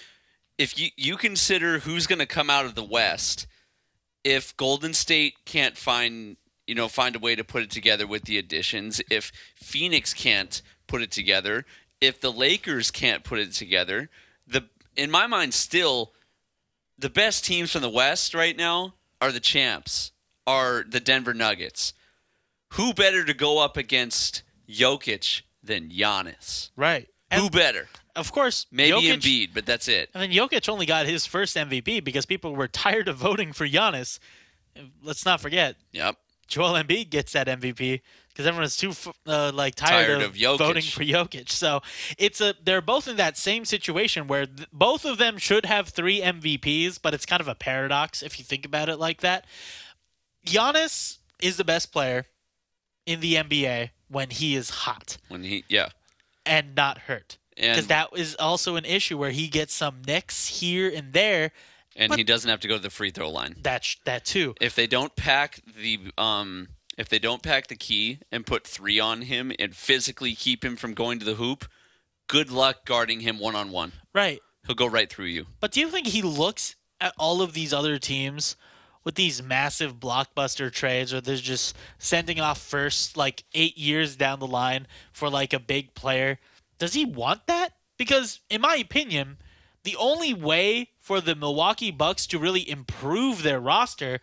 If 0.58 0.78
you 0.78 0.88
you 0.96 1.16
consider 1.16 1.80
who's 1.80 2.06
going 2.06 2.18
to 2.20 2.26
come 2.26 2.48
out 2.48 2.64
of 2.64 2.74
the 2.74 2.84
West, 2.84 3.46
if 4.24 4.56
Golden 4.56 4.94
State 4.94 5.44
can't 5.44 5.76
find 5.76 6.36
you 6.66 6.74
know 6.74 6.88
find 6.88 7.16
a 7.16 7.18
way 7.18 7.34
to 7.34 7.44
put 7.44 7.62
it 7.62 7.70
together 7.70 8.06
with 8.06 8.24
the 8.24 8.38
additions, 8.38 9.00
if 9.10 9.32
Phoenix 9.54 10.14
can't 10.14 10.62
put 10.86 11.02
it 11.02 11.10
together, 11.10 11.64
if 12.00 12.20
the 12.20 12.32
Lakers 12.32 12.90
can't 12.90 13.24
put 13.24 13.38
it 13.38 13.52
together, 13.52 14.08
the 14.46 14.64
in 14.96 15.10
my 15.10 15.26
mind 15.26 15.54
still 15.54 16.12
the 17.02 17.10
best 17.10 17.44
teams 17.44 17.70
from 17.72 17.82
the 17.82 17.90
West 17.90 18.32
right 18.32 18.56
now 18.56 18.94
are 19.20 19.30
the 19.30 19.40
champs, 19.40 20.12
are 20.46 20.84
the 20.88 21.00
Denver 21.00 21.34
Nuggets. 21.34 21.92
Who 22.74 22.94
better 22.94 23.24
to 23.24 23.34
go 23.34 23.58
up 23.62 23.76
against 23.76 24.42
Jokic 24.68 25.42
than 25.62 25.90
Giannis? 25.90 26.70
right? 26.76 27.08
Who 27.34 27.48
better? 27.50 27.88
of 28.14 28.30
course, 28.30 28.66
Maybe 28.70 28.96
Jokic, 28.96 29.20
Embiid, 29.20 29.50
but 29.54 29.64
that's 29.66 29.88
it. 29.88 30.10
And 30.14 30.22
then 30.22 30.30
Jokic 30.32 30.68
only 30.68 30.84
got 30.86 31.06
his 31.06 31.24
first 31.26 31.56
MVP 31.56 32.04
because 32.04 32.26
people 32.26 32.54
were 32.54 32.68
tired 32.68 33.08
of 33.08 33.16
voting 33.16 33.52
for 33.52 33.66
Giannis. 33.66 34.18
Let's 35.02 35.24
not 35.24 35.40
forget, 35.40 35.76
Yep. 35.92 36.16
Joel 36.46 36.74
Embiid 36.82 37.08
gets 37.10 37.32
that 37.32 37.46
MVP 37.46 38.00
because 38.32 38.46
everyone's 38.46 38.76
too 38.76 38.92
uh, 39.26 39.50
like 39.54 39.74
tired, 39.74 40.06
Tired 40.06 40.22
of, 40.22 40.30
of 40.42 40.58
voting 40.58 40.82
for 40.82 41.02
Jokic. 41.04 41.50
So 41.50 41.80
it's 42.18 42.40
a 42.40 42.54
they're 42.64 42.80
both 42.80 43.06
in 43.08 43.16
that 43.16 43.36
same 43.36 43.64
situation 43.64 44.26
where 44.26 44.46
th- 44.46 44.68
both 44.72 45.04
of 45.04 45.18
them 45.18 45.38
should 45.38 45.66
have 45.66 45.88
three 45.88 46.20
MVPs, 46.20 46.98
but 47.02 47.14
it's 47.14 47.26
kind 47.26 47.40
of 47.40 47.48
a 47.48 47.54
paradox 47.54 48.22
if 48.22 48.38
you 48.38 48.44
think 48.44 48.64
about 48.64 48.88
it 48.88 48.98
like 48.98 49.20
that. 49.20 49.44
Giannis 50.46 51.18
is 51.40 51.56
the 51.56 51.64
best 51.64 51.92
player 51.92 52.26
in 53.06 53.20
the 53.20 53.34
NBA 53.34 53.90
when 54.08 54.30
he 54.30 54.54
is 54.54 54.70
hot 54.70 55.16
When 55.28 55.42
he, 55.42 55.64
yeah, 55.68 55.88
and 56.44 56.74
not 56.74 56.98
hurt. 56.98 57.38
Because 57.56 57.88
that 57.88 58.08
is 58.16 58.34
also 58.36 58.76
an 58.76 58.84
issue 58.86 59.18
where 59.18 59.30
he 59.30 59.46
gets 59.48 59.74
some 59.74 60.02
nicks 60.06 60.48
here 60.60 60.90
and 60.94 61.12
there. 61.12 61.52
and 61.94 62.14
he 62.14 62.24
doesn't 62.24 62.48
have 62.48 62.60
to 62.60 62.68
go 62.68 62.76
to 62.76 62.82
the 62.82 62.90
free 62.90 63.10
throw 63.10 63.28
line. 63.30 63.56
That 63.62 63.84
sh- 63.84 63.96
that 64.04 64.24
too. 64.24 64.54
If 64.60 64.74
they 64.74 64.86
don't 64.86 65.14
pack 65.16 65.60
the 65.78 66.00
um, 66.16 66.68
if 66.98 67.08
they 67.08 67.18
don't 67.18 67.42
pack 67.42 67.68
the 67.68 67.76
key 67.76 68.18
and 68.30 68.46
put 68.46 68.66
three 68.66 69.00
on 69.00 69.22
him 69.22 69.52
and 69.58 69.74
physically 69.74 70.34
keep 70.34 70.64
him 70.64 70.76
from 70.76 70.94
going 70.94 71.18
to 71.18 71.24
the 71.24 71.34
hoop, 71.34 71.66
good 72.28 72.50
luck 72.50 72.84
guarding 72.84 73.20
him 73.20 73.38
one 73.38 73.56
on 73.56 73.70
one. 73.70 73.92
Right. 74.14 74.40
He'll 74.66 74.76
go 74.76 74.86
right 74.86 75.10
through 75.10 75.26
you. 75.26 75.46
But 75.60 75.72
do 75.72 75.80
you 75.80 75.88
think 75.88 76.06
he 76.06 76.22
looks 76.22 76.76
at 77.00 77.14
all 77.18 77.42
of 77.42 77.52
these 77.52 77.72
other 77.72 77.98
teams 77.98 78.56
with 79.04 79.16
these 79.16 79.42
massive 79.42 79.98
blockbuster 79.98 80.70
trades 80.70 81.12
where 81.12 81.20
they're 81.20 81.36
just 81.36 81.76
sending 81.98 82.40
off 82.40 82.60
first 82.60 83.16
like 83.16 83.44
eight 83.54 83.76
years 83.76 84.14
down 84.14 84.38
the 84.38 84.46
line 84.46 84.86
for 85.12 85.28
like 85.28 85.52
a 85.52 85.58
big 85.58 85.94
player? 85.94 86.38
Does 86.78 86.94
he 86.94 87.04
want 87.04 87.46
that? 87.46 87.74
Because 87.98 88.40
in 88.48 88.60
my 88.60 88.76
opinion, 88.76 89.38
the 89.84 89.96
only 89.96 90.32
way 90.32 90.90
for 91.00 91.20
the 91.20 91.34
Milwaukee 91.34 91.90
Bucks 91.90 92.26
to 92.28 92.38
really 92.38 92.68
improve 92.68 93.42
their 93.42 93.60
roster 93.60 94.20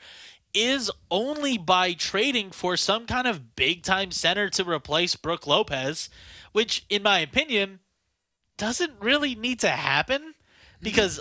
is 0.54 0.92
only 1.12 1.58
by 1.58 1.94
trading 1.94 2.52
for 2.52 2.76
some 2.76 3.06
kind 3.06 3.28
of 3.28 3.56
big 3.56 3.84
time 3.84 4.12
center 4.12 4.50
to 4.50 4.70
replace 4.70 5.16
Brook 5.16 5.46
Lopez, 5.46 6.10
which 6.52 6.86
in 6.90 7.04
my 7.04 7.20
opinion 7.20 7.80
doesn't 8.58 8.94
really 9.00 9.36
need 9.36 9.60
to 9.60 9.70
happen 9.70 10.34
because 10.82 11.20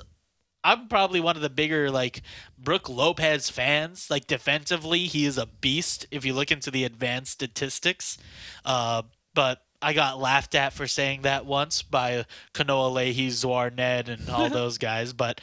I'm 0.64 0.88
probably 0.88 1.20
one 1.20 1.36
of 1.36 1.42
the 1.42 1.50
bigger 1.50 1.90
like 1.90 2.22
Brook 2.58 2.88
Lopez 2.88 3.48
fans. 3.48 4.10
Like 4.10 4.26
defensively, 4.26 5.00
he 5.00 5.24
is 5.24 5.38
a 5.38 5.46
beast 5.46 6.06
if 6.10 6.24
you 6.24 6.34
look 6.34 6.50
into 6.50 6.70
the 6.70 6.84
advanced 6.84 7.32
statistics. 7.32 8.18
Uh, 8.64 9.02
but 9.34 9.62
I 9.80 9.92
got 9.92 10.20
laughed 10.20 10.54
at 10.54 10.72
for 10.72 10.86
saying 10.86 11.22
that 11.22 11.46
once 11.46 11.82
by 11.82 12.26
Kanoa 12.52 12.92
Leahy, 12.92 13.28
Zwar 13.30 13.70
Ned, 13.70 14.08
and 14.08 14.28
all 14.28 14.48
those 14.50 14.78
guys. 14.78 15.12
But 15.12 15.40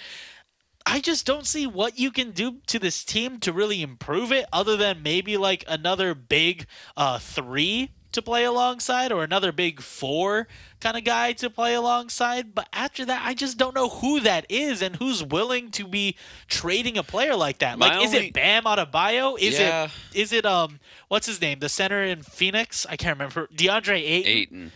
I 0.85 0.99
just 0.99 1.25
don't 1.25 1.47
see 1.47 1.65
what 1.65 1.97
you 1.97 2.11
can 2.11 2.31
do 2.31 2.57
to 2.67 2.77
this 2.79 3.03
team 3.03 3.39
to 3.39 3.51
really 3.51 3.81
improve 3.81 4.31
it, 4.31 4.45
other 4.53 4.77
than 4.77 5.01
maybe 5.01 5.35
like 5.37 5.63
another 5.67 6.13
big 6.13 6.67
uh, 6.95 7.17
three 7.17 7.91
to 8.11 8.21
play 8.21 8.45
alongside, 8.45 9.11
or 9.11 9.23
another 9.23 9.51
big 9.51 9.81
four 9.81 10.47
kind 10.79 10.95
of 10.95 11.03
guy 11.03 11.33
to 11.33 11.49
play 11.49 11.73
alongside. 11.73 12.55
But 12.55 12.69
after 12.71 13.03
that, 13.05 13.23
I 13.25 13.33
just 13.33 13.57
don't 13.57 13.75
know 13.75 13.89
who 13.89 14.21
that 14.21 14.45
is 14.47 14.81
and 14.81 14.95
who's 14.95 15.21
willing 15.23 15.69
to 15.71 15.85
be 15.87 16.15
trading 16.47 16.97
a 16.97 17.03
player 17.03 17.35
like 17.35 17.57
that. 17.59 17.77
My 17.77 17.97
Like, 17.97 18.05
is 18.05 18.13
it 18.13 18.31
Bam 18.33 18.63
Adebayo? 18.63 19.37
Is 19.37 19.59
Yeah. 19.59 19.85
it 19.85 19.91
is 20.17 20.31
it 20.31 20.45
um 20.45 20.79
what's 21.09 21.25
his 21.27 21.41
name? 21.41 21.59
The 21.59 21.67
center 21.67 22.03
in 22.03 22.21
Phoenix? 22.21 22.85
I 22.89 22.95
can't 22.95 23.17
remember. 23.17 23.47
DeAndre 23.47 23.97
Ayton. 24.01 24.31
Aiton. 24.69 24.71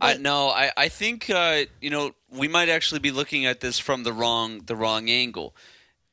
I 0.00 0.16
no, 0.16 0.48
I 0.48 0.70
I 0.76 0.88
think 0.88 1.30
uh, 1.30 1.62
you 1.80 1.90
know 1.90 2.12
we 2.30 2.48
might 2.48 2.68
actually 2.68 3.00
be 3.00 3.10
looking 3.10 3.46
at 3.46 3.60
this 3.60 3.78
from 3.78 4.02
the 4.02 4.12
wrong 4.12 4.62
the 4.66 4.76
wrong 4.76 5.08
angle. 5.08 5.54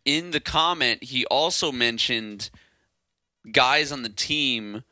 In 0.04 0.32
the 0.32 0.40
comment, 0.40 1.04
he 1.04 1.26
also 1.26 1.72
mentioned 1.72 2.50
guys 3.52 3.92
on 3.92 4.04
the 4.04 4.10
team 4.10 4.84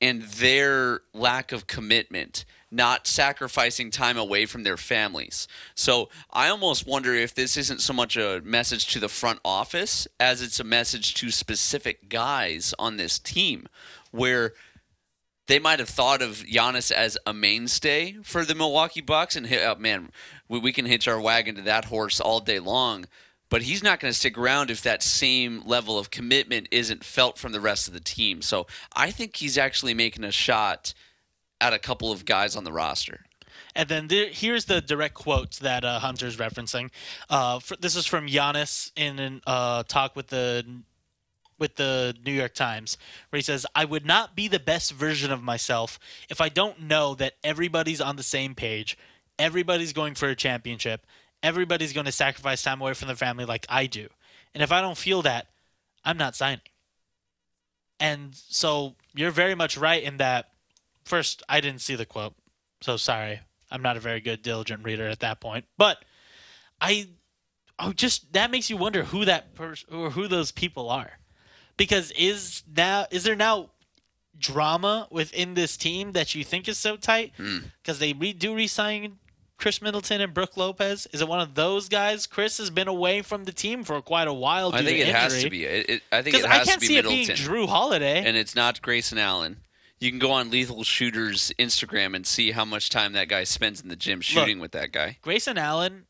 and 0.00 0.22
their 0.22 1.00
lack 1.14 1.52
of 1.52 1.68
commitment, 1.68 2.44
not 2.70 3.06
sacrificing 3.06 3.90
time 3.90 4.16
away 4.16 4.46
from 4.46 4.64
their 4.64 4.76
families. 4.76 5.46
So 5.76 6.08
I 6.32 6.48
almost 6.48 6.86
wonder 6.86 7.14
if 7.14 7.34
this 7.34 7.56
isn't 7.56 7.80
so 7.80 7.92
much 7.92 8.16
a 8.16 8.40
message 8.44 8.88
to 8.88 9.00
the 9.00 9.08
front 9.08 9.38
office 9.44 10.08
as 10.18 10.42
it's 10.42 10.58
a 10.58 10.64
message 10.64 11.14
to 11.14 11.30
specific 11.30 12.08
guys 12.08 12.74
on 12.78 12.96
this 12.96 13.18
team 13.18 13.68
where 14.10 14.54
they 15.52 15.58
might 15.58 15.80
have 15.80 15.88
thought 15.90 16.22
of 16.22 16.36
Giannis 16.50 16.90
as 16.90 17.18
a 17.26 17.34
mainstay 17.34 18.16
for 18.22 18.42
the 18.42 18.54
Milwaukee 18.54 19.02
Bucks, 19.02 19.36
and 19.36 19.46
oh, 19.52 19.74
man, 19.74 20.08
we, 20.48 20.58
we 20.58 20.72
can 20.72 20.86
hitch 20.86 21.06
our 21.06 21.20
wagon 21.20 21.56
to 21.56 21.60
that 21.60 21.84
horse 21.84 22.20
all 22.20 22.40
day 22.40 22.58
long. 22.58 23.04
But 23.50 23.60
he's 23.60 23.82
not 23.82 24.00
going 24.00 24.10
to 24.10 24.18
stick 24.18 24.38
around 24.38 24.70
if 24.70 24.80
that 24.80 25.02
same 25.02 25.62
level 25.66 25.98
of 25.98 26.10
commitment 26.10 26.68
isn't 26.70 27.04
felt 27.04 27.36
from 27.36 27.52
the 27.52 27.60
rest 27.60 27.86
of 27.86 27.92
the 27.92 28.00
team. 28.00 28.40
So 28.40 28.66
I 28.96 29.10
think 29.10 29.36
he's 29.36 29.58
actually 29.58 29.92
making 29.92 30.24
a 30.24 30.32
shot 30.32 30.94
at 31.60 31.74
a 31.74 31.78
couple 31.78 32.10
of 32.10 32.24
guys 32.24 32.56
on 32.56 32.64
the 32.64 32.72
roster. 32.72 33.26
And 33.74 33.90
then 33.90 34.08
there, 34.08 34.28
here's 34.30 34.64
the 34.64 34.80
direct 34.80 35.12
quote 35.12 35.58
that 35.58 35.84
uh, 35.84 35.98
Hunter's 35.98 36.38
referencing. 36.38 36.88
Uh, 37.28 37.58
fr 37.58 37.74
this 37.78 37.94
is 37.94 38.06
from 38.06 38.26
Giannis 38.26 38.90
in 38.96 39.18
a 39.18 39.50
uh, 39.50 39.82
talk 39.82 40.16
with 40.16 40.28
the 40.28 40.64
with 41.62 41.76
the 41.76 42.14
New 42.26 42.32
York 42.32 42.54
Times, 42.54 42.98
where 43.30 43.38
he 43.38 43.42
says, 43.42 43.64
I 43.74 43.84
would 43.84 44.04
not 44.04 44.34
be 44.34 44.48
the 44.48 44.58
best 44.58 44.90
version 44.92 45.30
of 45.30 45.42
myself 45.42 46.00
if 46.28 46.40
I 46.40 46.48
don't 46.48 46.82
know 46.82 47.14
that 47.14 47.34
everybody's 47.44 48.00
on 48.00 48.16
the 48.16 48.24
same 48.24 48.56
page, 48.56 48.98
everybody's 49.38 49.92
going 49.92 50.16
for 50.16 50.28
a 50.28 50.34
championship, 50.34 51.06
everybody's 51.40 51.92
going 51.92 52.06
to 52.06 52.12
sacrifice 52.12 52.62
time 52.62 52.80
away 52.80 52.94
from 52.94 53.06
their 53.06 53.16
family 53.16 53.44
like 53.44 53.64
I 53.68 53.86
do. 53.86 54.08
And 54.52 54.62
if 54.62 54.72
I 54.72 54.80
don't 54.80 54.98
feel 54.98 55.22
that, 55.22 55.46
I'm 56.04 56.18
not 56.18 56.34
signing. 56.34 56.60
And 58.00 58.34
so 58.34 58.96
you're 59.14 59.30
very 59.30 59.54
much 59.54 59.76
right 59.76 60.02
in 60.02 60.16
that. 60.16 60.48
First, 61.04 61.44
I 61.48 61.60
didn't 61.60 61.80
see 61.80 61.94
the 61.94 62.04
quote, 62.04 62.34
so 62.80 62.96
sorry. 62.96 63.40
I'm 63.70 63.82
not 63.82 63.96
a 63.96 64.00
very 64.00 64.20
good 64.20 64.42
diligent 64.42 64.84
reader 64.84 65.06
at 65.06 65.20
that 65.20 65.40
point. 65.40 65.66
But 65.78 66.04
I, 66.80 67.08
oh, 67.78 67.92
just 67.92 68.32
that 68.32 68.50
makes 68.50 68.68
you 68.68 68.76
wonder 68.76 69.04
who 69.04 69.24
that 69.24 69.54
person 69.54 69.94
or 69.94 70.10
who 70.10 70.26
those 70.26 70.50
people 70.50 70.90
are, 70.90 71.18
because 71.76 72.10
is 72.12 72.62
now 72.74 73.06
is 73.10 73.24
there 73.24 73.36
now 73.36 73.70
drama 74.38 75.08
within 75.10 75.54
this 75.54 75.76
team 75.76 76.12
that 76.12 76.34
you 76.34 76.44
think 76.44 76.68
is 76.68 76.78
so 76.78 76.96
tight 76.96 77.32
hmm. 77.36 77.58
because 77.82 77.98
they 77.98 78.12
re- 78.12 78.32
do 78.32 78.54
resign 78.54 79.18
Khris 79.58 79.80
Middleton 79.80 80.20
and 80.20 80.34
Brook 80.34 80.56
Lopez? 80.56 81.06
Is 81.12 81.20
it 81.20 81.28
one 81.28 81.40
of 81.40 81.54
those 81.54 81.88
guys? 81.88 82.26
Chris 82.26 82.58
has 82.58 82.68
been 82.70 82.88
away 82.88 83.22
from 83.22 83.44
the 83.44 83.52
team 83.52 83.84
for 83.84 84.00
quite 84.02 84.26
a 84.26 84.32
while. 84.32 84.74
I 84.74 84.82
think 84.82 84.98
it 84.98 85.14
has 85.14 85.40
to 85.42 85.50
be. 85.50 85.64
It, 85.64 85.88
it, 85.88 86.02
I 86.10 86.22
think 86.22 86.36
it 86.36 86.44
I 86.44 86.54
has 86.54 86.66
can't 86.66 86.74
to 86.74 86.80
be 86.80 86.86
see 86.86 86.98
it 86.98 87.04
Middleton, 87.04 87.36
being 87.36 87.38
Jrue 87.38 87.68
Holiday. 87.68 88.24
and 88.24 88.36
it's 88.36 88.56
not 88.56 88.82
Grayson 88.82 89.18
Allen. 89.18 89.58
You 90.00 90.10
can 90.10 90.18
go 90.18 90.32
on 90.32 90.50
Lethal 90.50 90.82
Shooter's 90.82 91.52
Instagram 91.60 92.16
and 92.16 92.26
see 92.26 92.50
how 92.50 92.64
much 92.64 92.90
time 92.90 93.12
that 93.12 93.28
guy 93.28 93.44
spends 93.44 93.80
in 93.80 93.88
the 93.88 93.94
gym 93.94 94.20
shooting 94.20 94.58
with 94.58 94.72
that 94.72 94.90
guy. 94.90 95.18
Grayson 95.22 95.56
Allen, 95.56 96.06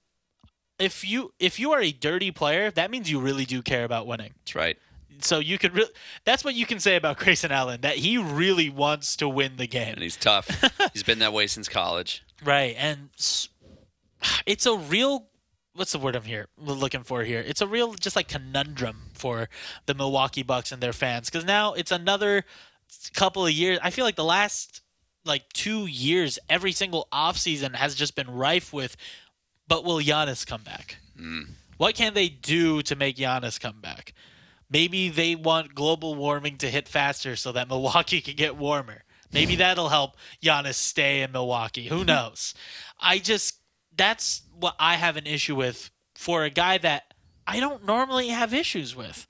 if 0.78 1.06
you 1.06 1.34
if 1.38 1.60
you 1.60 1.72
are 1.72 1.80
a 1.82 1.92
dirty 1.92 2.30
player, 2.30 2.70
that 2.70 2.90
means 2.90 3.10
you 3.10 3.20
really 3.20 3.44
do 3.44 3.60
care 3.60 3.84
about 3.84 4.06
winning. 4.06 4.32
That's 4.38 4.54
right. 4.54 4.78
So 5.20 5.38
you 5.38 5.58
could 5.58 5.74
re- 5.74 5.90
that's 6.24 6.44
what 6.44 6.54
you 6.54 6.66
can 6.66 6.80
say 6.80 6.96
about 6.96 7.16
Grayson 7.18 7.52
Allen 7.52 7.80
that 7.82 7.96
he 7.96 8.18
really 8.18 8.70
wants 8.70 9.16
to 9.16 9.28
win 9.28 9.56
the 9.56 9.66
game. 9.66 9.94
And 9.94 10.02
he's 10.02 10.16
tough. 10.16 10.48
he's 10.92 11.02
been 11.02 11.18
that 11.20 11.32
way 11.32 11.46
since 11.46 11.68
college. 11.68 12.22
Right, 12.44 12.74
and 12.78 13.10
it's 14.46 14.66
a 14.66 14.76
real 14.76 15.26
what's 15.74 15.92
the 15.92 15.98
word 15.98 16.14
I'm 16.16 16.22
here 16.22 16.48
looking 16.58 17.02
for 17.02 17.24
here? 17.24 17.40
It's 17.40 17.60
a 17.60 17.66
real 17.66 17.94
just 17.94 18.16
like 18.16 18.28
conundrum 18.28 19.10
for 19.14 19.48
the 19.86 19.94
Milwaukee 19.94 20.42
Bucks 20.42 20.70
and 20.70 20.82
their 20.82 20.92
fans 20.92 21.30
because 21.30 21.46
now 21.46 21.72
it's 21.72 21.90
another 21.90 22.44
couple 23.14 23.46
of 23.46 23.52
years. 23.52 23.78
I 23.82 23.90
feel 23.90 24.04
like 24.04 24.16
the 24.16 24.24
last 24.24 24.82
like 25.24 25.48
two 25.52 25.86
years, 25.86 26.38
every 26.48 26.72
single 26.72 27.08
offseason 27.12 27.74
has 27.74 27.94
just 27.94 28.14
been 28.14 28.30
rife 28.30 28.72
with, 28.72 28.96
but 29.68 29.84
will 29.84 30.00
Giannis 30.00 30.46
come 30.46 30.62
back? 30.62 30.96
Hmm. 31.16 31.42
What 31.76 31.94
can 31.94 32.14
they 32.14 32.28
do 32.28 32.82
to 32.82 32.96
make 32.96 33.16
Giannis 33.16 33.58
come 33.58 33.80
back? 33.80 34.14
Maybe 34.72 35.08
they 35.08 35.34
want 35.34 35.74
global 35.74 36.14
warming 36.14 36.56
to 36.58 36.70
hit 36.70 36.88
faster 36.88 37.36
so 37.36 37.52
that 37.52 37.68
Milwaukee 37.68 38.20
can 38.20 38.34
get 38.36 38.56
warmer. 38.56 39.02
Maybe 39.32 39.56
that'll 39.56 39.88
help 39.88 40.16
Giannis 40.42 40.74
stay 40.74 41.22
in 41.22 41.32
Milwaukee. 41.32 41.88
Who 41.88 42.04
knows? 42.04 42.54
I 43.00 43.18
just 43.18 43.56
that's 43.96 44.42
what 44.58 44.74
I 44.78 44.94
have 44.96 45.16
an 45.16 45.26
issue 45.26 45.54
with 45.56 45.90
for 46.14 46.44
a 46.44 46.50
guy 46.50 46.78
that 46.78 47.14
I 47.46 47.58
don't 47.60 47.84
normally 47.86 48.28
have 48.28 48.52
issues 48.54 48.94
with. 48.96 49.26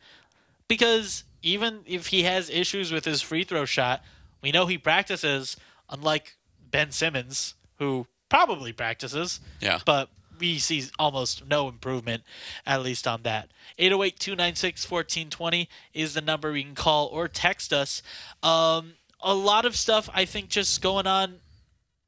Because 0.68 1.24
even 1.42 1.80
if 1.86 2.08
he 2.08 2.22
has 2.24 2.48
issues 2.50 2.92
with 2.92 3.04
his 3.04 3.22
free 3.22 3.44
throw 3.44 3.64
shot, 3.64 4.02
we 4.42 4.50
know 4.52 4.66
he 4.66 4.78
practices, 4.78 5.56
unlike 5.90 6.36
Ben 6.70 6.90
Simmons, 6.90 7.54
who 7.78 8.06
probably 8.28 8.72
practices 8.72 9.40
Yeah. 9.60 9.80
but 9.84 10.08
we 10.42 10.58
see 10.58 10.84
almost 10.98 11.46
no 11.46 11.68
improvement, 11.68 12.24
at 12.66 12.82
least 12.82 13.06
on 13.06 13.22
that. 13.22 13.48
808 13.78 14.18
296 14.18 14.90
1420 14.90 15.68
is 15.94 16.14
the 16.14 16.20
number 16.20 16.50
we 16.50 16.64
can 16.64 16.74
call 16.74 17.06
or 17.06 17.28
text 17.28 17.72
us. 17.72 18.02
Um, 18.42 18.94
a 19.20 19.34
lot 19.34 19.64
of 19.64 19.76
stuff, 19.76 20.10
I 20.12 20.24
think, 20.24 20.48
just 20.48 20.82
going 20.82 21.06
on. 21.06 21.36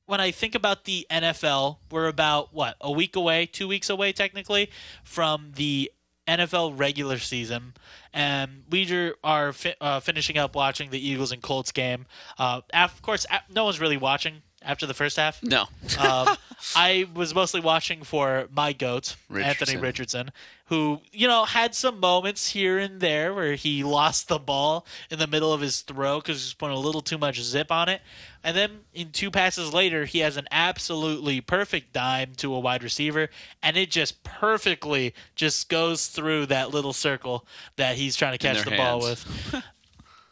When 0.06 0.20
I 0.20 0.32
think 0.32 0.56
about 0.56 0.85
the 0.85 1.06
NFL, 1.11 1.78
we're 1.90 2.09
about, 2.09 2.52
what, 2.52 2.77
a 2.81 2.90
week 2.90 3.15
away, 3.15 3.47
two 3.47 3.69
weeks 3.69 3.89
away, 3.89 4.12
technically, 4.12 4.69
from 5.05 5.52
the 5.55 5.93
NFL 6.27 6.77
regular 6.77 7.19
season. 7.19 7.74
And 8.12 8.65
we 8.69 9.12
are 9.23 9.52
fi- 9.52 9.77
uh, 9.81 10.01
finishing 10.01 10.36
up 10.36 10.56
watching 10.56 10.90
the 10.90 10.98
Eagles 11.09 11.31
and 11.31 11.40
Colts 11.40 11.70
game. 11.70 12.06
Uh, 12.36 12.62
of 12.74 13.01
course, 13.01 13.27
no 13.48 13.65
one's 13.65 13.81
really 13.81 13.97
watching 13.97 14.43
after 14.65 14.86
the 14.86 14.95
first 14.95 15.16
half 15.16 15.43
No. 15.43 15.62
um, 15.99 16.36
I 16.77 17.07
was 17.15 17.35
mostly 17.35 17.61
watching 17.61 18.03
for 18.03 18.49
my 18.55 18.73
goat, 18.73 19.16
Anthony 19.28 19.77
Richardson. 19.77 19.81
Richardson, 19.81 20.31
who, 20.66 21.01
you 21.12 21.28
know, 21.28 21.45
had 21.45 21.74
some 21.74 22.01
moments 22.01 22.51
here 22.51 22.78
and 22.78 23.01
there 23.01 23.35
where 23.35 23.55
he 23.55 23.85
lost 23.85 24.28
the 24.28 24.39
ball 24.39 24.86
in 25.11 25.19
the 25.19 25.27
middle 25.27 25.53
of 25.53 25.61
his 25.61 25.82
throw 25.82 26.20
because 26.20 26.41
he 26.41 26.47
was 26.47 26.55
putting 26.55 26.77
a 26.77 26.81
little 26.81 27.03
too 27.03 27.19
much 27.19 27.41
zip 27.43 27.70
on 27.70 27.89
it. 27.91 28.01
And 28.43 28.57
then 28.57 28.81
in 28.95 29.11
two 29.11 29.31
passes 29.31 29.74
later, 29.74 30.07
he 30.07 30.20
has 30.20 30.36
an 30.39 30.47
absolutely 30.51 31.41
perfect 31.43 31.93
dime 31.93 32.32
to 32.39 32.55
a 32.55 32.59
wide 32.59 32.82
receiver, 32.82 33.28
and 33.62 33.77
it 33.77 33.91
just 33.91 34.23
perfectly 34.24 35.15
just 35.35 35.69
goes 35.69 36.07
through 36.07 36.47
that 36.47 36.70
little 36.70 36.93
circle 36.95 37.47
that 37.77 37.97
he's 37.97 38.16
trying 38.16 38.32
to 38.32 38.39
catch 38.39 38.65
the 38.65 38.77
ball 38.77 39.01
with. 39.01 39.62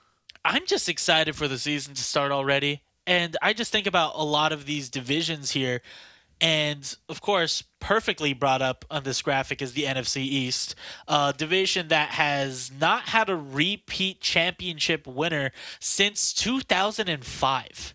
I'm 0.44 0.66
just 0.66 0.88
excited 0.88 1.36
for 1.36 1.46
the 1.46 1.58
season 1.58 1.94
to 1.94 2.02
start 2.02 2.32
already. 2.32 2.82
And 3.06 3.36
I 3.42 3.52
just 3.52 3.72
think 3.72 3.86
about 3.86 4.12
a 4.14 4.24
lot 4.24 4.52
of 4.52 4.66
these 4.66 4.88
divisions 4.88 5.50
here. 5.50 5.82
And 6.40 6.96
of 7.08 7.20
course, 7.20 7.62
perfectly 7.78 8.32
brought 8.32 8.62
up 8.62 8.84
on 8.90 9.04
this 9.04 9.22
graphic 9.22 9.62
is 9.62 9.74
the 9.74 9.84
NFC 9.84 10.22
East, 10.22 10.74
a 11.06 11.32
division 11.36 11.88
that 11.88 12.10
has 12.10 12.70
not 12.80 13.04
had 13.04 13.28
a 13.28 13.36
repeat 13.36 14.20
championship 14.20 15.06
winner 15.06 15.52
since 15.78 16.32
2005. 16.32 17.94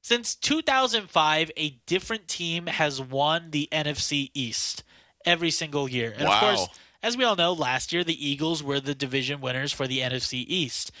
Since 0.00 0.34
2005, 0.36 1.50
a 1.56 1.70
different 1.86 2.28
team 2.28 2.66
has 2.66 3.00
won 3.00 3.50
the 3.50 3.68
NFC 3.72 4.30
East 4.32 4.84
every 5.24 5.50
single 5.50 5.88
year. 5.88 6.14
And 6.16 6.28
of 6.28 6.38
course, 6.40 6.68
as 7.02 7.16
we 7.16 7.24
all 7.24 7.36
know, 7.36 7.52
last 7.52 7.92
year 7.92 8.04
the 8.04 8.28
Eagles 8.28 8.62
were 8.62 8.78
the 8.78 8.94
division 8.94 9.40
winners 9.40 9.72
for 9.72 9.88
the 9.88 9.98
NFC 9.98 10.44
East. 10.46 10.92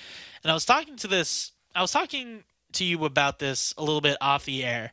And 0.42 0.50
I 0.50 0.54
was 0.54 0.64
talking 0.64 0.96
to 0.96 1.06
this, 1.06 1.52
I 1.74 1.80
was 1.80 1.92
talking 1.92 2.42
to 2.74 2.84
you 2.84 3.04
about 3.04 3.38
this 3.38 3.74
a 3.76 3.82
little 3.82 4.00
bit 4.00 4.16
off 4.20 4.44
the 4.44 4.64
air, 4.64 4.92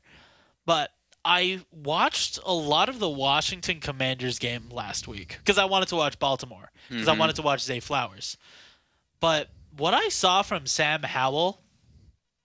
but 0.65 0.91
I 1.25 1.61
watched 1.71 2.39
a 2.45 2.53
lot 2.53 2.89
of 2.89 2.99
the 2.99 3.09
Washington 3.09 3.79
Commanders 3.79 4.39
game 4.39 4.69
last 4.71 5.07
week 5.07 5.37
because 5.39 5.57
I 5.57 5.65
wanted 5.65 5.89
to 5.89 5.95
watch 5.95 6.17
Baltimore 6.17 6.71
because 6.89 7.07
I 7.07 7.11
mm-hmm. 7.11 7.19
wanted 7.19 7.35
to 7.37 7.41
watch 7.41 7.61
Zay 7.61 7.79
Flowers. 7.79 8.37
But 9.19 9.49
what 9.75 9.93
I 9.93 10.09
saw 10.09 10.41
from 10.41 10.65
Sam 10.65 11.03
Howell 11.03 11.59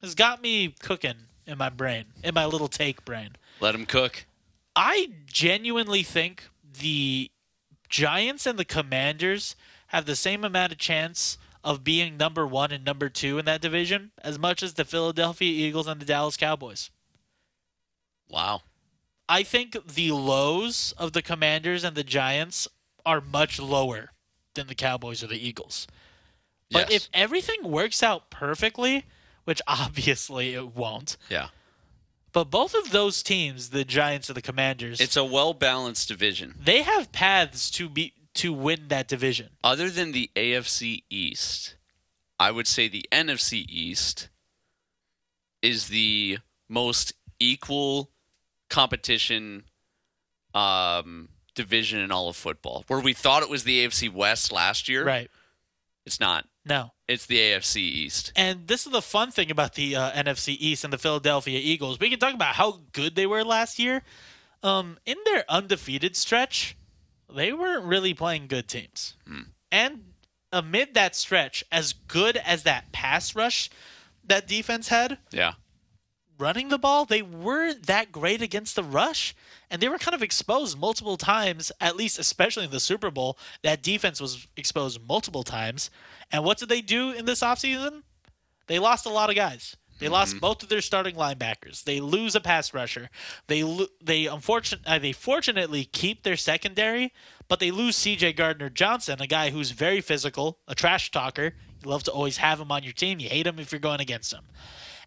has 0.03 0.15
got 0.15 0.43
me 0.43 0.75
cooking 0.81 1.15
in 1.47 1.59
my 1.59 1.69
brain, 1.69 2.07
in 2.23 2.35
my 2.35 2.47
little 2.47 2.69
take 2.69 3.05
brain. 3.05 3.31
Let 3.61 3.75
him 3.75 3.87
cook. 3.87 4.27
I 4.75 5.11
genuinely 5.27 6.03
think 6.03 6.49
the 6.81 7.31
Giants 7.89 8.47
and 8.47 8.59
the 8.59 8.65
Commanders 8.65 9.55
have 9.89 10.05
the 10.07 10.17
same 10.17 10.45
amount 10.45 10.73
of 10.73 10.79
chance 10.79 11.39
of 11.65 11.83
being 11.83 12.17
number 12.17 12.47
one 12.47 12.71
and 12.71 12.85
number 12.85 13.09
two 13.09 13.39
in 13.39 13.47
that 13.47 13.61
division 13.63 14.13
as 14.23 14.39
much 14.39 14.63
as 14.63 14.75
the 14.75 14.85
Philadelphia 14.85 15.51
Eagles 15.67 15.87
and 15.89 16.01
the 16.01 16.05
Dallas 16.05 16.37
Cowboys. 16.37 16.91
Wow. 18.29 18.63
I 19.29 19.43
think 19.43 19.77
the 19.95 20.13
lows 20.13 20.93
of 20.99 21.13
the 21.13 21.23
Commanders 21.23 21.83
and 21.85 21.97
the 21.97 22.05
Giants 22.05 22.69
are 23.07 23.21
much 23.21 23.59
lower 23.59 24.11
than 24.55 24.67
the 24.67 24.75
Cowboys 24.75 25.23
or 25.23 25.27
the 25.27 25.45
Eagles. 25.49 25.87
But 26.71 26.91
Yes. 26.91 27.05
if 27.05 27.09
everything 27.15 27.63
works 27.71 28.03
out 28.03 28.31
perfectly, 28.31 29.05
which 29.45 29.63
obviously 29.67 30.55
it 30.55 30.75
won't, 30.77 31.17
yeah. 31.31 31.49
but 32.33 32.45
both 32.51 32.75
of 32.75 32.91
those 32.91 33.23
teams, 33.23 33.71
the 33.71 33.85
Giants 33.85 34.29
and 34.29 34.37
the 34.37 34.43
Commanders, 34.43 35.01
It's 35.01 35.17
a 35.17 35.25
well 35.25 35.55
balanced 35.55 36.09
division. 36.09 36.55
they 36.63 36.83
have 36.83 37.11
paths 37.13 37.71
to 37.73 37.89
be 37.89 38.13
to 38.35 38.53
win 38.53 38.89
that 38.89 39.09
division. 39.09 39.51
Other 39.63 39.89
than 39.91 40.13
the 40.13 40.31
AFC 40.37 41.05
East, 41.11 41.77
I 42.39 42.51
would 42.51 42.67
say 42.67 42.89
the 42.89 43.07
NFC 43.13 43.65
East 43.69 44.29
is 45.63 45.89
the 45.89 46.39
most 46.69 47.13
equal 47.41 48.11
competition 48.71 49.65
um, 50.55 51.29
division 51.55 52.01
in 52.01 52.11
all 52.11 52.29
of 52.29 52.37
football. 52.37 52.85
Where 52.89 53.01
we 53.01 53.13
thought 53.13 53.43
it 53.43 53.49
was 53.51 53.65
the 53.65 53.85
AFC 53.87 54.13
West 54.13 54.53
last 54.53 54.89
year, 54.89 55.05
Right. 55.05 55.31
it's 56.07 56.21
not. 56.21 56.47
No. 56.67 56.91
It's 57.07 57.27
the 57.27 57.39
AFC 57.39 57.77
East. 57.77 58.33
And 58.37 58.67
this 58.67 58.87
is 58.87 58.93
the 58.93 59.03
fun 59.03 59.31
thing 59.31 59.51
about 59.51 59.75
the 59.75 59.97
uh, 59.97 60.11
NFC 60.13 60.57
East 60.59 60.83
and 60.85 60.93
the 60.93 60.99
Philadelphia 60.99 61.59
Eagles. 61.63 61.99
We 62.01 62.09
can 62.11 62.19
talk 62.19 62.35
about 62.35 62.55
how 62.55 62.81
good 62.93 63.15
they 63.15 63.27
were 63.27 63.45
last 63.45 63.79
year. 63.79 64.03
Um, 64.63 64.97
in 65.05 65.17
their 65.27 65.45
undefeated 65.49 66.17
stretch, 66.17 66.75
they 67.33 67.53
weren't 67.53 67.85
really 67.85 68.15
playing 68.15 68.47
good 68.47 68.69
teams. 68.69 69.15
Hmm. 69.27 69.43
And 69.71 70.13
amid 70.53 70.95
that 70.95 71.17
stretch, 71.17 71.65
as 71.73 71.93
good 71.93 72.37
as 72.37 72.63
that 72.63 72.93
pass 72.93 73.35
rush 73.35 73.71
that 74.25 74.47
defense 74.47 74.89
had, 74.89 75.19
Yeah. 75.31 75.55
running 76.39 76.69
the 76.69 76.79
ball, 76.79 77.05
they 77.05 77.23
weren't 77.23 77.87
that 77.87 78.11
great 78.13 78.41
against 78.41 78.75
the 78.77 78.83
rush, 78.85 79.35
and 79.71 79.81
they 79.83 79.89
were 79.89 79.99
kind 79.99 80.15
of 80.15 80.23
exposed 80.23 80.79
multiple 80.79 81.17
times, 81.17 81.71
at 81.81 81.97
least 81.97 82.19
especially 82.19 82.65
in 82.65 82.71
the 82.71 82.81
Super 82.81 83.11
Bowl. 83.11 83.39
That 83.63 83.83
defense 83.83 84.21
was 84.21 84.47
exposed 84.57 85.01
multiple 85.07 85.43
times. 85.43 85.91
And 86.33 86.45
what 86.45 86.59
did 86.59 86.69
they 86.69 86.81
do 86.81 87.11
in 87.13 87.25
this 87.25 87.41
offseason? 87.41 88.03
They 88.67 88.79
lost 88.79 89.07
a 89.07 89.11
lot 89.11 89.29
of 89.31 89.37
guys. 89.37 89.77
They 89.99 90.09
lost 90.09 90.41
both 90.41 90.63
of 90.63 90.69
their 90.69 90.81
starting 90.81 91.15
linebackers. 91.15 91.85
They 91.85 92.01
lose 92.01 92.35
a 92.35 92.41
pass 92.41 92.75
rusher. 92.75 93.11
They 93.47 93.63
lo- 93.63 93.87
they 94.03 94.27
unfortunately 94.27 94.87
uh, 94.87 94.99
they 94.99 95.13
fortunately 95.13 95.85
keep 95.85 96.23
their 96.25 96.37
secondary, 96.37 97.13
but 97.49 97.61
they 97.61 97.71
lose 97.71 97.97
C.J. 97.97 98.33
Gardner 98.33 98.71
Johnson, 98.71 99.21
a 99.21 99.27
guy 99.27 99.51
who's 99.51 99.71
very 99.71 100.01
physical, 100.01 100.59
a 100.67 100.75
trash 100.75 101.11
talker. 101.11 101.55
You 101.83 101.91
love 101.91 102.03
to 102.05 102.11
always 102.11 102.39
have 102.39 102.61
him 102.61 102.73
on 102.73 102.83
your 102.83 102.93
team. 102.93 103.21
You 103.21 103.29
hate 103.29 103.47
him 103.47 103.59
if 103.59 103.71
you're 103.71 103.79
going 103.79 104.01
against 104.01 104.33
him. 104.33 104.45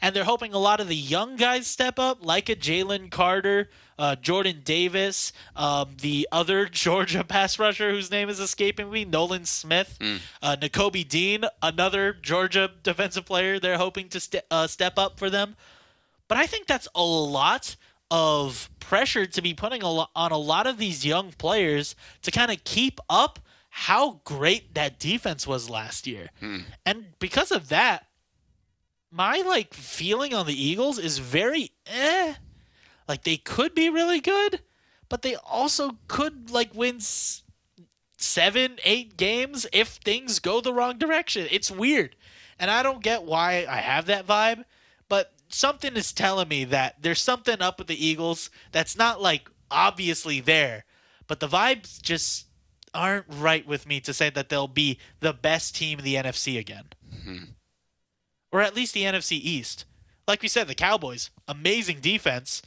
And 0.02 0.16
they're 0.16 0.24
hoping 0.24 0.54
a 0.54 0.60
lot 0.60 0.80
of 0.80 0.88
the 0.88 0.96
young 0.96 1.36
guys 1.36 1.68
step 1.68 1.98
up, 2.00 2.24
like 2.24 2.50
a 2.50 2.56
Jalen 2.56 3.10
Carter, 3.12 3.70
uh, 3.98 4.16
Jordan 4.16 4.62
Davis, 4.64 5.34
um, 5.56 5.96
the 6.02 6.28
other 6.32 6.66
Georgia 6.72 7.24
pass 7.24 7.58
rusher 7.58 7.92
whose 7.92 8.12
name 8.12 8.30
is 8.30 8.40
escaping 8.40 8.90
me, 8.92 9.06
Nolan 9.06 9.46
Smith, 9.46 9.98
uh, 10.42 10.56
Nakobe 10.60 11.08
Dean, 11.08 11.46
another 11.62 12.14
Georgia 12.14 12.70
defensive 12.84 13.26
player. 13.26 13.60
They're 13.60 13.78
hoping 13.78 14.10
to 14.10 14.20
ste- 14.20 14.46
uh, 14.52 14.68
step 14.68 14.98
up 15.00 15.18
for 15.18 15.30
them. 15.30 15.56
But 16.28 16.38
I 16.38 16.46
think 16.46 16.68
that's 16.68 16.88
a 16.94 17.04
lot 17.04 17.76
of 18.12 18.70
pressure 18.80 19.26
to 19.26 19.42
be 19.42 19.54
putting 19.54 19.82
a 19.82 19.90
lo- 19.92 20.08
on 20.16 20.32
a 20.32 20.38
lot 20.38 20.68
of 20.68 20.78
these 20.78 21.06
young 21.06 21.32
players 21.34 21.96
to 22.22 22.32
kind 22.32 22.52
of 22.52 22.64
keep 22.64 23.00
up 23.10 23.40
how 23.70 24.22
great 24.24 24.74
that 24.74 24.98
defense 25.00 25.46
was 25.46 25.70
last 25.70 26.08
year. 26.08 26.30
And 26.86 27.06
because 27.20 27.52
of 27.52 27.70
that, 27.70 28.07
my 29.12 29.42
like 29.42 29.74
feeling 29.74 30.34
on 30.34 30.46
the 30.46 30.62
Eagles 30.62 31.00
is 31.00 31.18
very 31.20 31.72
eh. 31.86 32.36
Like 33.08 33.24
they 33.24 33.38
could 33.38 33.74
be 33.74 33.90
really 33.90 34.20
good, 34.20 34.62
but 35.10 35.22
they 35.22 35.36
also 35.36 35.98
could 36.08 36.50
like 36.52 36.76
win 36.76 36.98
s- 36.98 37.44
seven, 38.18 38.78
eight 38.84 39.16
games 39.18 39.66
if 39.72 39.88
things 39.88 40.40
go 40.40 40.60
the 40.60 40.74
wrong 40.74 40.98
direction. 40.98 41.48
It's 41.50 41.72
weird, 41.72 42.16
and 42.60 42.70
I 42.70 42.84
don't 42.84 43.02
get 43.02 43.24
why 43.24 43.66
I 43.70 43.78
have 43.78 44.08
that 44.08 44.28
vibe, 44.28 44.66
but 45.08 45.34
something 45.48 45.96
is 45.96 46.12
telling 46.12 46.50
me 46.50 46.66
that 46.66 47.02
there's 47.02 47.22
something 47.22 47.62
up 47.62 47.80
with 47.80 47.88
the 47.88 48.06
Eagles 48.06 48.50
that's 48.74 48.98
not 48.98 49.22
like 49.22 49.50
obviously 49.72 50.42
there, 50.42 50.84
but 51.28 51.40
the 51.40 51.48
vibes 51.48 52.02
just 52.02 52.48
aren't 52.94 53.26
right 53.30 53.66
with 53.68 53.86
me 53.88 54.00
to 54.02 54.14
say 54.14 54.30
that 54.30 54.50
they'll 54.50 54.68
be 54.68 54.98
the 55.20 55.34
best 55.34 55.76
team 55.76 56.00
in 56.00 56.06
the 56.06 56.16
NFC 56.16 56.58
again 56.58 56.86
or 58.52 58.62
at 58.62 58.76
least 58.76 58.94
the 58.94 59.04
NFC 59.04 59.34
East. 59.34 59.86
Like 60.28 60.42
we 60.42 60.48
said, 60.48 60.68
the 60.68 60.76
Cowboys, 60.76 61.30
amazing 61.48 62.00
defense, 62.02 62.62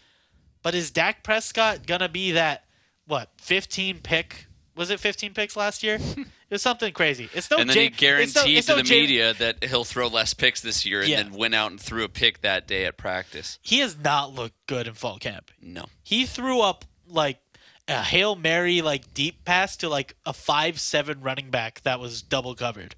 but 0.62 0.74
is 0.74 0.90
Dak 0.90 1.22
Prescott 1.22 1.86
gonna 1.86 2.08
be 2.08 2.32
that 2.32 2.64
what 3.06 3.30
15 3.40 3.98
pick? 4.02 4.46
Was 4.76 4.90
it 4.90 5.00
15 5.00 5.34
picks 5.34 5.56
last 5.56 5.82
year? 5.82 5.96
it 6.16 6.26
was 6.50 6.62
something 6.62 6.92
crazy. 6.92 7.28
It's 7.34 7.50
no 7.50 7.58
and 7.58 7.68
then 7.68 7.76
Ja- 7.76 7.80
he 7.82 7.86
it's 7.88 7.94
no- 7.96 7.98
guaranteed 8.44 8.56
it's 8.58 8.66
to 8.68 8.76
no 8.76 8.82
the 8.82 8.88
Ja- 8.88 9.00
media 9.00 9.34
that 9.34 9.64
he'll 9.64 9.84
throw 9.84 10.06
less 10.06 10.32
picks 10.32 10.60
this 10.62 10.86
year, 10.86 11.00
and 11.00 11.08
Yeah. 11.08 11.22
then 11.22 11.32
went 11.32 11.54
out 11.54 11.70
and 11.70 11.80
threw 11.80 12.04
a 12.04 12.08
pick 12.08 12.40
that 12.42 12.66
day 12.66 12.86
at 12.86 12.96
practice. 12.96 13.58
He 13.62 13.80
has 13.80 13.96
not 13.98 14.32
looked 14.34 14.54
good 14.66 14.86
in 14.86 14.94
fall 14.94 15.18
camp. 15.18 15.50
No. 15.60 15.86
He 16.02 16.24
threw 16.24 16.60
up 16.60 16.84
like 17.06 17.40
a 17.88 18.02
hail 18.02 18.36
mary, 18.36 18.80
like 18.80 19.12
deep 19.12 19.44
pass 19.44 19.76
to 19.78 19.88
like 19.88 20.14
a 20.24 20.32
five 20.32 20.80
seven 20.80 21.20
running 21.20 21.50
back 21.50 21.80
that 21.82 21.98
was 22.00 22.22
double 22.22 22.54
covered. 22.54 22.94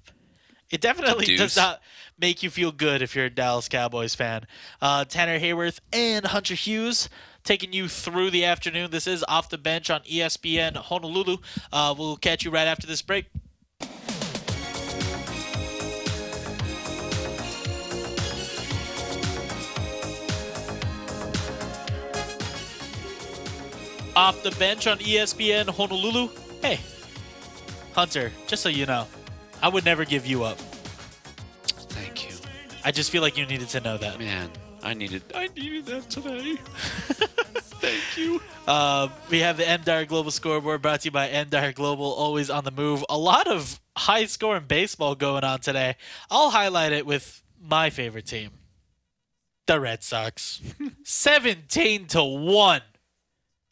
It 0.73 0.81
definitely 0.81 1.25
Deuce. 1.27 1.39
does 1.39 1.55
not 1.55 1.83
make 2.17 2.41
you 2.41 2.49
feel 2.49 2.71
good 2.71 3.03
if 3.03 3.15
you're 3.15 3.25
a 3.25 3.29
Dallas 3.29 3.69
Cowboys 3.69 4.15
fan. 4.15 4.47
Uh, 4.81 5.05
Tanner 5.05 5.37
Haworth 5.37 5.79
and 5.93 6.25
Hunter 6.25 6.55
Hughes 6.55 7.09
taking 7.43 7.73
you 7.73 7.87
through 7.87 8.31
the 8.31 8.45
afternoon. 8.45 8.89
This 8.89 9.05
is 9.05 9.23
off 9.27 9.49
the 9.49 9.59
bench 9.59 9.91
on 9.91 10.01
ESPN 10.01 10.75
Honolulu. 10.75 11.37
Uh, 11.71 11.93
we'll 11.95 12.17
catch 12.17 12.43
you 12.43 12.49
right 12.49 12.65
after 12.65 12.87
this 12.87 13.03
break. 13.03 13.25
Off 24.15 24.41
the 24.41 24.51
bench 24.57 24.87
on 24.87 24.97
ESPN 24.97 25.69
Honolulu. 25.69 26.29
Hey, 26.63 26.79
Hunter, 27.93 28.31
just 28.47 28.63
so 28.63 28.69
you 28.69 28.87
know, 28.87 29.05
I 29.63 29.69
would 29.69 29.85
never 29.85 30.03
give 30.03 30.27
you 30.27 30.43
up. 30.43 30.57
Thank 30.57 32.29
you, 32.29 32.35
I 32.83 32.91
just 32.91 33.09
feel 33.09 33.21
like 33.21 33.37
you 33.37 33.45
needed 33.45 33.69
to 33.69 33.79
know 33.79 33.97
that. 33.97 34.19
man. 34.19 34.49
I 34.83 34.93
needed. 34.93 35.23
I 35.33 35.47
needed 35.55 35.85
that 35.85 36.09
today. 36.09 36.55
Thank 37.79 38.17
you. 38.17 38.41
Uh, 38.67 39.07
we 39.29 39.39
have 39.39 39.55
the 39.55 39.63
MDR 39.63 40.05
Global 40.05 40.31
Scoreboard 40.31 40.81
brought 40.81 41.01
to 41.01 41.05
you 41.05 41.11
by 41.11 41.29
MDR 41.29 41.73
Global, 41.73 42.05
always 42.05 42.49
on 42.49 42.65
the 42.65 42.71
move. 42.71 43.05
A 43.09 43.17
lot 43.17 43.47
of 43.47 43.79
high 43.95 44.25
scoring 44.25 44.65
baseball 44.67 45.15
going 45.15 45.45
on 45.45 45.59
today. 45.61 45.95
I'll 46.29 46.49
highlight 46.49 46.91
it 46.91 47.05
with 47.05 47.41
my 47.61 47.89
favorite 47.89 48.25
team, 48.25 48.51
the 49.67 49.79
Red 49.79 50.03
Sox. 50.03 50.61
17 51.05 52.07
to 52.07 52.23
1 52.23 52.81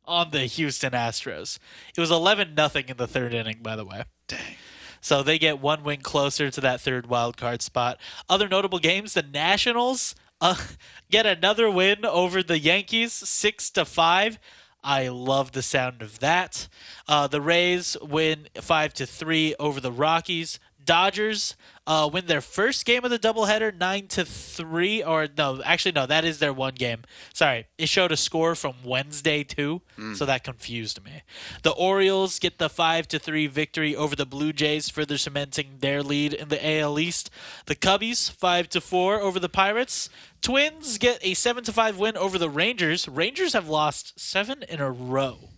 on 0.06 0.32
the 0.32 0.42
Houston 0.42 0.92
Astros. 0.92 1.60
It 1.96 2.00
was 2.00 2.12
11 2.12 2.56
nothing 2.56 2.86
in 2.88 2.96
the 2.96 3.08
third 3.08 3.34
inning, 3.34 3.60
by 3.62 3.76
the 3.76 3.84
way. 3.84 4.04
Dang. 4.30 4.56
So 5.02 5.24
they 5.24 5.38
get 5.40 5.60
one 5.60 5.84
win 5.84 6.02
closer 6.02 6.50
to 6.50 6.62
that 6.62 6.80
third 6.80 7.08
wild 7.08 7.36
card 7.36 7.62
spot. 7.62 8.00
Other 8.30 8.48
notable 8.48 8.80
games: 8.80 9.14
the 9.16 9.24
Nationals 9.24 10.16
uh, 10.40 10.56
get 11.12 11.26
another 11.26 11.70
win 11.70 12.06
over 12.06 12.42
the 12.42 12.60
Yankees, 12.60 13.12
six 13.12 13.70
to 13.72 13.86
five. 13.86 14.40
I 14.84 15.10
love 15.10 15.52
the 15.52 15.62
sound 15.62 16.02
of 16.02 16.20
that. 16.20 16.68
Uh, 17.08 17.28
the 17.28 17.42
Rays 17.42 17.96
win 18.02 18.48
five 18.56 18.94
to 18.96 19.06
three 19.06 19.54
over 19.60 19.80
the 19.80 19.92
Rockies. 19.92 20.60
Dodgers 20.84 21.56
uh, 21.88 22.10
win 22.12 22.26
their 22.28 22.42
first 22.42 22.86
game 22.86 23.04
of 23.04 23.12
the 23.12 23.20
doubleheader, 23.20 23.78
nine 23.78 24.08
to 24.08 24.26
three. 24.26 25.04
Or 25.04 25.28
no, 25.38 25.62
actually 25.64 25.92
no, 25.94 26.06
that 26.06 26.24
is 26.26 26.40
their 26.40 26.54
one 26.54 26.76
game. 26.76 27.04
Sorry, 27.34 27.68
it 27.78 27.90
showed 27.90 28.12
a 28.12 28.18
score 28.18 28.56
from 28.56 28.76
Wednesday 28.84 29.44
too, 29.44 29.82
so 30.16 30.26
that 30.26 30.44
confused 30.44 31.04
me. 31.04 31.24
The 31.64 31.72
Orioles 31.72 32.40
get 32.40 32.58
the 32.58 32.70
five 32.70 33.08
to 33.10 33.20
three 33.20 33.48
victory 33.48 33.96
over 33.96 34.16
the 34.16 34.26
Blue 34.26 34.54
Jays, 34.54 34.90
further 34.90 35.18
cementing 35.18 35.78
their 35.80 36.02
lead 36.04 36.34
in 36.34 36.50
the 36.50 36.80
AL 36.80 37.00
East. 37.00 37.30
The 37.66 37.76
Cubbies 37.76 38.32
five 38.32 38.70
to 38.70 38.82
four 38.82 39.20
over 39.20 39.40
the 39.40 39.50
Pirates. 39.50 40.10
Twins 40.42 40.98
get 40.98 41.20
a 41.22 41.34
seven 41.34 41.64
to 41.66 41.72
five 41.74 41.98
win 41.98 42.18
over 42.18 42.38
the 42.38 42.50
Rangers. 42.50 43.08
Rangers 43.08 43.54
have 43.54 43.70
lost 43.70 44.20
seven 44.20 44.64
in 44.70 44.80
a 44.80 44.92
row. 44.92 45.50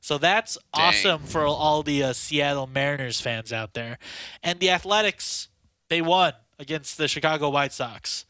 So 0.00 0.18
that's 0.18 0.56
Dang. 0.74 0.84
awesome 0.88 1.22
for 1.22 1.44
all 1.46 1.82
the 1.82 2.02
uh, 2.02 2.12
Seattle 2.12 2.66
Mariners 2.66 3.20
fans 3.20 3.52
out 3.52 3.74
there. 3.74 3.98
And 4.42 4.58
the 4.58 4.70
Athletics, 4.70 5.48
they 5.88 6.00
won 6.00 6.32
against 6.58 6.98
the 6.98 7.06
Chicago 7.08 7.50
White 7.50 7.72
Sox. 7.72 8.24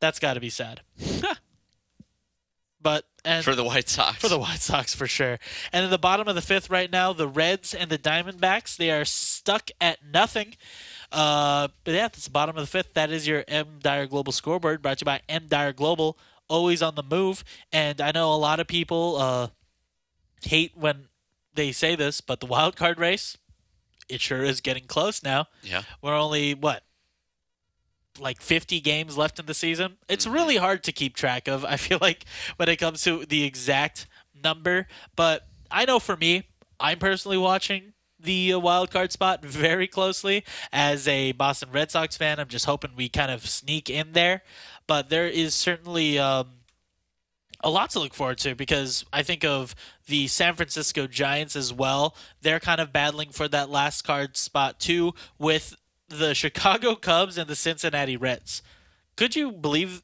That's 0.00 0.18
got 0.18 0.34
to 0.34 0.40
be 0.40 0.50
sad. 0.50 0.80
but 2.80 3.04
and 3.24 3.44
For 3.44 3.54
the 3.54 3.64
White 3.64 3.88
Sox. 3.88 4.16
for 4.18 4.28
the 4.28 4.38
White 4.38 4.60
Sox 4.60 4.94
for 4.94 5.06
sure. 5.06 5.38
And 5.72 5.84
in 5.84 5.90
the 5.90 5.98
bottom 5.98 6.28
of 6.28 6.34
the 6.34 6.40
fifth 6.42 6.70
right 6.70 6.90
now, 6.90 7.12
the 7.12 7.28
Reds 7.28 7.74
and 7.74 7.90
the 7.90 7.98
Diamondbacks, 7.98 8.76
they 8.76 8.90
are 8.90 9.04
stuck 9.04 9.70
at 9.80 9.98
nothing. 10.04 10.54
Uh, 11.12 11.68
but 11.84 11.94
yeah, 11.94 12.02
that's 12.02 12.24
the 12.24 12.30
bottom 12.30 12.56
of 12.56 12.62
the 12.62 12.70
fifth. 12.70 12.94
That 12.94 13.10
is 13.10 13.26
your 13.26 13.44
M 13.48 13.80
Dyer 13.82 14.06
Global 14.06 14.32
Scoreboard 14.32 14.80
brought 14.80 14.98
to 14.98 15.02
you 15.02 15.06
by 15.06 15.20
M 15.28 15.46
Dyer 15.48 15.72
Global, 15.72 16.16
always 16.48 16.80
on 16.80 16.94
the 16.94 17.02
move. 17.02 17.44
And 17.72 18.00
I 18.00 18.12
know 18.12 18.32
a 18.32 18.36
lot 18.36 18.60
of 18.60 18.66
people 18.66 19.16
uh, 19.16 19.48
hate 20.42 20.72
when 20.76 21.08
they 21.54 21.72
say 21.72 21.94
this, 21.96 22.20
but 22.20 22.40
the 22.40 22.46
wild 22.46 22.76
card 22.76 22.98
race, 22.98 23.36
it 24.08 24.20
sure 24.20 24.42
is 24.42 24.60
getting 24.60 24.84
close 24.84 25.22
now. 25.22 25.46
Yeah. 25.62 25.82
We're 26.02 26.16
only 26.16 26.54
what 26.54 26.82
like 28.18 28.40
50 28.40 28.80
games 28.80 29.16
left 29.16 29.38
in 29.38 29.46
the 29.46 29.54
season. 29.54 29.96
It's 30.08 30.26
really 30.26 30.56
hard 30.56 30.82
to 30.84 30.92
keep 30.92 31.14
track 31.14 31.48
of. 31.48 31.64
I 31.64 31.76
feel 31.76 31.98
like 32.00 32.24
when 32.56 32.68
it 32.68 32.76
comes 32.76 33.02
to 33.04 33.24
the 33.24 33.44
exact 33.44 34.06
number, 34.42 34.86
but 35.16 35.46
I 35.70 35.84
know 35.84 35.98
for 35.98 36.16
me, 36.16 36.48
I'm 36.78 36.98
personally 36.98 37.38
watching 37.38 37.92
the 38.18 38.52
uh, 38.52 38.58
wild 38.58 38.90
card 38.90 39.12
spot 39.12 39.44
very 39.44 39.86
closely 39.86 40.44
as 40.72 41.08
a 41.08 41.32
Boston 41.32 41.70
Red 41.72 41.90
Sox 41.90 42.16
fan. 42.16 42.38
I'm 42.38 42.48
just 42.48 42.66
hoping 42.66 42.92
we 42.96 43.08
kind 43.08 43.30
of 43.30 43.46
sneak 43.46 43.88
in 43.88 44.12
there, 44.12 44.42
but 44.86 45.08
there 45.08 45.26
is 45.26 45.54
certainly 45.54 46.18
um, 46.18 46.48
a 47.62 47.70
lot 47.70 47.90
to 47.90 48.00
look 48.00 48.14
forward 48.14 48.38
to 48.38 48.54
because 48.54 49.04
I 49.12 49.22
think 49.22 49.44
of 49.44 49.74
the 50.06 50.28
San 50.28 50.54
Francisco 50.54 51.06
Giants 51.06 51.56
as 51.56 51.72
well. 51.72 52.14
They're 52.42 52.60
kind 52.60 52.80
of 52.80 52.92
battling 52.92 53.30
for 53.30 53.48
that 53.48 53.70
last 53.70 54.02
card 54.02 54.36
spot 54.36 54.80
too 54.80 55.14
with 55.38 55.76
the 56.08 56.34
Chicago 56.34 56.94
Cubs 56.94 57.36
and 57.38 57.48
the 57.48 57.56
Cincinnati 57.56 58.16
Reds. 58.16 58.62
Could 59.16 59.36
you 59.36 59.52
believe 59.52 60.02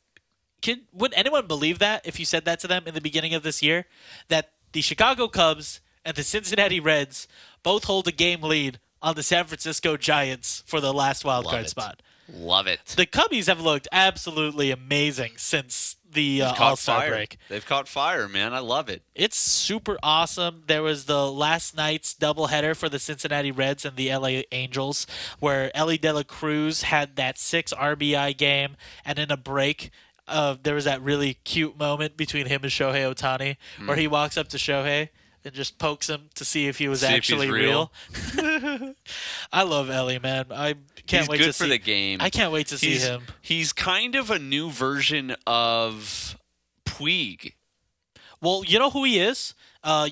could 0.62 0.81
would 0.93 1.12
anyone 1.15 1.47
believe 1.47 1.78
that 1.78 2.07
if 2.07 2.19
you 2.19 2.24
said 2.24 2.45
that 2.45 2.61
to 2.61 2.69
them 2.69 2.85
in 2.87 2.95
the 2.95 3.01
beginning 3.01 3.35
of 3.35 3.43
this 3.43 3.62
year 3.62 3.87
that 4.28 4.53
the 4.73 4.81
Chicago 4.81 5.28
Cubs 5.28 5.81
and 6.05 6.16
the 6.16 6.23
Cincinnati 6.23 6.81
Reds 6.81 7.28
both 7.62 7.85
hold 7.85 8.07
a 8.09 8.12
game 8.12 8.43
lead 8.43 8.78
on 9.03 9.15
the 9.15 9.23
San 9.23 9.45
Francisco 9.45 9.97
Giants 9.97 10.62
for 10.66 10.81
the 10.81 10.93
last 10.93 11.24
wild 11.24 11.45
Love 11.45 11.53
card 11.53 11.66
it. 11.66 11.70
spot? 11.70 12.03
Love 12.28 12.66
it. 12.66 12.85
The 12.97 13.07
Cubbies 13.07 13.47
have 13.47 13.61
looked 13.61 13.87
absolutely 13.93 14.70
amazing 14.70 15.33
since 15.37 15.97
the 16.16 16.43
uh, 16.43 16.48
They've 16.48 16.56
caught 16.56 16.70
All 16.70 16.76
Star 16.76 17.01
fire. 17.02 17.10
break. 17.10 17.38
They've 17.48 17.64
caught 17.64 17.86
fire, 17.86 18.26
man. 18.28 18.52
I 18.52 18.59
love 18.59 18.88
it. 18.88 19.02
It's 19.14 19.36
super 19.36 19.97
awesome. 20.02 20.64
There 20.66 20.82
was 20.82 21.05
the 21.05 21.30
last 21.30 21.76
night's 21.76 22.12
doubleheader 22.12 22.74
for 22.74 22.88
the 22.88 22.98
Cincinnati 22.98 23.52
Reds 23.52 23.84
and 23.84 23.97
the 23.97 24.12
LA 24.12 24.43
Angels, 24.51 25.06
where 25.38 25.70
Elly 25.76 25.98
De 25.98 26.12
La 26.12 26.24
Cruz 26.24 26.82
had 26.82 27.14
that 27.14 27.38
six 27.38 27.72
RBI 27.72 28.36
game, 28.36 28.76
and 29.05 29.18
in 29.20 29.30
a 29.30 29.36
break, 29.36 29.90
uh, 30.26 30.56
there 30.60 30.74
was 30.74 30.84
that 30.86 31.01
really 31.01 31.34
cute 31.44 31.78
moment 31.78 32.16
between 32.16 32.47
him 32.47 32.62
and 32.64 32.72
Shohei 32.72 33.14
Ohtani, 33.14 33.56
Hmm. 33.76 33.86
where 33.86 33.97
he 33.97 34.09
walks 34.09 34.36
up 34.36 34.48
to 34.48 34.56
Shohei 34.56 35.10
and 35.47 35.55
just 35.55 35.78
pokes 35.78 36.09
him 36.10 36.28
to 36.35 36.44
see 36.44 36.66
if 36.66 36.78
he 36.78 36.89
was 36.89 37.01
See 37.01 37.06
actually 37.06 37.51
real. 37.51 37.93
real. 38.36 38.94
I 39.52 39.62
love 39.62 39.89
Elly, 39.89 40.18
man. 40.18 40.47
I 40.51 40.74
can't 41.06 41.23
He's 41.23 41.28
wait 41.28 41.39
good 41.39 41.47
to 41.47 41.52
for 41.52 41.64
see 41.64 41.70
the 41.70 41.78
game. 41.78 42.18
I 42.20 42.28
can't 42.31 42.52
wait 42.52 42.66
to 42.68 42.78
see 42.78 42.97
him. 42.97 43.23
He's 43.40 43.73
kind 43.73 44.14
of 44.16 44.31
a 44.31 44.39
new 44.39 44.70
version 44.70 45.36
of 45.47 46.36
Puig. 46.85 47.52
Well, 48.43 48.62
you 48.66 48.78
know 48.78 48.90
who 48.90 49.05
he 49.05 49.18
is? 49.18 49.55
Uh, 49.82 50.09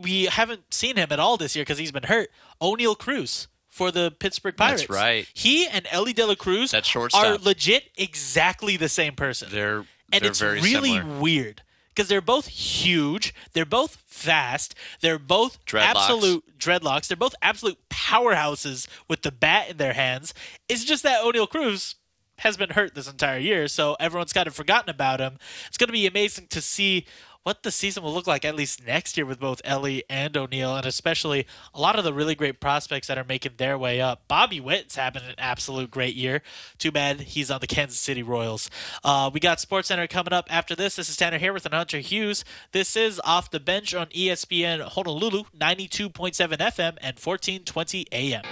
we 0.00 0.24
haven't 0.26 0.72
seen 0.72 0.96
him 0.96 1.08
at 1.10 1.18
all 1.18 1.36
this 1.36 1.54
year 1.56 1.62
because 1.64 1.78
he's 1.78 1.92
been 1.92 2.04
hurt. 2.04 2.30
Oneil 2.60 2.96
Cruz 2.96 3.48
for 3.68 3.90
the 3.90 4.10
Pittsburgh 4.12 4.56
Pirates. 4.56 4.82
That's 4.82 4.90
right. 4.90 5.28
He 5.34 5.66
and 5.66 5.86
Elly 5.90 6.12
De 6.12 6.24
La 6.24 6.34
Cruz 6.36 6.70
That 6.70 6.86
shortstop. 6.86 7.24
are 7.24 7.36
legit 7.38 7.90
exactly 7.96 8.76
the 8.76 8.88
same 8.88 9.14
person. 9.14 9.48
They're 9.50 9.84
and 10.12 10.22
they're 10.22 10.30
it's 10.30 10.40
really 10.42 10.70
similar. 10.94 11.20
weird 11.20 11.62
because 11.94 12.08
they're 12.08 12.20
both 12.20 12.48
huge. 12.48 13.34
They're 13.52 13.64
both 13.64 14.02
fast. 14.06 14.74
They're 15.00 15.18
both 15.18 15.64
Dreadlocks. 15.64 15.82
absolute 15.84 16.58
dreadlocks. 16.58 17.08
They're 17.08 17.16
both 17.16 17.34
absolute 17.42 17.78
powerhouses 17.90 18.86
with 19.08 19.22
the 19.22 19.32
bat 19.32 19.70
in 19.70 19.76
their 19.76 19.92
hands. 19.92 20.34
It's 20.68 20.84
just 20.84 21.02
that 21.02 21.22
Oneil 21.22 21.48
Cruz 21.48 21.96
has 22.38 22.56
been 22.56 22.70
hurt 22.70 22.94
this 22.94 23.08
entire 23.08 23.38
year, 23.38 23.68
so 23.68 23.96
everyone's 24.00 24.32
kind 24.32 24.46
of 24.46 24.54
forgotten 24.54 24.90
about 24.90 25.20
him. 25.20 25.38
It's 25.68 25.76
going 25.76 25.88
to 25.88 25.92
be 25.92 26.06
amazing 26.06 26.48
to 26.48 26.60
see 26.60 27.06
what 27.42 27.62
the 27.62 27.70
season 27.70 28.02
will 28.02 28.12
look 28.12 28.26
like 28.26 28.44
at 28.44 28.54
least 28.54 28.86
next 28.86 29.16
year 29.16 29.26
with 29.26 29.40
both 29.40 29.60
Elly 29.64 30.04
and 30.08 30.34
Oneil, 30.34 30.76
and 30.76 30.86
especially 30.86 31.46
a 31.74 31.80
lot 31.80 31.98
of 31.98 32.04
the 32.04 32.12
really 32.12 32.34
great 32.34 32.60
prospects 32.60 33.08
that 33.08 33.18
are 33.18 33.24
making 33.24 33.52
their 33.56 33.76
way 33.76 34.00
up. 34.00 34.28
Bobby 34.28 34.60
Witt's 34.60 34.96
having 34.96 35.22
an 35.22 35.34
absolute 35.38 35.90
great 35.90 36.14
year. 36.14 36.42
Too 36.78 36.92
bad 36.92 37.20
he's 37.20 37.50
on 37.50 37.60
the 37.60 37.66
Kansas 37.66 37.98
City 37.98 38.22
Royals. 38.22 38.70
Uh, 39.02 39.30
we 39.32 39.40
got 39.40 39.60
Sports 39.60 39.88
Center 39.88 40.06
coming 40.06 40.32
up 40.32 40.46
after 40.50 40.74
this. 40.74 40.96
This 40.96 41.08
is 41.08 41.16
Tanner 41.16 41.38
Haworth 41.38 41.64
and 41.64 41.74
Hunter 41.74 41.98
Hughes. 41.98 42.44
This 42.72 42.96
is 42.96 43.20
Off 43.24 43.50
the 43.50 43.60
Bench 43.60 43.94
on 43.94 44.06
ESPN 44.08 44.80
Honolulu, 44.82 45.44
92.7 45.58 46.12
FM 46.12 46.96
and 47.00 47.18
1420 47.18 48.06
AM. 48.12 48.42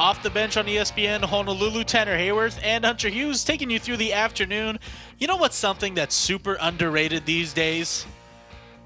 Off 0.00 0.22
the 0.22 0.30
bench 0.30 0.56
on 0.56 0.64
ESPN, 0.64 1.22
Honolulu, 1.22 1.84
Tanner 1.84 2.16
Haworth, 2.16 2.58
and 2.62 2.86
Hunter 2.86 3.10
Hughes 3.10 3.44
taking 3.44 3.68
you 3.68 3.78
through 3.78 3.98
the 3.98 4.14
afternoon. 4.14 4.78
You 5.18 5.26
know 5.26 5.36
what's 5.36 5.56
something 5.56 5.92
that's 5.94 6.14
super 6.14 6.56
underrated 6.58 7.26
these 7.26 7.52
days? 7.52 8.06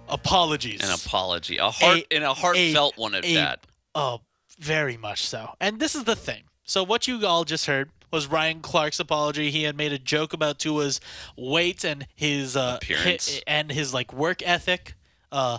Apologies. 0.09 0.81
An 0.83 0.91
apology, 0.91 1.59
a 1.59 1.71
heart, 1.71 1.99
A- 2.11 2.15
and 2.17 2.25
a 2.25 2.35
heartfelt 2.35 2.97
a- 2.97 3.01
one 3.01 3.15
at 3.15 3.25
a- 3.25 3.35
that. 3.35 3.65
Oh, 3.95 4.23
very 4.59 4.97
much 4.97 5.25
so. 5.25 5.55
And 5.61 5.79
this 5.79 5.95
is 5.95 6.03
the 6.03 6.17
thing. 6.17 6.43
So 6.65 6.83
what 6.83 7.07
you 7.07 7.25
all 7.25 7.45
just 7.45 7.67
heard 7.67 7.91
was 8.11 8.27
Ryan 8.27 8.59
Clark's 8.61 8.99
apology. 8.99 9.53
He 9.53 9.63
had 9.63 9.77
made 9.77 9.93
a 9.93 10.01
joke 10.01 10.33
about 10.33 10.59
Tua's 10.59 11.01
weight 11.37 11.85
and 11.85 12.09
his 12.17 12.57
uh, 12.57 12.79
Appearance. 12.83 13.37
hi- 13.37 13.43
and 13.47 13.71
his 13.71 13.95
like 13.95 14.13
work 14.13 14.43
ethic. 14.45 14.95
Uh, 15.31 15.59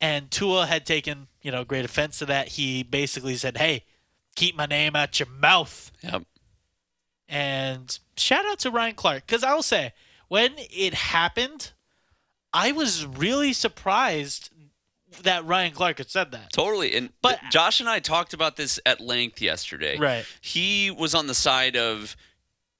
and 0.00 0.32
Tua 0.32 0.66
had 0.66 0.84
taken 0.84 1.28
you 1.42 1.52
know 1.52 1.62
great 1.62 1.84
offense 1.84 2.18
to 2.18 2.26
that. 2.26 2.48
He 2.48 2.82
basically 2.82 3.36
said, 3.36 3.56
"Hey, 3.56 3.84
keep 4.40 4.56
my 4.56 4.66
name 4.66 4.96
out 4.96 5.18
your 5.20 5.28
mouth." 5.28 5.92
Yep. 6.02 6.24
And 7.28 7.98
shout 8.16 8.44
out 8.46 8.58
to 8.60 8.70
Ryan 8.70 8.94
Clark 8.94 9.26
because 9.26 9.44
I 9.44 9.54
will 9.54 9.62
say 9.62 9.92
when 10.28 10.54
it 10.56 10.94
happened, 10.94 11.72
I 12.52 12.72
was 12.72 13.06
really 13.06 13.52
surprised 13.52 14.50
that 15.22 15.44
Ryan 15.44 15.72
Clark 15.72 15.98
had 15.98 16.10
said 16.10 16.30
that. 16.32 16.52
Totally. 16.52 16.94
And 16.96 17.12
But- 17.20 17.40
Josh 17.50 17.80
and 17.80 17.88
I 17.88 17.98
talked 18.00 18.32
about 18.32 18.56
this 18.56 18.78
at 18.86 19.00
length 19.00 19.40
yesterday. 19.40 19.96
Right. 19.98 20.24
He 20.40 20.90
was 20.90 21.14
on 21.14 21.26
the 21.26 21.34
side 21.34 21.76
of 21.76 22.16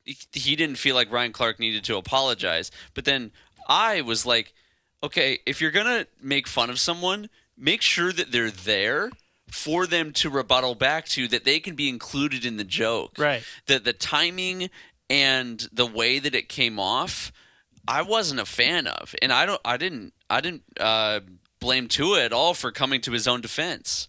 he- 0.05 0.17
he 0.33 0.57
didn't 0.57 0.77
feel 0.77 0.95
like 0.95 1.11
Ryan 1.13 1.33
Clark 1.33 1.61
needed 1.61 1.85
to 1.85 1.97
apologize, 1.97 2.71
but 2.95 3.05
then 3.05 3.33
I 3.69 4.01
was 4.01 4.25
like, 4.27 4.55
okay, 5.03 5.39
if 5.47 5.61
you're 5.61 5.71
going 5.71 5.87
to 5.87 6.07
make 6.21 6.49
fun 6.49 6.71
of 6.71 6.81
someone, 6.81 7.29
make 7.57 7.83
sure 7.83 8.11
that 8.13 8.33
they're 8.33 8.51
there 8.51 9.11
for 9.51 9.87
them 9.87 10.13
to 10.13 10.31
rebuttal 10.31 10.75
back 10.75 11.07
to 11.07 11.29
that 11.29 11.45
they 11.45 11.61
can 11.61 11.75
be 11.75 11.89
included 11.89 12.45
in 12.45 12.57
the 12.57 12.65
joke. 12.65 13.17
Right. 13.19 13.43
The 13.67 13.79
the 13.79 13.93
timing 13.93 14.71
and 15.11 15.69
the 15.73 15.87
way 15.87 16.21
that 16.21 16.35
it 16.35 16.49
came 16.49 16.79
off, 16.79 17.33
I 17.87 18.03
wasn't 18.03 18.41
a 18.41 18.47
fan 18.47 18.87
of, 18.87 19.15
and 19.21 19.33
I 19.33 19.45
don't, 19.45 19.61
I 19.65 19.77
didn't, 19.77 20.13
I 20.31 20.41
didn't 20.41 20.63
uh, 20.79 21.21
blame 21.59 21.89
Tua 21.89 22.25
at 22.25 22.33
all 22.33 22.55
for 22.55 22.71
coming 22.71 23.01
to 23.03 23.11
his 23.11 23.27
own 23.27 23.41
defense. 23.41 24.07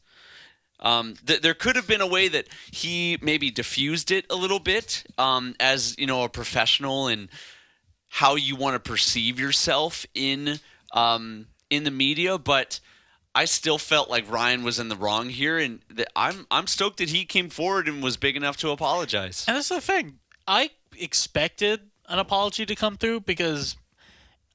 Um, 0.79 1.15
th- 1.25 1.41
there 1.41 1.55
could 1.55 1.75
have 1.75 1.87
been 1.87 2.01
a 2.01 2.07
way 2.07 2.27
that 2.27 2.47
he 2.71 3.17
maybe 3.21 3.49
diffused 3.49 4.11
it 4.11 4.25
a 4.29 4.35
little 4.35 4.59
bit 4.59 5.03
um, 5.17 5.55
as 5.59 5.95
you 5.97 6.07
know 6.07 6.23
a 6.23 6.29
professional 6.29 7.07
and 7.07 7.29
how 8.09 8.35
you 8.35 8.55
want 8.55 8.75
to 8.75 8.89
perceive 8.89 9.39
yourself 9.39 10.05
in 10.13 10.59
um, 10.93 11.47
in 11.69 11.83
the 11.83 11.91
media, 11.91 12.37
but. 12.37 12.79
I 13.33 13.45
still 13.45 13.77
felt 13.77 14.09
like 14.09 14.29
Ryan 14.29 14.63
was 14.63 14.79
in 14.79 14.89
the 14.89 14.95
wrong 14.95 15.29
here, 15.29 15.57
and 15.57 15.79
I'm 16.15 16.45
I'm 16.51 16.67
stoked 16.67 16.97
that 16.97 17.09
he 17.09 17.25
came 17.25 17.49
forward 17.49 17.87
and 17.87 18.03
was 18.03 18.17
big 18.17 18.35
enough 18.35 18.57
to 18.57 18.69
apologize. 18.69 19.45
And 19.47 19.55
that's 19.55 19.69
the 19.69 19.79
thing. 19.79 20.19
I 20.47 20.71
expected 20.97 21.81
an 22.09 22.19
apology 22.19 22.65
to 22.65 22.75
come 22.75 22.97
through 22.97 23.21
because 23.21 23.77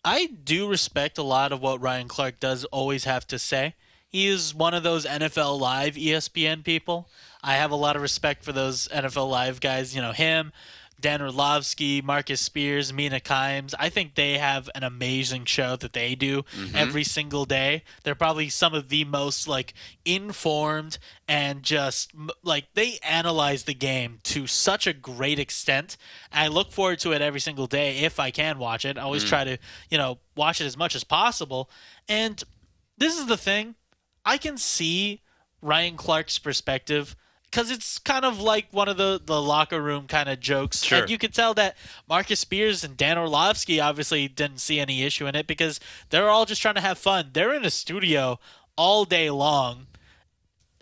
I 0.04 0.26
do 0.26 0.68
respect 0.68 1.16
a 1.18 1.22
lot 1.22 1.52
of 1.52 1.62
what 1.62 1.80
Ryan 1.80 2.06
Clark 2.06 2.38
does 2.38 2.64
always 2.66 3.04
have 3.04 3.26
to 3.28 3.38
say. 3.38 3.74
He 4.08 4.28
is 4.28 4.54
one 4.54 4.74
of 4.74 4.82
those 4.82 5.04
NFL 5.04 5.58
Live 5.58 5.94
ESPN 5.94 6.62
people. 6.62 7.08
I 7.42 7.54
have 7.54 7.70
a 7.70 7.76
lot 7.76 7.96
of 7.96 8.02
respect 8.02 8.44
for 8.44 8.52
those 8.52 8.88
NFL 8.88 9.28
Live 9.30 9.60
guys. 9.60 9.96
You 9.96 10.02
know, 10.02 10.12
him, 10.12 10.52
Dan 11.01 11.20
Orlovsky, 11.20 12.01
Marcus 12.01 12.40
Spears, 12.40 12.93
Mina 12.93 13.20
Kimes. 13.20 13.74
I 13.78 13.89
think 13.89 14.14
they 14.14 14.39
have 14.39 14.70
an 14.74 14.82
amazing 14.82 15.44
show 15.44 15.77
that 15.77 15.93
they 15.93 16.14
do 16.14 16.43
mm-hmm. 16.43 16.74
every 16.74 17.05
single 17.05 17.44
day. 17.44 17.82
They're 18.02 18.14
probably 18.14 18.48
some 18.48 18.74
of 18.74 18.89
the 18.89 19.05
most 19.05 19.47
like 19.47 19.74
informed 20.05 20.98
and 21.28 21.62
just 21.62 22.12
like 22.43 22.66
they 22.74 22.98
analyze 23.02 23.64
the 23.64 23.74
game 23.74 24.20
to 24.24 24.47
such 24.47 24.86
a 24.86 24.93
great 24.93 25.39
extent. 25.39 25.97
I 26.32 26.48
look 26.48 26.73
forward 26.73 27.01
to 27.01 27.12
it 27.12 27.20
every 27.20 27.40
single 27.40 27.66
day 27.66 27.98
if 27.98 28.18
I 28.18 28.31
can 28.31 28.59
watch 28.59 28.85
it. 28.85 28.97
I 28.97 29.02
always 29.02 29.24
mm. 29.24 29.28
try 29.28 29.44
to, 29.44 29.59
you 29.90 29.98
know, 29.98 30.18
watch 30.35 30.60
it 30.60 30.64
as 30.66 30.77
much 30.77 30.94
as 30.94 31.05
possible. 31.05 31.70
And 32.09 32.43
this 32.97 33.18
is 33.18 33.27
the 33.27 33.36
thing. 33.36 33.74
I 34.24 34.39
can 34.39 34.56
see 34.56 35.23
Ryan 35.60 35.97
Clark's 35.97 36.39
perspective 36.39 37.16
because 37.56 37.70
it's 37.70 37.98
kind 37.98 38.26
of 38.26 38.38
like 38.38 38.66
one 38.70 38.86
of 38.86 38.98
the, 38.98 39.18
the 39.24 39.40
locker 39.40 39.80
room 39.80 40.06
kind 40.06 40.28
of 40.28 40.38
jokes. 40.40 40.82
Sure. 40.84 40.98
And 41.00 41.10
you 41.10 41.16
can 41.16 41.30
tell 41.32 41.54
that 41.54 41.74
Marcus 42.06 42.40
Spears 42.40 42.84
and 42.84 42.98
Dan 42.98 43.16
Orlovsky 43.16 43.80
obviously 43.80 44.28
didn't 44.28 44.58
see 44.58 44.78
any 44.78 45.04
issue 45.04 45.26
in 45.26 45.34
it 45.34 45.46
because 45.46 45.80
they're 46.10 46.28
all 46.28 46.44
just 46.44 46.60
trying 46.60 46.74
to 46.74 46.82
have 46.82 46.98
fun. 46.98 47.30
They're 47.32 47.54
in 47.54 47.64
a 47.64 47.70
studio 47.70 48.38
all 48.76 49.06
day 49.06 49.30
long. 49.30 49.86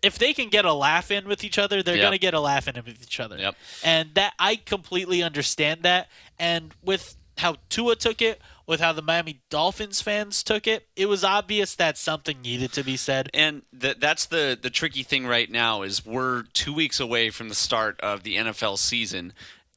If 0.03 0.19
they 0.19 0.33
can 0.33 0.49
get 0.49 0.65
a 0.65 0.73
laugh 0.73 1.13
in 1.13 1.29
with 1.29 1.45
each 1.45 1.59
other, 1.59 1.81
they're 1.81 1.95
Yep. 1.95 2.03
going 2.03 2.13
to 2.13 2.19
get 2.19 2.35
a 2.35 2.41
laugh 2.41 2.67
in 2.67 2.75
with 2.75 3.01
each 3.01 3.21
other. 3.21 3.39
Yep. 3.39 3.55
And 3.85 4.11
that 4.15 4.33
I 4.41 4.57
completely 4.57 5.23
understand 5.23 5.85
that. 5.85 6.09
And 6.41 6.75
with 6.83 7.15
how 7.39 7.57
Tua 7.69 7.97
took 7.97 8.23
it, 8.23 8.41
with 8.67 8.81
how 8.81 8.93
the 8.93 9.03
Miami 9.03 9.43
Dolphins 9.51 10.01
fans 10.01 10.43
took 10.43 10.67
it, 10.67 10.89
it 10.97 11.07
was 11.07 11.23
obvious 11.23 11.75
that 11.75 11.99
something 11.99 12.41
needed 12.41 12.73
to 12.73 12.83
be 12.83 12.97
said. 12.97 13.29
And 13.35 13.63
th- 13.79 13.99
that's 13.99 14.27
the 14.27 14.59
the 14.61 14.71
tricky 14.71 15.03
thing 15.03 15.27
right 15.27 15.51
now 15.51 15.83
is 15.83 16.05
we're 16.07 16.45
two 16.53 16.73
weeks 16.73 17.01
away 17.01 17.31
from 17.31 17.49
the 17.49 17.55
start 17.55 18.01
of 18.01 18.23
the 18.23 18.37
NFL 18.37 18.79
season, 18.79 19.33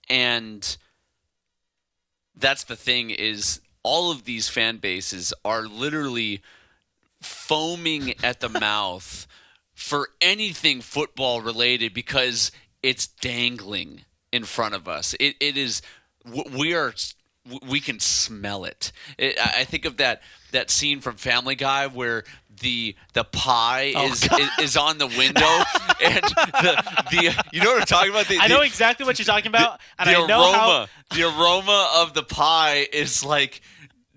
and 0.10 0.78
that's 2.36 2.64
the 2.64 2.76
thing 2.76 3.10
is 3.10 3.60
all 3.84 4.12
of 4.12 4.24
these 4.26 4.48
fan 4.48 4.78
bases 4.78 5.34
are 5.44 5.64
literally 5.64 6.42
foaming 7.22 8.14
at 8.24 8.40
the 8.40 8.50
mouth 8.60 9.28
for 9.74 10.10
anything 10.22 10.82
football 10.82 11.42
related 11.42 11.94
because 11.94 12.52
it's 12.82 13.08
dangling 13.08 14.02
in 14.32 14.44
front 14.44 14.76
of 14.76 14.88
us. 14.88 15.14
It 15.20 15.36
it 15.40 15.58
is 15.58 15.82
we 16.54 16.74
are 16.74 16.94
we 17.68 17.80
can 17.80 17.99
smell 17.99 18.65
it. 18.65 18.91
it 19.18 19.38
I 19.40 19.61
I 19.61 19.64
think 19.64 19.86
of 19.86 19.98
that 19.98 20.22
that 20.52 20.69
scene 20.69 20.99
from 21.02 21.15
Family 21.18 21.56
Guy 21.56 21.88
where 21.88 22.24
the 22.61 22.95
the 23.14 23.24
pie 23.24 23.94
Oh, 23.95 24.07
is, 24.11 24.24
is 24.24 24.49
is 24.61 24.78
on 24.78 24.98
the 24.98 25.07
window 25.07 25.41
and 26.03 26.24
the 26.24 27.03
the 27.11 27.44
you 27.52 27.61
know 27.64 27.72
what 27.72 27.82
I'm 27.82 27.86
talking 27.86 28.10
about. 28.11 28.28
The, 28.28 28.40
I 28.40 28.48
know 28.48 28.60
the- 28.60 28.65
exactly 28.65 29.06
what 29.06 29.19
you're 29.19 29.26
talking 29.26 29.48
about, 29.48 29.80
and 29.99 30.10
the 30.10 30.15
I 30.15 30.26
know 30.28 30.40
aroma, 30.41 30.57
how 30.57 30.88
the 31.15 31.24
aroma 31.24 31.91
of 31.98 32.14
the 32.14 32.24
pie 32.24 32.88
is 32.91 33.24
like 33.24 33.61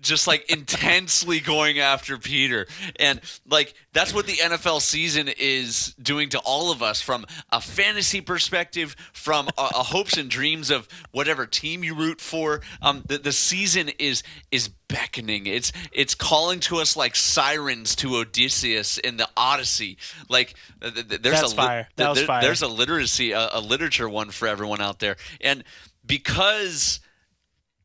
just 0.01 0.27
like 0.27 0.49
intensely 0.49 1.39
going 1.39 1.79
after 1.79 2.17
Peter. 2.17 2.67
And 2.99 3.21
like 3.47 3.73
that's 3.93 4.13
what 4.13 4.25
the 4.25 4.33
NFL 4.33 4.81
season 4.81 5.29
is 5.37 5.93
doing 6.01 6.29
to 6.29 6.39
all 6.39 6.71
of 6.71 6.81
us 6.81 7.01
from 7.01 7.25
a 7.51 7.61
fantasy 7.61 8.21
perspective, 8.21 8.95
from 9.13 9.47
a, 9.57 9.61
a 9.61 9.83
hopes 9.83 10.17
and 10.17 10.29
dreams 10.29 10.69
of 10.69 10.87
whatever 11.11 11.45
team 11.45 11.83
you 11.83 11.95
root 11.95 12.19
for. 12.19 12.61
Um, 12.81 13.03
the, 13.07 13.17
the 13.17 13.31
season 13.31 13.89
is 13.99 14.23
is 14.51 14.69
beckoning. 14.87 15.45
It's 15.45 15.71
it's 15.91 16.15
calling 16.15 16.59
to 16.61 16.77
us 16.77 16.95
like 16.95 17.15
sirens 17.15 17.95
to 17.97 18.17
Odysseus 18.17 18.97
in 18.97 19.17
the 19.17 19.29
Odyssey. 19.37 19.97
Like 20.29 20.55
th- 20.81 20.93
th- 20.93 21.21
there's 21.21 21.41
That's 21.41 21.53
a 21.53 21.55
fire. 21.55 21.87
That 21.95 22.09
was 22.09 22.23
fire. 22.23 22.41
There's 22.41 22.61
a 22.61 22.67
literacy, 22.67 23.31
a, 23.31 23.49
a 23.53 23.61
literature 23.61 24.09
one 24.09 24.31
for 24.31 24.47
everyone 24.47 24.81
out 24.81 24.99
there, 24.99 25.17
and 25.39 25.63
because 26.05 26.99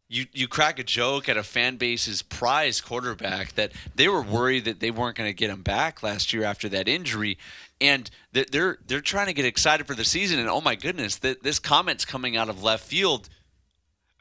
you 0.09 0.27
you 0.33 0.47
crack 0.47 0.79
a 0.79 0.85
joke 0.85 1.29
at 1.29 1.37
a 1.37 1.43
fan 1.43 1.77
base's 1.77 2.23
prize 2.23 2.81
quarterback 2.81 3.55
that 3.55 3.73
they 3.95 4.09
were 4.09 4.23
worried 4.23 4.65
that 4.65 4.81
they 4.81 4.91
weren't 4.91 5.17
going 5.17 5.29
to 5.29 5.35
get 5.35 5.51
him 5.51 5.63
back 5.63 6.03
last 6.03 6.33
year 6.33 6.45
after 6.45 6.69
that 6.69 6.89
injury, 6.89 7.39
and 7.81 8.11
they're 8.33 8.47
they're, 8.51 8.79
they're 8.87 9.01
trying 9.01 9.27
to 9.27 9.33
get 9.33 9.45
excited 9.45 9.87
for 9.87 9.95
the 9.95 10.05
season. 10.05 10.39
And 10.39 10.49
oh 10.49 10.61
my 10.61 10.77
goodness, 10.77 11.19
th- 11.19 11.41
this 11.43 11.59
comment's 11.59 12.05
coming 12.05 12.37
out 12.37 12.49
of 12.49 12.63
left 12.63 12.85
field. 12.85 13.29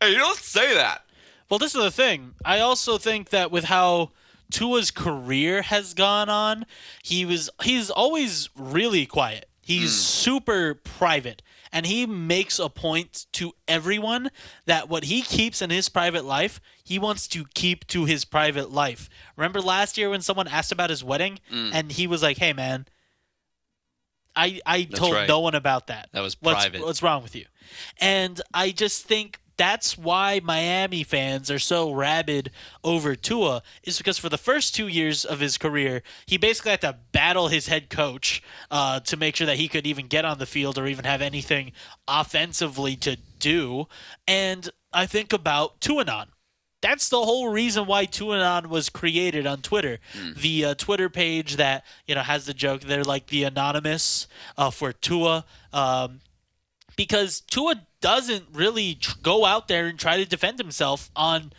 Hey, 0.02 0.12
you 0.12 0.18
don't 0.18 0.38
say 0.38 0.74
that. 0.74 1.04
Well, 1.50 1.60
this 1.60 1.76
is 1.76 1.84
the 1.84 1.92
thing. 1.92 2.34
I 2.44 2.60
also 2.60 2.98
think 2.98 3.30
that 3.30 3.52
with 3.52 3.66
how 3.66 4.12
Tua's 4.52 4.90
career 4.90 5.62
has 5.62 5.94
gone 5.94 6.30
on, 6.30 6.66
he 7.04 7.26
was 7.26 7.50
he's 7.64 7.92
always 7.92 8.50
really 8.56 9.06
quiet. 9.06 9.48
He's 9.62 9.92
hmm. 9.92 10.32
super 10.32 10.74
private. 10.74 11.42
And 11.72 11.86
he 11.86 12.06
makes 12.06 12.60
a 12.60 12.70
point 12.70 13.26
to 13.34 13.54
everyone 13.68 14.30
that 14.66 14.90
what 14.90 15.06
he 15.06 15.22
keeps 15.22 15.62
in 15.62 15.70
his 15.70 15.90
private 15.90 16.26
life, 16.26 16.62
he 16.84 17.00
wants 17.00 17.28
to 17.30 17.46
keep 17.54 17.88
to 17.88 18.06
his 18.06 18.26
private 18.26 18.72
life. 18.72 19.10
Remember 19.36 19.62
last 19.62 19.98
year 19.98 20.10
when 20.10 20.22
someone 20.22 20.48
asked 20.48 20.72
about 20.72 20.90
his 20.90 21.04
wedding 21.04 21.40
mm. 21.52 21.72
and 21.74 21.92
he 21.92 22.08
was 22.08 22.22
like, 22.22 22.38
"Hey 22.38 22.54
man, 22.54 22.88
I 24.36 24.60
I 24.66 24.84
told 24.84 25.14
right. 25.14 25.28
no 25.28 25.40
one 25.40 25.56
about 25.56 25.88
that. 25.88 26.10
That 26.12 26.22
was 26.22 26.38
What's- 26.40 26.64
private. 26.64 26.86
What's 26.86 27.02
wrong 27.02 27.24
with 27.24 27.36
you? 27.36 27.46
And 28.00 28.42
I 28.54 28.72
just 28.72 29.06
think 29.06 29.40
that's 29.58 29.98
why 29.98 30.42
Miami 30.44 31.04
fans 31.04 31.50
are 31.50 31.60
so 31.60 31.92
rabid 31.92 32.52
over 32.84 33.16
Tua 33.16 33.64
is 33.84 33.98
because 33.98 34.18
for 34.18 34.30
the 34.30 34.38
first 34.38 34.76
two 34.76 34.88
years 34.88 35.24
of 35.26 35.40
his 35.40 35.58
career, 35.58 36.04
he 36.26 36.38
basically 36.38 36.72
had 36.72 36.82
to 36.82 36.98
battle 37.12 37.48
his 37.48 37.68
head 37.68 37.90
coach 37.90 38.44
uh, 38.70 39.00
to 39.02 39.18
make 39.18 39.36
sure 39.36 39.48
that 39.48 39.58
he 39.58 39.68
could 39.68 39.88
even 39.88 40.08
get 40.08 40.26
on 40.26 40.40
the 40.40 40.46
field 40.46 40.78
or 40.78 40.88
even 40.88 41.06
have 41.06 41.22
anything 41.22 41.72
offensively 42.08 42.96
to 42.98 43.18
do. 43.40 43.88
And 44.28 44.70
I 44.92 45.06
think 45.06 45.34
about 45.34 45.80
Tuanon. 45.80 46.28
That's 46.82 47.10
the 47.10 47.24
whole 47.24 47.50
reason 47.50 47.88
why 47.88 48.06
Tuanon 48.06 48.68
was 48.68 48.90
created 48.90 49.48
on 49.48 49.62
Twitter. 49.62 49.98
The 50.40 50.66
uh, 50.66 50.76
Twitter 50.76 51.10
page 51.10 51.56
that 51.56 51.84
you 52.06 52.14
know 52.14 52.22
has 52.22 52.46
the 52.46 52.54
joke. 52.54 52.82
They're 52.82 53.04
like 53.04 53.28
the 53.28 53.44
anonymous 53.44 54.28
uh, 54.56 54.70
for 54.70 54.94
Tua. 54.94 55.46
Um, 55.74 56.20
because 56.96 57.42
Tua 57.42 57.82
doesn't 58.02 58.46
really 58.54 58.96
tr- 58.96 59.18
go 59.22 59.46
out 59.46 59.68
there 59.68 59.88
and 59.88 59.98
try 59.98 60.18
to 60.18 60.26
defend 60.26 60.60
himself 60.60 61.10
on 61.16 61.52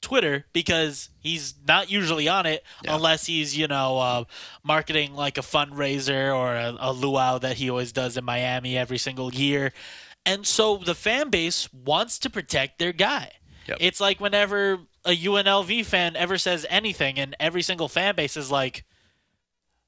Twitter 0.00 0.44
because 0.52 1.08
he's 1.20 1.54
not 1.66 1.90
usually 1.90 2.28
on 2.28 2.44
it 2.44 2.62
unless 2.86 3.24
he's 3.26 3.56
you 3.56 3.66
know 3.66 3.98
uh, 3.98 4.24
marketing 4.62 5.14
like 5.14 5.38
a 5.38 5.40
fundraiser 5.40 6.34
or 6.36 6.54
a, 6.54 6.76
a 6.78 6.92
luau 6.92 7.38
that 7.38 7.56
he 7.56 7.70
always 7.70 7.90
does 7.90 8.16
in 8.16 8.24
Miami 8.24 8.76
every 8.76 8.98
single 8.98 9.32
year, 9.32 9.72
and 10.26 10.46
so 10.46 10.76
the 10.76 10.94
fan 10.94 11.30
base 11.30 11.72
wants 11.72 12.18
to 12.18 12.30
protect 12.30 12.78
their 12.78 12.92
guy. 12.92 13.32
Yep. 13.66 13.78
It's 13.80 14.00
like 14.00 14.20
whenever 14.20 14.80
a 15.04 15.16
UNLV 15.16 15.84
fan 15.84 16.16
ever 16.16 16.38
says 16.38 16.66
anything, 16.68 17.18
and 17.18 17.36
every 17.40 17.62
single 17.62 17.88
fan 17.88 18.14
base 18.14 18.36
is 18.36 18.50
like, 18.50 18.84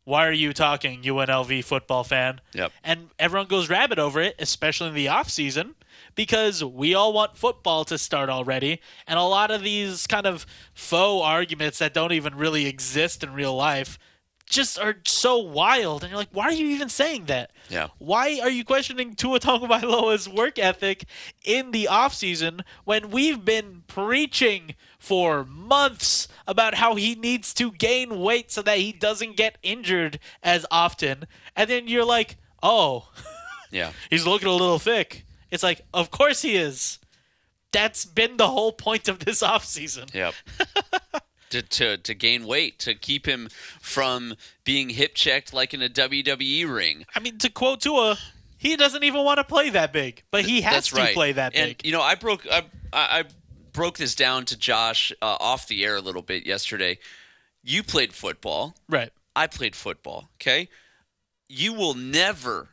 "Why 0.07 0.27
are 0.27 0.33
you 0.33 0.55
talking, 0.55 1.03
UNLV 1.03 1.63
football 1.65 2.05
fan?" 2.05 2.41
Yep. 2.55 2.73
and 2.83 3.11
everyone 3.19 3.49
goes 3.49 3.69
rabid 3.69 3.99
over 3.99 4.23
it, 4.23 4.37
especially 4.39 4.89
in 4.89 4.95
the 4.95 5.09
off 5.09 5.29
season, 5.29 5.75
because 6.15 6.65
we 6.65 6.95
all 6.95 7.13
want 7.13 7.37
football 7.37 7.85
to 7.85 7.99
start 7.99 8.31
already, 8.31 8.81
and 9.07 9.19
a 9.19 9.23
lot 9.23 9.51
of 9.51 9.63
these 9.63 10.07
kind 10.07 10.27
of 10.27 10.47
faux 10.73 11.25
arguments 11.25 11.79
that 11.81 11.93
don't 11.93 12.13
even 12.13 12.35
really 12.35 12.67
exist 12.67 13.23
in 13.23 13.35
real 13.35 13.55
life 13.55 13.99
just 14.49 14.79
are 14.79 14.97
so 15.05 15.39
wild, 15.39 16.03
and 16.03 16.11
you're 16.11 16.19
like, 16.19 16.29
why 16.33 16.45
are 16.45 16.53
you 16.53 16.69
even 16.69 16.89
saying 16.89 17.25
that? 17.25 17.51
Yeah. 17.69 17.89
Why 17.99 18.39
are 18.41 18.49
you 18.49 18.65
questioning 18.65 19.15
Tua 19.15 19.41
Tagovailoa's 19.41 20.29
work 20.29 20.59
ethic 20.59 21.05
in 21.45 21.73
the 21.73 21.89
offseason 21.91 22.61
when 22.85 23.11
we've 23.11 23.45
been 23.45 23.83
preaching 23.89 24.77
for 25.07 25.45
months 25.45 26.27
about 26.49 26.75
how 26.75 26.97
he 26.97 27.15
needs 27.15 27.55
to 27.55 27.71
gain 27.71 28.21
weight 28.21 28.51
so 28.51 28.61
that 28.63 28.79
he 28.79 28.91
doesn't 28.93 29.37
get 29.37 29.57
injured 29.63 30.19
as 30.43 30.67
often? 30.69 31.27
And 31.55 31.71
then 31.71 31.87
you're 31.87 32.05
like, 32.05 32.37
oh, 32.61 33.09
Yeah. 33.71 33.93
he's 34.11 34.27
looking 34.27 34.49
a 34.49 34.53
little 34.53 34.81
thick. 34.81 35.25
It's 35.51 35.63
like, 35.63 35.83
of 35.95 36.11
course 36.11 36.43
he 36.43 36.57
is. 36.57 36.99
That's 37.71 38.05
been 38.05 38.37
the 38.37 38.49
whole 38.49 38.73
point 38.73 39.07
of 39.09 39.21
this 39.21 39.43
offseason. 39.53 40.13
Yep. 40.13 40.35
to, 41.51 41.63
to 41.63 41.97
to 41.99 42.15
gain 42.15 42.45
weight, 42.47 42.79
to 42.81 42.95
keep 42.95 43.27
him 43.27 43.49
from 43.81 44.35
being 44.65 44.89
hip 44.91 45.15
checked 45.15 45.53
like 45.53 45.73
in 45.73 45.83
a 45.83 45.89
WWE 45.89 46.73
ring. 46.75 47.07
I 47.15 47.21
mean, 47.21 47.39
to 47.39 47.49
quote 47.51 47.81
Tua, 47.81 48.19
he 48.59 48.77
doesn't 48.77 49.05
even 49.05 49.23
want 49.25 49.39
to 49.39 49.45
play 49.45 49.71
that 49.71 49.93
big, 49.93 50.25
but 50.33 50.45
he 50.45 50.63
has 50.63 50.75
That's 50.75 50.89
to 50.91 50.97
right. 50.97 51.15
play 51.15 51.33
that 51.33 51.55
and, 51.55 51.71
big. 51.77 51.87
you 51.87 51.93
know, 51.93 52.03
I 52.03 52.17
broke 52.17 52.45
I, 52.51 52.63
I 52.93 53.21
I 53.21 53.25
broke 53.77 53.99
this 53.99 54.15
down 54.15 54.47
to 54.47 54.59
Josh 54.59 55.13
uh, 55.21 55.37
off 55.39 55.69
the 55.69 55.85
air 55.85 55.97
a 55.97 56.01
little 56.01 56.23
bit 56.23 56.47
yesterday. 56.47 56.99
You 57.63 57.83
played 57.83 58.15
football. 58.15 58.75
Right. 58.89 59.13
I 59.37 59.47
played 59.47 59.77
football. 59.77 60.31
Okay, 60.41 60.71
you 61.49 61.75
will 61.75 61.93
never, 61.93 62.71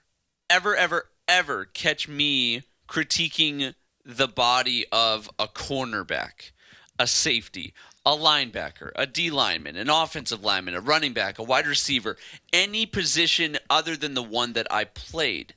ever, 0.49 0.75
ever, 0.75 1.09
ever 1.27 1.65
catch 1.65 2.07
me 2.07 2.63
critiquing 2.87 3.75
the 4.05 4.29
body 4.29 4.85
of 4.93 5.29
a 5.37 5.47
cornerback, 5.47 6.51
a 6.97 7.05
safety, 7.05 7.73
a 8.05 8.11
linebacker, 8.11 8.91
a 8.95 9.05
D 9.05 9.29
lineman, 9.29 9.75
an 9.75 9.89
offensive 9.89 10.41
lineman, 10.41 10.73
a 10.73 10.79
running 10.79 11.11
back, 11.11 11.37
a 11.37 11.43
wide 11.43 11.67
receiver, 11.67 12.15
any 12.53 12.85
position 12.85 13.57
other 13.69 13.97
than 13.97 14.13
the 14.13 14.23
one 14.23 14.53
that 14.53 14.67
I 14.71 14.85
played. 14.85 15.53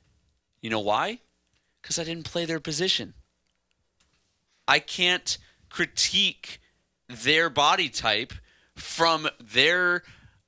You 0.61 0.69
know 0.69 0.81
why? 0.81 1.19
Because 1.81 1.97
I 1.97 2.03
didn't 2.03 2.25
play 2.25 2.43
their 2.43 2.59
position. 2.59 3.13
I 4.67 4.79
can't 4.79 5.37
critique 5.69 6.59
their 7.07 7.49
body 7.49 7.89
type 7.89 8.33
from 8.75 9.27
their 9.39 10.03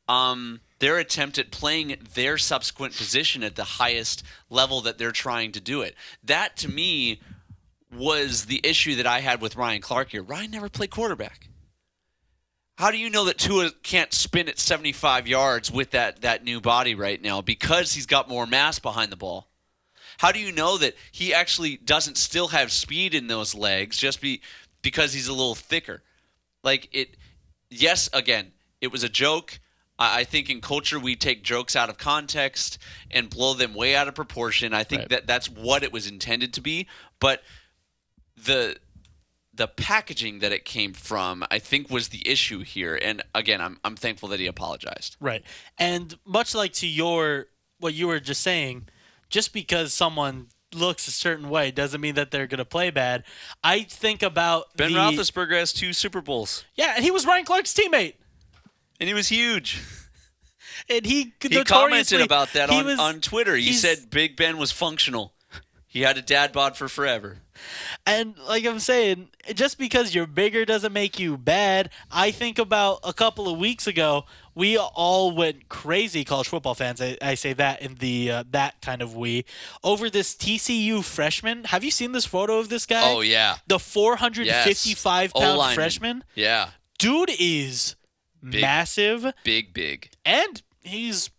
um, 0.07 0.61
their 0.79 0.97
attempt 0.97 1.37
at 1.37 1.51
playing 1.51 1.97
their 2.15 2.37
subsequent 2.37 2.95
position 2.95 3.43
at 3.43 3.55
the 3.55 3.63
highest 3.63 4.23
level 4.49 4.81
that 4.81 4.97
they're 4.97 5.11
trying 5.11 5.51
to 5.51 5.59
do 5.59 5.81
it. 5.81 5.95
That 6.23 6.57
to 6.57 6.69
me 6.69 7.19
was 7.95 8.45
the 8.45 8.61
issue 8.63 8.95
that 8.95 9.05
I 9.05 9.19
had 9.19 9.41
with 9.41 9.55
Ryan 9.55 9.81
Clark 9.81 10.11
here. 10.11 10.23
Ryan 10.23 10.51
never 10.51 10.69
played 10.69 10.89
quarterback. 10.89 11.49
How 12.77 12.91
do 12.91 12.97
you 12.97 13.09
know 13.09 13.25
that 13.25 13.37
Tua 13.37 13.71
can't 13.83 14.13
spin 14.13 14.47
at 14.47 14.57
75 14.57 15.27
yards 15.27 15.69
with 15.69 15.91
that 15.91 16.21
that 16.21 16.45
new 16.45 16.61
body 16.61 16.95
right 16.95 17.21
now 17.21 17.41
because 17.41 17.93
he's 17.93 18.05
got 18.05 18.29
more 18.29 18.47
mass 18.47 18.79
behind 18.79 19.11
the 19.11 19.17
ball? 19.17 19.48
How 20.19 20.33
do 20.33 20.39
you 20.39 20.51
know 20.51 20.77
that 20.77 20.95
he 21.13 21.33
actually 21.33 21.77
doesn't 21.77 22.17
still 22.17 22.49
have 22.49 22.73
speed 22.73 23.15
in 23.15 23.27
those 23.27 23.55
legs 23.55 23.95
just 23.95 24.19
be 24.19 24.41
because 24.81 25.13
he's 25.13 25.29
a 25.29 25.33
little 25.33 25.55
thicker? 25.55 26.03
Like 26.61 26.89
it 26.91 27.15
yes, 27.69 28.09
again, 28.11 28.51
it 28.81 28.91
was 28.91 29.01
a 29.03 29.09
joke. 29.09 29.61
I 29.97 30.25
think 30.25 30.49
in 30.49 30.59
culture 30.59 30.99
we 30.99 31.15
take 31.15 31.41
jokes 31.41 31.73
out 31.73 31.89
of 31.89 31.97
context 31.97 32.79
and 33.09 33.29
blow 33.29 33.53
them 33.53 33.73
way 33.73 33.95
out 33.95 34.09
of 34.09 34.15
proportion. 34.15 34.73
I 34.73 34.83
think 34.83 35.03
Right. 35.03 35.09
that 35.09 35.27
that's 35.27 35.49
what 35.49 35.83
it 35.83 35.93
was 35.93 36.05
intended 36.05 36.53
to 36.55 36.61
be, 36.61 36.87
but 37.21 37.41
the 38.35 38.75
the 39.53 39.67
packaging 39.67 40.39
that 40.39 40.51
it 40.51 40.65
came 40.65 40.91
from, 40.93 41.45
I 41.49 41.59
think, 41.59 41.89
was 41.89 42.09
the 42.09 42.27
issue 42.27 42.59
here. 42.59 42.99
And 43.01 43.23
again, 43.33 43.61
I'm 43.61 43.79
I'm 43.85 43.95
thankful 43.95 44.27
that 44.29 44.41
he 44.41 44.47
apologized. 44.47 45.15
Right. 45.21 45.43
And 45.77 46.17
much 46.25 46.53
like 46.53 46.73
to 46.73 46.87
your 46.87 47.47
what 47.79 47.93
you 47.93 48.07
were 48.07 48.19
just 48.19 48.41
saying, 48.41 48.87
just 49.29 49.53
because 49.53 49.93
someone 49.93 50.47
looks 50.73 51.07
a 51.07 51.11
certain 51.11 51.49
way 51.49 51.71
doesn't 51.71 51.99
mean 52.01 52.15
that 52.15 52.29
they're 52.31 52.45
going 52.47 52.59
to 52.59 52.65
play 52.65 52.89
bad. 52.91 53.23
I 53.63 53.81
think 53.83 54.21
about 54.21 54.65
Ben 54.75 54.93
the, 54.93 54.99
Roethlisberger 54.99 55.57
has 55.57 55.73
two 55.73 55.93
Super 55.93 56.21
Bowls, 56.21 56.65
Yeah, 56.75 56.93
and 56.95 57.03
he 57.03 57.11
was 57.11 57.25
Ryan 57.25 57.45
Clark's 57.45 57.73
teammate. 57.73 58.13
and 58.99 59.07
he 59.07 59.13
was 59.13 59.27
huge. 59.29 59.81
And 60.87 61.05
he 61.05 61.33
He 61.41 61.63
commented 61.65 62.21
about 62.21 62.53
that 62.53 62.69
on, 62.69 62.85
was- 62.85 62.99
on 62.99 63.19
Twitter. 63.21 63.55
He 63.55 63.73
said 63.73 64.09
Big 64.09 64.35
Ben 64.35 64.57
was 64.57 64.71
functional. 64.71 65.33
He 65.85 66.01
had 66.01 66.17
a 66.17 66.21
dad 66.21 66.51
bod 66.51 66.77
for 66.77 66.87
forever. 66.87 67.39
And 68.05 68.35
like 68.47 68.65
I'm 68.65 68.79
saying, 68.79 69.29
just 69.53 69.77
because 69.77 70.15
you're 70.15 70.25
bigger 70.25 70.65
doesn't 70.65 70.93
make 70.93 71.19
you 71.19 71.37
bad. 71.37 71.89
I 72.11 72.31
think 72.31 72.57
about 72.57 72.99
a 73.03 73.11
couple 73.13 73.51
of 73.51 73.59
weeks 73.59 73.87
ago, 73.87 74.25
we 74.59 74.77
all 74.77 75.31
went 75.31 75.69
crazy, 75.69 76.23
college 76.25 76.47
football 76.49 76.75
fans. 76.75 77.01
I, 77.01 77.17
I 77.21 77.35
say 77.35 77.53
that 77.53 77.81
in 77.81 77.95
the 77.95 78.31
uh, 78.31 78.43
that 78.51 78.81
kind 78.81 79.01
of 79.01 79.15
we 79.15 79.45
over 79.83 80.09
this 80.09 80.35
TCU 80.35 81.03
freshman. 81.03 81.63
Have 81.63 81.83
you 81.83 81.91
seen 81.91 82.11
this 82.11 82.25
photo 82.25 82.59
of 82.59 82.67
this 82.69 82.85
guy? 82.85 83.01
Oh 83.11 83.21
yeah, 83.21 83.55
the 83.67 83.79
455 83.79 85.31
Yes. 85.33 85.43
pound 85.43 85.73
freshman. 85.75 86.23
yeah. 86.35 86.69
dude 86.99 87.31
is 87.39 87.95
massive 88.41 89.33
Big, 89.43 89.73
big. 89.73 90.09
and 90.25 90.61
he's 90.81 91.29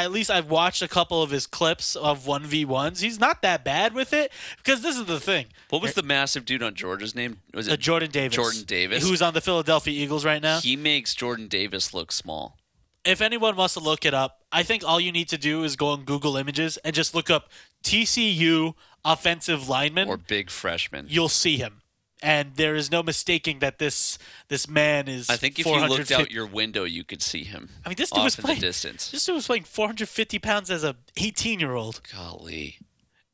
at 0.00 0.10
least 0.10 0.30
I've 0.30 0.48
watched 0.48 0.80
a 0.80 0.88
couple 0.88 1.22
of 1.22 1.30
his 1.30 1.46
clips 1.46 1.94
of 1.94 2.24
1v1s. 2.24 3.00
He's 3.02 3.20
not 3.20 3.42
that 3.42 3.62
bad 3.64 3.92
with 3.94 4.12
it 4.14 4.32
because 4.56 4.80
this 4.80 4.96
is 4.96 5.04
the 5.04 5.20
thing. 5.20 5.46
What 5.68 5.82
was 5.82 5.92
the 5.92 6.02
massive 6.02 6.44
dude 6.46 6.62
on 6.62 6.74
Georgia's 6.74 7.14
name? 7.14 7.38
Was 7.52 7.68
Uh, 7.68 7.72
it 7.72 7.80
Jordan 7.80 8.10
Davis. 8.10 8.34
Jordan 8.36 8.62
Davis? 8.64 9.02
Who's 9.06 9.20
on 9.20 9.34
the 9.34 9.40
Philadelphia 9.42 9.92
Eagles 9.92 10.24
right 10.24 10.40
now. 10.40 10.60
He 10.60 10.76
makes 10.76 11.14
Jordan 11.14 11.48
Davis 11.48 11.92
look 11.92 12.10
small. 12.12 12.56
if 13.04 13.20
anyone 13.20 13.56
wants 13.56 13.74
to 13.74 13.80
look 13.80 14.04
it 14.04 14.14
up, 14.14 14.38
I 14.52 14.62
think 14.62 14.84
all 14.84 15.00
you 15.00 15.10
need 15.10 15.28
to 15.30 15.36
do 15.38 15.64
is 15.64 15.74
go 15.76 15.88
on 15.88 16.04
Google 16.04 16.36
Images 16.36 16.76
and 16.78 16.94
just 16.94 17.14
look 17.16 17.28
up 17.30 17.50
TCU 17.82 18.74
offensive 19.04 19.68
lineman. 19.68 20.08
Or 20.08 20.16
big 20.16 20.50
freshman. 20.50 21.06
You'll 21.08 21.28
see 21.28 21.56
him. 21.58 21.81
And 22.22 22.54
there 22.54 22.76
is 22.76 22.90
no 22.90 23.02
mistaking 23.02 23.58
that 23.58 23.78
this 23.78 24.16
this 24.48 24.68
man 24.68 25.08
is. 25.08 25.28
I 25.28 25.36
think 25.36 25.58
if 25.58 25.66
you 25.66 25.86
looked 25.86 26.12
out 26.12 26.30
your 26.30 26.46
window, 26.46 26.84
you 26.84 27.02
could 27.02 27.20
see 27.20 27.42
him. 27.42 27.68
I 27.84 27.88
mean, 27.88 27.96
this 27.96 28.10
dude 28.10 28.18
off 28.18 28.24
was 28.24 28.36
playing. 28.36 28.60
distance. 28.60 29.10
This 29.10 29.26
dude 29.26 29.34
was 29.34 29.46
playing 29.46 29.64
450 29.64 30.38
pounds 30.38 30.70
as 30.70 30.84
a 30.84 30.96
18 31.16 31.58
year 31.58 31.74
old. 31.74 32.00
Golly, 32.14 32.78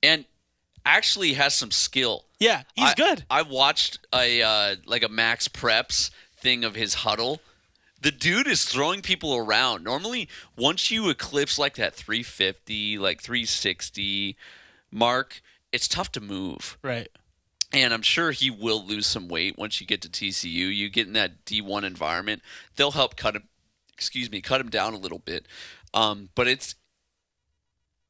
and 0.02 0.24
actually 0.86 1.35
has 1.35 1.55
some 1.55 1.70
skill. 1.70 2.24
Yeah, 2.39 2.62
he's 2.74 2.90
I- 2.90 2.94
good. 2.94 3.24
I 3.31 3.43
watched 3.43 3.98
a 4.15 4.43
uh, 4.43 4.77
like 4.86 5.02
a 5.02 5.09
Max 5.09 5.48
Preps 5.48 6.10
thing 6.36 6.65
of 6.65 6.74
his 6.74 6.94
huddle. 6.94 7.40
The 8.01 8.10
dude 8.12 8.47
is 8.47 8.65
throwing 8.65 9.02
people 9.02 9.36
around. 9.36 9.82
Normally, 9.82 10.28
once 10.56 10.90
you 10.90 11.09
eclipse 11.10 11.59
like 11.59 11.74
that 11.74 11.94
350, 11.94 12.97
like 12.97 13.20
360 13.20 14.36
mark, 14.93 15.43
it's 15.73 15.89
tough 15.89 16.12
to 16.12 16.20
move. 16.20 16.78
Right. 16.81 17.09
And 17.73 17.93
I'm 17.93 18.03
sure 18.03 18.31
he 18.31 18.51
will 18.51 18.85
lose 18.85 19.07
some 19.07 19.28
weight 19.28 19.59
once 19.59 19.81
you 19.81 19.86
get 19.86 20.01
to 20.03 20.09
TCU. 20.09 20.74
You 20.74 20.89
get 20.89 21.07
in 21.07 21.12
that 21.12 21.45
D1 21.45 21.82
environment, 21.82 22.43
they'll 22.77 22.93
help 22.93 23.16
cut 23.16 23.36
him. 23.36 23.45
Excuse 23.93 24.31
me, 24.31 24.40
cut 24.40 24.61
him 24.61 24.70
down 24.70 24.95
a 24.95 24.99
little 24.99 25.19
bit. 25.19 25.47
Um, 25.93 26.31
but 26.35 26.47
it's 26.47 26.77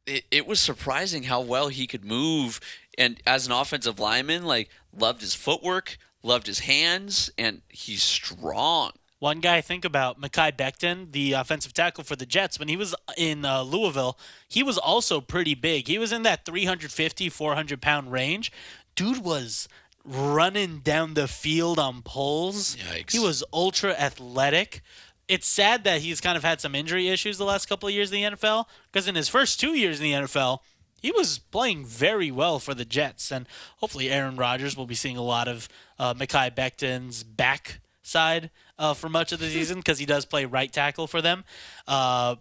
it, 0.06 0.24
it 0.30 0.46
was 0.46 0.60
surprising 0.60 1.24
how 1.24 1.40
well 1.40 1.68
he 1.68 1.86
could 1.86 2.04
move. 2.04 2.60
And 2.96 3.20
as 3.26 3.46
an 3.46 3.52
offensive 3.52 3.98
lineman, 3.98 4.44
like 4.44 4.70
loved 4.96 5.20
his 5.20 5.34
footwork, 5.34 5.98
loved 6.22 6.46
his 6.46 6.60
hands, 6.60 7.30
and 7.38 7.62
he's 7.68 8.02
strong. 8.02 8.92
One 9.20 9.40
guy 9.40 9.56
I 9.56 9.60
think 9.62 9.84
about, 9.84 10.20
Mekhi 10.20 10.56
Becton, 10.56 11.10
the 11.10 11.32
offensive 11.32 11.74
tackle 11.74 12.04
for 12.04 12.14
the 12.14 12.26
Jets, 12.26 12.56
when 12.58 12.68
he 12.68 12.76
was 12.76 12.94
in 13.16 13.44
uh, 13.44 13.62
Louisville, 13.62 14.16
he 14.48 14.62
was 14.62 14.78
also 14.78 15.20
pretty 15.20 15.56
big. 15.56 15.88
He 15.88 15.98
was 15.98 16.12
in 16.12 16.22
that 16.22 16.44
350, 16.44 17.28
400 17.28 17.82
pound 17.82 18.12
range. 18.12 18.52
Dude 18.98 19.24
was 19.24 19.68
running 20.04 20.78
down 20.78 21.14
the 21.14 21.28
field 21.28 21.78
on 21.78 22.02
poles. 22.02 22.76
Yikes. 22.76 23.12
He 23.12 23.18
was 23.18 23.44
ultra 23.52 23.92
athletic. 23.92 24.82
It's 25.28 25.46
sad 25.46 25.84
that 25.84 26.00
he's 26.00 26.20
kind 26.20 26.36
of 26.36 26.42
had 26.42 26.60
some 26.60 26.74
injury 26.74 27.08
issues 27.08 27.38
the 27.38 27.44
last 27.44 27.68
couple 27.68 27.88
of 27.88 27.94
years 27.94 28.10
in 28.10 28.22
the 28.22 28.36
NFL 28.36 28.64
because 28.90 29.06
in 29.06 29.14
his 29.14 29.28
first 29.28 29.60
two 29.60 29.74
years 29.74 30.00
in 30.00 30.04
the 30.04 30.12
NFL, 30.26 30.60
he 31.00 31.12
was 31.12 31.38
playing 31.38 31.84
very 31.84 32.30
well 32.30 32.58
for 32.58 32.74
the 32.74 32.84
Jets. 32.84 33.30
And 33.30 33.46
hopefully 33.76 34.10
Aaron 34.10 34.36
Rodgers 34.36 34.76
will 34.76 34.86
be 34.86 34.94
seeing 34.94 35.16
a 35.16 35.22
lot 35.22 35.46
of 35.46 35.68
uh, 35.98 36.14
Mekhi 36.14 36.54
Becton's 36.54 37.22
back 37.22 37.80
side 38.02 38.50
uh, 38.78 38.94
for 38.94 39.08
much 39.08 39.32
of 39.32 39.38
the 39.38 39.48
season 39.50 39.76
because 39.78 39.98
he 39.98 40.06
does 40.06 40.24
play 40.24 40.44
right 40.44 40.72
tackle 40.72 41.06
for 41.06 41.20
them. 41.22 41.44
Uh, 41.86 42.36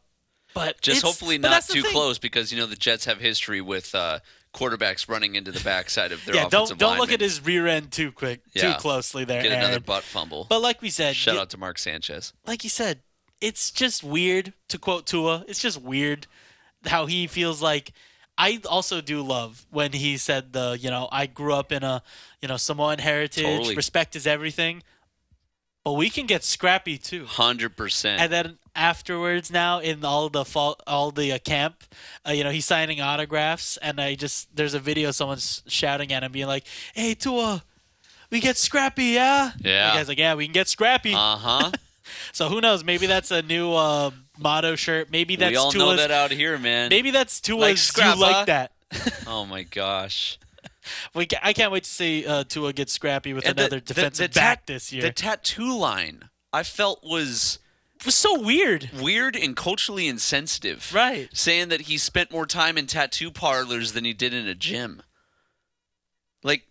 but 0.53 0.81
Just 0.81 1.03
hopefully 1.03 1.37
not 1.37 1.63
too 1.65 1.83
thing. 1.83 1.91
close 1.91 2.17
because 2.17 2.51
you 2.51 2.57
know 2.57 2.65
the 2.65 2.75
Jets 2.75 3.05
have 3.05 3.19
history 3.19 3.61
with 3.61 3.93
uh, 3.93 4.19
quarterbacks 4.53 5.07
running 5.09 5.35
into 5.35 5.51
the 5.51 5.59
backside 5.59 6.11
of 6.11 6.23
their 6.25 6.35
Yeah, 6.35 6.47
offensive 6.47 6.77
don't 6.77 6.89
don't 6.91 6.99
look 6.99 7.11
at 7.11 7.21
his 7.21 7.43
rear 7.45 7.67
end 7.67 7.91
too 7.91 8.11
quick, 8.11 8.41
Yeah. 8.53 8.73
too 8.73 8.79
closely 8.79 9.23
there. 9.25 9.41
Get 9.43 9.51
another 9.51 9.71
Aaron. 9.73 9.83
butt 9.83 10.03
fumble. 10.03 10.45
But 10.49 10.61
like 10.61 10.81
we 10.81 10.89
said, 10.89 11.15
Shout 11.15 11.37
out 11.37 11.49
to 11.51 11.57
Mark 11.57 11.77
Sanchez. 11.77 12.33
like 12.45 12.63
you 12.63 12.69
said, 12.69 13.01
it's 13.41 13.69
just 13.71 14.03
weird 14.03 14.53
to 14.69 14.77
quote 14.79 15.05
Tua. 15.05 15.45
It's 15.47 15.61
just 15.61 15.81
weird 15.81 16.27
how 16.85 17.05
he 17.05 17.27
feels 17.27 17.61
like. 17.61 17.91
I 18.39 18.59
also 18.69 19.01
do 19.01 19.23
love 19.23 19.65
when 19.71 19.93
he 19.93 20.15
said 20.17 20.53
the 20.53 20.77
you 20.79 20.91
know 20.91 21.09
I 21.11 21.25
grew 21.25 21.53
up 21.53 21.71
in 21.71 21.83
a 21.83 22.03
you 22.41 22.47
know 22.47 22.57
Samoan 22.57 22.99
heritage. 22.99 23.43
Totally. 23.43 23.75
Respect 23.75 24.15
is 24.15 24.27
everything, 24.27 24.83
but 25.87 25.93
we 25.93 26.09
can 26.09 26.25
get 26.25 26.43
scrappy 26.43 26.97
too. 26.97 27.23
Hundred 27.23 27.77
percent. 27.77 28.19
And 28.21 28.29
then 28.29 28.57
afterwards, 28.75 29.49
now 29.49 29.79
in 29.79 30.03
all 30.03 30.27
the 30.27 30.43
fall, 30.43 30.75
all 30.85 31.11
the 31.11 31.31
uh, 31.31 31.39
camp, 31.39 31.81
uh, 32.27 32.33
you 32.33 32.43
know, 32.43 32.49
he's 32.49 32.65
signing 32.65 32.99
autographs, 32.99 33.77
and 33.77 34.01
I 34.01 34.15
just 34.15 34.53
there's 34.53 34.73
a 34.73 34.81
video 34.81 35.11
someone's 35.11 35.63
shouting 35.65 36.11
at 36.11 36.23
him, 36.23 36.33
being 36.33 36.47
like, 36.47 36.65
"Hey, 36.93 37.13
Tua, 37.13 37.63
we 38.29 38.41
get 38.41 38.57
scrappy, 38.57 39.15
yeah." 39.15 39.51
Yeah. 39.61 39.91
The 39.91 39.97
guy's 39.99 40.07
like, 40.09 40.17
"Yeah, 40.17 40.35
we 40.35 40.45
can 40.45 40.51
get 40.51 40.67
scrappy." 40.67 41.13
Uh 41.13 41.37
huh. 41.37 41.71
so 42.33 42.49
who 42.49 42.59
knows? 42.59 42.83
Maybe 42.83 43.05
that's 43.05 43.31
a 43.31 43.41
new 43.41 43.71
uh, 43.71 44.11
motto 44.37 44.75
shirt. 44.75 45.09
Maybe 45.09 45.37
that's 45.37 45.51
we 45.51 45.55
all 45.55 45.71
Tua's. 45.71 45.81
know 45.81 45.95
that 45.95 46.11
out 46.11 46.31
here, 46.31 46.57
man. 46.57 46.89
maybe 46.89 47.11
that's 47.11 47.39
Tua's. 47.39 47.97
Like 47.97 48.05
you 48.05 48.21
like 48.21 48.47
that? 48.47 48.73
Oh 49.25 49.45
my 49.45 49.63
gosh. 49.63 50.37
We 51.13 51.25
ca- 51.25 51.39
I 51.43 51.53
can't 51.53 51.71
wait 51.71 51.83
to 51.83 51.89
see 51.89 52.25
uh, 52.25 52.43
Tua 52.43 52.73
get 52.73 52.89
scrappy 52.89 53.33
with 53.33 53.45
And 53.45 53.59
another 53.59 53.79
the- 53.79 53.93
defensive 53.93 54.33
the 54.33 54.39
back 54.39 54.59
tat- 54.59 54.67
this 54.67 54.91
year. 54.93 55.01
The 55.03 55.11
tattoo 55.11 55.77
line 55.77 56.29
I 56.53 56.63
felt 56.63 57.03
was 57.03 57.59
was 58.05 58.15
so 58.15 58.39
weird. 58.39 58.89
weird 58.99 59.35
and 59.35 59.55
culturally 59.55 60.07
insensitive. 60.07 60.93
Right. 60.93 61.29
Saying 61.35 61.69
that 61.69 61.81
he 61.81 61.97
spent 61.97 62.31
more 62.31 62.45
time 62.45 62.77
in 62.77 62.85
tattoo 62.87 63.31
parlors 63.31 63.93
than 63.93 64.05
he 64.05 64.13
did 64.13 64.33
in 64.33 64.47
a 64.47 64.53
gym. 64.55 65.01
Like, 66.43 66.63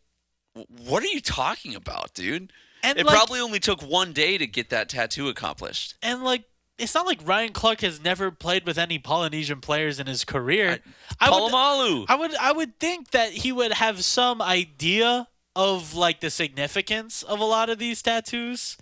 what 0.55 1.03
are 1.03 1.09
you 1.09 1.21
talking 1.21 1.75
about, 1.75 2.15
dude? 2.15 2.53
And 2.83 2.99
it 2.99 3.07
like, 3.07 3.15
probably 3.17 3.41
only 3.41 3.59
took 3.59 3.81
one 3.83 4.13
day 4.13 4.39
to 4.39 4.47
get 4.47 4.71
that 4.71 4.89
tattoo 4.89 5.29
accomplished. 5.29 5.97
and 6.03 6.23
like 6.23 6.45
it's 6.79 6.95
not 6.95 7.07
like 7.07 7.27
Ryan 7.27 7.53
Clark 7.53 7.81
has 7.81 8.03
never 8.03 8.31
played 8.31 8.67
with 8.67 8.77
any 8.79 8.99
Polynesian 8.99 9.61
players 9.61 9.99
in 9.99 10.07
his 10.07 10.25
career. 10.25 10.81
I 11.21 11.31
would, 11.31 11.53
Polamalu. 11.53 12.05
I 12.09 12.15
would 12.17 12.35
I 12.37 12.53
would 12.53 12.79
think 12.79 13.11
that 13.13 13.31
he 13.33 13.53
would 13.53 13.73
have 13.73 14.05
some 14.05 14.43
idea 14.43 15.29
of 15.55 15.95
like 15.95 16.21
the 16.21 16.31
significance 16.31 17.23
of 17.23 17.41
a 17.41 17.45
lot 17.45 17.71
of 17.71 17.79
these 17.79 18.03
tattoos. 18.03 18.77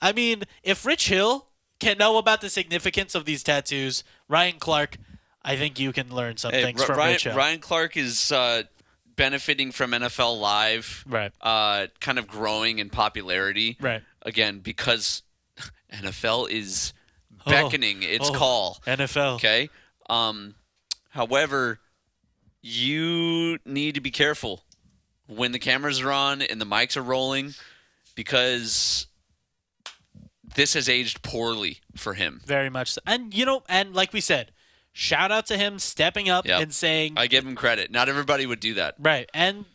I 0.00 0.12
mean, 0.12 0.44
if 0.62 0.84
Rich 0.84 1.08
Hill 1.08 1.46
can 1.80 1.96
know 1.98 2.18
about 2.18 2.40
the 2.40 2.50
significance 2.50 3.14
of 3.14 3.24
these 3.24 3.42
tattoos, 3.42 4.04
Ryan 4.28 4.58
Clark, 4.58 4.96
I 5.42 5.56
think 5.56 5.78
you 5.80 5.92
can 5.92 6.14
learn 6.14 6.36
some 6.36 6.52
Hey, 6.52 6.62
things 6.62 6.80
Ri- 6.80 6.86
from 6.86 6.98
Ryan, 6.98 7.12
Rich 7.12 7.24
Hill. 7.24 7.36
Ryan 7.36 7.60
Clark 7.60 7.96
is 7.96 8.30
uh, 8.30 8.64
benefiting 9.16 9.72
from 9.72 9.92
NFL 9.92 10.38
Live, 10.40 11.04
Right. 11.08 11.32
Uh, 11.40 11.86
kind 12.00 12.18
of 12.18 12.26
growing 12.28 12.78
in 12.78 12.90
popularity, 12.90 13.76
Right. 13.80 14.02
Again, 14.22 14.58
because 14.58 15.22
NFL 15.92 16.50
is 16.50 16.92
beckoning 17.48 18.02
its 18.02 18.28
oh, 18.30 18.34
call. 18.34 18.78
NFL. 18.86 19.36
Okay. 19.36 19.70
Um, 20.08 20.54
however, 21.10 21.80
you 22.62 23.58
need 23.64 23.94
to 23.94 24.00
be 24.00 24.10
careful 24.10 24.62
when 25.26 25.52
the 25.52 25.58
cameras 25.58 26.00
are 26.00 26.10
on 26.12 26.42
and 26.42 26.60
the 26.60 26.64
mics 26.64 26.96
are 26.96 27.02
rolling 27.02 27.54
because 28.14 29.06
this 30.54 30.74
has 30.74 30.88
aged 30.88 31.22
poorly 31.22 31.78
for 31.96 32.14
him. 32.14 32.40
Very 32.44 32.70
much 32.70 32.92
so. 32.92 33.00
And 33.06 33.34
you 33.34 33.44
know, 33.44 33.62
and 33.68 33.94
like 33.94 34.12
we 34.12 34.20
said, 34.20 34.52
shout 34.92 35.30
out 35.30 35.46
to 35.46 35.56
him 35.56 35.78
stepping 35.78 36.28
up 36.28 36.46
Yep. 36.46 36.62
and 36.62 36.74
saying 36.74 37.14
I 37.16 37.26
give 37.26 37.46
him 37.46 37.54
credit. 37.54 37.90
Not 37.90 38.08
everybody 38.08 38.46
would 38.46 38.60
do 38.60 38.74
that. 38.74 38.94
Right. 38.98 39.28
And 39.34 39.66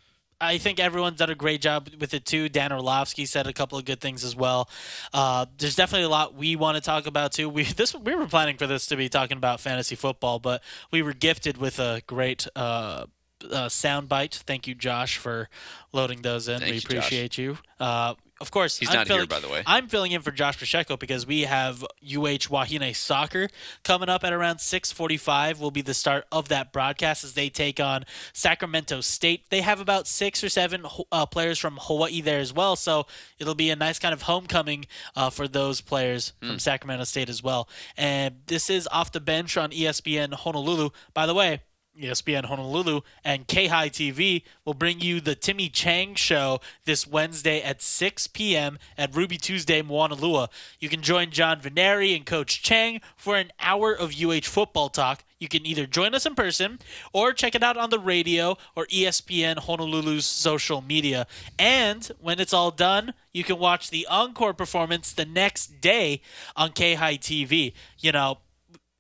I 0.44 0.58
think 0.58 0.80
everyone's 0.80 1.18
done 1.18 1.30
a 1.30 1.36
great 1.36 1.62
job 1.62 1.90
with 2.00 2.14
it 2.14 2.26
too. 2.26 2.50
Dan 2.50 2.72
Orlovsky 2.72 3.26
said 3.26 3.48
a 3.48 3.54
couple 3.54 3.78
of 3.78 3.86
good 3.86 4.02
things 4.02 4.24
as 4.24 4.36
well. 4.36 4.70
Uh, 5.14 5.46
there's 5.58 5.76
definitely 5.76 6.06
a 6.06 6.10
lot 6.10 6.36
we 6.36 6.56
want 6.56 6.76
to 6.76 6.82
talk 6.82 7.08
about 7.08 7.32
too. 7.32 7.50
We 7.50 7.64
this 7.64 7.96
we 7.96 8.16
were 8.16 8.28
planning 8.28 8.58
for 8.58 8.68
this 8.68 8.88
to 8.88 8.96
be 8.96 9.10
talking 9.10 9.38
about 9.38 9.60
fantasy 9.60 9.96
football, 9.96 10.40
but 10.40 10.62
we 10.92 11.02
were 11.02 11.14
gifted 11.14 11.58
with 11.58 11.80
a 11.80 12.02
great 12.08 12.48
uh, 12.56 13.06
uh, 13.52 13.70
sound 13.70 14.10
bite. 14.10 14.44
Thank 14.46 14.68
you, 14.68 14.76
Josh, 14.76 15.18
for 15.18 15.50
loading 15.92 16.22
those 16.22 16.48
in. 16.48 16.60
Thank 16.60 16.70
we 16.70 16.76
you, 16.76 16.82
Josh. 16.82 16.92
appreciate 16.92 17.38
you. 17.38 17.58
Uh, 17.80 18.16
of 18.44 18.52
course, 18.52 18.78
He's 18.78 18.90
I'm 18.90 18.96
not 18.96 19.08
here, 19.08 19.16
filling- 19.16 19.30
by 19.30 19.40
the 19.40 19.50
way. 19.50 19.64
I'm 19.66 19.88
filling 19.88 20.12
in 20.12 20.22
for 20.22 20.32
Josh 20.32 20.60
Pacheco 20.60 20.98
because 20.98 21.26
we 21.26 21.42
have 21.42 21.84
UH 22.02 22.50
Wahine 22.52 22.94
Soccer 22.96 23.50
coming 23.84 24.10
up 24.10 24.24
at 24.24 24.32
around 24.34 24.58
6:45. 24.60 25.60
Will 25.60 25.72
be 25.72 25.82
the 25.82 25.94
start 25.96 26.28
of 26.32 26.50
that 26.50 26.72
broadcast 26.72 27.24
as 27.24 27.34
they 27.34 27.50
take 27.50 27.80
on 27.80 28.04
Sacramento 28.34 29.02
State. 29.02 29.50
They 29.50 29.62
have 29.62 29.80
about 29.80 30.06
six 30.08 30.44
or 30.44 30.50
seven 30.50 30.86
uh, 31.12 31.26
players 31.26 31.58
from 31.58 31.80
Hawaii 31.82 32.22
there 32.22 32.40
as 32.40 32.54
well, 32.54 32.76
so 32.76 33.08
it'll 33.40 33.56
be 33.56 33.70
a 33.70 33.76
nice 33.76 33.98
kind 33.98 34.14
of 34.14 34.24
homecoming 34.24 34.86
uh, 35.16 35.30
for 35.30 35.48
those 35.48 35.82
players 35.82 36.34
Hmm. 36.42 36.50
from 36.50 36.60
Sacramento 36.60 37.06
State 37.06 37.30
as 37.30 37.42
well. 37.42 37.70
And 37.98 38.42
this 38.48 38.70
is 38.70 38.88
off 38.92 39.12
the 39.12 39.22
bench 39.22 39.56
on 39.58 39.72
ESPN 39.72 40.34
Honolulu. 40.34 40.90
By 41.14 41.26
the 41.26 41.34
way. 41.34 41.62
ESPN 42.00 42.46
Honolulu, 42.46 43.02
and 43.24 43.48
K 43.48 43.68
TV 43.68 44.44
will 44.66 44.74
bring 44.74 45.00
you 45.00 45.22
the 45.22 45.36
Timmy 45.36 45.70
Chang 45.70 46.16
Show 46.16 46.60
this 46.86 47.08
Wednesday 47.08 47.62
at 47.62 47.82
6 47.82 48.28
p.m. 48.28 48.80
at 48.98 49.16
Ruby 49.16 49.38
Tuesday, 49.38 49.82
Moanalua. 49.82 50.50
You 50.80 50.90
can 50.90 51.02
join 51.02 51.32
John 51.32 51.62
Veneri 51.62 52.16
and 52.16 52.26
Coach 52.26 52.64
Chang 52.64 53.02
for 53.16 53.36
an 53.36 53.52
hour 53.60 53.94
of 53.94 54.14
UH 54.20 54.42
football 54.42 54.90
talk. 54.90 55.24
You 55.40 55.48
can 55.48 55.66
either 55.66 55.86
join 55.86 56.16
us 56.16 56.26
in 56.26 56.36
person 56.36 56.80
or 57.12 57.34
check 57.34 57.54
it 57.54 57.64
out 57.64 57.78
on 57.78 57.90
the 57.90 58.00
radio 58.00 58.58
or 58.76 58.86
ESPN 58.88 59.58
Honolulu's 59.58 60.26
social 60.26 60.82
media. 60.82 61.28
And 61.60 62.10
when 62.20 62.40
it's 62.40 62.54
all 62.54 62.72
done, 62.72 63.14
you 63.34 63.44
can 63.44 63.60
watch 63.60 63.90
the 63.90 64.08
encore 64.10 64.54
performance 64.54 65.12
the 65.12 65.26
next 65.26 65.82
day 65.82 66.22
on 66.56 66.72
K 66.72 66.96
TV. 66.96 67.74
You 68.00 68.14
know, 68.14 68.38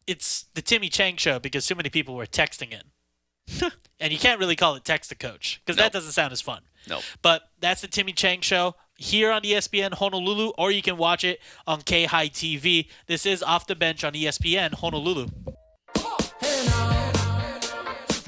it's 0.08 0.46
the 0.54 0.62
Timmy 0.62 0.90
Chang 0.90 1.18
show 1.18 1.40
because 1.40 1.66
too 1.66 1.76
many 1.76 1.90
people 1.90 2.16
were 2.16 2.26
texting 2.26 2.72
in. 2.72 3.72
and 4.00 4.14
you 4.14 4.20
can't 4.20 4.40
really 4.40 4.56
call 4.56 4.76
it 4.76 4.86
text 4.86 5.12
a 5.12 5.16
coach 5.16 5.62
because 5.66 5.78
that 5.78 5.92
doesn't 5.92 6.14
sound 6.14 6.32
as 6.32 6.42
fun. 6.42 6.62
Nope. 6.90 7.04
But 7.22 7.44
that's 7.60 7.82
the 7.82 7.88
Timmy 7.88 8.14
Chang 8.14 8.42
show 8.42 8.76
here 8.96 9.32
on 9.32 9.42
ESPN 9.42 9.94
Honolulu, 9.94 10.52
or 10.58 10.72
you 10.72 10.82
can 10.82 10.98
watch 10.98 11.24
it 11.24 11.40
on 11.68 11.82
K 11.82 12.06
High 12.06 12.30
TV. 12.30 12.88
This 13.08 13.26
is 13.26 13.44
Off 13.44 13.68
the 13.68 13.76
Bench 13.76 14.04
on 14.04 14.14
ESPN 14.14 14.74
Honolulu. 14.74 15.28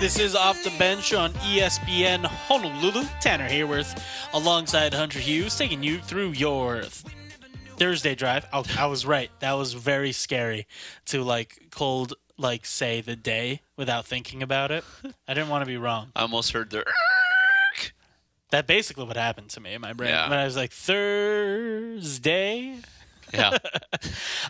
This 0.00 0.18
is 0.18 0.34
Off 0.34 0.62
the 0.64 0.70
Bench 0.78 1.14
on 1.14 1.32
ESPN 1.34 2.24
Honolulu. 2.26 3.04
Tanner 3.20 3.48
Haworth 3.48 4.02
alongside 4.34 4.92
Hunter 4.92 5.18
Hughes 5.18 5.56
taking 5.56 5.82
you 5.82 5.98
through 5.98 6.32
your 6.32 6.80
th- 6.82 6.92
Thursday 7.76 8.14
drive. 8.14 8.46
Oh, 8.52 8.64
I 8.78 8.86
was 8.86 9.06
right. 9.06 9.30
That 9.40 9.52
was 9.54 9.72
very 9.72 10.12
scary 10.12 10.66
to 11.06 11.22
like 11.22 11.68
cold 11.70 12.14
like 12.36 12.66
say 12.66 13.00
the 13.00 13.16
day 13.16 13.60
without 13.76 14.04
thinking 14.04 14.42
about 14.42 14.70
it. 14.70 14.84
I 15.26 15.32
didn't 15.34 15.48
want 15.48 15.62
to 15.62 15.66
be 15.66 15.76
wrong. 15.78 16.10
I 16.14 16.22
almost 16.22 16.52
heard 16.52 16.70
the. 16.70 16.84
That 18.50 18.68
basically 18.68 19.04
what 19.04 19.16
happened 19.16 19.48
to 19.50 19.60
me 19.60 19.74
in 19.74 19.80
my 19.80 19.94
brain 19.94 20.10
Yeah. 20.10 20.30
when 20.30 20.38
I 20.38 20.44
was 20.44 20.54
like 20.56 20.70
Thursday. 20.70 22.76
Yeah. 23.32 23.56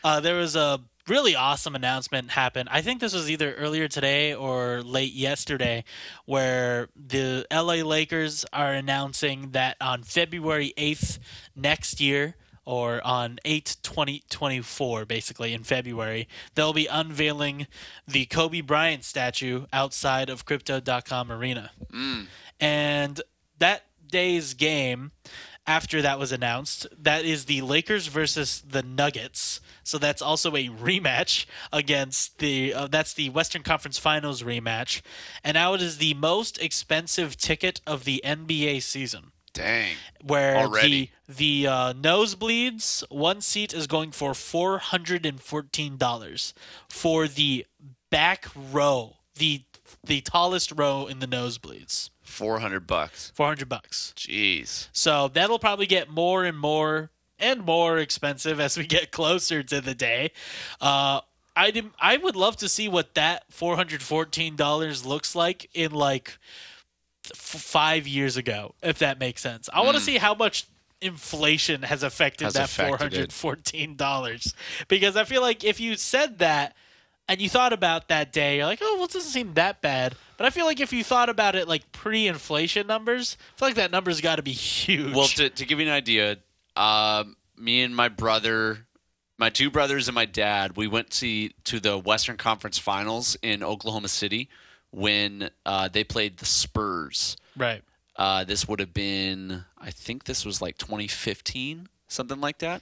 Uh, 0.02 0.20
there 0.20 0.34
was 0.34 0.56
a 0.56 0.78
really 1.08 1.34
awesome 1.34 1.74
announcement 1.74 2.30
happened. 2.30 2.68
I 2.72 2.80
think 2.80 3.00
this 3.00 3.14
was 3.14 3.30
either 3.30 3.54
earlier 3.54 3.88
today 3.88 4.34
or 4.34 4.82
late 4.82 5.12
yesterday, 5.12 5.84
where 6.24 6.88
the 6.96 7.46
LA 7.52 7.86
Lakers 7.86 8.44
are 8.52 8.72
announcing 8.72 9.50
that 9.50 9.76
on 9.80 10.02
February 10.02 10.72
8th 10.76 11.18
next 11.54 12.00
year, 12.00 12.36
or 12.64 13.06
on 13.06 13.38
8 13.44 13.76
2024, 13.82 15.04
basically 15.04 15.52
in 15.52 15.62
February, 15.62 16.28
they'll 16.54 16.72
be 16.72 16.86
unveiling 16.86 17.66
the 18.08 18.26
Kobe 18.26 18.60
Bryant 18.62 19.04
statue 19.04 19.66
outside 19.72 20.30
of 20.30 20.44
Crypto.com 20.44 21.30
Arena. 21.30 21.70
Mm. 21.92 22.26
And 22.60 23.20
that 23.58 23.84
day's 24.10 24.54
game, 24.54 25.12
after 25.66 26.02
that 26.02 26.18
was 26.18 26.32
announced, 26.32 26.86
that 26.98 27.24
is 27.24 27.46
the 27.46 27.62
Lakers 27.62 28.06
versus 28.08 28.62
the 28.68 28.82
Nuggets. 28.82 29.60
So 29.82 29.98
that's 29.98 30.22
also 30.22 30.50
a 30.56 30.68
rematch 30.68 31.46
against 31.72 32.38
the 32.38 32.74
uh, 32.74 32.86
that's 32.88 33.14
the 33.14 33.30
Western 33.30 33.62
Conference 33.62 33.98
Finals 33.98 34.42
rematch, 34.42 35.02
and 35.42 35.54
now 35.54 35.74
it 35.74 35.82
is 35.82 35.98
the 35.98 36.14
most 36.14 36.60
expensive 36.60 37.36
ticket 37.36 37.80
of 37.86 38.04
the 38.04 38.20
NBA 38.24 38.82
season. 38.82 39.32
Dang. 39.54 39.94
Where 40.22 40.56
Already. 40.56 41.12
the 41.26 41.62
the 41.64 41.66
uh, 41.72 41.92
nosebleeds 41.94 43.04
one 43.08 43.40
seat 43.40 43.72
is 43.72 43.86
going 43.86 44.10
for 44.10 44.34
four 44.34 44.78
hundred 44.78 45.24
and 45.24 45.40
fourteen 45.40 45.96
dollars 45.96 46.52
for 46.88 47.28
the 47.28 47.64
back 48.10 48.46
row, 48.72 49.16
the 49.36 49.62
the 50.02 50.20
tallest 50.20 50.72
row 50.72 51.06
in 51.06 51.20
the 51.20 51.26
nosebleeds, 51.26 52.10
Four 52.24 52.58
hundred 52.58 52.86
bucks. 52.86 53.32
four 53.34 53.46
hundred 53.46 53.68
bucks. 53.68 54.12
Jeez. 54.16 54.88
So 54.92 55.28
that'll 55.28 55.58
probably 55.58 55.86
get 55.86 56.10
more 56.10 56.44
and 56.44 56.58
more 56.58 57.10
and 57.38 57.64
more 57.64 57.98
expensive 57.98 58.58
as 58.60 58.76
we 58.76 58.86
get 58.86 59.10
closer 59.12 59.62
to 59.62 59.80
the 59.80 59.94
day. 59.94 60.32
Uh, 60.80 61.20
I 61.56 61.82
I 62.00 62.16
would 62.16 62.36
love 62.36 62.56
to 62.58 62.68
see 62.68 62.88
what 62.88 63.14
that 63.14 63.44
four 63.52 63.76
hundred 63.76 64.02
fourteen 64.02 64.56
dollars 64.56 65.04
looks 65.06 65.36
like 65.36 65.70
in 65.74 65.92
like 65.92 66.38
f- 67.30 67.36
five 67.36 68.08
years 68.08 68.36
ago, 68.36 68.74
if 68.82 68.98
that 68.98 69.18
makes 69.18 69.40
sense. 69.40 69.68
I 69.72 69.82
want 69.82 69.96
to 69.96 70.02
see 70.02 70.18
how 70.18 70.34
much 70.34 70.66
inflation 71.00 71.82
has 71.82 72.02
affected 72.02 72.44
Has 72.44 72.54
that 72.54 72.70
four 72.70 72.96
hundred 72.96 73.32
fourteen 73.32 73.94
dollars 73.94 74.54
because 74.88 75.16
I 75.16 75.24
feel 75.24 75.42
like 75.42 75.62
if 75.62 75.78
you 75.78 75.96
said 75.96 76.38
that 76.38 76.74
and 77.28 77.40
you 77.40 77.48
thought 77.48 77.72
about 77.72 78.08
that 78.08 78.32
day, 78.32 78.56
you're 78.56 78.66
like, 78.66 78.80
oh, 78.82 78.96
well, 78.96 79.04
it 79.04 79.12
doesn't 79.12 79.30
seem 79.30 79.54
that 79.54 79.80
bad. 79.80 80.14
But 80.36 80.46
I 80.46 80.50
feel 80.50 80.66
like 80.66 80.80
if 80.80 80.92
you 80.92 81.04
thought 81.04 81.28
about 81.28 81.54
it 81.54 81.68
like 81.68 81.90
pre-inflation 81.92 82.86
numbers, 82.86 83.36
I 83.54 83.58
feel 83.58 83.68
like 83.68 83.76
that 83.76 83.90
number's 83.90 84.20
got 84.20 84.36
to 84.36 84.42
be 84.42 84.52
huge. 84.52 85.14
Well, 85.14 85.28
to, 85.28 85.48
to 85.48 85.64
give 85.64 85.80
you 85.80 85.86
an 85.86 85.92
idea, 85.92 86.38
um, 86.76 87.36
me 87.56 87.82
and 87.82 87.94
my 87.94 88.08
brother, 88.08 88.86
my 89.38 89.50
two 89.50 89.70
brothers 89.70 90.08
and 90.08 90.14
my 90.14 90.26
dad, 90.26 90.76
we 90.76 90.86
went 90.88 91.10
to 91.12 91.48
to 91.64 91.80
the 91.80 91.98
Western 91.98 92.36
Conference 92.36 92.78
Finals 92.78 93.36
in 93.42 93.62
Oklahoma 93.62 94.08
City 94.08 94.48
when 94.90 95.50
uh, 95.66 95.88
they 95.88 96.04
played 96.04 96.38
the 96.38 96.46
Spurs. 96.46 97.36
right. 97.56 97.82
Uh, 98.16 98.44
this 98.44 98.68
would 98.68 98.78
have 98.78 98.94
been, 98.94 99.64
I 99.76 99.90
think 99.90 100.22
this 100.22 100.44
was 100.44 100.62
like 100.62 100.78
2015, 100.78 101.88
something 102.06 102.40
like 102.40 102.58
that. 102.58 102.80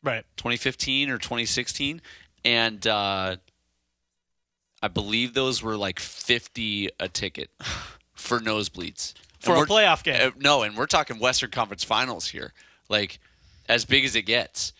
Right. 0.00 0.24
2015 0.36 1.10
or 1.10 1.18
2016, 1.18 2.00
and 2.44 2.86
uh, 2.86 3.36
I 4.82 4.88
believe 4.88 5.34
those 5.34 5.62
were 5.62 5.76
like 5.76 5.98
50 6.00 6.90
a 7.00 7.08
ticket 7.08 7.50
for 8.14 8.40
nosebleeds 8.40 9.14
For 9.40 9.54
And 9.56 9.64
a 9.64 9.66
playoff 9.66 10.02
game. 10.02 10.20
uh, 10.20 10.30
no, 10.38 10.62
and 10.62 10.76
we're 10.76 10.86
talking 10.86 11.18
Western 11.18 11.50
Conference 11.50 11.84
Finals 11.84 12.28
here, 12.28 12.52
like 12.88 13.18
as 13.68 13.84
big 13.84 14.04
as 14.04 14.14
it 14.16 14.22
gets, 14.22 14.72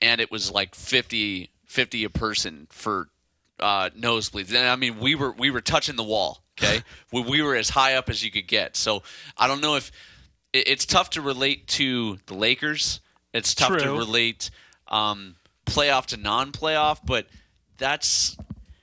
and 0.00 0.20
it 0.20 0.30
was 0.30 0.50
like 0.50 0.74
50, 0.74 1.50
50 1.66 2.04
a 2.04 2.10
person 2.10 2.66
for 2.70 3.08
uh, 3.60 3.90
nosebleeds. 3.90 4.48
And 4.48 4.68
I 4.68 4.76
mean, 4.76 4.98
we 4.98 5.14
were 5.14 5.32
we 5.32 5.50
were 5.50 5.60
touching 5.60 5.96
the 5.96 6.02
wall. 6.04 6.42
Okay, 6.58 6.82
we, 7.12 7.22
we 7.22 7.42
were 7.42 7.54
as 7.54 7.70
high 7.70 7.94
up 7.94 8.08
as 8.10 8.22
you 8.24 8.30
could 8.30 8.46
get. 8.48 8.76
So 8.76 9.02
I 9.36 9.46
don't 9.46 9.60
know 9.60 9.76
if 9.76 9.90
it, 10.52 10.68
it's 10.68 10.86
tough 10.86 11.10
to 11.10 11.20
relate 11.22 11.66
to 11.68 12.18
the 12.26 12.34
Lakers. 12.34 13.00
It's 13.32 13.54
tough 13.54 13.78
to 13.78 13.92
relate 13.92 14.50
um, 14.88 15.36
playoff 15.64 16.06
to 16.06 16.16
non-playoff, 16.18 17.00
but 17.04 17.26
that's 17.78 18.36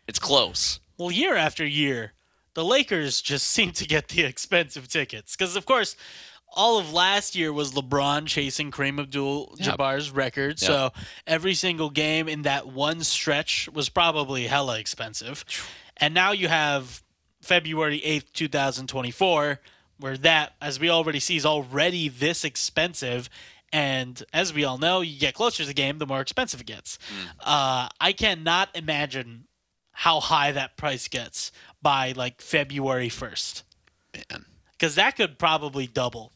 it's 0.09 0.19
close. 0.19 0.79
Well, 0.97 1.11
year 1.11 1.35
after 1.35 1.65
year, 1.65 2.13
the 2.55 2.65
Lakers 2.65 3.21
just 3.21 3.47
seem 3.55 3.71
to 3.73 3.85
get 3.85 4.09
the 4.09 4.23
expensive 4.23 4.87
tickets 4.87 5.35
because, 5.35 5.55
of 5.55 5.65
course, 5.65 5.95
all 6.51 6.79
of 6.79 6.91
last 6.91 7.35
year 7.35 7.53
was 7.53 7.73
LeBron 7.73 8.25
chasing 8.25 8.71
Kareem 8.71 8.99
Abdul-Jabbar's 8.99 10.09
record. 10.09 10.59
So 10.59 10.89
every 11.27 11.53
single 11.53 11.91
game 11.91 12.27
in 12.27 12.41
that 12.41 12.67
one 12.67 13.01
stretch 13.03 13.69
was 13.71 13.87
probably 13.89 14.47
hella 14.47 14.79
expensive. 14.79 15.45
And 15.97 16.15
now 16.15 16.31
you 16.31 16.47
have 16.47 17.03
February 17.43 18.01
8th, 18.03 18.33
2024, 18.33 19.59
where 19.99 20.17
that, 20.17 20.53
as 20.59 20.79
we 20.79 20.89
already 20.89 21.19
see, 21.19 21.35
is 21.35 21.45
already 21.45 22.09
this 22.09 22.43
expensive. 22.43 23.29
And 23.71 24.23
as 24.33 24.51
we 24.51 24.63
all 24.63 24.79
know, 24.79 25.01
you 25.01 25.19
get 25.19 25.35
closer 25.35 25.61
to 25.61 25.67
the 25.67 25.73
game, 25.75 25.99
the 25.99 26.07
more 26.07 26.21
expensive 26.21 26.61
it 26.61 26.65
gets. 26.65 26.97
Uh, 27.39 27.89
I 28.01 28.11
cannot 28.13 28.69
imagine 28.73 29.45
how 30.03 30.19
high 30.21 30.51
that 30.53 30.77
price 30.77 31.07
gets 31.09 31.51
by 31.81 32.13
like 32.15 32.41
February 32.41 33.09
1st. 33.09 33.63
Man. 34.15 34.45
Because 34.71 34.95
that 34.95 35.17
could 35.17 35.37
probably 35.37 35.87
double. 35.87 36.31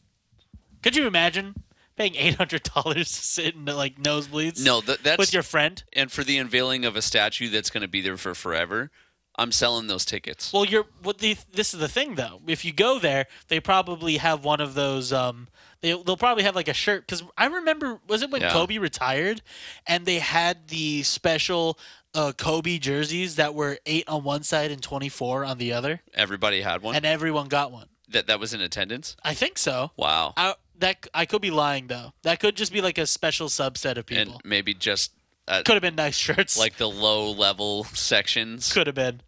Could 0.82 0.94
you 0.96 1.06
imagine 1.06 1.54
paying 1.96 2.12
$800 2.12 2.94
to 2.94 3.04
sit 3.06 3.54
in 3.54 3.64
like 3.64 3.96
nosebleeds 4.02 4.62
No, 4.62 4.82
th- 4.82 4.98
that's 5.02 5.18
with 5.18 5.32
your 5.32 5.42
friend? 5.42 5.82
and 5.94 6.12
for 6.12 6.22
the 6.24 6.36
unveiling 6.36 6.84
of 6.84 6.94
a 6.94 7.00
statue 7.00 7.48
that's 7.48 7.70
going 7.70 7.80
to 7.80 7.88
be 7.88 8.02
there 8.02 8.18
for 8.18 8.34
forever, 8.34 8.90
I'm 9.36 9.50
selling 9.50 9.86
those 9.86 10.04
tickets. 10.04 10.52
Well, 10.52 10.64
you're. 10.66 10.84
What 11.02 11.18
the, 11.18 11.36
this 11.52 11.72
is 11.74 11.80
the 11.80 11.88
thing, 11.88 12.14
though. 12.16 12.40
If 12.46 12.64
you 12.66 12.72
go 12.72 12.98
there, 12.98 13.26
they 13.48 13.58
probably 13.60 14.18
have 14.18 14.44
one 14.44 14.60
of 14.60 14.74
those. 14.74 15.12
Um, 15.12 15.48
they 15.80 15.90
they'll 15.90 16.16
probably 16.18 16.44
have 16.44 16.54
like 16.54 16.68
a 16.68 16.72
shirt 16.74 17.06
because 17.06 17.24
I 17.36 17.46
remember 17.46 17.98
was 18.06 18.22
it 18.22 18.30
when 18.30 18.42
Yeah. 18.42 18.52
Kobe 18.52 18.78
retired, 18.78 19.40
and 19.88 20.04
they 20.06 20.18
had 20.20 20.68
the 20.68 21.02
special 21.02 21.78
uh, 22.14 22.32
Kobe 22.32 22.78
jerseys 22.78 23.36
that 23.36 23.54
were 23.54 23.78
eight 23.86 24.08
on 24.08 24.24
one 24.24 24.42
side 24.42 24.70
and 24.70 24.82
twenty 24.82 25.08
four 25.08 25.44
on 25.44 25.58
the 25.58 25.72
other, 25.72 26.00
Everybody 26.14 26.60
had 26.62 26.82
one 26.82 26.94
and 26.94 27.04
everyone 27.04 27.48
got 27.48 27.72
one. 27.72 27.88
that 28.10 28.26
that 28.28 28.38
was 28.40 28.54
in 28.54 28.60
attendance. 28.60 29.16
I 29.24 29.34
think 29.34 29.58
so. 29.58 29.90
Wow, 29.96 30.32
I, 30.36 30.54
that 30.78 31.06
I 31.14 31.26
could 31.26 31.42
be 31.42 31.50
lying 31.50 31.86
though. 31.88 32.12
That 32.22 32.40
could 32.40 32.56
just 32.56 32.72
be 32.72 32.80
like 32.80 32.98
a 32.98 33.06
special 33.06 33.48
subset 33.48 33.96
of 33.96 34.06
people. 34.06 34.34
and 34.34 34.42
maybe 34.44 34.74
just 34.74 35.12
at, 35.48 35.64
Could 35.64 35.74
have 35.74 35.82
been 35.82 35.94
nice 35.96 36.16
shirts. 36.16 36.56
like 36.58 36.76
the 36.76 36.88
low 36.88 37.30
level 37.30 37.84
sections. 37.84 38.72
could 38.72 38.86
have 38.86 38.96
been. 38.96 39.20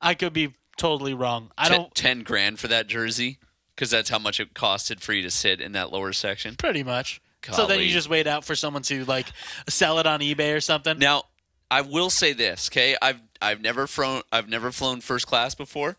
I 0.00 0.14
could 0.14 0.32
be 0.32 0.54
totally 0.76 1.12
wrong. 1.14 1.50
I 1.58 1.68
Ten- 1.68 1.76
don't. 1.78 1.94
ten 1.94 2.22
grand 2.22 2.58
for 2.58 2.68
that 2.68 2.86
jersey 2.86 3.38
because 3.74 3.90
that's 3.90 4.10
how 4.10 4.18
much 4.18 4.40
it 4.40 4.54
costed 4.54 5.00
for 5.00 5.12
you 5.12 5.22
to 5.22 5.30
sit 5.30 5.60
in 5.60 5.72
that 5.72 5.90
lower 5.92 6.12
section. 6.12 6.54
Pretty 6.56 6.82
much. 6.82 7.20
So 7.52 7.66
then 7.66 7.80
you 7.80 7.88
just 7.88 8.10
wait 8.10 8.26
out 8.26 8.44
for 8.44 8.54
someone 8.54 8.82
to 8.84 9.04
like 9.06 9.26
sell 9.68 9.98
it 9.98 10.06
on 10.06 10.20
eBay 10.20 10.54
or 10.54 10.60
something. 10.60 10.98
Now, 10.98 11.24
I 11.70 11.82
will 11.82 12.10
say 12.10 12.32
this, 12.32 12.68
okay? 12.70 12.96
I've 13.00 13.20
I've 13.40 13.60
never 13.60 13.86
flown 13.86 14.22
I've 14.32 14.48
never 14.48 14.72
flown 14.72 15.00
first 15.00 15.26
class 15.26 15.54
before. 15.54 15.96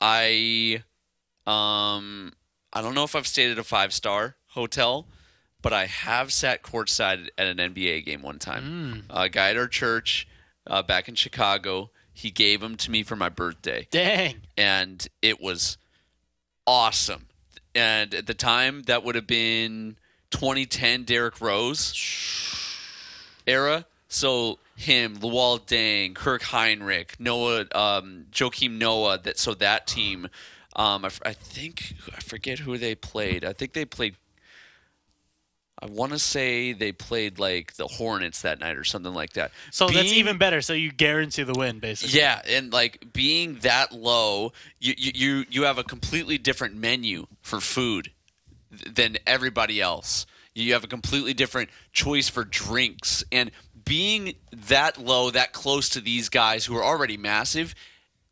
I 0.00 0.82
um 1.46 2.32
I 2.72 2.80
don't 2.80 2.94
know 2.94 3.04
if 3.04 3.14
I've 3.14 3.26
stayed 3.26 3.50
at 3.50 3.58
a 3.58 3.64
five 3.64 3.92
star 3.92 4.36
hotel, 4.48 5.06
but 5.60 5.72
I 5.72 5.86
have 5.86 6.32
sat 6.32 6.62
courtside 6.62 7.28
at 7.36 7.46
an 7.46 7.58
NBA 7.58 8.04
game 8.04 8.22
one 8.22 8.38
time. 8.38 9.04
A 9.10 9.28
guy 9.28 9.50
at 9.50 9.56
our 9.56 9.68
church 9.68 10.28
uh, 10.66 10.82
back 10.82 11.08
in 11.08 11.14
Chicago, 11.14 11.90
he 12.12 12.30
gave 12.30 12.60
them 12.60 12.76
to 12.76 12.90
me 12.90 13.02
for 13.02 13.16
my 13.16 13.28
birthday 13.28 13.88
Dang. 13.90 14.42
and 14.56 15.06
it 15.20 15.40
was 15.40 15.76
awesome. 16.66 17.26
And 17.74 18.14
at 18.14 18.26
the 18.26 18.34
time, 18.34 18.82
that 18.82 19.02
would 19.02 19.14
have 19.14 19.26
been 19.26 19.96
2010 20.30 21.04
Derrick 21.04 21.40
Rose 21.40 21.94
era. 23.46 23.86
So 24.12 24.58
him, 24.76 25.16
Luol 25.16 25.60
Deng, 25.60 26.14
Kirk 26.14 26.42
Hinrich, 26.42 27.18
Noah, 27.18 27.64
um, 27.74 28.26
Joakim 28.30 28.72
Noah. 28.78 29.18
That 29.18 29.38
so 29.38 29.54
that 29.54 29.86
team. 29.86 30.28
Um, 30.74 31.04
I, 31.04 31.10
I 31.24 31.32
think 31.32 31.94
I 32.14 32.20
forget 32.20 32.58
who 32.58 32.76
they 32.76 32.94
played. 32.94 33.44
I 33.44 33.54
think 33.54 33.72
they 33.72 33.86
played. 33.86 34.16
I 35.80 35.86
want 35.86 36.12
to 36.12 36.18
say 36.18 36.74
they 36.74 36.92
played 36.92 37.38
like 37.38 37.74
the 37.74 37.86
Hornets 37.86 38.42
that 38.42 38.60
night 38.60 38.76
or 38.76 38.84
something 38.84 39.14
like 39.14 39.32
that. 39.32 39.50
So 39.70 39.88
that's 39.88 40.12
even 40.12 40.36
better. 40.36 40.60
So 40.60 40.74
you 40.74 40.92
guarantee 40.92 41.42
the 41.42 41.54
win, 41.54 41.78
basically. 41.78 42.18
yeah, 42.18 42.42
and 42.46 42.70
like 42.70 43.12
being 43.14 43.56
that 43.62 43.92
low, 43.92 44.52
you 44.78 44.94
you, 44.96 45.44
you 45.48 45.62
have 45.64 45.78
a 45.78 45.84
completely 45.84 46.36
different 46.36 46.74
menu 46.76 47.26
for 47.40 47.60
food 47.60 48.10
than 48.70 49.16
everybody 49.26 49.80
else. 49.80 50.26
You 50.54 50.74
have 50.74 50.84
a 50.84 50.88
completely 50.88 51.32
different 51.32 51.70
choice 51.92 52.28
for 52.28 52.44
drinks, 52.44 53.24
and 53.32 53.50
being 53.84 54.34
that 54.52 54.98
low, 54.98 55.30
that 55.30 55.52
close 55.52 55.88
to 55.90 56.00
these 56.00 56.28
guys 56.28 56.64
who 56.64 56.76
are 56.76 56.84
already 56.84 57.16
massive, 57.16 57.74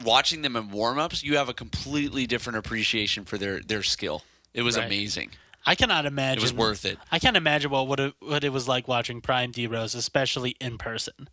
watching 0.04 0.42
them 0.42 0.56
in 0.56 0.70
warm-ups, 0.70 1.22
you 1.22 1.36
have 1.36 1.48
a 1.48 1.54
completely 1.54 2.26
different 2.26 2.58
appreciation 2.58 3.24
for 3.24 3.38
their 3.38 3.60
their 3.60 3.82
skill. 3.82 4.22
It 4.54 4.62
was 4.62 4.76
Right. 4.76 4.86
amazing. 4.86 5.30
I 5.66 5.74
cannot 5.74 6.06
imagine. 6.06 6.38
It 6.38 6.42
was 6.42 6.54
worth 6.54 6.84
it. 6.86 6.98
I 7.12 7.18
can't 7.18 7.36
imagine 7.36 7.70
what 7.70 8.00
it, 8.00 8.14
what 8.20 8.44
it 8.44 8.48
was 8.50 8.66
like 8.66 8.88
watching 8.88 9.20
Prime 9.20 9.50
D 9.50 9.66
Rose, 9.66 9.94
especially 9.94 10.56
in 10.60 10.78
person. 10.78 11.28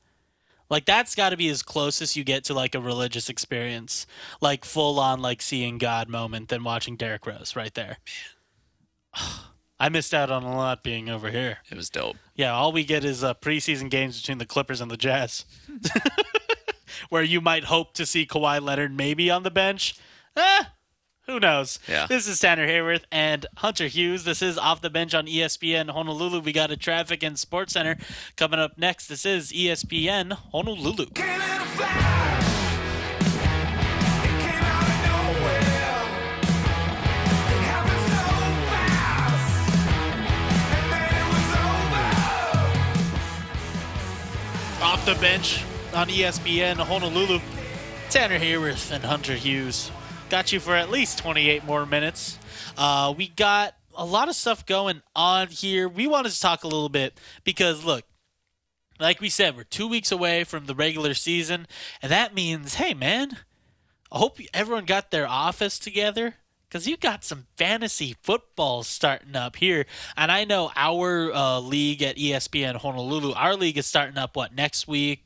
Like 0.70 0.86
that's 0.86 1.16
got 1.16 1.30
to 1.30 1.38
be 1.38 1.48
as 1.48 1.64
close 1.64 2.02
as 2.02 2.18
you 2.18 2.26
get 2.26 2.44
to 2.46 2.54
like 2.54 2.76
a 2.76 2.82
religious 2.82 3.30
experience, 3.30 4.06
like 4.42 4.66
full 4.66 5.00
on 5.00 5.22
like 5.22 5.42
seeing 5.42 5.78
God 5.78 6.10
moment 6.10 6.50
than 6.50 6.64
watching 6.66 6.98
Derrick 6.98 7.26
Rose 7.26 7.56
right 7.56 7.74
there. 7.74 7.98
Oh, 9.20 9.52
I 9.80 9.90
missed 9.90 10.14
out 10.14 10.32
on 10.32 10.44
a 10.44 10.56
lot 10.56 10.84
being 10.84 11.10
over 11.10 11.30
here. 11.30 11.60
It 11.70 11.78
was 11.78 11.90
dope. 11.90 12.16
Yeah, 12.36 12.54
all 12.54 12.72
we 12.72 12.84
get 12.84 13.04
is 13.04 13.24
uh, 13.24 13.36
preseason 13.36 13.90
games 13.90 14.20
between 14.20 14.40
the 14.40 14.46
Clippers 14.46 14.82
and 14.82 14.90
the 14.90 14.98
Jazz, 14.98 15.46
where 17.10 17.24
you 17.24 17.42
might 17.42 17.66
hope 17.66 17.94
to 17.96 18.06
see 18.06 18.26
Kawhi 18.26 18.62
Leonard 18.62 18.96
maybe 18.96 19.30
on 19.30 19.44
the 19.44 19.52
bench. 19.52 19.96
Eh, 20.36 20.64
who 21.28 21.40
knows? 21.40 21.80
Yeah. 21.88 22.08
This 22.08 22.28
is 22.28 22.40
Tanner 22.40 22.66
Haworth 22.66 23.06
and 23.12 23.46
Hunter 23.58 23.88
Hughes. 23.88 24.24
This 24.24 24.42
is 24.42 24.58
Off 24.58 24.82
the 24.82 24.90
Bench 24.90 25.14
on 25.14 25.28
ESPN 25.28 25.90
Honolulu. 25.90 26.40
We 26.40 26.54
got 26.54 26.72
a 26.72 26.78
traffic 26.78 27.22
and 27.22 27.38
sports 27.38 27.74
center 27.74 27.98
coming 28.36 28.60
up 28.60 28.78
next. 28.78 29.08
This 29.08 29.26
is 29.26 29.52
ESPN 29.52 30.32
Honolulu. 30.32 31.08
Off 44.88 45.06
the 45.06 45.16
Bench 45.16 45.66
on 45.94 46.08
ESPN 46.08 46.78
Honolulu. 46.78 47.42
Tanner 48.10 48.38
Haworth 48.40 48.90
and 48.90 49.04
Hunter 49.04 49.34
Hughes 49.34 49.92
got 50.30 50.54
you 50.54 50.62
for 50.62 50.76
at 50.76 50.90
least 50.90 51.18
28 51.18 51.66
more 51.66 51.86
minutes. 51.86 52.40
Uh, 52.78 53.14
we 53.16 53.28
got 53.28 53.76
a 53.98 54.06
lot 54.06 54.30
of 54.30 54.36
stuff 54.36 54.66
going 54.66 55.02
on 55.14 55.50
here. 55.50 55.90
We 55.90 56.08
wanted 56.08 56.32
to 56.32 56.40
talk 56.40 56.64
a 56.64 56.70
little 56.70 56.88
bit 56.88 57.20
because, 57.44 57.84
look, 57.84 58.06
like 58.98 59.20
we 59.20 59.28
said, 59.28 59.58
we're 59.58 59.66
two 59.66 59.90
weeks 59.90 60.10
away 60.10 60.46
from 60.46 60.68
the 60.68 60.76
regular 60.76 61.14
season, 61.14 61.68
and 62.02 62.10
that 62.10 62.34
means, 62.34 62.76
hey, 62.76 62.94
man, 62.94 63.40
I 64.10 64.20
hope 64.20 64.40
everyone 64.54 64.86
got 64.86 65.12
their 65.12 65.28
office 65.28 65.80
together 65.80 66.36
because 66.68 66.88
you 66.88 66.98
got 66.98 67.24
some 67.24 67.48
fantasy 67.58 68.16
football 68.24 68.84
starting 68.84 69.36
up 69.36 69.56
here. 69.56 69.86
And 70.16 70.32
I 70.32 70.44
know 70.44 70.72
our 70.76 71.32
uh, 71.34 71.60
league 71.60 72.02
at 72.02 72.18
ESPN 72.18 72.76
Honolulu, 72.76 73.34
our 73.34 73.56
league 73.56 73.78
is 73.78 73.86
starting 73.86 74.18
up, 74.18 74.36
what, 74.36 74.54
next 74.54 74.88
week? 74.88 75.24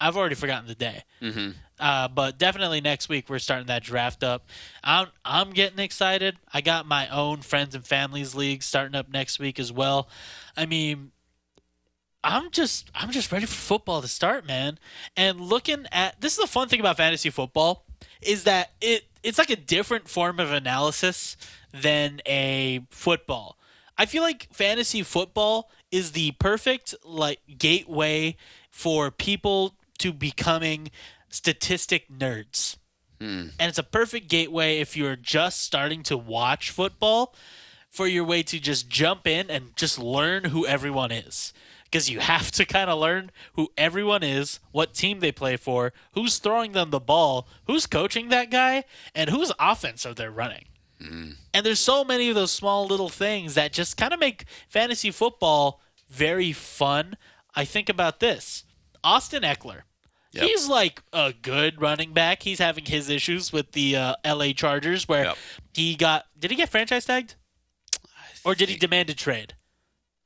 I've 0.00 0.16
already 0.16 0.34
forgotten 0.34 0.66
the 0.66 0.74
day. 0.74 1.04
hmm 1.20 1.50
Uh, 1.78 2.08
but 2.08 2.38
definitely 2.38 2.80
next 2.80 3.08
week 3.08 3.28
we're 3.28 3.38
starting 3.38 3.66
that 3.66 3.82
draft 3.82 4.22
up. 4.24 4.48
I'm 4.82 5.08
I'm 5.24 5.50
getting 5.50 5.78
excited. 5.78 6.36
I 6.52 6.60
got 6.60 6.86
my 6.86 7.08
own 7.08 7.42
friends 7.42 7.74
and 7.74 7.86
families 7.86 8.34
league 8.34 8.62
starting 8.62 8.94
up 8.94 9.08
next 9.08 9.38
week 9.38 9.58
as 9.60 9.72
well. 9.72 10.08
I 10.56 10.66
mean, 10.66 11.12
I'm 12.24 12.50
just 12.50 12.90
I'm 12.94 13.10
just 13.10 13.30
ready 13.32 13.46
for 13.46 13.54
football 13.54 14.00
to 14.02 14.08
start, 14.08 14.46
man. 14.46 14.78
And 15.16 15.40
looking 15.40 15.86
at 15.92 16.20
this 16.20 16.32
is 16.34 16.38
the 16.38 16.46
fun 16.46 16.68
thing 16.68 16.80
about 16.80 16.96
fantasy 16.96 17.30
football 17.30 17.84
is 18.20 18.44
that 18.44 18.72
it 18.80 19.04
it's 19.22 19.38
like 19.38 19.50
a 19.50 19.56
different 19.56 20.08
form 20.08 20.40
of 20.40 20.50
analysis 20.52 21.36
than 21.72 22.20
a 22.26 22.80
football. 22.90 23.56
I 23.96 24.06
feel 24.06 24.22
like 24.22 24.48
fantasy 24.52 25.02
football 25.02 25.70
is 25.90 26.12
the 26.12 26.32
perfect 26.32 26.94
like 27.04 27.40
gateway 27.58 28.36
for 28.70 29.10
people 29.10 29.76
to 29.98 30.12
becoming 30.12 30.90
statistic 31.28 32.10
nerds. 32.10 32.76
Hmm. 33.20 33.48
And 33.60 33.68
it's 33.68 33.78
a 33.78 33.84
perfect 33.84 34.28
gateway 34.28 34.80
if 34.80 34.96
you're 34.96 35.16
just 35.16 35.60
starting 35.60 36.02
to 36.04 36.16
watch 36.16 36.70
football 36.70 37.34
for 37.88 38.06
your 38.06 38.24
way 38.24 38.42
to 38.42 38.58
just 38.58 38.88
jump 38.88 39.26
in 39.26 39.50
and 39.50 39.76
just 39.76 39.98
learn 39.98 40.44
who 40.44 40.66
everyone 40.66 41.12
is. 41.12 41.52
Because 41.92 42.08
you 42.08 42.20
have 42.20 42.50
to 42.52 42.64
kind 42.64 42.88
of 42.88 42.98
learn 42.98 43.30
who 43.52 43.68
everyone 43.76 44.22
is, 44.22 44.60
what 44.70 44.94
team 44.94 45.20
they 45.20 45.30
play 45.30 45.58
for, 45.58 45.92
who's 46.14 46.38
throwing 46.38 46.72
them 46.72 46.88
the 46.88 46.98
ball, 46.98 47.46
who's 47.66 47.86
coaching 47.86 48.30
that 48.30 48.50
guy, 48.50 48.84
and 49.14 49.28
whose 49.28 49.52
offense 49.60 50.06
are 50.06 50.14
they 50.14 50.26
running. 50.26 50.64
And 50.98 51.66
there's 51.66 51.80
so 51.80 52.04
many 52.04 52.28
of 52.28 52.36
those 52.36 52.52
small 52.52 52.86
little 52.86 53.08
things 53.08 53.54
that 53.54 53.72
just 53.72 53.96
kind 53.96 54.14
of 54.14 54.20
make 54.20 54.44
fantasy 54.68 55.10
football 55.10 55.80
very 56.08 56.52
fun. 56.52 57.16
I 57.56 57.64
think 57.64 57.88
about 57.88 58.20
this 58.20 58.62
Austin 59.04 59.42
Ekeler. 59.42 59.82
Yep. 60.30 60.44
He's 60.44 60.68
like 60.68 61.02
a 61.12 61.34
good 61.42 61.80
running 61.82 62.12
back. 62.14 62.44
He's 62.44 62.60
having 62.60 62.84
his 62.86 63.08
issues 63.10 63.52
with 63.52 63.72
the 63.72 63.96
uh, 63.96 64.14
LA 64.24 64.52
Chargers 64.52 65.06
where 65.08 65.24
Yep. 65.24 65.36
he 65.74 65.94
got. 65.96 66.24
Did 66.38 66.52
he 66.52 66.56
get 66.56 66.68
franchise 66.70 67.04
tagged? 67.04 67.34
Or 68.44 68.54
did 68.54 68.68
he 68.68 68.76
demand 68.76 69.10
a 69.10 69.14
trade? 69.14 69.54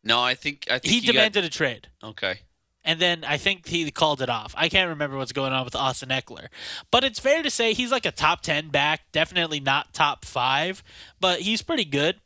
No, 0.07 0.21
I 0.23 0.35
think 0.35 0.67
I 0.71 0.79
think 0.79 0.93
He 0.95 1.01
got- 1.01 1.13
demanded 1.13 1.45
a 1.45 1.49
trade. 1.51 1.89
okay. 2.03 2.41
And 2.85 3.01
then 3.01 3.25
I 3.25 3.37
think 3.37 3.67
he 3.67 3.91
called 3.91 4.23
it 4.23 4.31
off. 4.31 4.55
I 4.57 4.69
can't 4.69 4.89
remember 4.91 5.17
what's 5.17 5.33
going 5.33 5.53
on 5.53 5.65
with 5.65 5.75
Austin 5.75 6.11
Ekeler. 6.11 6.47
But 6.93 7.03
it's 7.03 7.19
fair 7.19 7.43
to 7.43 7.51
say 7.51 7.73
he's 7.73 7.91
like 7.91 8.07
a 8.07 8.13
top 8.13 8.43
10 8.43 8.69
back, 8.69 9.11
definitely 9.11 9.59
not 9.59 9.93
top 9.93 10.25
5, 10.25 10.85
but 11.19 11.41
he's 11.41 11.63
pretty 11.63 11.85
good. 11.85 12.21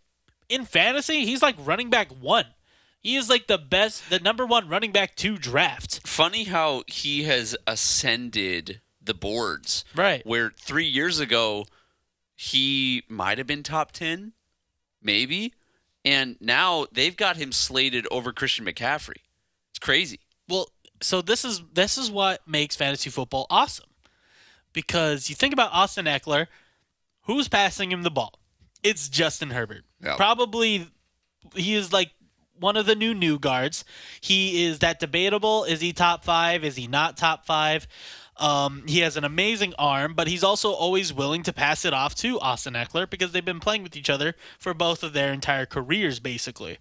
In 0.51 0.67
fantasy, 0.67 1.25
he's 1.25 1.41
like 1.41 1.57
running 1.59 1.89
back 1.89 2.09
1. 2.13 2.45
He 3.01 3.17
is 3.17 3.31
like 3.31 3.47
the 3.47 3.57
best, 3.57 4.11
the 4.11 4.21
number 4.21 4.45
1 4.45 4.69
running 4.69 4.93
back 4.93 5.17
to 5.17 5.39
draft. 5.39 6.07
Funny 6.07 6.45
how 6.45 6.83
he 6.87 7.23
has 7.23 7.57
ascended 7.67 8.83
the 9.01 9.15
boards. 9.15 9.87
Right. 9.95 10.25
Where 10.27 10.51
three 10.51 10.85
years 10.85 11.21
ago 11.21 11.65
he 12.37 13.03
might 13.09 13.39
have 13.39 13.47
been 13.47 13.63
top 13.63 13.93
ten, 13.93 14.33
maybe, 15.03 15.55
and 16.05 16.37
now 16.41 16.87
they've 16.93 17.17
got 17.17 17.37
him 17.37 17.53
slated 17.53 18.07
over 18.11 18.33
Christian 18.33 18.65
McCaffrey. 18.65 19.23
It's 19.71 19.79
crazy. 19.79 20.21
Well, 20.49 20.69
so 21.01 21.23
this 21.23 21.45
is 21.45 21.63
this 21.73 21.99
is 21.99 22.11
what 22.11 22.47
makes 22.47 22.77
fantasy 22.77 23.11
football 23.11 23.47
awesome. 23.51 23.87
Because 24.73 25.29
you 25.29 25.35
think 25.35 25.53
about 25.53 25.73
Austin 25.73 26.05
Ekeler, 26.05 26.47
who's 27.23 27.49
passing 27.49 27.91
him 27.91 28.03
the 28.03 28.11
ball? 28.11 28.39
It's 28.83 29.09
Justin 29.09 29.51
Herbert. 29.51 29.85
Yeah. 30.03 30.17
Probably 30.17 30.87
he 31.55 31.75
is 31.75 31.93
like 31.93 32.11
one 32.59 32.77
of 32.77 32.87
the 32.87 32.95
new 32.95 33.15
new 33.15 33.39
guards. 33.39 33.85
He 34.21 34.65
is 34.65 34.79
that 34.81 35.01
debatable. 35.01 35.65
Is 35.65 35.81
he 35.81 35.93
top 35.93 36.25
five? 36.25 36.65
Is 36.65 36.77
he 36.77 36.87
not 36.87 37.17
top 37.17 37.45
five? 37.47 37.87
Um, 38.41 38.85
he 38.87 39.01
has 39.01 39.19
an 39.19 39.25
amazing 39.25 39.75
arm, 39.79 40.15
but 40.15 40.27
he's 40.27 40.43
also 40.43 40.73
always 40.73 41.13
willing 41.13 41.43
to 41.43 41.53
pass 41.53 41.85
it 41.85 41.93
off 41.93 42.15
to 42.17 42.41
Austin 42.41 42.73
Ekeler 42.73 43.09
because 43.09 43.33
they've 43.33 43.45
been 43.45 43.61
playing 43.61 43.83
with 43.83 43.95
each 43.95 44.09
other 44.09 44.35
for 44.59 44.73
both 44.73 45.03
of 45.03 45.13
their 45.13 45.31
entire 45.31 45.67
careers, 45.67 46.21
basically. 46.21 46.79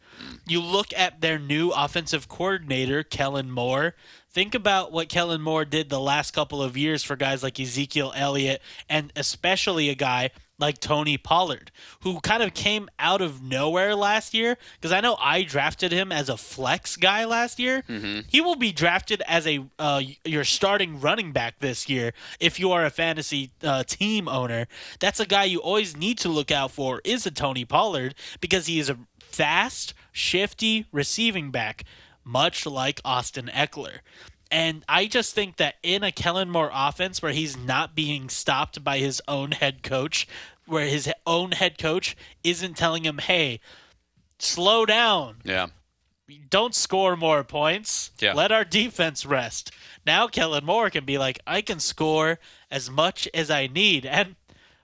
You 0.48 0.62
look 0.62 0.94
at 0.96 1.20
their 1.20 1.38
new 1.38 1.72
offensive 1.72 2.30
coordinator, 2.30 3.04
Kellen 3.04 3.52
Moore. 3.52 3.96
Think 4.32 4.56
about 4.56 4.94
what 4.94 5.10
Kellen 5.10 5.42
Moore 5.42 5.66
did 5.66 5.90
the 5.90 6.00
last 6.00 6.32
couple 6.32 6.64
of 6.64 6.78
years 6.78 7.04
for 7.04 7.18
guys 7.18 7.44
like 7.44 7.60
Ezekiel 7.60 8.14
Elliott 8.16 8.62
and 8.90 9.12
especially 9.16 9.90
a 9.90 9.96
guy 9.96 10.30
like 10.60 10.80
Tony 10.80 11.18
Pollard, 11.18 11.72
who 12.02 12.20
kind 12.20 12.44
of 12.44 12.54
came 12.54 12.90
out 13.00 13.22
of 13.22 13.42
nowhere 13.42 13.96
last 13.96 14.34
year. 14.34 14.58
Because 14.76 14.92
I 14.92 15.02
know 15.02 15.16
I 15.20 15.44
drafted 15.44 15.92
him 15.92 16.12
as 16.12 16.30
a 16.30 16.38
flex 16.38 16.96
guy 16.96 17.26
last 17.26 17.60
year. 17.60 17.84
He 18.28 18.42
will 18.42 18.56
be 18.56 18.72
drafted 18.72 19.22
as 19.28 19.48
a 19.48 19.66
uh, 19.80 20.02
your 20.26 20.44
starting 20.44 21.00
running 21.00 21.32
back 21.32 21.60
this 21.60 21.90
year 21.90 22.14
if 22.40 22.60
you 22.60 22.72
are 22.72 22.86
a 22.86 22.90
fantasy 22.90 23.52
uh, 23.64 23.84
team 23.84 24.28
owner. 24.28 24.68
That's 25.00 25.20
a 25.20 25.26
guy 25.26 25.46
you 25.46 25.60
always 25.60 25.96
need 25.98 26.18
to 26.20 26.30
look 26.30 26.52
out 26.52 26.72
for. 26.72 27.02
Is 27.04 27.26
a 27.26 27.32
Tony 27.32 27.66
Pollard 27.66 28.16
because 28.42 28.68
he 28.68 28.80
is 28.80 28.90
a 28.90 28.98
fast, 29.20 29.94
shifty 30.12 30.86
receiving 30.92 31.52
back, 31.52 31.84
much 32.24 32.66
like 32.66 33.00
Austin 33.06 33.50
Ekeler. 33.54 34.00
And 34.52 34.84
I 34.90 35.06
just 35.06 35.36
think 35.36 35.58
that 35.58 35.76
in 35.84 36.04
a 36.04 36.12
Kellen 36.12 36.50
Moore 36.50 36.72
offense 36.74 37.22
where 37.22 37.32
he's 37.32 37.56
not 37.58 37.96
being 37.96 38.30
stopped 38.30 38.84
by 38.84 38.98
his 38.98 39.22
own 39.28 39.52
head 39.52 39.84
coach, 39.84 40.28
where 40.66 40.88
his 40.88 41.10
own 41.28 41.52
head 41.52 41.78
coach 41.78 42.18
isn't 42.44 42.76
telling 42.76 43.04
him, 43.06 43.20
hey, 43.20 43.60
slow 44.40 44.86
down, 44.86 45.38
Yeah. 45.44 45.68
don't 46.50 46.74
score 46.76 47.16
more 47.16 47.44
points, 47.44 48.12
Yeah. 48.20 48.34
let 48.34 48.52
our 48.52 48.64
defense 48.66 49.26
rest. 49.26 49.72
Now 50.06 50.28
Kellen 50.28 50.66
Moore 50.66 50.90
can 50.90 51.06
be 51.06 51.18
like, 51.18 51.40
I 51.46 51.62
can 51.62 51.80
score 51.80 52.40
as 52.72 52.90
much 52.90 53.28
as 53.34 53.52
I 53.52 53.68
need. 53.68 54.06
And 54.06 54.36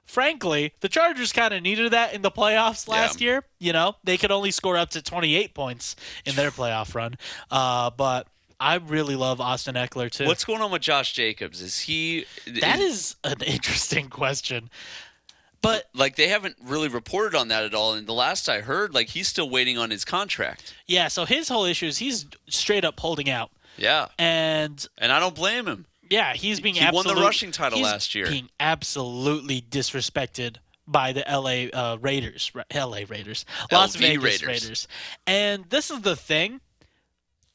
frankly, 0.06 0.74
the 0.82 0.90
Chargers 0.90 1.32
kind 1.32 1.54
of 1.54 1.64
needed 1.64 1.92
that 1.92 2.14
in 2.14 2.22
the 2.22 2.32
playoffs 2.32 2.88
last 2.88 3.22
Yeah. 3.22 3.26
year. 3.26 3.44
You 3.60 3.74
know, 3.74 3.96
they 4.04 4.18
could 4.18 4.32
only 4.32 4.52
score 4.52 4.78
up 4.78 4.90
to 4.92 5.02
28 5.02 5.54
points 5.56 5.96
in 6.26 6.36
their 6.36 6.52
playoff 6.52 6.94
run. 6.94 7.16
Uh, 7.50 7.90
but 7.90 8.28
I 8.60 8.76
really 8.76 9.16
love 9.16 9.40
Austin 9.42 9.76
Ekeler 9.76 10.10
too. 10.10 10.26
What's 10.26 10.46
going 10.46 10.62
on 10.62 10.72
with 10.72 10.82
Josh 10.82 11.14
Jacobs? 11.14 11.62
Is 11.62 11.82
he 11.82 12.26
that 12.62 12.80
is 12.80 13.16
an 13.24 13.42
interesting 13.46 14.10
question. 14.10 14.70
But 15.62 15.86
like 15.96 16.16
they 16.16 16.28
haven't 16.28 16.58
really 16.64 16.88
reported 16.90 17.36
on 17.36 17.48
that 17.48 17.64
at 17.64 17.74
all 17.74 17.94
and 17.94 18.06
the 18.06 18.14
last 18.14 18.48
I 18.48 18.62
heard 18.62 18.94
like 18.94 19.10
he's 19.10 19.28
still 19.28 19.50
waiting 19.50 19.78
on 19.78 19.90
his 19.90 20.06
contract. 20.06 20.76
yeah, 20.86 21.08
so 21.08 21.26
his 21.26 21.50
whole 21.50 21.66
issue 21.66 21.88
is 21.88 21.98
he's 21.98 22.26
straight 22.50 22.86
up 22.86 23.00
holding 23.00 23.30
out. 23.30 23.50
Yeah. 23.78 24.08
And 24.20 24.86
And 24.98 25.12
I 25.12 25.20
don't 25.20 25.36
blame 25.36 25.68
him. 25.68 25.86
yeah, 26.10 26.34
he's 26.34 26.60
being 26.60 26.76
He 26.76 26.86
won 26.94 27.08
the 27.08 27.16
rushing 27.16 27.52
title 27.52 27.82
last 27.82 28.14
year. 28.16 28.28
Being 28.28 28.50
absolutely 28.60 29.60
disrespected 29.62 30.58
by 30.88 31.14
the 31.14 31.24
LA 31.28 31.76
uh, 31.78 31.98
Raiders, 32.00 32.52
Ra- 32.54 32.64
LA 32.74 33.00
Raiders, 33.10 33.44
Las 33.72 33.96
LV 33.96 34.00
Vegas 34.00 34.24
Raiders. 34.24 34.48
Raiders. 34.48 34.88
And 35.26 35.66
this 35.72 35.90
is 35.90 36.02
the 36.02 36.16
thing. 36.16 36.62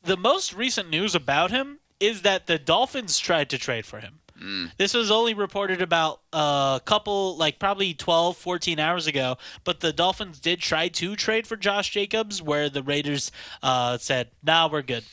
The 0.02 0.16
most 0.16 0.54
recent 0.54 0.88
news 0.88 1.14
about 1.14 1.50
him 1.50 1.80
is 1.98 2.22
that 2.22 2.46
the 2.46 2.58
Dolphins 2.58 3.18
tried 3.18 3.50
to 3.50 3.58
trade 3.58 3.84
for 3.84 4.00
him. 4.00 4.20
Mm. 4.40 4.72
This 4.78 4.94
was 4.94 5.10
only 5.10 5.34
reported 5.34 5.82
about 5.82 6.20
a 6.32 6.80
couple, 6.84 7.36
like 7.36 7.58
probably 7.58 7.92
12, 7.92 8.36
14 8.36 8.78
hours 8.78 9.06
ago. 9.06 9.36
But 9.64 9.80
the 9.80 9.92
Dolphins 9.92 10.40
did 10.40 10.60
try 10.60 10.88
to 10.88 11.14
trade 11.14 11.46
for 11.46 11.56
Josh 11.56 11.90
Jacobs, 11.90 12.40
where 12.40 12.70
the 12.70 12.82
Raiders 12.82 13.30
uh, 13.62 13.98
said, 13.98 14.30
nah, 14.42 14.68
we're 14.70 14.82
good. 14.82 15.04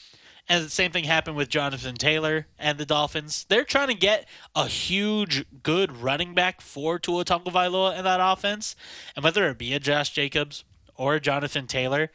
And 0.50 0.64
the 0.64 0.70
same 0.70 0.92
thing 0.92 1.04
happened 1.04 1.36
with 1.36 1.50
Jonathan 1.50 1.96
Taylor 1.96 2.48
and 2.58 2.78
the 2.78 2.86
Dolphins. 2.86 3.46
They're 3.50 3.66
trying 3.66 3.90
to 3.90 3.94
get 3.94 4.26
a 4.56 4.66
huge, 4.66 5.46
good 5.62 5.98
running 5.98 6.34
back 6.34 6.62
for 6.62 6.98
Tua 6.98 7.26
Tagovailoa 7.26 7.98
in 7.98 8.06
that 8.06 8.22
offense. 8.22 8.78
And 9.16 9.26
whether 9.26 9.50
it 9.50 9.58
be 9.58 9.74
a 9.74 9.80
Josh 9.80 10.12
Jacobs 10.12 10.64
or 10.96 11.16
a 11.16 11.20
Jonathan 11.20 11.68
Taylor, 11.68 12.12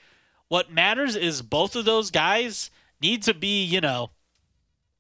what 0.53 0.71
matters 0.71 1.17
is 1.17 1.41
both 1.41 1.75
of 1.75 1.87
those 1.87 2.11
guys 2.11 2.71
need 3.01 3.23
to 3.23 3.33
be, 3.33 3.65
you 3.65 3.81
know, 3.81 4.11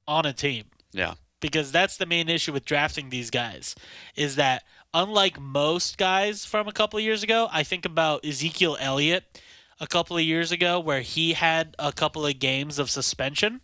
on 0.09 0.24
a 0.24 0.33
team 0.33 0.65
Yeah. 0.93 1.12
because 1.41 1.70
that's 1.70 1.99
the 1.99 2.07
main 2.07 2.31
issue 2.31 2.55
with 2.55 2.65
drafting 2.65 3.11
these 3.11 3.29
guys 3.29 3.74
is 4.16 4.37
that 4.37 4.62
unlike 4.95 5.39
most 5.39 5.99
guys 5.99 6.47
from 6.47 6.69
a 6.69 6.73
couple 6.73 6.99
of 6.99 7.05
years 7.05 7.23
ago, 7.23 7.51
I 7.53 7.65
think 7.65 7.85
about 7.85 8.24
Ezekiel 8.24 8.79
Elliott 8.81 9.43
a 9.79 9.87
couple 9.87 10.16
of 10.16 10.23
years 10.23 10.53
ago 10.53 10.81
where 10.81 11.03
he 11.03 11.35
had 11.35 11.74
a 11.79 11.93
couple 11.93 12.24
of 12.27 12.39
games 12.39 12.79
of 12.79 12.89
suspension 12.89 13.61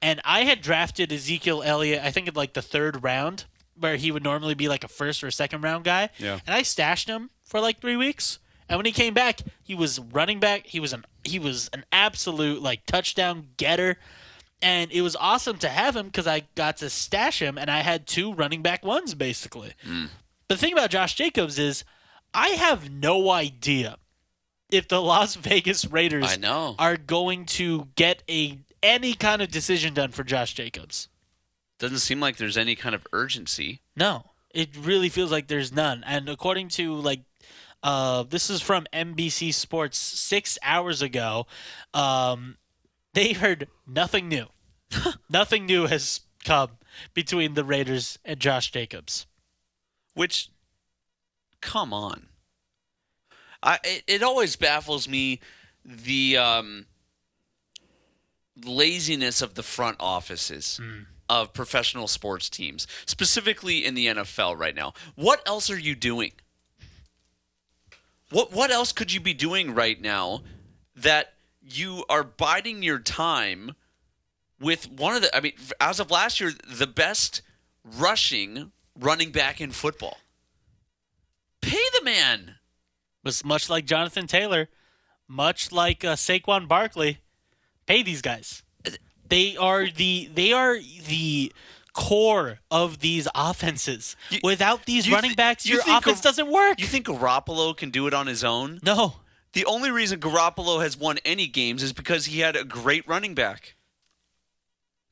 and 0.00 0.20
I 0.24 0.44
had 0.44 0.60
drafted 0.60 1.12
Ezekiel 1.12 1.60
Elliott 1.64 2.04
I 2.04 2.12
think 2.12 2.28
in 2.28 2.34
like 2.34 2.52
the 2.54 2.60
3rd 2.60 3.02
round 3.02 3.46
where 3.74 3.96
he 3.96 4.12
would 4.12 4.22
normally 4.22 4.54
be 4.54 4.68
like 4.68 4.84
a 4.84 4.88
first 4.88 5.24
or 5.24 5.32
second 5.32 5.62
round 5.62 5.84
guy. 5.84 6.10
Yeah. 6.18 6.38
And 6.46 6.54
I 6.54 6.62
stashed 6.62 7.08
him 7.08 7.30
for 7.42 7.58
like 7.58 7.80
3 7.80 7.96
weeks. 7.96 8.38
And 8.68 8.78
when 8.78 8.86
he 8.86 8.90
came 8.92 9.14
back, 9.14 9.42
he 9.62 9.76
was 9.76 10.00
running 10.00 10.40
back. 10.40 10.66
He 10.66 10.80
was 10.80 10.92
an 10.92 11.04
he 11.26 11.38
was 11.38 11.68
an 11.72 11.84
absolute 11.92 12.62
like 12.62 12.86
touchdown 12.86 13.48
getter 13.56 13.98
and 14.62 14.90
it 14.90 15.02
was 15.02 15.16
awesome 15.16 15.58
to 15.58 15.68
have 15.68 15.94
him 15.96 16.06
because 16.06 16.26
I 16.26 16.44
got 16.54 16.78
to 16.78 16.90
stash 16.90 17.40
him, 17.40 17.58
and 17.58 17.70
I 17.70 17.80
had 17.80 18.06
two 18.06 18.32
running 18.32 18.62
back 18.62 18.84
ones 18.84 19.14
basically. 19.14 19.74
Mm. 19.86 20.08
But 20.48 20.58
the 20.58 20.60
thing 20.60 20.72
about 20.72 20.90
Josh 20.90 21.14
Jacobs 21.14 21.58
is, 21.58 21.84
I 22.32 22.48
have 22.50 22.90
no 22.90 23.30
idea 23.30 23.98
if 24.70 24.88
the 24.88 25.00
Las 25.00 25.34
Vegas 25.36 25.84
Raiders 25.84 26.32
I 26.32 26.36
know. 26.36 26.74
are 26.78 26.96
going 26.96 27.46
to 27.46 27.88
get 27.96 28.22
a 28.28 28.58
any 28.82 29.14
kind 29.14 29.42
of 29.42 29.50
decision 29.50 29.94
done 29.94 30.12
for 30.12 30.24
Josh 30.24 30.54
Jacobs. 30.54 31.08
Doesn't 31.78 31.98
seem 31.98 32.20
like 32.20 32.36
there's 32.36 32.56
any 32.56 32.76
kind 32.76 32.94
of 32.94 33.06
urgency. 33.12 33.80
No, 33.94 34.30
it 34.54 34.70
really 34.76 35.08
feels 35.08 35.30
like 35.30 35.48
there's 35.48 35.72
none. 35.72 36.02
And 36.06 36.28
according 36.28 36.68
to 36.70 36.94
like, 36.94 37.20
uh, 37.82 38.24
this 38.24 38.50
is 38.50 38.60
from 38.60 38.86
NBC 38.92 39.52
Sports 39.54 39.98
six 39.98 40.58
hours 40.62 41.02
ago. 41.02 41.46
Um, 41.94 42.56
they 43.14 43.32
heard 43.32 43.68
nothing 43.86 44.28
new. 44.28 44.46
nothing 45.30 45.66
new 45.66 45.86
has 45.86 46.20
come 46.44 46.70
between 47.14 47.54
the 47.54 47.64
Raiders 47.64 48.18
and 48.24 48.40
Josh 48.40 48.70
Jacobs. 48.70 49.26
Which, 50.14 50.50
come 51.60 51.92
on. 51.92 52.28
I 53.62 53.78
it, 53.84 54.04
it 54.06 54.22
always 54.22 54.56
baffles 54.56 55.08
me 55.08 55.40
the 55.84 56.36
um, 56.36 56.86
laziness 58.64 59.42
of 59.42 59.54
the 59.54 59.62
front 59.62 59.96
offices 60.00 60.80
of 61.28 61.52
professional 61.52 62.08
sports 62.08 62.48
teams, 62.48 62.86
specifically 63.06 63.84
in 63.84 63.94
the 63.94 64.06
NFL 64.06 64.58
right 64.58 64.74
now. 64.74 64.94
What 65.14 65.42
else 65.46 65.70
are 65.70 65.78
you 65.78 65.94
doing? 65.94 66.32
What 68.30 68.52
what 68.52 68.70
else 68.70 68.92
could 68.92 69.12
you 69.12 69.20
be 69.20 69.34
doing 69.34 69.74
right 69.74 70.00
now 70.00 70.42
that 70.94 71.34
you 71.60 72.04
are 72.08 72.24
biding 72.24 72.82
your 72.82 72.98
time 72.98 73.72
with 74.60 74.90
one 74.90 75.14
of 75.14 75.22
the 75.22 75.34
I 75.36 75.40
mean 75.40 75.52
as 75.80 76.00
of 76.00 76.10
last 76.10 76.40
year 76.40 76.52
the 76.66 76.86
best 76.86 77.42
rushing 77.84 78.72
running 78.98 79.30
back 79.30 79.60
in 79.60 79.70
football. 79.70 80.18
Pay 81.60 81.82
the 81.98 82.04
man. 82.04 82.56
Was 83.24 83.44
much 83.44 83.68
like 83.68 83.86
Jonathan 83.86 84.28
Taylor, 84.28 84.68
much 85.26 85.72
like 85.72 86.04
uh, 86.04 86.14
Saquon 86.14 86.68
Barkley. 86.68 87.18
Pay 87.86 88.04
these 88.04 88.22
guys. 88.22 88.62
They 89.28 89.56
are 89.56 89.88
the 89.88 90.30
they 90.32 90.52
are 90.52 90.78
the 90.78 91.52
core 91.96 92.58
of 92.70 92.98
these 93.00 93.26
offenses. 93.34 94.14
You- 94.30 94.40
Without 94.44 94.84
these 94.84 95.10
running 95.10 95.30
thi- 95.30 95.36
backs, 95.36 95.64
you 95.66 95.76
your 95.76 95.82
offense 95.82 96.20
Gar- 96.20 96.30
doesn't 96.30 96.48
work. 96.50 96.78
You 96.78 96.86
think 96.86 97.06
Garoppolo 97.06 97.76
can 97.76 97.90
do 97.90 98.06
it 98.06 98.14
on 98.14 98.26
his 98.26 98.44
own? 98.44 98.78
no. 98.82 99.16
The 99.52 99.64
only 99.64 99.90
reason 99.90 100.20
Garoppolo 100.20 100.82
has 100.82 100.98
won 100.98 101.16
any 101.24 101.46
games 101.46 101.82
is 101.82 101.94
because 101.94 102.26
he 102.26 102.40
had 102.40 102.56
a 102.56 102.64
great 102.64 103.08
running 103.08 103.34
back. 103.34 103.74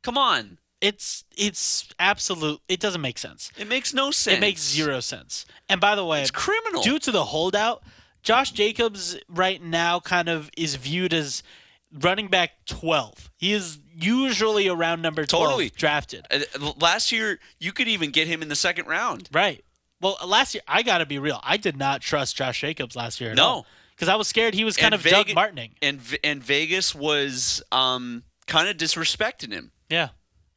Come 0.03 0.19
on. 0.19 0.59
It's 0.83 1.25
it's 1.35 1.89
absolute. 1.99 2.61
It 2.69 2.79
doesn't 2.79 3.01
make 3.01 3.17
sense. 3.17 3.51
It 3.57 3.67
makes 3.69 3.95
no 3.95 4.11
sense. 4.11 4.37
It 4.37 4.41
makes 4.41 4.61
zero 4.61 5.01
sense. 5.01 5.47
And 5.69 5.81
by 5.81 5.95
the 5.95 6.05
way, 6.05 6.21
It's 6.21 6.31
criminal. 6.31 6.83
due 6.83 6.99
to 6.99 7.11
the 7.11 7.25
holdout, 7.25 7.83
Josh 8.23 8.51
Jacobs 8.51 9.17
right 9.31 9.63
now 9.63 9.99
kind 9.99 10.29
of 10.29 10.51
is 10.59 10.75
viewed 10.77 11.15
as 11.15 11.43
running 11.91 12.29
back 12.29 12.67
12. 12.67 13.31
He 13.39 13.53
is 13.55 13.79
usually 13.95 14.69
around 14.69 15.03
number 15.03 15.25
12 15.25 15.45
Totally. 15.45 15.71
drafted. 15.71 16.27
Uh, 16.31 16.73
Last 16.79 17.13
year, 17.13 17.39
you 17.59 17.73
could 17.73 17.89
even 17.89 18.11
get 18.11 18.27
him 18.29 18.43
in 18.43 18.49
the 18.49 18.57
second 18.57 18.87
round. 18.87 19.29
Right. 19.33 19.65
Well, 20.01 20.19
last 20.27 20.55
year 20.55 20.63
I 20.69 20.83
got 20.83 20.99
to 20.99 21.07
be 21.07 21.19
real. 21.19 21.41
I 21.43 21.57
did 21.57 21.77
not 21.77 22.01
trust 22.03 22.37
Josh 22.37 22.61
Jacobs 22.61 22.95
last 22.97 23.21
year 23.21 23.35
No. 23.35 23.65
because 23.95 24.09
I 24.09 24.17
was 24.17 24.29
scared 24.29 24.53
he 24.55 24.65
was 24.65 24.77
kind 24.77 24.93
And 24.93 25.03
of 25.05 25.11
Doug 25.11 25.27
Vega- 25.29 25.35
Martining. 25.35 25.71
And 25.81 26.01
and 26.23 26.43
Vegas 26.43 26.95
was 26.95 27.63
um, 27.73 28.25
kind 28.47 28.69
of 28.69 28.77
disrespecting 28.77 29.53
him, 29.53 29.71
Yeah. 29.89 30.09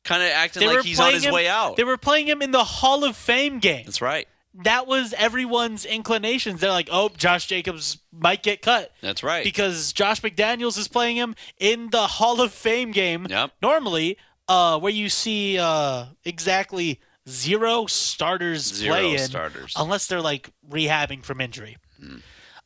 kind 0.03 0.21
of 0.23 0.29
acting 0.29 0.61
They 0.67 0.75
like 0.75 0.83
he's 0.83 0.99
on 0.99 1.13
his 1.13 1.23
him, 1.25 1.33
way 1.33 1.47
out. 1.47 1.77
They 1.77 1.83
were 1.85 1.97
playing 1.97 2.27
him 2.27 2.41
in 2.41 2.51
the 2.51 2.63
Hall 2.63 3.03
of 3.05 3.15
Fame 3.15 3.59
game. 3.59 3.85
That's 3.85 4.01
right. 4.01 4.27
That 4.63 4.87
was 4.87 5.13
everyone's 5.17 5.85
inclinations. 5.85 6.59
They're 6.61 6.71
like, 6.71 6.89
"Oh, 6.91 7.09
Josh 7.09 7.45
Jacobs 7.47 7.99
might 8.11 8.41
get 8.43 8.61
cut." 8.61 8.91
That's 9.01 9.23
right. 9.23 9.43
because 9.43 9.93
Josh 9.93 10.21
McDaniels 10.21 10.77
is 10.77 10.87
playing 10.87 11.17
him 11.17 11.35
in 11.59 11.89
the 11.91 12.07
Hall 12.07 12.41
of 12.41 12.51
Fame 12.51 12.91
game. 12.91 13.27
Yep. 13.29 13.51
Normally, 13.61 14.17
uh, 14.47 14.79
where 14.79 14.91
you 14.91 15.09
see 15.09 15.59
uh, 15.59 16.05
exactly 16.25 16.99
zero 17.29 17.85
starters 17.87 18.63
Zero 18.63 18.95
play 18.95 19.11
in, 19.13 19.19
starters. 19.19 19.73
unless 19.77 20.07
they're 20.07 20.21
like 20.21 20.49
rehabbing 20.69 21.23
from 21.23 21.41
injury. 21.41 21.77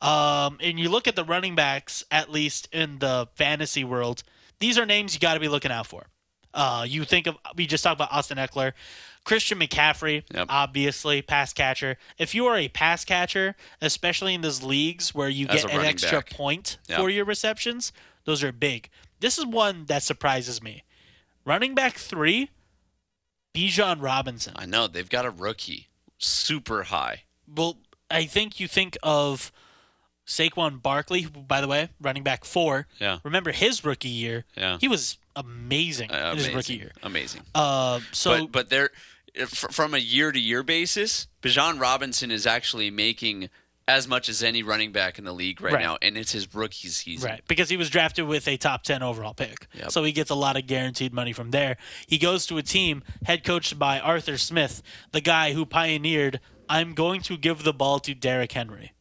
Um, 0.00 0.58
and 0.60 0.80
you 0.80 0.88
look 0.88 1.06
at 1.06 1.14
the 1.16 1.24
running 1.24 1.54
backs, 1.54 2.04
at 2.10 2.30
least 2.30 2.68
in 2.72 2.98
the 2.98 3.28
fantasy 3.34 3.84
world, 3.84 4.22
these 4.58 4.78
are 4.78 4.86
names 4.86 5.14
you 5.14 5.20
got 5.20 5.34
to 5.34 5.40
be 5.40 5.48
looking 5.48 5.70
out 5.70 5.86
for. 5.86 6.06
Uh, 6.54 6.84
you 6.88 7.04
think 7.04 7.26
of 7.26 7.36
we 7.56 7.66
just 7.66 7.82
talked 7.84 7.96
about 7.98 8.12
Austin 8.12 8.38
Ekeler, 8.38 8.72
Christian 9.24 9.58
McCaffrey, 9.58 10.24
Yep. 10.34 10.46
obviously 10.48 11.22
pass 11.22 11.52
catcher. 11.52 11.96
If 12.18 12.34
you 12.34 12.46
are 12.46 12.56
a 12.56 12.68
pass 12.68 13.04
catcher, 13.04 13.56
especially 13.80 14.34
in 14.34 14.40
those 14.42 14.62
leagues 14.62 15.14
where 15.14 15.28
you 15.28 15.46
As 15.48 15.64
get 15.64 15.72
an 15.74 15.84
extra 15.84 16.18
back. 16.18 16.30
point 16.30 16.78
Yep. 16.88 16.98
for 16.98 17.08
your 17.10 17.24
receptions, 17.24 17.92
those 18.24 18.42
are 18.42 18.52
big. 18.52 18.90
This 19.20 19.38
is 19.38 19.46
one 19.46 19.86
that 19.86 20.02
surprises 20.02 20.62
me. 20.62 20.82
Running 21.44 21.74
back 21.74 21.96
three, 21.96 22.50
Bijan 23.54 24.02
Robinson. 24.02 24.54
I 24.56 24.66
know 24.66 24.86
they've 24.86 25.08
got 25.08 25.24
a 25.26 25.30
rookie, 25.30 25.88
super 26.18 26.84
high. 26.84 27.22
Well, 27.46 27.78
I 28.10 28.24
think 28.24 28.60
you 28.60 28.68
think 28.68 28.96
of 29.02 29.52
Saquon 30.32 30.80
Barkley, 30.82 31.26
by 31.26 31.60
the 31.60 31.68
way, 31.68 31.90
running 32.00 32.22
back 32.22 32.44
four. 32.44 32.86
Yeah. 32.98 33.18
Remember 33.22 33.52
his 33.52 33.84
rookie 33.84 34.08
year? 34.08 34.44
Yeah. 34.56 34.78
He 34.80 34.88
was 34.88 35.18
amazing 35.36 36.10
Uh, 36.10 36.14
in 36.14 36.20
amazing, 36.32 36.44
his 36.48 36.54
rookie 36.56 36.74
year. 36.76 36.92
amazing. 37.02 37.42
Uh, 37.54 38.00
so 38.12 38.46
but 38.46 38.52
but 38.52 38.70
they're 38.70 38.90
from 39.46 39.94
a 39.94 39.98
year 39.98 40.32
to 40.32 40.38
year 40.40 40.62
basis, 40.62 41.26
Bijan 41.42 41.80
Robinson 41.80 42.30
is 42.30 42.46
actually 42.46 42.90
making 42.90 43.48
as 43.88 44.06
much 44.06 44.28
as 44.28 44.42
any 44.42 44.62
running 44.62 44.92
back 44.92 45.18
in 45.18 45.24
the 45.24 45.32
league 45.32 45.60
right, 45.60 45.72
Right. 45.74 45.82
now, 45.82 45.98
and 46.00 46.16
it's 46.16 46.30
his 46.32 46.54
rookie 46.54 46.86
season. 46.88 47.28
Right, 47.30 47.42
because 47.48 47.68
he 47.68 47.76
was 47.76 47.90
drafted 47.90 48.26
with 48.26 48.46
a 48.46 48.56
top 48.56 48.84
10 48.84 49.02
overall 49.02 49.34
pick. 49.34 49.66
Yep. 49.74 49.90
So 49.90 50.04
he 50.04 50.12
gets 50.12 50.30
a 50.30 50.34
lot 50.36 50.56
of 50.56 50.66
guaranteed 50.68 51.12
money 51.12 51.32
from 51.32 51.50
there. 51.50 51.76
He 52.06 52.16
goes 52.16 52.46
to 52.46 52.58
a 52.58 52.62
team 52.62 53.02
head 53.24 53.42
coached 53.42 53.78
by 53.78 53.98
Arthur 53.98 54.38
Smith, 54.38 54.82
the 55.10 55.20
guy 55.20 55.52
who 55.52 55.66
pioneered, 55.66 56.38
I'm 56.68 56.94
going 56.94 57.22
to 57.22 57.36
give 57.36 57.64
the 57.64 57.72
ball 57.72 57.98
to 58.00 58.14
Derrick 58.14 58.52
Henry. 58.52 58.92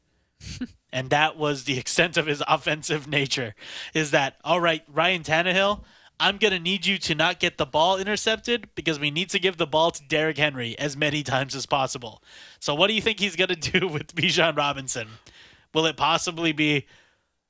and 0.92 1.10
that 1.10 1.38
was 1.38 1.64
the 1.64 1.78
extent 1.80 2.18
of 2.18 2.28
his 2.28 2.44
offensive 2.48 3.08
nature. 3.08 3.56
Is 3.94 4.12
that, 4.12 4.38
all 4.44 4.60
right, 4.60 4.84
Ryan 4.92 5.24
Tannehill, 5.24 5.82
I'm 6.20 6.38
going 6.38 6.54
to 6.54 6.60
need 6.60 6.86
you 6.86 7.00
to 7.00 7.16
not 7.16 7.40
get 7.40 7.58
the 7.58 7.66
ball 7.66 7.98
intercepted 7.98 8.70
because 8.76 9.00
we 9.00 9.10
need 9.10 9.32
to 9.32 9.40
give 9.40 9.58
the 9.58 9.66
ball 9.66 9.90
to 9.90 10.04
Derrick 10.04 10.38
Henry 10.38 10.78
as 10.78 10.96
many 10.96 11.24
times 11.24 11.56
as 11.56 11.66
possible. 11.66 12.22
So 12.60 12.76
what 12.76 12.88
do 12.88 12.94
you 12.94 13.02
think 13.02 13.20
he's 13.20 13.36
going 13.36 13.48
to 13.56 13.80
do 13.80 13.88
with 13.88 14.14
Bijan 14.16 14.56
Robinson? 14.56 15.08
Will 15.74 15.86
it 15.88 15.98
possibly 15.98 16.52
be, 16.52 16.86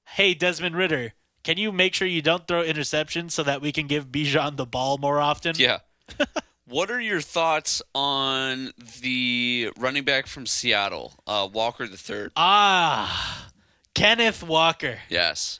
hey, 0.05 0.33
Desmond 0.33 0.75
Ridder, 0.77 1.13
can 1.43 1.57
you 1.57 1.71
make 1.71 1.93
sure 1.93 2.07
you 2.07 2.21
don't 2.21 2.47
throw 2.47 2.63
interceptions 2.63 3.31
so 3.31 3.43
that 3.43 3.61
we 3.61 3.71
can 3.71 3.87
give 3.87 4.07
Bijan 4.07 4.55
the 4.55 4.65
ball 4.65 4.97
more 4.97 5.19
often? 5.19 5.55
Yeah. 5.57 5.79
what 6.71 6.89
are 6.89 6.99
your 7.01 7.21
thoughts 7.21 7.81
on 7.93 8.71
the 9.01 9.69
running 9.77 10.03
back 10.03 10.25
from 10.27 10.45
Seattle, 10.45 11.13
uh, 11.27 11.47
Walker 11.51 11.87
the 11.87 11.97
third? 11.97 12.31
Ah, 12.35 13.49
Kenneth 13.93 14.41
Walker. 14.41 14.99
Yes. 15.09 15.59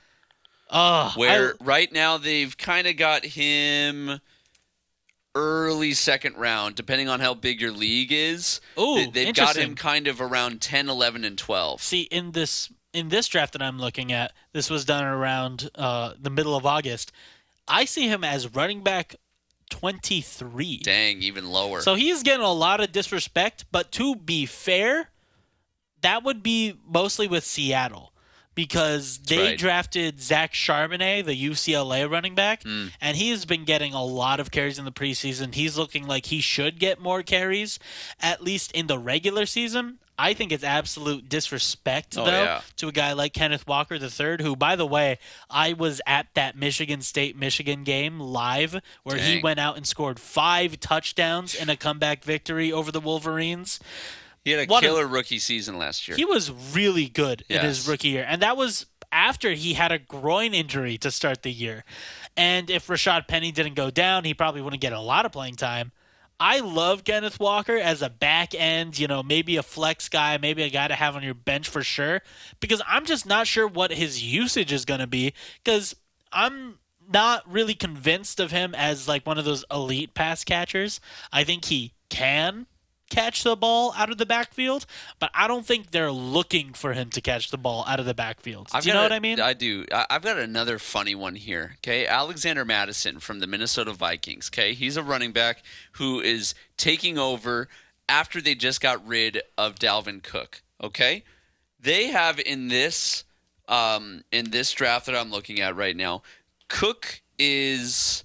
Oh, 0.70 1.12
Where 1.16 1.56
I- 1.62 1.64
right 1.64 1.92
now 1.92 2.18
they've 2.18 2.58
kind 2.58 2.88
of 2.88 2.96
got 2.96 3.26
him 3.26 4.20
early 5.36 5.94
second 5.94 6.36
round, 6.38 6.76
depending 6.76 7.08
on 7.10 7.20
how 7.20 7.34
big 7.34 7.62
your 7.62 7.72
league 7.72 8.12
is. 8.12 8.60
Ooh, 8.80 8.96
They- 8.96 9.26
they've 9.26 9.36
got 9.36 9.56
him 9.58 9.76
kind 9.76 10.08
of 10.08 10.20
around 10.22 10.62
10, 10.62 10.90
11, 10.90 11.24
and 11.24 11.38
12. 11.38 11.82
see 11.82 12.02
in 12.04 12.32
this 12.32 12.70
in 12.94 13.08
this 13.08 13.30
draft 13.30 13.54
that 13.54 13.62
I'm 13.62 13.80
looking 13.80 14.12
at, 14.12 14.34
this 14.52 14.70
was 14.70 14.84
done 14.84 15.06
around 15.06 15.70
uh, 15.76 16.14
the 16.20 16.30
middle 16.30 16.58
of 16.58 16.66
August. 16.66 17.14
I 17.66 17.86
see 17.86 18.10
him 18.10 18.26
as 18.26 18.54
running 18.54 18.84
back 18.84 19.16
23. 19.72 20.78
Dang, 20.84 21.22
even 21.24 21.50
lower. 21.50 21.82
So 21.82 21.96
he's 21.96 22.22
getting 22.22 22.46
a 22.46 22.54
lot 22.54 22.80
of 22.82 22.92
disrespect, 22.92 23.66
but 23.72 23.92
to 23.94 24.16
be 24.16 24.46
fair, 24.46 25.10
that 26.02 26.24
would 26.24 26.44
be 26.44 26.76
mostly 26.86 27.28
with 27.28 27.44
Seattle 27.44 28.14
because 28.54 29.18
they 29.20 29.38
right. 29.52 29.58
drafted 29.58 30.20
Zach 30.22 30.54
Charbonnet, 30.54 31.26
the 31.26 31.50
UCLA 31.50 32.10
running 32.10 32.36
back, 32.36 32.64
Hmm. 32.64 32.88
and 33.00 33.16
he 33.16 33.30
has 33.30 33.46
been 33.46 33.64
getting 33.64 33.94
a 33.94 34.04
lot 34.04 34.40
of 34.42 34.52
carries 34.52 34.78
in 34.78 34.84
the 34.86 34.92
preseason. 34.92 35.56
He's 35.56 35.78
looking 35.78 36.06
like 36.06 36.26
he 36.28 36.42
should 36.42 36.78
get 36.78 37.00
more 37.00 37.24
carries, 37.24 37.80
at 38.20 38.44
least 38.44 38.72
in 38.74 38.88
the 38.88 39.00
regular 39.00 39.46
season. 39.46 40.00
I 40.22 40.34
think 40.34 40.52
it's 40.52 40.64
absolute 40.64 41.28
disrespect, 41.30 42.18
Oh, 42.18 42.26
though, 42.26 42.44
yeah. 42.44 42.62
to 42.78 42.88
a 42.88 42.92
guy 42.92 43.14
like 43.14 43.34
Kenneth 43.34 43.66
Walker 43.68 43.96
III, 43.96 44.38
who, 44.42 44.56
by 44.56 44.76
the 44.76 44.86
way, 44.86 45.18
I 45.50 45.74
was 45.74 46.00
at 46.06 46.28
that 46.36 46.56
Michigan 46.56 47.02
State 47.02 47.36
Michigan 47.36 47.84
game 47.84 48.20
live 48.20 48.80
where 49.04 49.18
he 49.18 49.42
went 49.42 49.60
out 49.60 49.78
and 49.78 49.88
scored 49.88 50.20
five 50.20 50.80
touchdowns 50.80 51.56
in 51.56 51.70
a 51.70 51.76
comeback 51.76 52.24
victory 52.24 52.72
over 52.72 52.92
the 52.92 53.00
Wolverines. 53.02 53.80
he 54.44 54.52
had 54.52 54.68
a 54.68 54.72
what 54.72 54.84
a- 54.84 54.88
killer 54.88 55.08
rookie 55.08 55.40
season 55.40 55.78
last 55.78 56.08
year. 56.08 56.16
He 56.18 56.26
was 56.26 56.52
really 56.52 57.08
good 57.08 57.44
in 57.50 57.62
his 57.62 57.88
rookie 57.88 58.10
year, 58.10 58.26
and 58.28 58.42
that 58.42 58.56
was 58.58 58.86
after 59.12 59.52
he 59.52 59.74
had 59.74 59.92
a 59.92 59.98
groin 60.00 60.54
injury 60.54 60.98
to 60.98 61.12
start 61.12 61.42
the 61.44 61.52
year. 61.52 61.84
And 62.38 62.70
if 62.70 62.88
Rashad 62.88 63.28
Penny 63.28 63.52
didn't 63.52 63.74
go 63.76 63.90
down, 63.92 64.24
he 64.24 64.34
probably 64.34 64.62
wouldn't 64.62 64.82
get 64.82 64.94
a 64.94 65.00
lot 65.02 65.26
of 65.26 65.32
playing 65.34 65.56
time. 65.56 65.92
I 66.42 66.60
love 66.62 67.04
Kenneth 67.04 67.40
Walker 67.40 67.78
as 67.78 68.02
a 68.02 68.10
back 68.10 68.56
end, 68.56 68.98
you 68.98 69.06
know, 69.06 69.22
maybe 69.22 69.58
a 69.58 69.64
flex 69.64 70.10
guy, 70.10 70.40
maybe 70.40 70.64
a 70.64 70.72
guy 70.72 70.88
to 70.88 70.96
have 70.96 71.16
on 71.16 71.22
your 71.22 71.36
bench 71.36 71.70
for 71.70 71.84
sure, 71.84 72.24
because 72.60 72.82
I'm 72.88 73.06
just 73.06 73.28
not 73.28 73.46
sure 73.46 73.68
what 73.68 73.92
his 73.92 74.24
usage 74.24 74.74
is 74.74 74.84
going 74.84 75.02
to 75.02 75.08
be 75.08 75.36
because 75.64 75.96
I'm 76.34 76.80
not 77.08 77.44
really 77.48 77.76
convinced 77.76 78.40
of 78.40 78.50
him 78.50 78.74
as 78.74 79.08
like 79.08 79.28
one 79.28 79.38
of 79.38 79.46
those 79.46 79.64
elite 79.70 80.16
pass 80.16 80.44
catchers. 80.44 81.00
I 81.32 81.44
think 81.44 81.66
he 81.66 81.94
can 82.10 82.66
catch 83.12 83.44
the 83.44 83.56
ball 83.56 83.94
out 83.96 84.10
of 84.10 84.18
the 84.18 84.26
backfield, 84.26 84.88
but 85.20 85.30
I 85.36 85.48
don't 85.48 85.66
think 85.66 85.92
they're 85.92 86.12
looking 86.12 86.74
for 86.74 86.94
him 86.94 87.10
to 87.12 87.22
catch 87.22 87.52
the 87.52 87.58
ball 87.58 87.86
out 87.88 88.00
of 88.00 88.08
the 88.08 88.14
backfield. 88.16 88.68
Do 88.72 88.78
I've 88.78 88.86
you 88.88 88.94
know 88.94 89.02
a- 89.02 89.04
what 89.04 89.12
I 89.14 89.20
mean? 89.20 89.40
I 89.40 89.54
do. 89.54 89.86
I- 89.92 90.08
I've 90.10 90.24
got 90.24 90.40
another 90.40 90.80
funny 90.80 91.14
one 91.14 91.36
here. 91.36 91.76
Okay, 91.80 92.08
Alexander 92.08 92.66
Mattison 92.66 93.20
from 93.20 93.40
the 93.40 93.46
Minnesota 93.48 93.94
Vikings. 93.94 94.50
Okay, 94.52 94.74
he's 94.74 94.98
a 94.98 95.04
running 95.04 95.32
back 95.32 95.62
who 95.94 96.20
is 96.22 96.56
taking 96.78 97.20
over 97.20 97.68
after 98.10 98.42
they 98.42 98.56
just 98.56 98.82
got 98.82 99.06
rid 99.06 99.42
of 99.58 99.76
Dalvin 99.76 100.24
Cook. 100.24 100.64
Okay, 100.84 101.24
they 101.80 102.08
have 102.08 102.40
in 102.40 102.70
this 102.70 103.26
um, 103.68 104.24
in 104.32 104.52
this 104.52 104.72
draft 104.72 105.06
that 105.06 105.16
I'm 105.16 105.32
looking 105.32 105.60
at 105.62 105.76
right 105.76 105.96
now, 105.96 106.24
Cook 106.68 107.22
is 107.38 108.24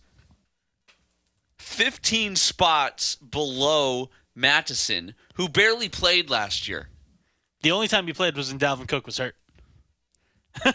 15 1.59 2.37
spots 2.37 3.17
below 3.17 4.11
Mattison, 4.37 5.15
who 5.35 5.49
barely 5.49 5.89
played 5.89 6.31
last 6.31 6.69
year. 6.69 6.89
the 7.63 7.73
only 7.73 7.89
time 7.89 8.07
he 8.07 8.13
played 8.13 8.37
was 8.37 8.51
when 8.51 8.61
Dalvin 8.61 8.87
Cook 8.87 9.07
was 9.07 9.19
hurt. 9.19 9.35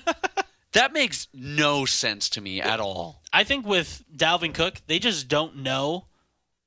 That 0.74 0.94
makes 0.94 1.28
no 1.34 1.86
sense 1.86 2.30
to 2.30 2.42
me 2.42 2.62
at 2.62 2.80
all. 2.80 3.22
I 3.34 3.44
think 3.44 3.66
with 3.66 4.04
Dalvin 4.16 4.54
Cook, 4.54 4.82
they 4.88 5.00
just 5.00 5.28
don't 5.28 5.58
know 5.58 6.08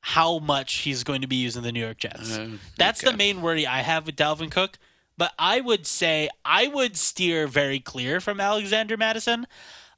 how 0.01 0.39
much 0.39 0.75
he's 0.81 1.05
going 1.05 1.23
to 1.23 1.27
be 1.27 1.37
using 1.37 1.63
the 1.63 1.73
New 1.73 1.81
York 1.81 1.97
Jets. 1.99 2.37
Uh, 2.37 2.51
That's 2.77 3.03
okay. 3.03 3.11
the 3.13 3.17
main 3.17 3.41
worry 3.41 3.67
I 3.67 3.79
have 3.81 4.05
with 4.05 4.17
Dalvin 4.17 4.51
Cook. 4.51 4.79
But 5.17 5.33
I 5.39 5.61
would 5.61 5.87
say 5.87 6.29
I 6.45 6.67
would 6.67 6.97
steer 6.97 7.47
very 7.47 7.81
clear 7.81 8.21
from 8.21 8.41
Alexander 8.41 8.97
Mattison. 8.99 9.47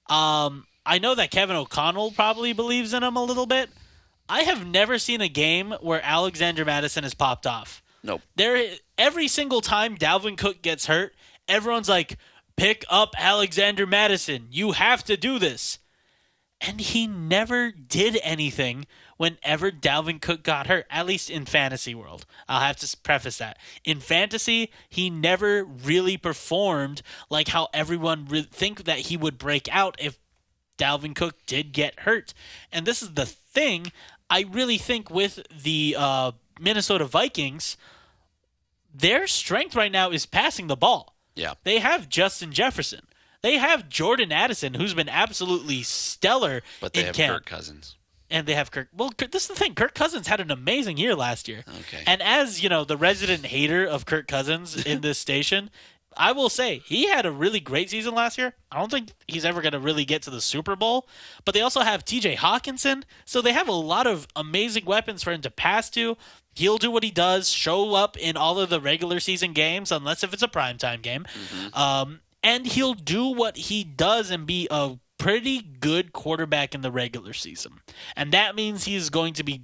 Um, 0.08 0.66
I 0.84 0.98
know 1.00 1.16
that 1.16 1.32
Kevin 1.32 1.56
O'Connell 1.56 2.12
probably 2.12 2.52
believes 2.52 2.94
in 2.94 3.02
him 3.02 3.16
a 3.16 3.24
little 3.24 3.46
bit. 3.46 3.70
I 4.28 4.42
have 4.42 4.66
never 4.66 4.98
seen 4.98 5.20
a 5.20 5.28
game 5.28 5.74
where 5.80 6.00
Alexander 6.02 6.64
Mattison 6.64 7.04
has 7.04 7.14
popped 7.14 7.46
off. 7.46 7.82
Nope. 8.02 8.22
There, 8.36 8.74
every 8.98 9.28
single 9.28 9.60
time 9.60 9.96
Dalvin 9.96 10.38
Cook 10.38 10.62
gets 10.62 10.86
hurt, 10.86 11.14
everyone's 11.48 11.88
like, 11.88 12.18
"Pick 12.56 12.84
up 12.88 13.14
Alexander 13.18 13.86
Mattison. 13.86 14.48
You 14.50 14.72
have 14.72 15.04
to 15.04 15.16
do 15.16 15.38
this." 15.38 15.78
And 16.60 16.80
he 16.80 17.06
never 17.06 17.70
did 17.70 18.18
anything 18.22 18.86
whenever 19.18 19.70
Dalvin 19.70 20.20
Cook 20.20 20.42
got 20.42 20.66
hurt, 20.68 20.86
at 20.90 21.06
least 21.06 21.28
in 21.28 21.44
fantasy 21.44 21.94
world. 21.94 22.24
I'll 22.48 22.60
have 22.60 22.76
to 22.76 22.96
preface 22.98 23.38
that. 23.38 23.58
In 23.84 24.00
fantasy, 24.00 24.70
he 24.88 25.10
never 25.10 25.64
really 25.64 26.16
performed 26.16 27.02
like 27.28 27.48
how 27.48 27.68
everyone 27.74 28.26
re- 28.26 28.48
think 28.50 28.84
that 28.84 29.00
he 29.00 29.16
would 29.16 29.36
break 29.36 29.68
out 29.70 29.96
if 29.98 30.18
Dalvin 30.78 31.14
Cook 31.14 31.46
did 31.46 31.72
get 31.72 32.00
hurt. 32.00 32.34
And 32.72 32.86
this 32.86 33.02
is 33.02 33.14
the 33.14 33.26
thing 33.26 33.92
I 34.28 34.44
really 34.50 34.78
think 34.78 35.10
with 35.10 35.40
the 35.62 35.96
uh, 35.98 36.32
Minnesota 36.60 37.04
Vikings, 37.04 37.76
their 38.94 39.26
strength 39.26 39.74
right 39.76 39.92
now 39.92 40.10
is 40.10 40.26
passing 40.26 40.66
the 40.66 40.76
ball. 40.76 41.14
Yeah. 41.34 41.54
They 41.64 41.78
have 41.78 42.08
Justin 42.08 42.52
Jefferson. 42.52 43.02
They 43.42 43.58
have 43.58 43.88
Jordan 43.88 44.32
Addison, 44.32 44.74
who's 44.74 44.94
been 44.94 45.08
absolutely 45.08 45.82
stellar 45.82 46.62
But 46.80 46.94
they 46.94 47.00
in 47.00 47.06
have 47.06 47.14
camp. 47.14 47.34
Kirk 47.34 47.46
Cousins. 47.46 47.96
And 48.28 48.46
they 48.46 48.54
have 48.54 48.72
Kirk. 48.72 48.88
Well, 48.96 49.12
this 49.16 49.42
is 49.42 49.48
the 49.48 49.54
thing. 49.54 49.74
Kirk 49.74 49.94
Cousins 49.94 50.26
had 50.26 50.40
an 50.40 50.50
amazing 50.50 50.96
year 50.96 51.14
last 51.14 51.46
year. 51.46 51.62
Okay. 51.68 52.02
And 52.06 52.20
as 52.22 52.60
you 52.60 52.68
know, 52.68 52.84
the 52.84 52.96
resident 52.96 53.46
hater 53.46 53.86
of 53.86 54.04
Kirk 54.04 54.26
Cousins 54.26 54.84
in 54.84 55.00
this 55.02 55.18
station, 55.18 55.70
I 56.16 56.32
will 56.32 56.48
say 56.48 56.82
he 56.84 57.08
had 57.08 57.26
a 57.26 57.30
really 57.30 57.60
great 57.60 57.90
season 57.90 58.14
last 58.14 58.38
year. 58.38 58.54
I 58.70 58.78
don't 58.78 58.90
think 58.90 59.12
he's 59.28 59.44
ever 59.44 59.60
going 59.60 59.72
to 59.72 59.78
really 59.78 60.04
get 60.04 60.22
to 60.22 60.30
the 60.30 60.40
Super 60.40 60.76
Bowl. 60.76 61.08
But 61.44 61.54
they 61.54 61.60
also 61.60 61.80
have 61.80 62.04
T.J. 62.04 62.36
Hockenson, 62.36 63.04
so 63.24 63.40
they 63.42 63.52
have 63.52 63.68
a 63.68 63.72
lot 63.72 64.06
of 64.06 64.26
amazing 64.34 64.84
weapons 64.84 65.22
for 65.22 65.32
him 65.32 65.42
to 65.42 65.50
pass 65.50 65.90
to. 65.90 66.16
He'll 66.54 66.78
do 66.78 66.90
what 66.90 67.02
he 67.02 67.10
does, 67.10 67.50
show 67.50 67.94
up 67.94 68.16
in 68.16 68.36
all 68.36 68.58
of 68.58 68.70
the 68.70 68.80
regular 68.80 69.20
season 69.20 69.52
games, 69.52 69.92
unless 69.92 70.24
if 70.24 70.32
it's 70.32 70.42
a 70.42 70.48
primetime 70.48 71.02
game. 71.02 71.26
Um, 71.74 72.20
and 72.42 72.66
he'll 72.66 72.94
do 72.94 73.26
what 73.26 73.56
he 73.56 73.84
does 73.84 74.30
and 74.30 74.46
be 74.46 74.68
a 74.70 74.96
pretty 75.18 75.60
good 75.60 76.12
quarterback 76.12 76.74
in 76.74 76.80
the 76.80 76.90
regular 76.90 77.32
season. 77.32 77.80
And 78.14 78.32
that 78.32 78.54
means 78.54 78.84
he's 78.84 79.10
going 79.10 79.34
to 79.34 79.42
be 79.42 79.62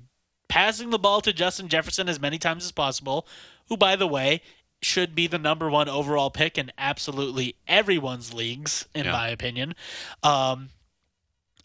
passing 0.49 0.91
the 0.91 0.99
ball 0.99 1.23
to 1.23 1.33
Justin 1.33 1.69
Jefferson 1.69 2.09
as 2.09 2.21
many 2.21 2.39
times 2.39 2.65
as 2.65 2.73
possible, 2.73 3.27
who, 3.69 3.77
by 3.77 3.97
the 3.97 4.07
way, 4.07 4.43
should 4.83 5.15
be 5.15 5.27
the 5.27 5.39
number 5.39 5.71
one 5.71 5.89
overall 5.89 6.31
pick 6.31 6.59
in 6.59 6.73
absolutely 6.77 7.55
everyone's 7.69 8.35
leagues, 8.35 8.87
in 8.95 9.05
Yeah. 9.07 9.13
my 9.13 9.29
opinion. 9.29 9.75
Um, 10.23 10.71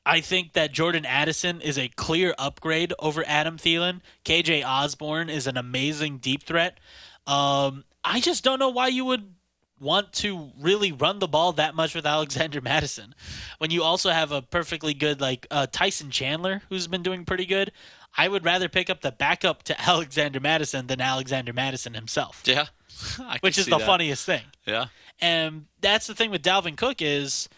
I 0.06 0.22
think 0.22 0.54
that 0.54 0.72
Jordan 0.72 1.06
Addison 1.06 1.60
is 1.60 1.78
a 1.78 1.90
clear 1.90 2.34
upgrade 2.38 2.94
over 3.00 3.24
Adam 3.28 3.58
Thielen. 3.58 4.00
KJ 4.24 4.64
Osborne 4.66 5.30
is 5.30 5.48
an 5.48 5.58
amazing 5.58 6.20
deep 6.20 6.44
threat. 6.44 6.80
Um, 7.26 7.84
I 8.04 8.22
just 8.22 8.44
don't 8.44 8.60
know 8.60 8.70
why 8.70 8.88
you 8.88 9.04
would 9.04 9.34
want 9.80 10.12
to 10.12 10.52
really 10.60 10.92
run 10.92 11.20
the 11.20 11.28
ball 11.28 11.52
that 11.54 11.76
much 11.76 11.94
with 11.94 12.06
Alexander 12.06 12.62
Mattison 12.64 13.14
when 13.58 13.70
you 13.70 13.84
also 13.84 14.10
have 14.10 14.32
a 14.32 14.42
perfectly 14.42 14.94
good 14.94 15.20
like 15.22 15.46
uh, 15.52 15.68
Tyson 15.72 16.10
Chandler 16.10 16.62
who's 16.70 16.88
been 16.88 17.04
doing 17.04 17.26
pretty 17.26 17.46
good. 17.46 17.72
I 18.18 18.28
would 18.28 18.46
rather 18.46 18.70
pick 18.70 18.90
up 18.90 19.02
the 19.02 19.12
backup 19.12 19.64
to 19.64 19.80
Alexander 19.90 20.40
Mattison 20.40 20.88
than 20.88 21.02
Alexander 21.02 21.52
Mattison 21.54 21.94
himself, 21.96 22.42
Yeah. 22.46 22.68
Which 23.42 23.58
is 23.58 23.66
the 23.66 23.78
that. 23.78 23.86
funniest 23.86 24.26
thing. 24.26 24.44
Yeah. 24.66 24.86
And 25.20 25.66
that's 25.82 26.08
the 26.08 26.16
thing 26.16 26.32
with 26.32 26.44
Dalvin 26.44 26.78
Cook 26.78 27.02
is 27.02 27.50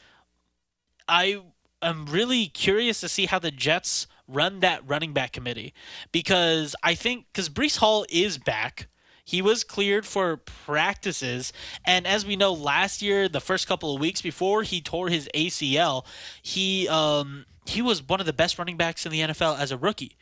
I 1.08 1.42
am 1.82 2.06
really 2.06 2.48
curious 2.48 3.00
to 3.02 3.10
see 3.10 3.26
how 3.26 3.40
the 3.40 3.52
Jets 3.52 4.08
run 4.28 4.60
that 4.60 4.88
running 4.88 5.12
back 5.12 5.34
committee 5.34 5.74
because 6.12 6.76
I 6.84 6.96
think 6.96 7.26
because 7.32 7.50
Breece 7.50 7.78
Hall 7.78 8.06
is 8.10 8.38
back. 8.38 8.88
He 9.26 9.44
was 9.44 9.64
cleared 9.64 10.08
for 10.08 10.38
practices, 10.38 11.54
and 11.86 12.08
as 12.08 12.26
we 12.26 12.36
know, 12.36 12.52
last 12.52 13.04
year, 13.04 13.30
the 13.30 13.40
first 13.40 13.68
couple 13.68 13.94
of 13.94 14.02
weeks 14.02 14.24
before 14.24 14.64
he 14.64 14.82
tore 14.82 15.10
his 15.10 15.30
ACL, 15.36 16.04
he 16.42 16.88
um, 16.88 17.46
he 17.66 17.84
was 17.84 18.02
one 18.02 18.20
of 18.20 18.26
the 18.26 18.34
best 18.34 18.58
running 18.58 18.76
backs 18.76 19.06
in 19.06 19.12
the 19.12 19.20
NFL 19.20 19.60
as 19.60 19.72
a 19.72 19.78
rookie, 19.78 20.18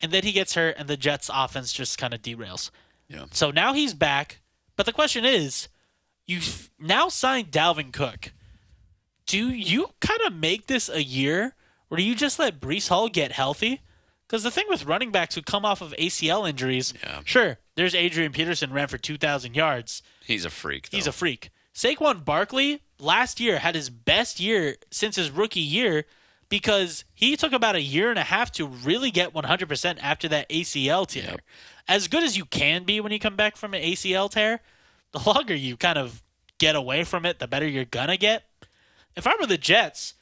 and 0.00 0.12
then 0.12 0.22
he 0.22 0.30
gets 0.30 0.54
hurt, 0.54 0.76
and 0.78 0.86
the 0.88 0.96
Jets' 0.96 1.28
offense 1.34 1.72
just 1.72 1.98
kind 1.98 2.14
of 2.14 2.22
derails. 2.22 2.70
Yeah. 3.08 3.24
So 3.32 3.50
now 3.50 3.72
he's 3.72 3.94
back, 3.94 4.40
but 4.76 4.86
the 4.86 4.92
question 4.92 5.24
is, 5.24 5.68
you've 6.26 6.70
now 6.78 7.08
signed 7.08 7.50
Dalvin 7.50 7.92
Cook. 7.92 8.32
Do 9.26 9.48
you 9.50 9.90
kind 10.00 10.20
of 10.26 10.34
make 10.34 10.66
this 10.66 10.88
a 10.88 11.02
year, 11.02 11.54
or 11.90 11.96
do 11.96 12.02
you 12.02 12.14
just 12.14 12.38
let 12.38 12.60
Breece 12.60 12.88
Hall 12.88 13.08
get 13.08 13.32
healthy? 13.32 13.80
Because 14.26 14.42
the 14.42 14.50
thing 14.50 14.66
with 14.68 14.84
running 14.86 15.10
backs 15.10 15.34
who 15.34 15.42
come 15.42 15.64
off 15.64 15.80
of 15.82 15.92
ACL 15.98 16.48
injuries, 16.48 16.92
Yeah. 17.02 17.20
sure, 17.24 17.58
there's 17.74 17.94
Adrian 17.94 18.32
Peterson 18.32 18.72
ran 18.72 18.88
for 18.88 18.98
2,000 18.98 19.54
yards. 19.54 20.02
He's 20.24 20.44
a 20.44 20.50
freak. 20.50 20.90
Though. 20.90 20.96
He's 20.96 21.06
a 21.06 21.12
freak. 21.12 21.50
Saquon 21.74 22.24
Barkley 22.24 22.82
last 22.98 23.40
year 23.40 23.58
had 23.58 23.74
his 23.74 23.90
best 23.90 24.40
year 24.40 24.76
since 24.90 25.16
his 25.16 25.30
rookie 25.30 25.60
year 25.60 26.04
because 26.52 27.06
he 27.14 27.34
took 27.34 27.54
about 27.54 27.76
a 27.76 27.80
year 27.80 28.10
and 28.10 28.18
a 28.18 28.22
half 28.22 28.52
to 28.52 28.66
really 28.66 29.10
get 29.10 29.32
100% 29.32 29.98
after 30.02 30.28
that 30.28 30.46
ACL 30.50 31.06
tear. 31.06 31.22
Yep. 31.22 31.40
As 31.88 32.08
good 32.08 32.22
as 32.22 32.36
you 32.36 32.44
can 32.44 32.84
be 32.84 33.00
when 33.00 33.10
you 33.10 33.18
come 33.18 33.36
back 33.36 33.56
from 33.56 33.72
an 33.72 33.80
ACL 33.80 34.30
tear, 34.30 34.60
the 35.12 35.18
longer 35.20 35.54
you 35.54 35.78
kind 35.78 35.96
of 35.96 36.22
get 36.58 36.76
away 36.76 37.04
from 37.04 37.24
it, 37.24 37.38
the 37.38 37.48
better 37.48 37.66
you're 37.66 37.86
going 37.86 38.08
to 38.08 38.18
get. 38.18 38.44
If 39.16 39.26
I 39.26 39.34
were 39.40 39.46
the 39.46 39.56
Jets, 39.56 40.12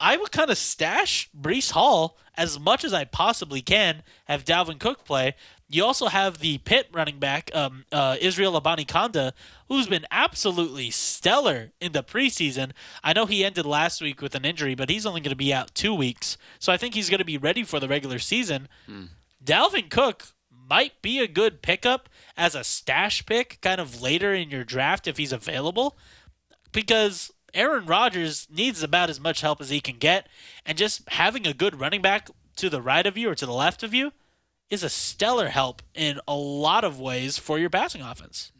I 0.00 0.16
would 0.16 0.32
kind 0.32 0.50
of 0.50 0.58
stash 0.58 1.30
Breece 1.40 1.70
Hall 1.70 2.18
as 2.34 2.58
much 2.58 2.82
as 2.82 2.92
I 2.92 3.04
possibly 3.04 3.62
can, 3.62 4.02
have 4.24 4.44
Dalvin 4.44 4.80
Cook 4.80 5.04
play. 5.04 5.36
You 5.68 5.84
also 5.84 6.06
have 6.06 6.38
the 6.38 6.58
Pitt 6.58 6.88
running 6.92 7.18
back, 7.18 7.50
um, 7.52 7.84
uh, 7.90 8.16
Israel 8.20 8.60
Abanikanda, 8.60 9.32
who's 9.68 9.88
been 9.88 10.06
absolutely 10.12 10.90
stellar 10.90 11.72
in 11.80 11.90
the 11.90 12.04
preseason. 12.04 12.70
I 13.02 13.12
know 13.12 13.26
he 13.26 13.44
ended 13.44 13.66
last 13.66 14.00
week 14.00 14.22
with 14.22 14.36
an 14.36 14.44
injury, 14.44 14.76
but 14.76 14.90
he's 14.90 15.04
only 15.04 15.20
going 15.20 15.30
to 15.30 15.36
be 15.36 15.52
out 15.52 15.74
two 15.74 15.92
weeks. 15.92 16.38
So 16.60 16.72
I 16.72 16.76
think 16.76 16.94
he's 16.94 17.10
going 17.10 17.18
to 17.18 17.24
be 17.24 17.36
ready 17.36 17.64
for 17.64 17.80
the 17.80 17.88
regular 17.88 18.20
season. 18.20 18.68
Dalvin 19.44 19.90
Cook 19.90 20.28
might 20.68 21.02
be 21.02 21.18
a 21.18 21.26
good 21.28 21.62
pickup 21.62 22.08
as 22.36 22.54
a 22.54 22.62
stash 22.62 23.26
pick 23.26 23.58
kind 23.60 23.80
of 23.80 24.00
later 24.00 24.32
in 24.34 24.50
your 24.50 24.64
draft 24.64 25.06
if 25.08 25.16
he's 25.16 25.32
available 25.32 25.96
because 26.72 27.32
Aaron 27.54 27.86
Rodgers 27.86 28.46
needs 28.50 28.82
about 28.82 29.10
as 29.10 29.18
much 29.18 29.40
help 29.40 29.60
as 29.60 29.70
he 29.70 29.80
can 29.80 29.96
get, 29.96 30.28
and 30.64 30.76
just 30.76 31.08
having 31.08 31.46
a 31.46 31.54
good 31.54 31.80
running 31.80 32.02
back 32.02 32.28
to 32.56 32.68
the 32.68 32.82
right 32.82 33.06
of 33.06 33.16
you 33.16 33.30
or 33.30 33.34
to 33.34 33.46
the 33.46 33.52
left 33.52 33.82
of 33.82 33.94
you 33.94 34.12
is 34.70 34.82
a 34.82 34.88
stellar 34.88 35.48
help 35.48 35.82
in 35.94 36.20
a 36.26 36.34
lot 36.34 36.84
of 36.84 36.98
ways 37.00 37.38
for 37.38 37.58
your 37.58 37.70
passing 37.70 38.02
offense. 38.02 38.52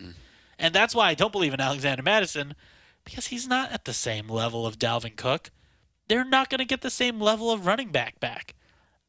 And 0.59 0.75
that's 0.75 0.95
why 0.95 1.09
I 1.09 1.15
don't 1.15 1.33
believe 1.33 1.53
in 1.55 1.61
Alexander 1.61 2.03
Mattison 2.03 2.55
because 3.05 3.27
he's 3.27 3.47
not 3.47 3.73
at 3.73 3.85
the 3.85 3.93
same 3.93 4.29
level 4.29 4.67
of 4.67 4.79
Dalvin 4.79 5.17
Cook. 5.17 5.51
They're 6.09 6.25
not 6.25 6.49
going 6.51 6.59
to 6.61 6.65
get 6.65 6.81
the 6.83 6.91
same 6.91 7.21
level 7.21 7.51
of 7.51 7.67
running 7.67 7.91
back 7.91 8.21
back. 8.21 8.55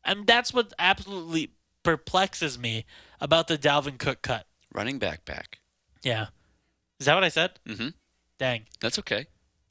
And 0.04 0.26
that's 0.28 0.54
what 0.54 0.74
absolutely 0.80 1.52
perplexes 1.84 2.58
me 2.58 2.86
about 3.22 3.48
the 3.48 3.58
Dalvin 3.58 3.98
Cook 3.98 4.22
cut. 4.22 4.46
running 4.74 5.00
back 5.00 5.24
back. 5.26 5.60
Yeah. 6.04 6.28
Is 7.00 7.06
that 7.06 7.16
what 7.16 7.24
I 7.24 7.30
said? 7.30 7.52
Mhm. 7.66 7.94
Dang. 8.38 8.66
That's 8.80 9.00
okay. 9.00 9.28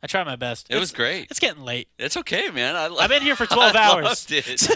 I 0.07 0.09
tried 0.09 0.23
my 0.23 0.37
best. 0.37 0.69
It 0.71 0.79
was 0.79 0.93
great. 0.93 1.27
It's 1.33 1.41
getting 1.41 1.65
late. 1.65 1.89
It's 1.99 2.17
okay, 2.19 2.49
man. 2.51 2.77
I, 2.77 2.87
I've 2.95 3.11
been 3.11 3.23
here 3.23 3.35
for 3.35 3.45
12 3.53 3.75
hours. 3.75 4.05
I 4.05 4.09
loved 4.09 4.31
it. 4.31 4.69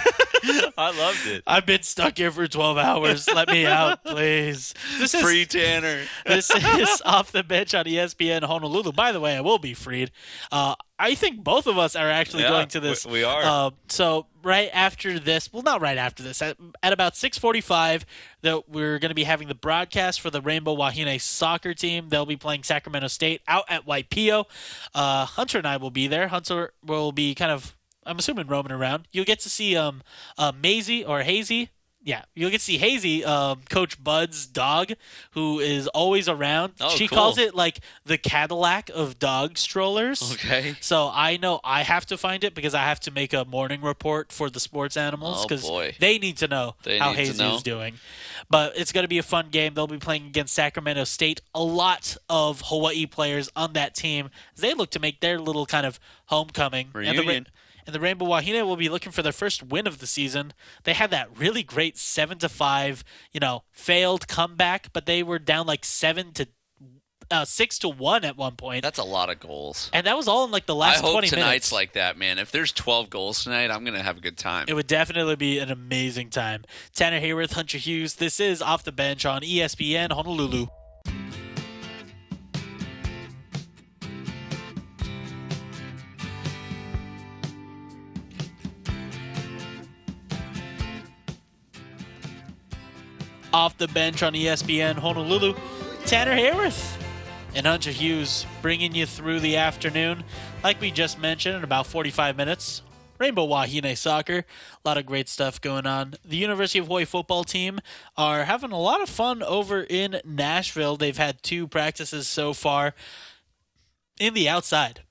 I 0.76 0.98
loved 0.98 1.26
it. 1.28 1.44
I've 1.46 1.66
been 1.66 1.84
stuck 1.84 2.18
here 2.18 2.32
for 2.32 2.48
12 2.48 2.76
hours. 2.76 3.28
Let 3.32 3.46
me 3.46 3.64
out, 3.64 4.02
please. 4.04 4.74
This 4.98 5.14
is 5.14 5.22
Free 5.22 5.46
Tanner. 5.46 6.02
this 6.26 6.50
is 6.50 7.00
off 7.04 7.30
the 7.30 7.44
bench 7.44 7.76
on 7.76 7.84
ESPN 7.84 8.42
Honolulu. 8.42 8.90
By 8.90 9.12
the 9.12 9.20
way, 9.20 9.36
I 9.36 9.40
will 9.40 9.60
be 9.60 9.72
freed. 9.72 10.10
Uh, 10.50 10.74
I 11.00 11.14
think 11.14 11.42
both 11.42 11.66
of 11.66 11.78
us 11.78 11.96
are 11.96 12.10
actually 12.10 12.42
Yeah, 12.42 12.50
going 12.50 12.68
to 12.68 12.80
this. 12.80 13.06
we- 13.06 13.12
we 13.12 13.24
are. 13.24 13.42
Uh, 13.42 13.70
so 13.88 14.26
right 14.42 14.68
after 14.72 15.18
this, 15.18 15.50
well, 15.52 15.62
not 15.62 15.80
right 15.80 15.96
after 15.96 16.22
this. 16.22 16.42
At, 16.42 16.58
at 16.82 16.92
about 16.92 17.14
6:45, 17.16 18.04
that 18.42 18.68
we're 18.68 18.98
going 18.98 19.08
to 19.10 19.14
be 19.14 19.24
having 19.24 19.48
the 19.48 19.54
broadcast 19.54 20.20
for 20.20 20.28
the 20.30 20.40
Rainbow 20.42 20.74
Wahine 20.76 21.18
soccer 21.18 21.72
team. 21.74 22.10
They'll 22.10 22.26
be 22.26 22.36
playing 22.36 22.62
Sacramento 22.64 23.08
State 23.08 23.40
out 23.48 23.64
at 23.68 23.86
Waipio. 23.86 24.44
Uh, 24.94 25.24
Hunter 25.24 25.58
and 25.58 25.66
I 25.66 25.78
will 25.78 25.90
be 25.90 26.06
there. 26.06 26.28
Hunter 26.28 26.72
will 26.84 27.12
be 27.12 27.34
kind 27.34 27.50
of. 27.50 27.76
I'm 28.06 28.18
assuming 28.18 28.46
roaming 28.46 28.72
around. 28.72 29.08
You'll 29.12 29.24
get 29.26 29.40
to 29.40 29.50
see 29.50 29.76
um 29.76 30.02
uh, 30.38 30.52
Maisie 30.54 31.04
or 31.04 31.22
Hazy. 31.22 31.70
Yeah, 32.02 32.22
get 32.34 32.52
to 32.52 32.58
see 32.58 32.78
Hazy, 32.78 33.24
um, 33.26 33.60
Coach 33.68 34.02
Bud's 34.02 34.46
dog, 34.46 34.92
who 35.32 35.60
is 35.60 35.86
always 35.88 36.30
around. 36.30 36.72
Oh, 36.80 36.88
she 36.88 37.06
cool. 37.06 37.16
calls 37.18 37.38
it 37.38 37.54
like 37.54 37.80
the 38.06 38.16
Cadillac 38.16 38.88
of 38.88 39.18
dog 39.18 39.58
strollers. 39.58 40.32
Okay. 40.32 40.76
So 40.80 41.10
I 41.12 41.36
know 41.36 41.60
I 41.62 41.82
have 41.82 42.06
to 42.06 42.16
find 42.16 42.42
it 42.42 42.54
because 42.54 42.74
I 42.74 42.84
have 42.84 43.00
to 43.00 43.10
make 43.10 43.34
a 43.34 43.44
morning 43.44 43.82
report 43.82 44.32
for 44.32 44.48
the 44.48 44.60
sports 44.60 44.96
animals 44.96 45.40
Oh, 45.40 45.46
because 45.46 45.62
boy. 45.62 45.94
they 46.00 46.18
need 46.18 46.38
to 46.38 46.48
know 46.48 46.74
They 46.84 46.98
how 46.98 47.12
Hazy 47.12 47.44
is 47.44 47.62
doing. 47.62 47.96
But 48.48 48.78
it's 48.78 48.92
going 48.92 49.04
to 49.04 49.08
be 49.08 49.18
a 49.18 49.22
fun 49.22 49.50
game. 49.50 49.74
They'll 49.74 49.86
be 49.86 49.98
playing 49.98 50.26
against 50.26 50.54
Sacramento 50.54 51.04
State. 51.04 51.42
A 51.54 51.62
lot 51.62 52.16
of 52.30 52.62
Hawaii 52.64 53.04
players 53.04 53.50
on 53.54 53.74
that 53.74 53.94
team. 53.94 54.30
They 54.56 54.72
look 54.72 54.90
to 54.92 55.00
make 55.00 55.20
their 55.20 55.38
little 55.38 55.66
kind 55.66 55.84
of 55.84 56.00
homecoming. 56.26 56.88
And 56.94 57.04
the, 57.18 57.22
Ra- 57.22 57.28
Reunion. 57.28 57.46
And 57.86 57.94
the 57.94 58.00
Rainbow 58.00 58.26
Wahine 58.26 58.64
will 58.66 58.76
be 58.76 58.88
looking 58.88 59.12
for 59.12 59.22
their 59.22 59.32
first 59.32 59.62
win 59.62 59.86
of 59.86 59.98
the 59.98 60.06
season. 60.06 60.52
They 60.84 60.94
had 60.94 61.10
that 61.10 61.36
really 61.36 61.62
great 61.62 61.96
seven 61.98 62.38
to 62.38 62.48
five, 62.48 63.04
you 63.32 63.40
know, 63.40 63.64
failed 63.72 64.28
comeback, 64.28 64.92
but 64.92 65.06
they 65.06 65.22
were 65.22 65.38
down 65.38 65.66
like 65.66 65.84
seven 65.84 66.32
to 66.32 66.46
uh, 67.30 67.44
six 67.44 67.78
to 67.78 67.88
one 67.88 68.24
at 68.24 68.36
one 68.36 68.56
point. 68.56 68.82
That's 68.82 68.98
a 68.98 69.04
lot 69.04 69.30
of 69.30 69.38
goals. 69.38 69.88
And 69.92 70.06
that 70.06 70.16
was 70.16 70.26
all 70.26 70.44
in 70.44 70.50
like 70.50 70.66
the 70.66 70.74
last 70.74 70.98
I 70.98 71.02
hope 71.02 71.12
20 71.12 71.28
tonight's 71.28 71.46
minutes. 71.46 71.72
like 71.72 71.92
that, 71.92 72.18
man. 72.18 72.38
If 72.38 72.50
there's 72.50 72.72
12 72.72 73.08
goals 73.08 73.44
tonight, 73.44 73.70
I'm 73.70 73.84
gonna 73.84 74.02
have 74.02 74.18
a 74.18 74.20
good 74.20 74.36
time. 74.36 74.64
it 74.68 74.74
would 74.74 74.88
definitely 74.88 75.36
be 75.36 75.58
an 75.58 75.70
amazing 75.70 76.30
time. 76.30 76.64
Tanner 76.94 77.20
Haworth, 77.20 77.52
Hunter 77.52 77.78
Hughes. 77.78 78.16
This 78.16 78.40
is 78.40 78.60
Off 78.60 78.82
the 78.82 78.92
Bench 78.92 79.24
on 79.24 79.42
ESPN 79.42 80.10
Honolulu. 80.12 80.66
Off 93.52 93.76
the 93.78 93.88
bench 93.88 94.22
on 94.22 94.32
ESPN 94.32 94.96
Honolulu, 94.96 95.54
Tanner 96.06 96.34
Haworth 96.34 96.96
and 97.54 97.66
Hunter 97.66 97.90
Hughes 97.90 98.46
bringing 98.62 98.94
you 98.94 99.06
through 99.06 99.40
the 99.40 99.56
afternoon. 99.56 100.24
Like 100.62 100.80
we 100.80 100.90
just 100.90 101.18
mentioned, 101.18 101.56
in 101.56 101.64
about 101.64 101.86
45 101.86 102.36
minutes, 102.36 102.82
Rainbow 103.18 103.46
Wahine 103.46 103.96
Soccer. 103.96 104.38
A 104.84 104.88
lot 104.88 104.98
of 104.98 105.06
great 105.06 105.28
stuff 105.28 105.60
going 105.60 105.86
on. 105.86 106.14
The 106.24 106.36
University 106.36 106.78
of 106.78 106.86
Hawaii 106.86 107.04
football 107.04 107.44
team 107.44 107.80
are 108.16 108.44
having 108.44 108.72
a 108.72 108.80
lot 108.80 109.02
of 109.02 109.08
fun 109.08 109.42
over 109.42 109.82
in 109.82 110.20
Nashville. 110.24 110.96
They've 110.96 111.16
had 111.16 111.42
two 111.42 111.68
practices 111.68 112.28
so 112.28 112.54
far 112.54 112.94
in 114.18 114.34
the 114.34 114.48
outside. 114.48 115.02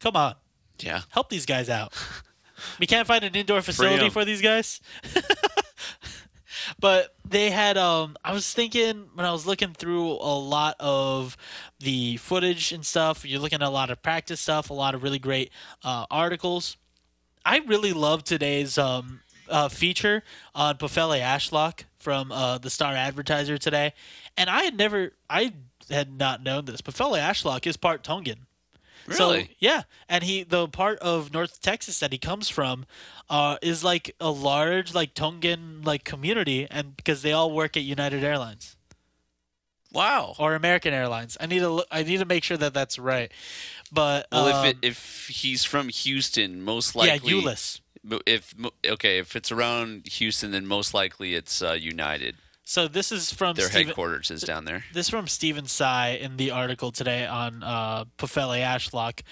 Come 0.00 0.16
on, 0.16 0.34
yeah. 0.78 1.02
help 1.10 1.28
these 1.28 1.44
guys 1.44 1.68
out. 1.68 1.92
we 2.78 2.86
can't 2.86 3.06
find 3.06 3.24
an 3.24 3.34
indoor 3.34 3.62
facility 3.62 4.08
for 4.08 4.24
these 4.24 4.40
guys. 4.40 4.80
But 6.78 7.14
they 7.28 7.50
had 7.50 7.76
um 7.76 8.16
I 8.24 8.32
was 8.32 8.52
thinking 8.52 9.08
when 9.14 9.26
I 9.26 9.32
was 9.32 9.46
looking 9.46 9.72
through 9.72 10.12
a 10.12 10.38
lot 10.38 10.76
of 10.78 11.36
the 11.78 12.16
footage 12.18 12.72
and 12.72 12.84
stuff, 12.84 13.24
you're 13.24 13.40
looking 13.40 13.62
at 13.62 13.68
a 13.68 13.70
lot 13.70 13.90
of 13.90 14.02
practice 14.02 14.40
stuff, 14.40 14.70
a 14.70 14.74
lot 14.74 14.94
of 14.94 15.02
really 15.02 15.18
great 15.18 15.50
uh, 15.84 16.06
articles. 16.10 16.76
I 17.44 17.58
really 17.58 17.92
love 17.92 18.24
today's 18.24 18.78
um 18.78 19.20
uh, 19.48 19.68
feature 19.68 20.22
on 20.54 20.76
Pofele 20.76 21.20
Ashlock 21.20 21.84
from 21.98 22.32
uh, 22.32 22.58
the 22.58 22.70
Star 22.70 22.94
Advertiser 22.94 23.58
today, 23.58 23.92
and 24.36 24.48
I 24.48 24.62
had 24.62 24.76
never, 24.76 25.12
I 25.28 25.52
had 25.90 26.16
not 26.16 26.42
known 26.42 26.64
this. 26.64 26.80
Pofele 26.80 27.18
Ashlock 27.18 27.66
is 27.66 27.76
part 27.76 28.04
Tongan. 28.04 28.46
So 29.16 29.42
yeah, 29.58 29.82
and 30.08 30.24
he 30.24 30.42
the 30.42 30.68
part 30.68 30.98
of 31.00 31.32
North 31.32 31.60
Texas 31.60 31.98
that 32.00 32.12
he 32.12 32.18
comes 32.18 32.48
from 32.48 32.86
uh, 33.28 33.56
is 33.62 33.82
like 33.82 34.14
a 34.20 34.30
large 34.30 34.94
like 34.94 35.14
Tongan 35.14 35.82
like 35.82 36.04
community, 36.04 36.66
and 36.70 36.96
because 36.96 37.22
they 37.22 37.32
all 37.32 37.50
work 37.50 37.76
at 37.76 37.82
United 37.82 38.22
Airlines 38.24 38.76
Wow. 39.92 40.34
or 40.38 40.54
American 40.54 40.94
Airlines. 40.94 41.36
I 41.40 41.46
need 41.46 41.60
to 41.60 41.68
look, 41.68 41.86
I 41.90 42.02
need 42.02 42.18
to 42.18 42.24
make 42.24 42.44
sure 42.44 42.56
that 42.56 42.72
that's 42.74 42.98
right. 42.98 43.32
But 43.92 44.28
Well, 44.30 44.46
um, 44.46 44.64
if 44.66 44.70
it, 44.70 44.78
if 44.82 45.28
he's 45.28 45.64
from 45.64 45.88
Houston, 45.88 46.62
most 46.62 46.94
likely 46.94 47.32
yeah, 47.32 47.40
Euless. 47.42 47.80
If 48.26 48.54
okay, 48.86 49.18
if 49.18 49.36
it's 49.36 49.52
around 49.52 50.06
Houston, 50.06 50.52
then 50.52 50.66
most 50.66 50.94
likely 50.94 51.34
it's 51.34 51.60
uh, 51.60 51.72
United. 51.72 52.36
So 52.64 52.86
this 52.88 53.10
is 53.10 53.32
from 53.32 53.56
Their 53.56 53.66
Steven- 53.68 53.88
headquarters 53.88 54.30
is 54.30 54.42
down 54.42 54.64
there. 54.64 54.84
This 54.92 55.06
is 55.06 55.10
from 55.10 55.26
Stephen 55.26 55.66
Tsai 55.66 56.10
in 56.10 56.36
the 56.36 56.50
article 56.52 56.92
today 56.92 57.26
on 57.26 57.62
uh, 57.62 58.04
Pofele 58.18 58.62
Ashlock. 58.62 59.22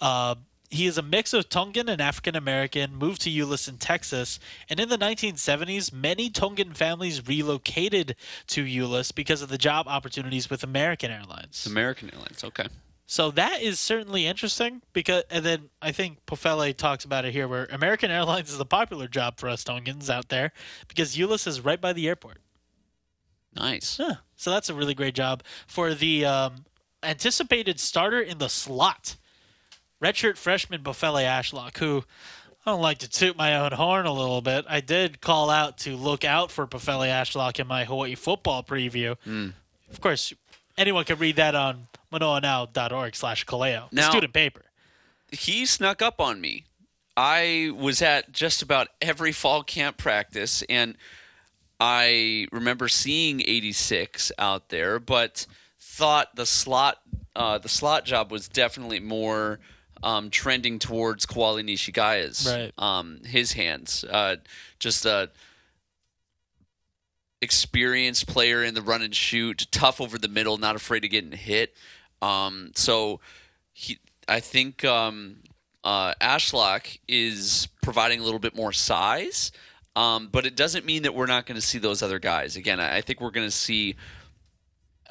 Uh, 0.00 0.34
he 0.70 0.86
is 0.86 0.98
a 0.98 1.02
mix 1.02 1.32
of 1.32 1.48
Tongan 1.48 1.88
and 1.88 2.00
African 2.00 2.36
American, 2.36 2.94
moved 2.94 3.22
to 3.22 3.30
Euless 3.30 3.68
in 3.68 3.78
Texas, 3.78 4.38
and 4.68 4.78
in 4.78 4.88
the 4.90 4.98
1970s, 4.98 5.92
many 5.92 6.28
Tongan 6.28 6.74
families 6.74 7.26
relocated 7.26 8.16
to 8.48 8.64
Euless 8.64 9.14
because 9.14 9.40
of 9.40 9.48
the 9.48 9.56
job 9.58 9.86
opportunities 9.88 10.50
with 10.50 10.62
American 10.62 11.10
Airlines. 11.10 11.64
American 11.66 12.12
Airlines. 12.12 12.44
Okay. 12.44 12.66
So 13.06 13.30
that 13.30 13.62
is 13.62 13.80
certainly 13.80 14.26
interesting 14.26 14.82
because, 14.92 15.22
and 15.30 15.42
then 15.42 15.70
I 15.80 15.92
think 15.92 16.18
Pofele 16.26 16.76
talks 16.76 17.06
about 17.06 17.24
it 17.24 17.32
here, 17.32 17.48
where 17.48 17.64
American 17.70 18.10
Airlines 18.10 18.52
is 18.52 18.60
a 18.60 18.66
popular 18.66 19.08
job 19.08 19.38
for 19.38 19.48
us 19.48 19.64
Tongans 19.64 20.10
out 20.10 20.28
there 20.28 20.52
because 20.88 21.16
Euless 21.16 21.46
is 21.46 21.62
right 21.62 21.80
by 21.80 21.94
the 21.94 22.06
airport. 22.08 22.42
Nice. 23.58 23.98
Yeah. 23.98 24.14
So 24.36 24.50
that's 24.50 24.68
a 24.68 24.74
really 24.74 24.94
great 24.94 25.14
job 25.14 25.42
for 25.66 25.94
the 25.94 26.24
um, 26.24 26.64
anticipated 27.02 27.80
starter 27.80 28.20
in 28.20 28.38
the 28.38 28.48
slot. 28.48 29.16
Redshirt 30.02 30.36
freshman 30.36 30.82
Pofele 30.82 31.24
Ashlock, 31.24 31.76
who 31.78 32.04
I 32.64 32.70
don't 32.70 32.80
like 32.82 32.98
to 32.98 33.10
toot 33.10 33.36
my 33.36 33.56
own 33.56 33.72
horn 33.72 34.06
a 34.06 34.12
little 34.12 34.40
bit. 34.40 34.64
I 34.68 34.80
did 34.80 35.20
call 35.20 35.50
out 35.50 35.78
to 35.78 35.96
look 35.96 36.24
out 36.24 36.50
for 36.52 36.66
Pofele 36.68 37.08
Ashlock 37.08 37.58
in 37.58 37.66
my 37.66 37.84
Hawaii 37.84 38.14
football 38.14 38.62
preview. 38.62 39.16
Of 39.90 40.00
course, 40.00 40.32
anyone 40.76 41.04
can 41.04 41.18
read 41.18 41.36
that 41.36 41.54
on 41.56 41.88
manoanow.org 42.12 43.16
slash 43.16 43.44
Kaleo, 43.44 43.90
Now- 43.92 44.10
student 44.10 44.32
paper. 44.32 44.62
he 45.32 45.66
snuck 45.66 46.00
up 46.00 46.20
on 46.20 46.40
me. 46.40 46.64
I 47.16 47.72
was 47.74 48.00
at 48.00 48.30
just 48.30 48.62
about 48.62 48.88
every 49.02 49.32
fall 49.32 49.64
camp 49.64 49.96
practice, 49.96 50.62
and 50.68 50.96
I 51.80 52.48
remember 52.52 52.88
seeing 52.88 53.40
86 53.40 54.32
out 54.38 54.68
there, 54.68 54.98
but 54.98 55.46
thought 55.78 56.34
the 56.34 56.46
slot 56.46 56.98
uh, 57.36 57.58
the 57.58 57.68
slot 57.68 58.04
job 58.04 58.32
was 58.32 58.48
definitely 58.48 58.98
more 58.98 59.60
um, 60.02 60.28
trending 60.30 60.78
towards 60.80 61.24
Koali 61.24 61.62
Nishigaya's 61.64 62.46
Right. 62.52 62.72
um, 62.78 63.20
his 63.24 63.52
hands. 63.52 64.04
Uh, 64.10 64.36
just 64.80 65.06
a 65.06 65.30
experienced 67.40 68.26
player 68.26 68.64
in 68.64 68.74
the 68.74 68.82
run 68.82 69.02
and 69.02 69.14
shoot, 69.14 69.66
tough 69.70 70.00
over 70.00 70.18
the 70.18 70.28
middle, 70.28 70.58
not 70.58 70.74
afraid 70.76 71.04
of 71.04 71.10
getting 71.10 71.32
hit. 71.32 71.76
Um, 72.20 72.72
so 72.74 73.20
he, 73.72 73.98
I 74.26 74.40
think 74.40 74.84
um, 74.84 75.36
uh, 75.84 76.14
Ashlock 76.20 76.98
is 77.06 77.68
providing 77.82 78.18
a 78.18 78.24
little 78.24 78.40
bit 78.40 78.56
more 78.56 78.72
size, 78.72 79.52
um, 79.98 80.28
but 80.30 80.46
it 80.46 80.56
doesn't 80.56 80.84
mean 80.84 81.02
that 81.02 81.14
we're 81.14 81.26
not 81.26 81.46
going 81.46 81.56
to 81.60 81.66
see 81.66 81.78
those 81.78 82.02
other 82.02 82.18
guys. 82.18 82.56
Again, 82.56 82.80
I 82.80 83.00
think 83.00 83.20
we're 83.20 83.30
going 83.30 83.46
to 83.46 83.50
see 83.50 83.96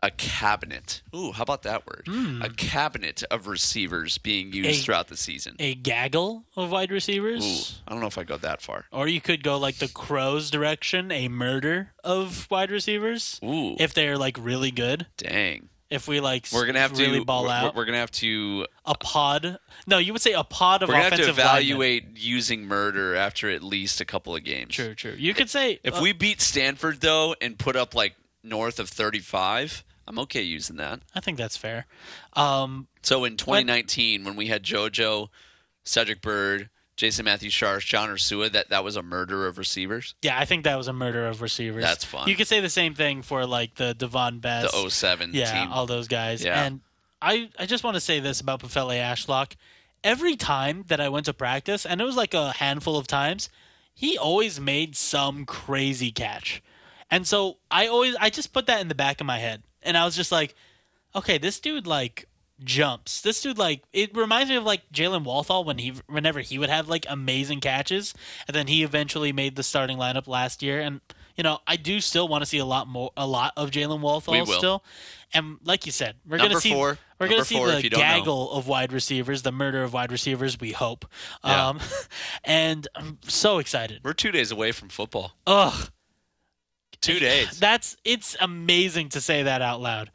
a 0.03 0.11
cabinet. 0.11 1.01
Ooh, 1.15 1.31
how 1.31 1.41
about 1.41 1.63
that 1.63 1.83
word? 1.87 2.07
A 2.43 2.49
cabinet 2.51 3.23
of 3.31 3.47
receivers 3.47 4.19
being 4.19 4.53
used 4.53 4.69
A- 4.69 4.83
throughout 4.83 5.07
the 5.07 5.17
season. 5.17 5.55
A 5.57 5.73
gaggle 5.73 6.45
of 6.55 6.69
wide 6.69 6.91
receivers. 6.91 7.43
Ooh, 7.43 7.81
I 7.87 7.91
don't 7.91 8.01
know 8.01 8.07
if 8.07 8.17
I 8.19 8.23
go 8.23 8.37
that 8.37 8.61
far. 8.61 8.85
Or 8.91 9.07
you 9.07 9.19
could 9.19 9.43
go 9.43 9.57
like 9.57 9.77
the 9.77 9.87
Crows 9.87 10.51
direction, 10.51 11.11
a 11.11 11.27
murder 11.29 11.93
of 12.03 12.47
wide 12.51 12.69
receivers. 12.69 13.39
Ooh, 13.43 13.75
If 13.79 13.93
they're 13.95 14.17
like 14.19 14.37
really 14.39 14.69
good. 14.71 15.07
dang. 15.17 15.69
If 15.89 16.07
we 16.07 16.19
like 16.19 16.47
We're 16.51 16.65
gonna 16.65 16.79
have 16.79 16.97
really 16.97 17.19
to 17.19 17.25
ball 17.25 17.43
we're, 17.43 17.51
out. 17.51 17.75
We're 17.75 17.85
gonna 17.85 17.97
have 17.99 18.11
to 18.11 18.67
a 18.85 18.95
pod. 18.95 19.57
No, 19.85 19.97
you 19.97 20.11
would 20.11 20.21
say 20.21 20.33
a 20.33 20.43
pod 20.43 20.83
of 20.83 20.89
we're 20.89 20.95
gonna 20.95 21.03
have 21.03 21.13
to 21.13 21.21
offensive 21.21 21.37
linemen. 21.37 21.61
evaluate 21.61 22.17
using 22.17 22.65
murder 22.65 23.15
after 23.15 23.49
at 23.49 23.63
least 23.63 24.01
a 24.01 24.05
couple 24.05 24.35
of 24.35 24.43
games. 24.43 24.75
True, 24.75 24.93
true. 24.95 25.15
You 25.17 25.33
could 25.33 25.49
say 25.49 25.79
If 25.83 25.95
uh, 25.95 25.99
we 26.01 26.11
beat 26.11 26.41
Stanford 26.41 26.99
though 27.01 27.35
and 27.41 27.57
put 27.57 27.75
up 27.75 27.95
like 27.95 28.15
north 28.43 28.79
of 28.79 28.89
35, 28.89 29.83
I'm 30.07 30.19
okay 30.19 30.41
using 30.41 30.75
that. 30.77 30.99
I 31.15 31.19
think 31.21 31.37
that's 31.37 31.57
fair. 31.57 31.85
Um, 32.33 32.87
So 33.01 33.23
in 33.23 33.37
2019, 33.37 34.23
when 34.25 34.35
we 34.35 34.47
had 34.47 34.63
JoJo, 34.63 35.29
Cedric 35.83 36.21
Byrd, 36.21 36.69
Jason 36.97 37.25
Matthew 37.25 37.51
Sharsh, 37.51 37.85
John 37.85 38.09
Ursua, 38.09 38.51
that 38.51 38.69
that 38.69 38.83
was 38.83 38.95
a 38.95 39.03
murder 39.03 39.45
of 39.47 39.57
receivers. 39.57 40.15
yeah, 40.23 40.37
I 40.37 40.45
think 40.45 40.63
that 40.65 40.75
was 40.75 40.87
a 40.87 40.93
murder 40.93 41.27
of 41.27 41.41
receivers. 41.41 41.83
That's 41.83 42.03
fun. 42.03 42.27
You 42.27 42.35
could 42.35 42.47
say 42.47 42.59
the 42.59 42.69
same 42.69 42.95
thing 42.95 43.21
for 43.21 43.45
like 43.45 43.75
the 43.75 43.95
Davone 43.97 44.41
Bess. 44.41 44.71
The 44.71 44.89
07 44.89 45.29
yeah, 45.33 45.53
team. 45.53 45.71
all 45.71 45.85
those 45.85 46.07
guys. 46.07 46.43
Yeah. 46.43 46.65
And 46.65 46.81
I, 47.21 47.49
I 47.57 47.67
just 47.67 47.83
want 47.83 47.95
to 47.95 48.01
say 48.01 48.19
this 48.19 48.41
about 48.41 48.61
Pofele 48.61 48.99
Ashlock. 48.99 49.55
Every 50.03 50.35
time 50.35 50.85
that 50.87 50.99
I 50.99 51.09
went 51.09 51.25
to 51.27 51.33
practice, 51.33 51.85
and 51.85 52.01
it 52.01 52.03
was 52.03 52.15
like 52.15 52.33
a 52.33 52.51
handful 52.53 52.97
of 52.97 53.07
times, 53.07 53.49
he 53.93 54.17
always 54.17 54.59
made 54.59 54.95
some 54.95 55.45
crazy 55.45 56.11
catch. 56.11 56.61
And 57.09 57.27
so 57.27 57.57
I 57.69 57.87
always 57.87 58.15
I 58.19 58.29
just 58.29 58.53
put 58.53 58.65
that 58.67 58.81
in 58.81 58.87
the 58.87 58.95
back 58.95 59.21
of 59.21 59.27
my 59.27 59.37
head. 59.37 59.63
And 59.83 59.95
I 59.95 60.03
was 60.03 60.15
just 60.15 60.31
like, 60.31 60.55
okay, 61.15 61.37
this 61.37 61.59
dude 61.59 61.87
like 61.87 62.27
jumps. 62.63 63.21
This 63.21 63.41
dude 63.41 63.57
like 63.57 63.83
it 63.93 64.15
reminds 64.15 64.49
me 64.49 64.55
of 64.55 64.63
like 64.63 64.89
Jalen 64.91 65.23
Walthall 65.23 65.63
when 65.63 65.77
he 65.77 65.93
whenever 66.07 66.39
he 66.39 66.57
would 66.59 66.69
have 66.69 66.87
like 66.87 67.05
amazing 67.09 67.59
catches, 67.59 68.13
and 68.47 68.55
then 68.55 68.67
he 68.67 68.83
eventually 68.83 69.31
made 69.31 69.55
the 69.55 69.63
starting 69.63 69.97
lineup 69.97 70.27
last 70.27 70.61
year. 70.63 70.79
And 70.79 71.01
you 71.35 71.43
know, 71.43 71.59
I 71.67 71.75
do 71.75 72.01
still 72.01 72.27
want 72.27 72.41
to 72.41 72.45
see 72.47 72.57
a 72.57 72.65
lot 72.65 72.87
more, 72.87 73.11
a 73.15 73.27
lot 73.27 73.53
of 73.55 73.69
Jalen 73.69 73.99
Walthall 73.99 74.45
still. 74.47 74.83
And 75.33 75.57
like 75.63 75.85
you 75.85 75.91
said, 75.91 76.15
we're 76.27 76.37
Number 76.37 76.49
gonna 76.53 76.61
see 76.61 76.73
four. 76.73 76.97
we're 77.19 77.27
gonna 77.27 77.45
see 77.45 77.63
the 77.63 77.77
if 77.77 77.91
know. 77.91 77.97
gaggle 77.97 78.51
of 78.51 78.67
wide 78.67 78.91
receivers, 78.91 79.43
the 79.43 79.51
murder 79.51 79.83
of 79.83 79.93
wide 79.93 80.11
receivers. 80.11 80.59
We 80.59 80.71
hope. 80.71 81.05
Yeah. 81.45 81.67
Um, 81.67 81.79
and 82.43 82.87
I'm 82.95 83.19
so 83.23 83.59
excited. 83.59 84.01
We're 84.03 84.13
two 84.13 84.31
days 84.31 84.51
away 84.51 84.71
from 84.71 84.89
football. 84.89 85.33
Ugh. 85.45 85.89
Two 87.01 87.19
days. 87.19 87.59
That's 87.59 87.95
it's 88.03 88.35
amazing 88.41 89.09
to 89.09 89.21
say 89.21 89.43
that 89.43 89.61
out 89.61 89.79
loud. 89.79 90.11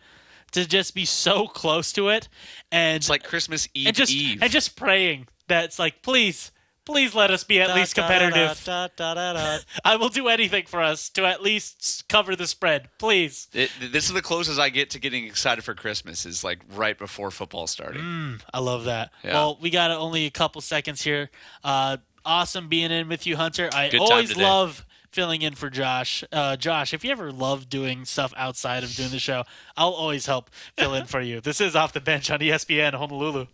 To 0.53 0.67
just 0.67 0.95
be 0.95 1.05
so 1.05 1.47
close 1.47 1.93
to 1.93 2.09
it 2.09 2.29
and 2.71 2.97
It's 2.97 3.09
like 3.09 3.25
Christmas 3.25 3.69
Eve 3.75 3.89
and 3.89 3.97
just 3.97 4.13
Eve. 4.13 4.43
and 4.43 4.51
just 4.51 4.77
praying 4.77 5.29
that 5.49 5.65
it's 5.65 5.79
like 5.79 6.03
please 6.03 6.53
please 6.85 7.15
let 7.15 7.31
us 7.31 7.45
be 7.45 7.61
at 7.61 7.75
least 7.75 7.95
competitive. 7.95 8.61
Da, 8.65 8.89
da, 8.97 9.59
I 9.85 9.97
will 9.97 10.09
do 10.09 10.29
anything 10.29 10.67
for 10.67 10.83
us 10.83 11.09
to 11.11 11.25
at 11.27 11.43
least 11.43 12.05
cover 12.09 12.35
the 12.37 12.47
spread. 12.47 12.89
Please. 12.99 13.49
It, 13.53 13.71
this 13.93 14.07
is 14.07 14.13
the 14.13 14.23
closest 14.23 14.59
I 14.59 14.69
get 14.69 14.91
to 14.91 14.99
getting 14.99 15.25
excited 15.25 15.65
for 15.65 15.75
Christmas. 15.75 16.27
Is 16.27 16.43
like 16.45 16.61
right 16.75 16.99
before 16.99 17.31
football 17.31 17.67
starting. 17.67 18.41
I 18.53 18.59
love 18.59 18.85
that. 18.85 19.11
Yeah. 19.25 19.35
Well, 19.35 19.59
we 19.61 19.71
got 19.71 19.91
only 19.91 20.27
a 20.27 20.31
couple 20.31 20.61
seconds 20.61 21.03
here. 21.03 21.31
Uh, 21.63 21.99
awesome 22.25 22.69
being 22.69 22.91
in 22.91 23.09
with 23.09 23.27
you, 23.27 23.37
Hunter. 23.37 23.71
I 23.73 23.89
Good 23.89 24.01
always 24.01 24.37
love 24.37 24.85
filling 25.13 25.43
in 25.43 25.55
for 25.55 25.71
Josh. 25.71 26.25
Uh, 26.33 26.57
Josh, 26.57 26.95
if 26.95 27.05
you 27.05 27.11
ever 27.13 27.31
love 27.31 27.69
doing 27.69 28.05
stuff 28.05 28.33
outside 28.37 28.83
of 28.83 28.95
doing 28.95 29.11
the 29.11 29.19
show, 29.19 29.45
I'll 29.77 29.91
always 29.93 30.27
help 30.27 30.51
fill 30.77 30.95
in 30.95 31.05
for 31.05 31.21
you. 31.21 31.41
This 31.41 31.61
is 31.61 31.77
off 31.77 31.93
the 31.93 32.01
bench 32.01 32.31
on 32.31 32.41
ESPN 32.41 32.95
Honolulu. 32.95 33.47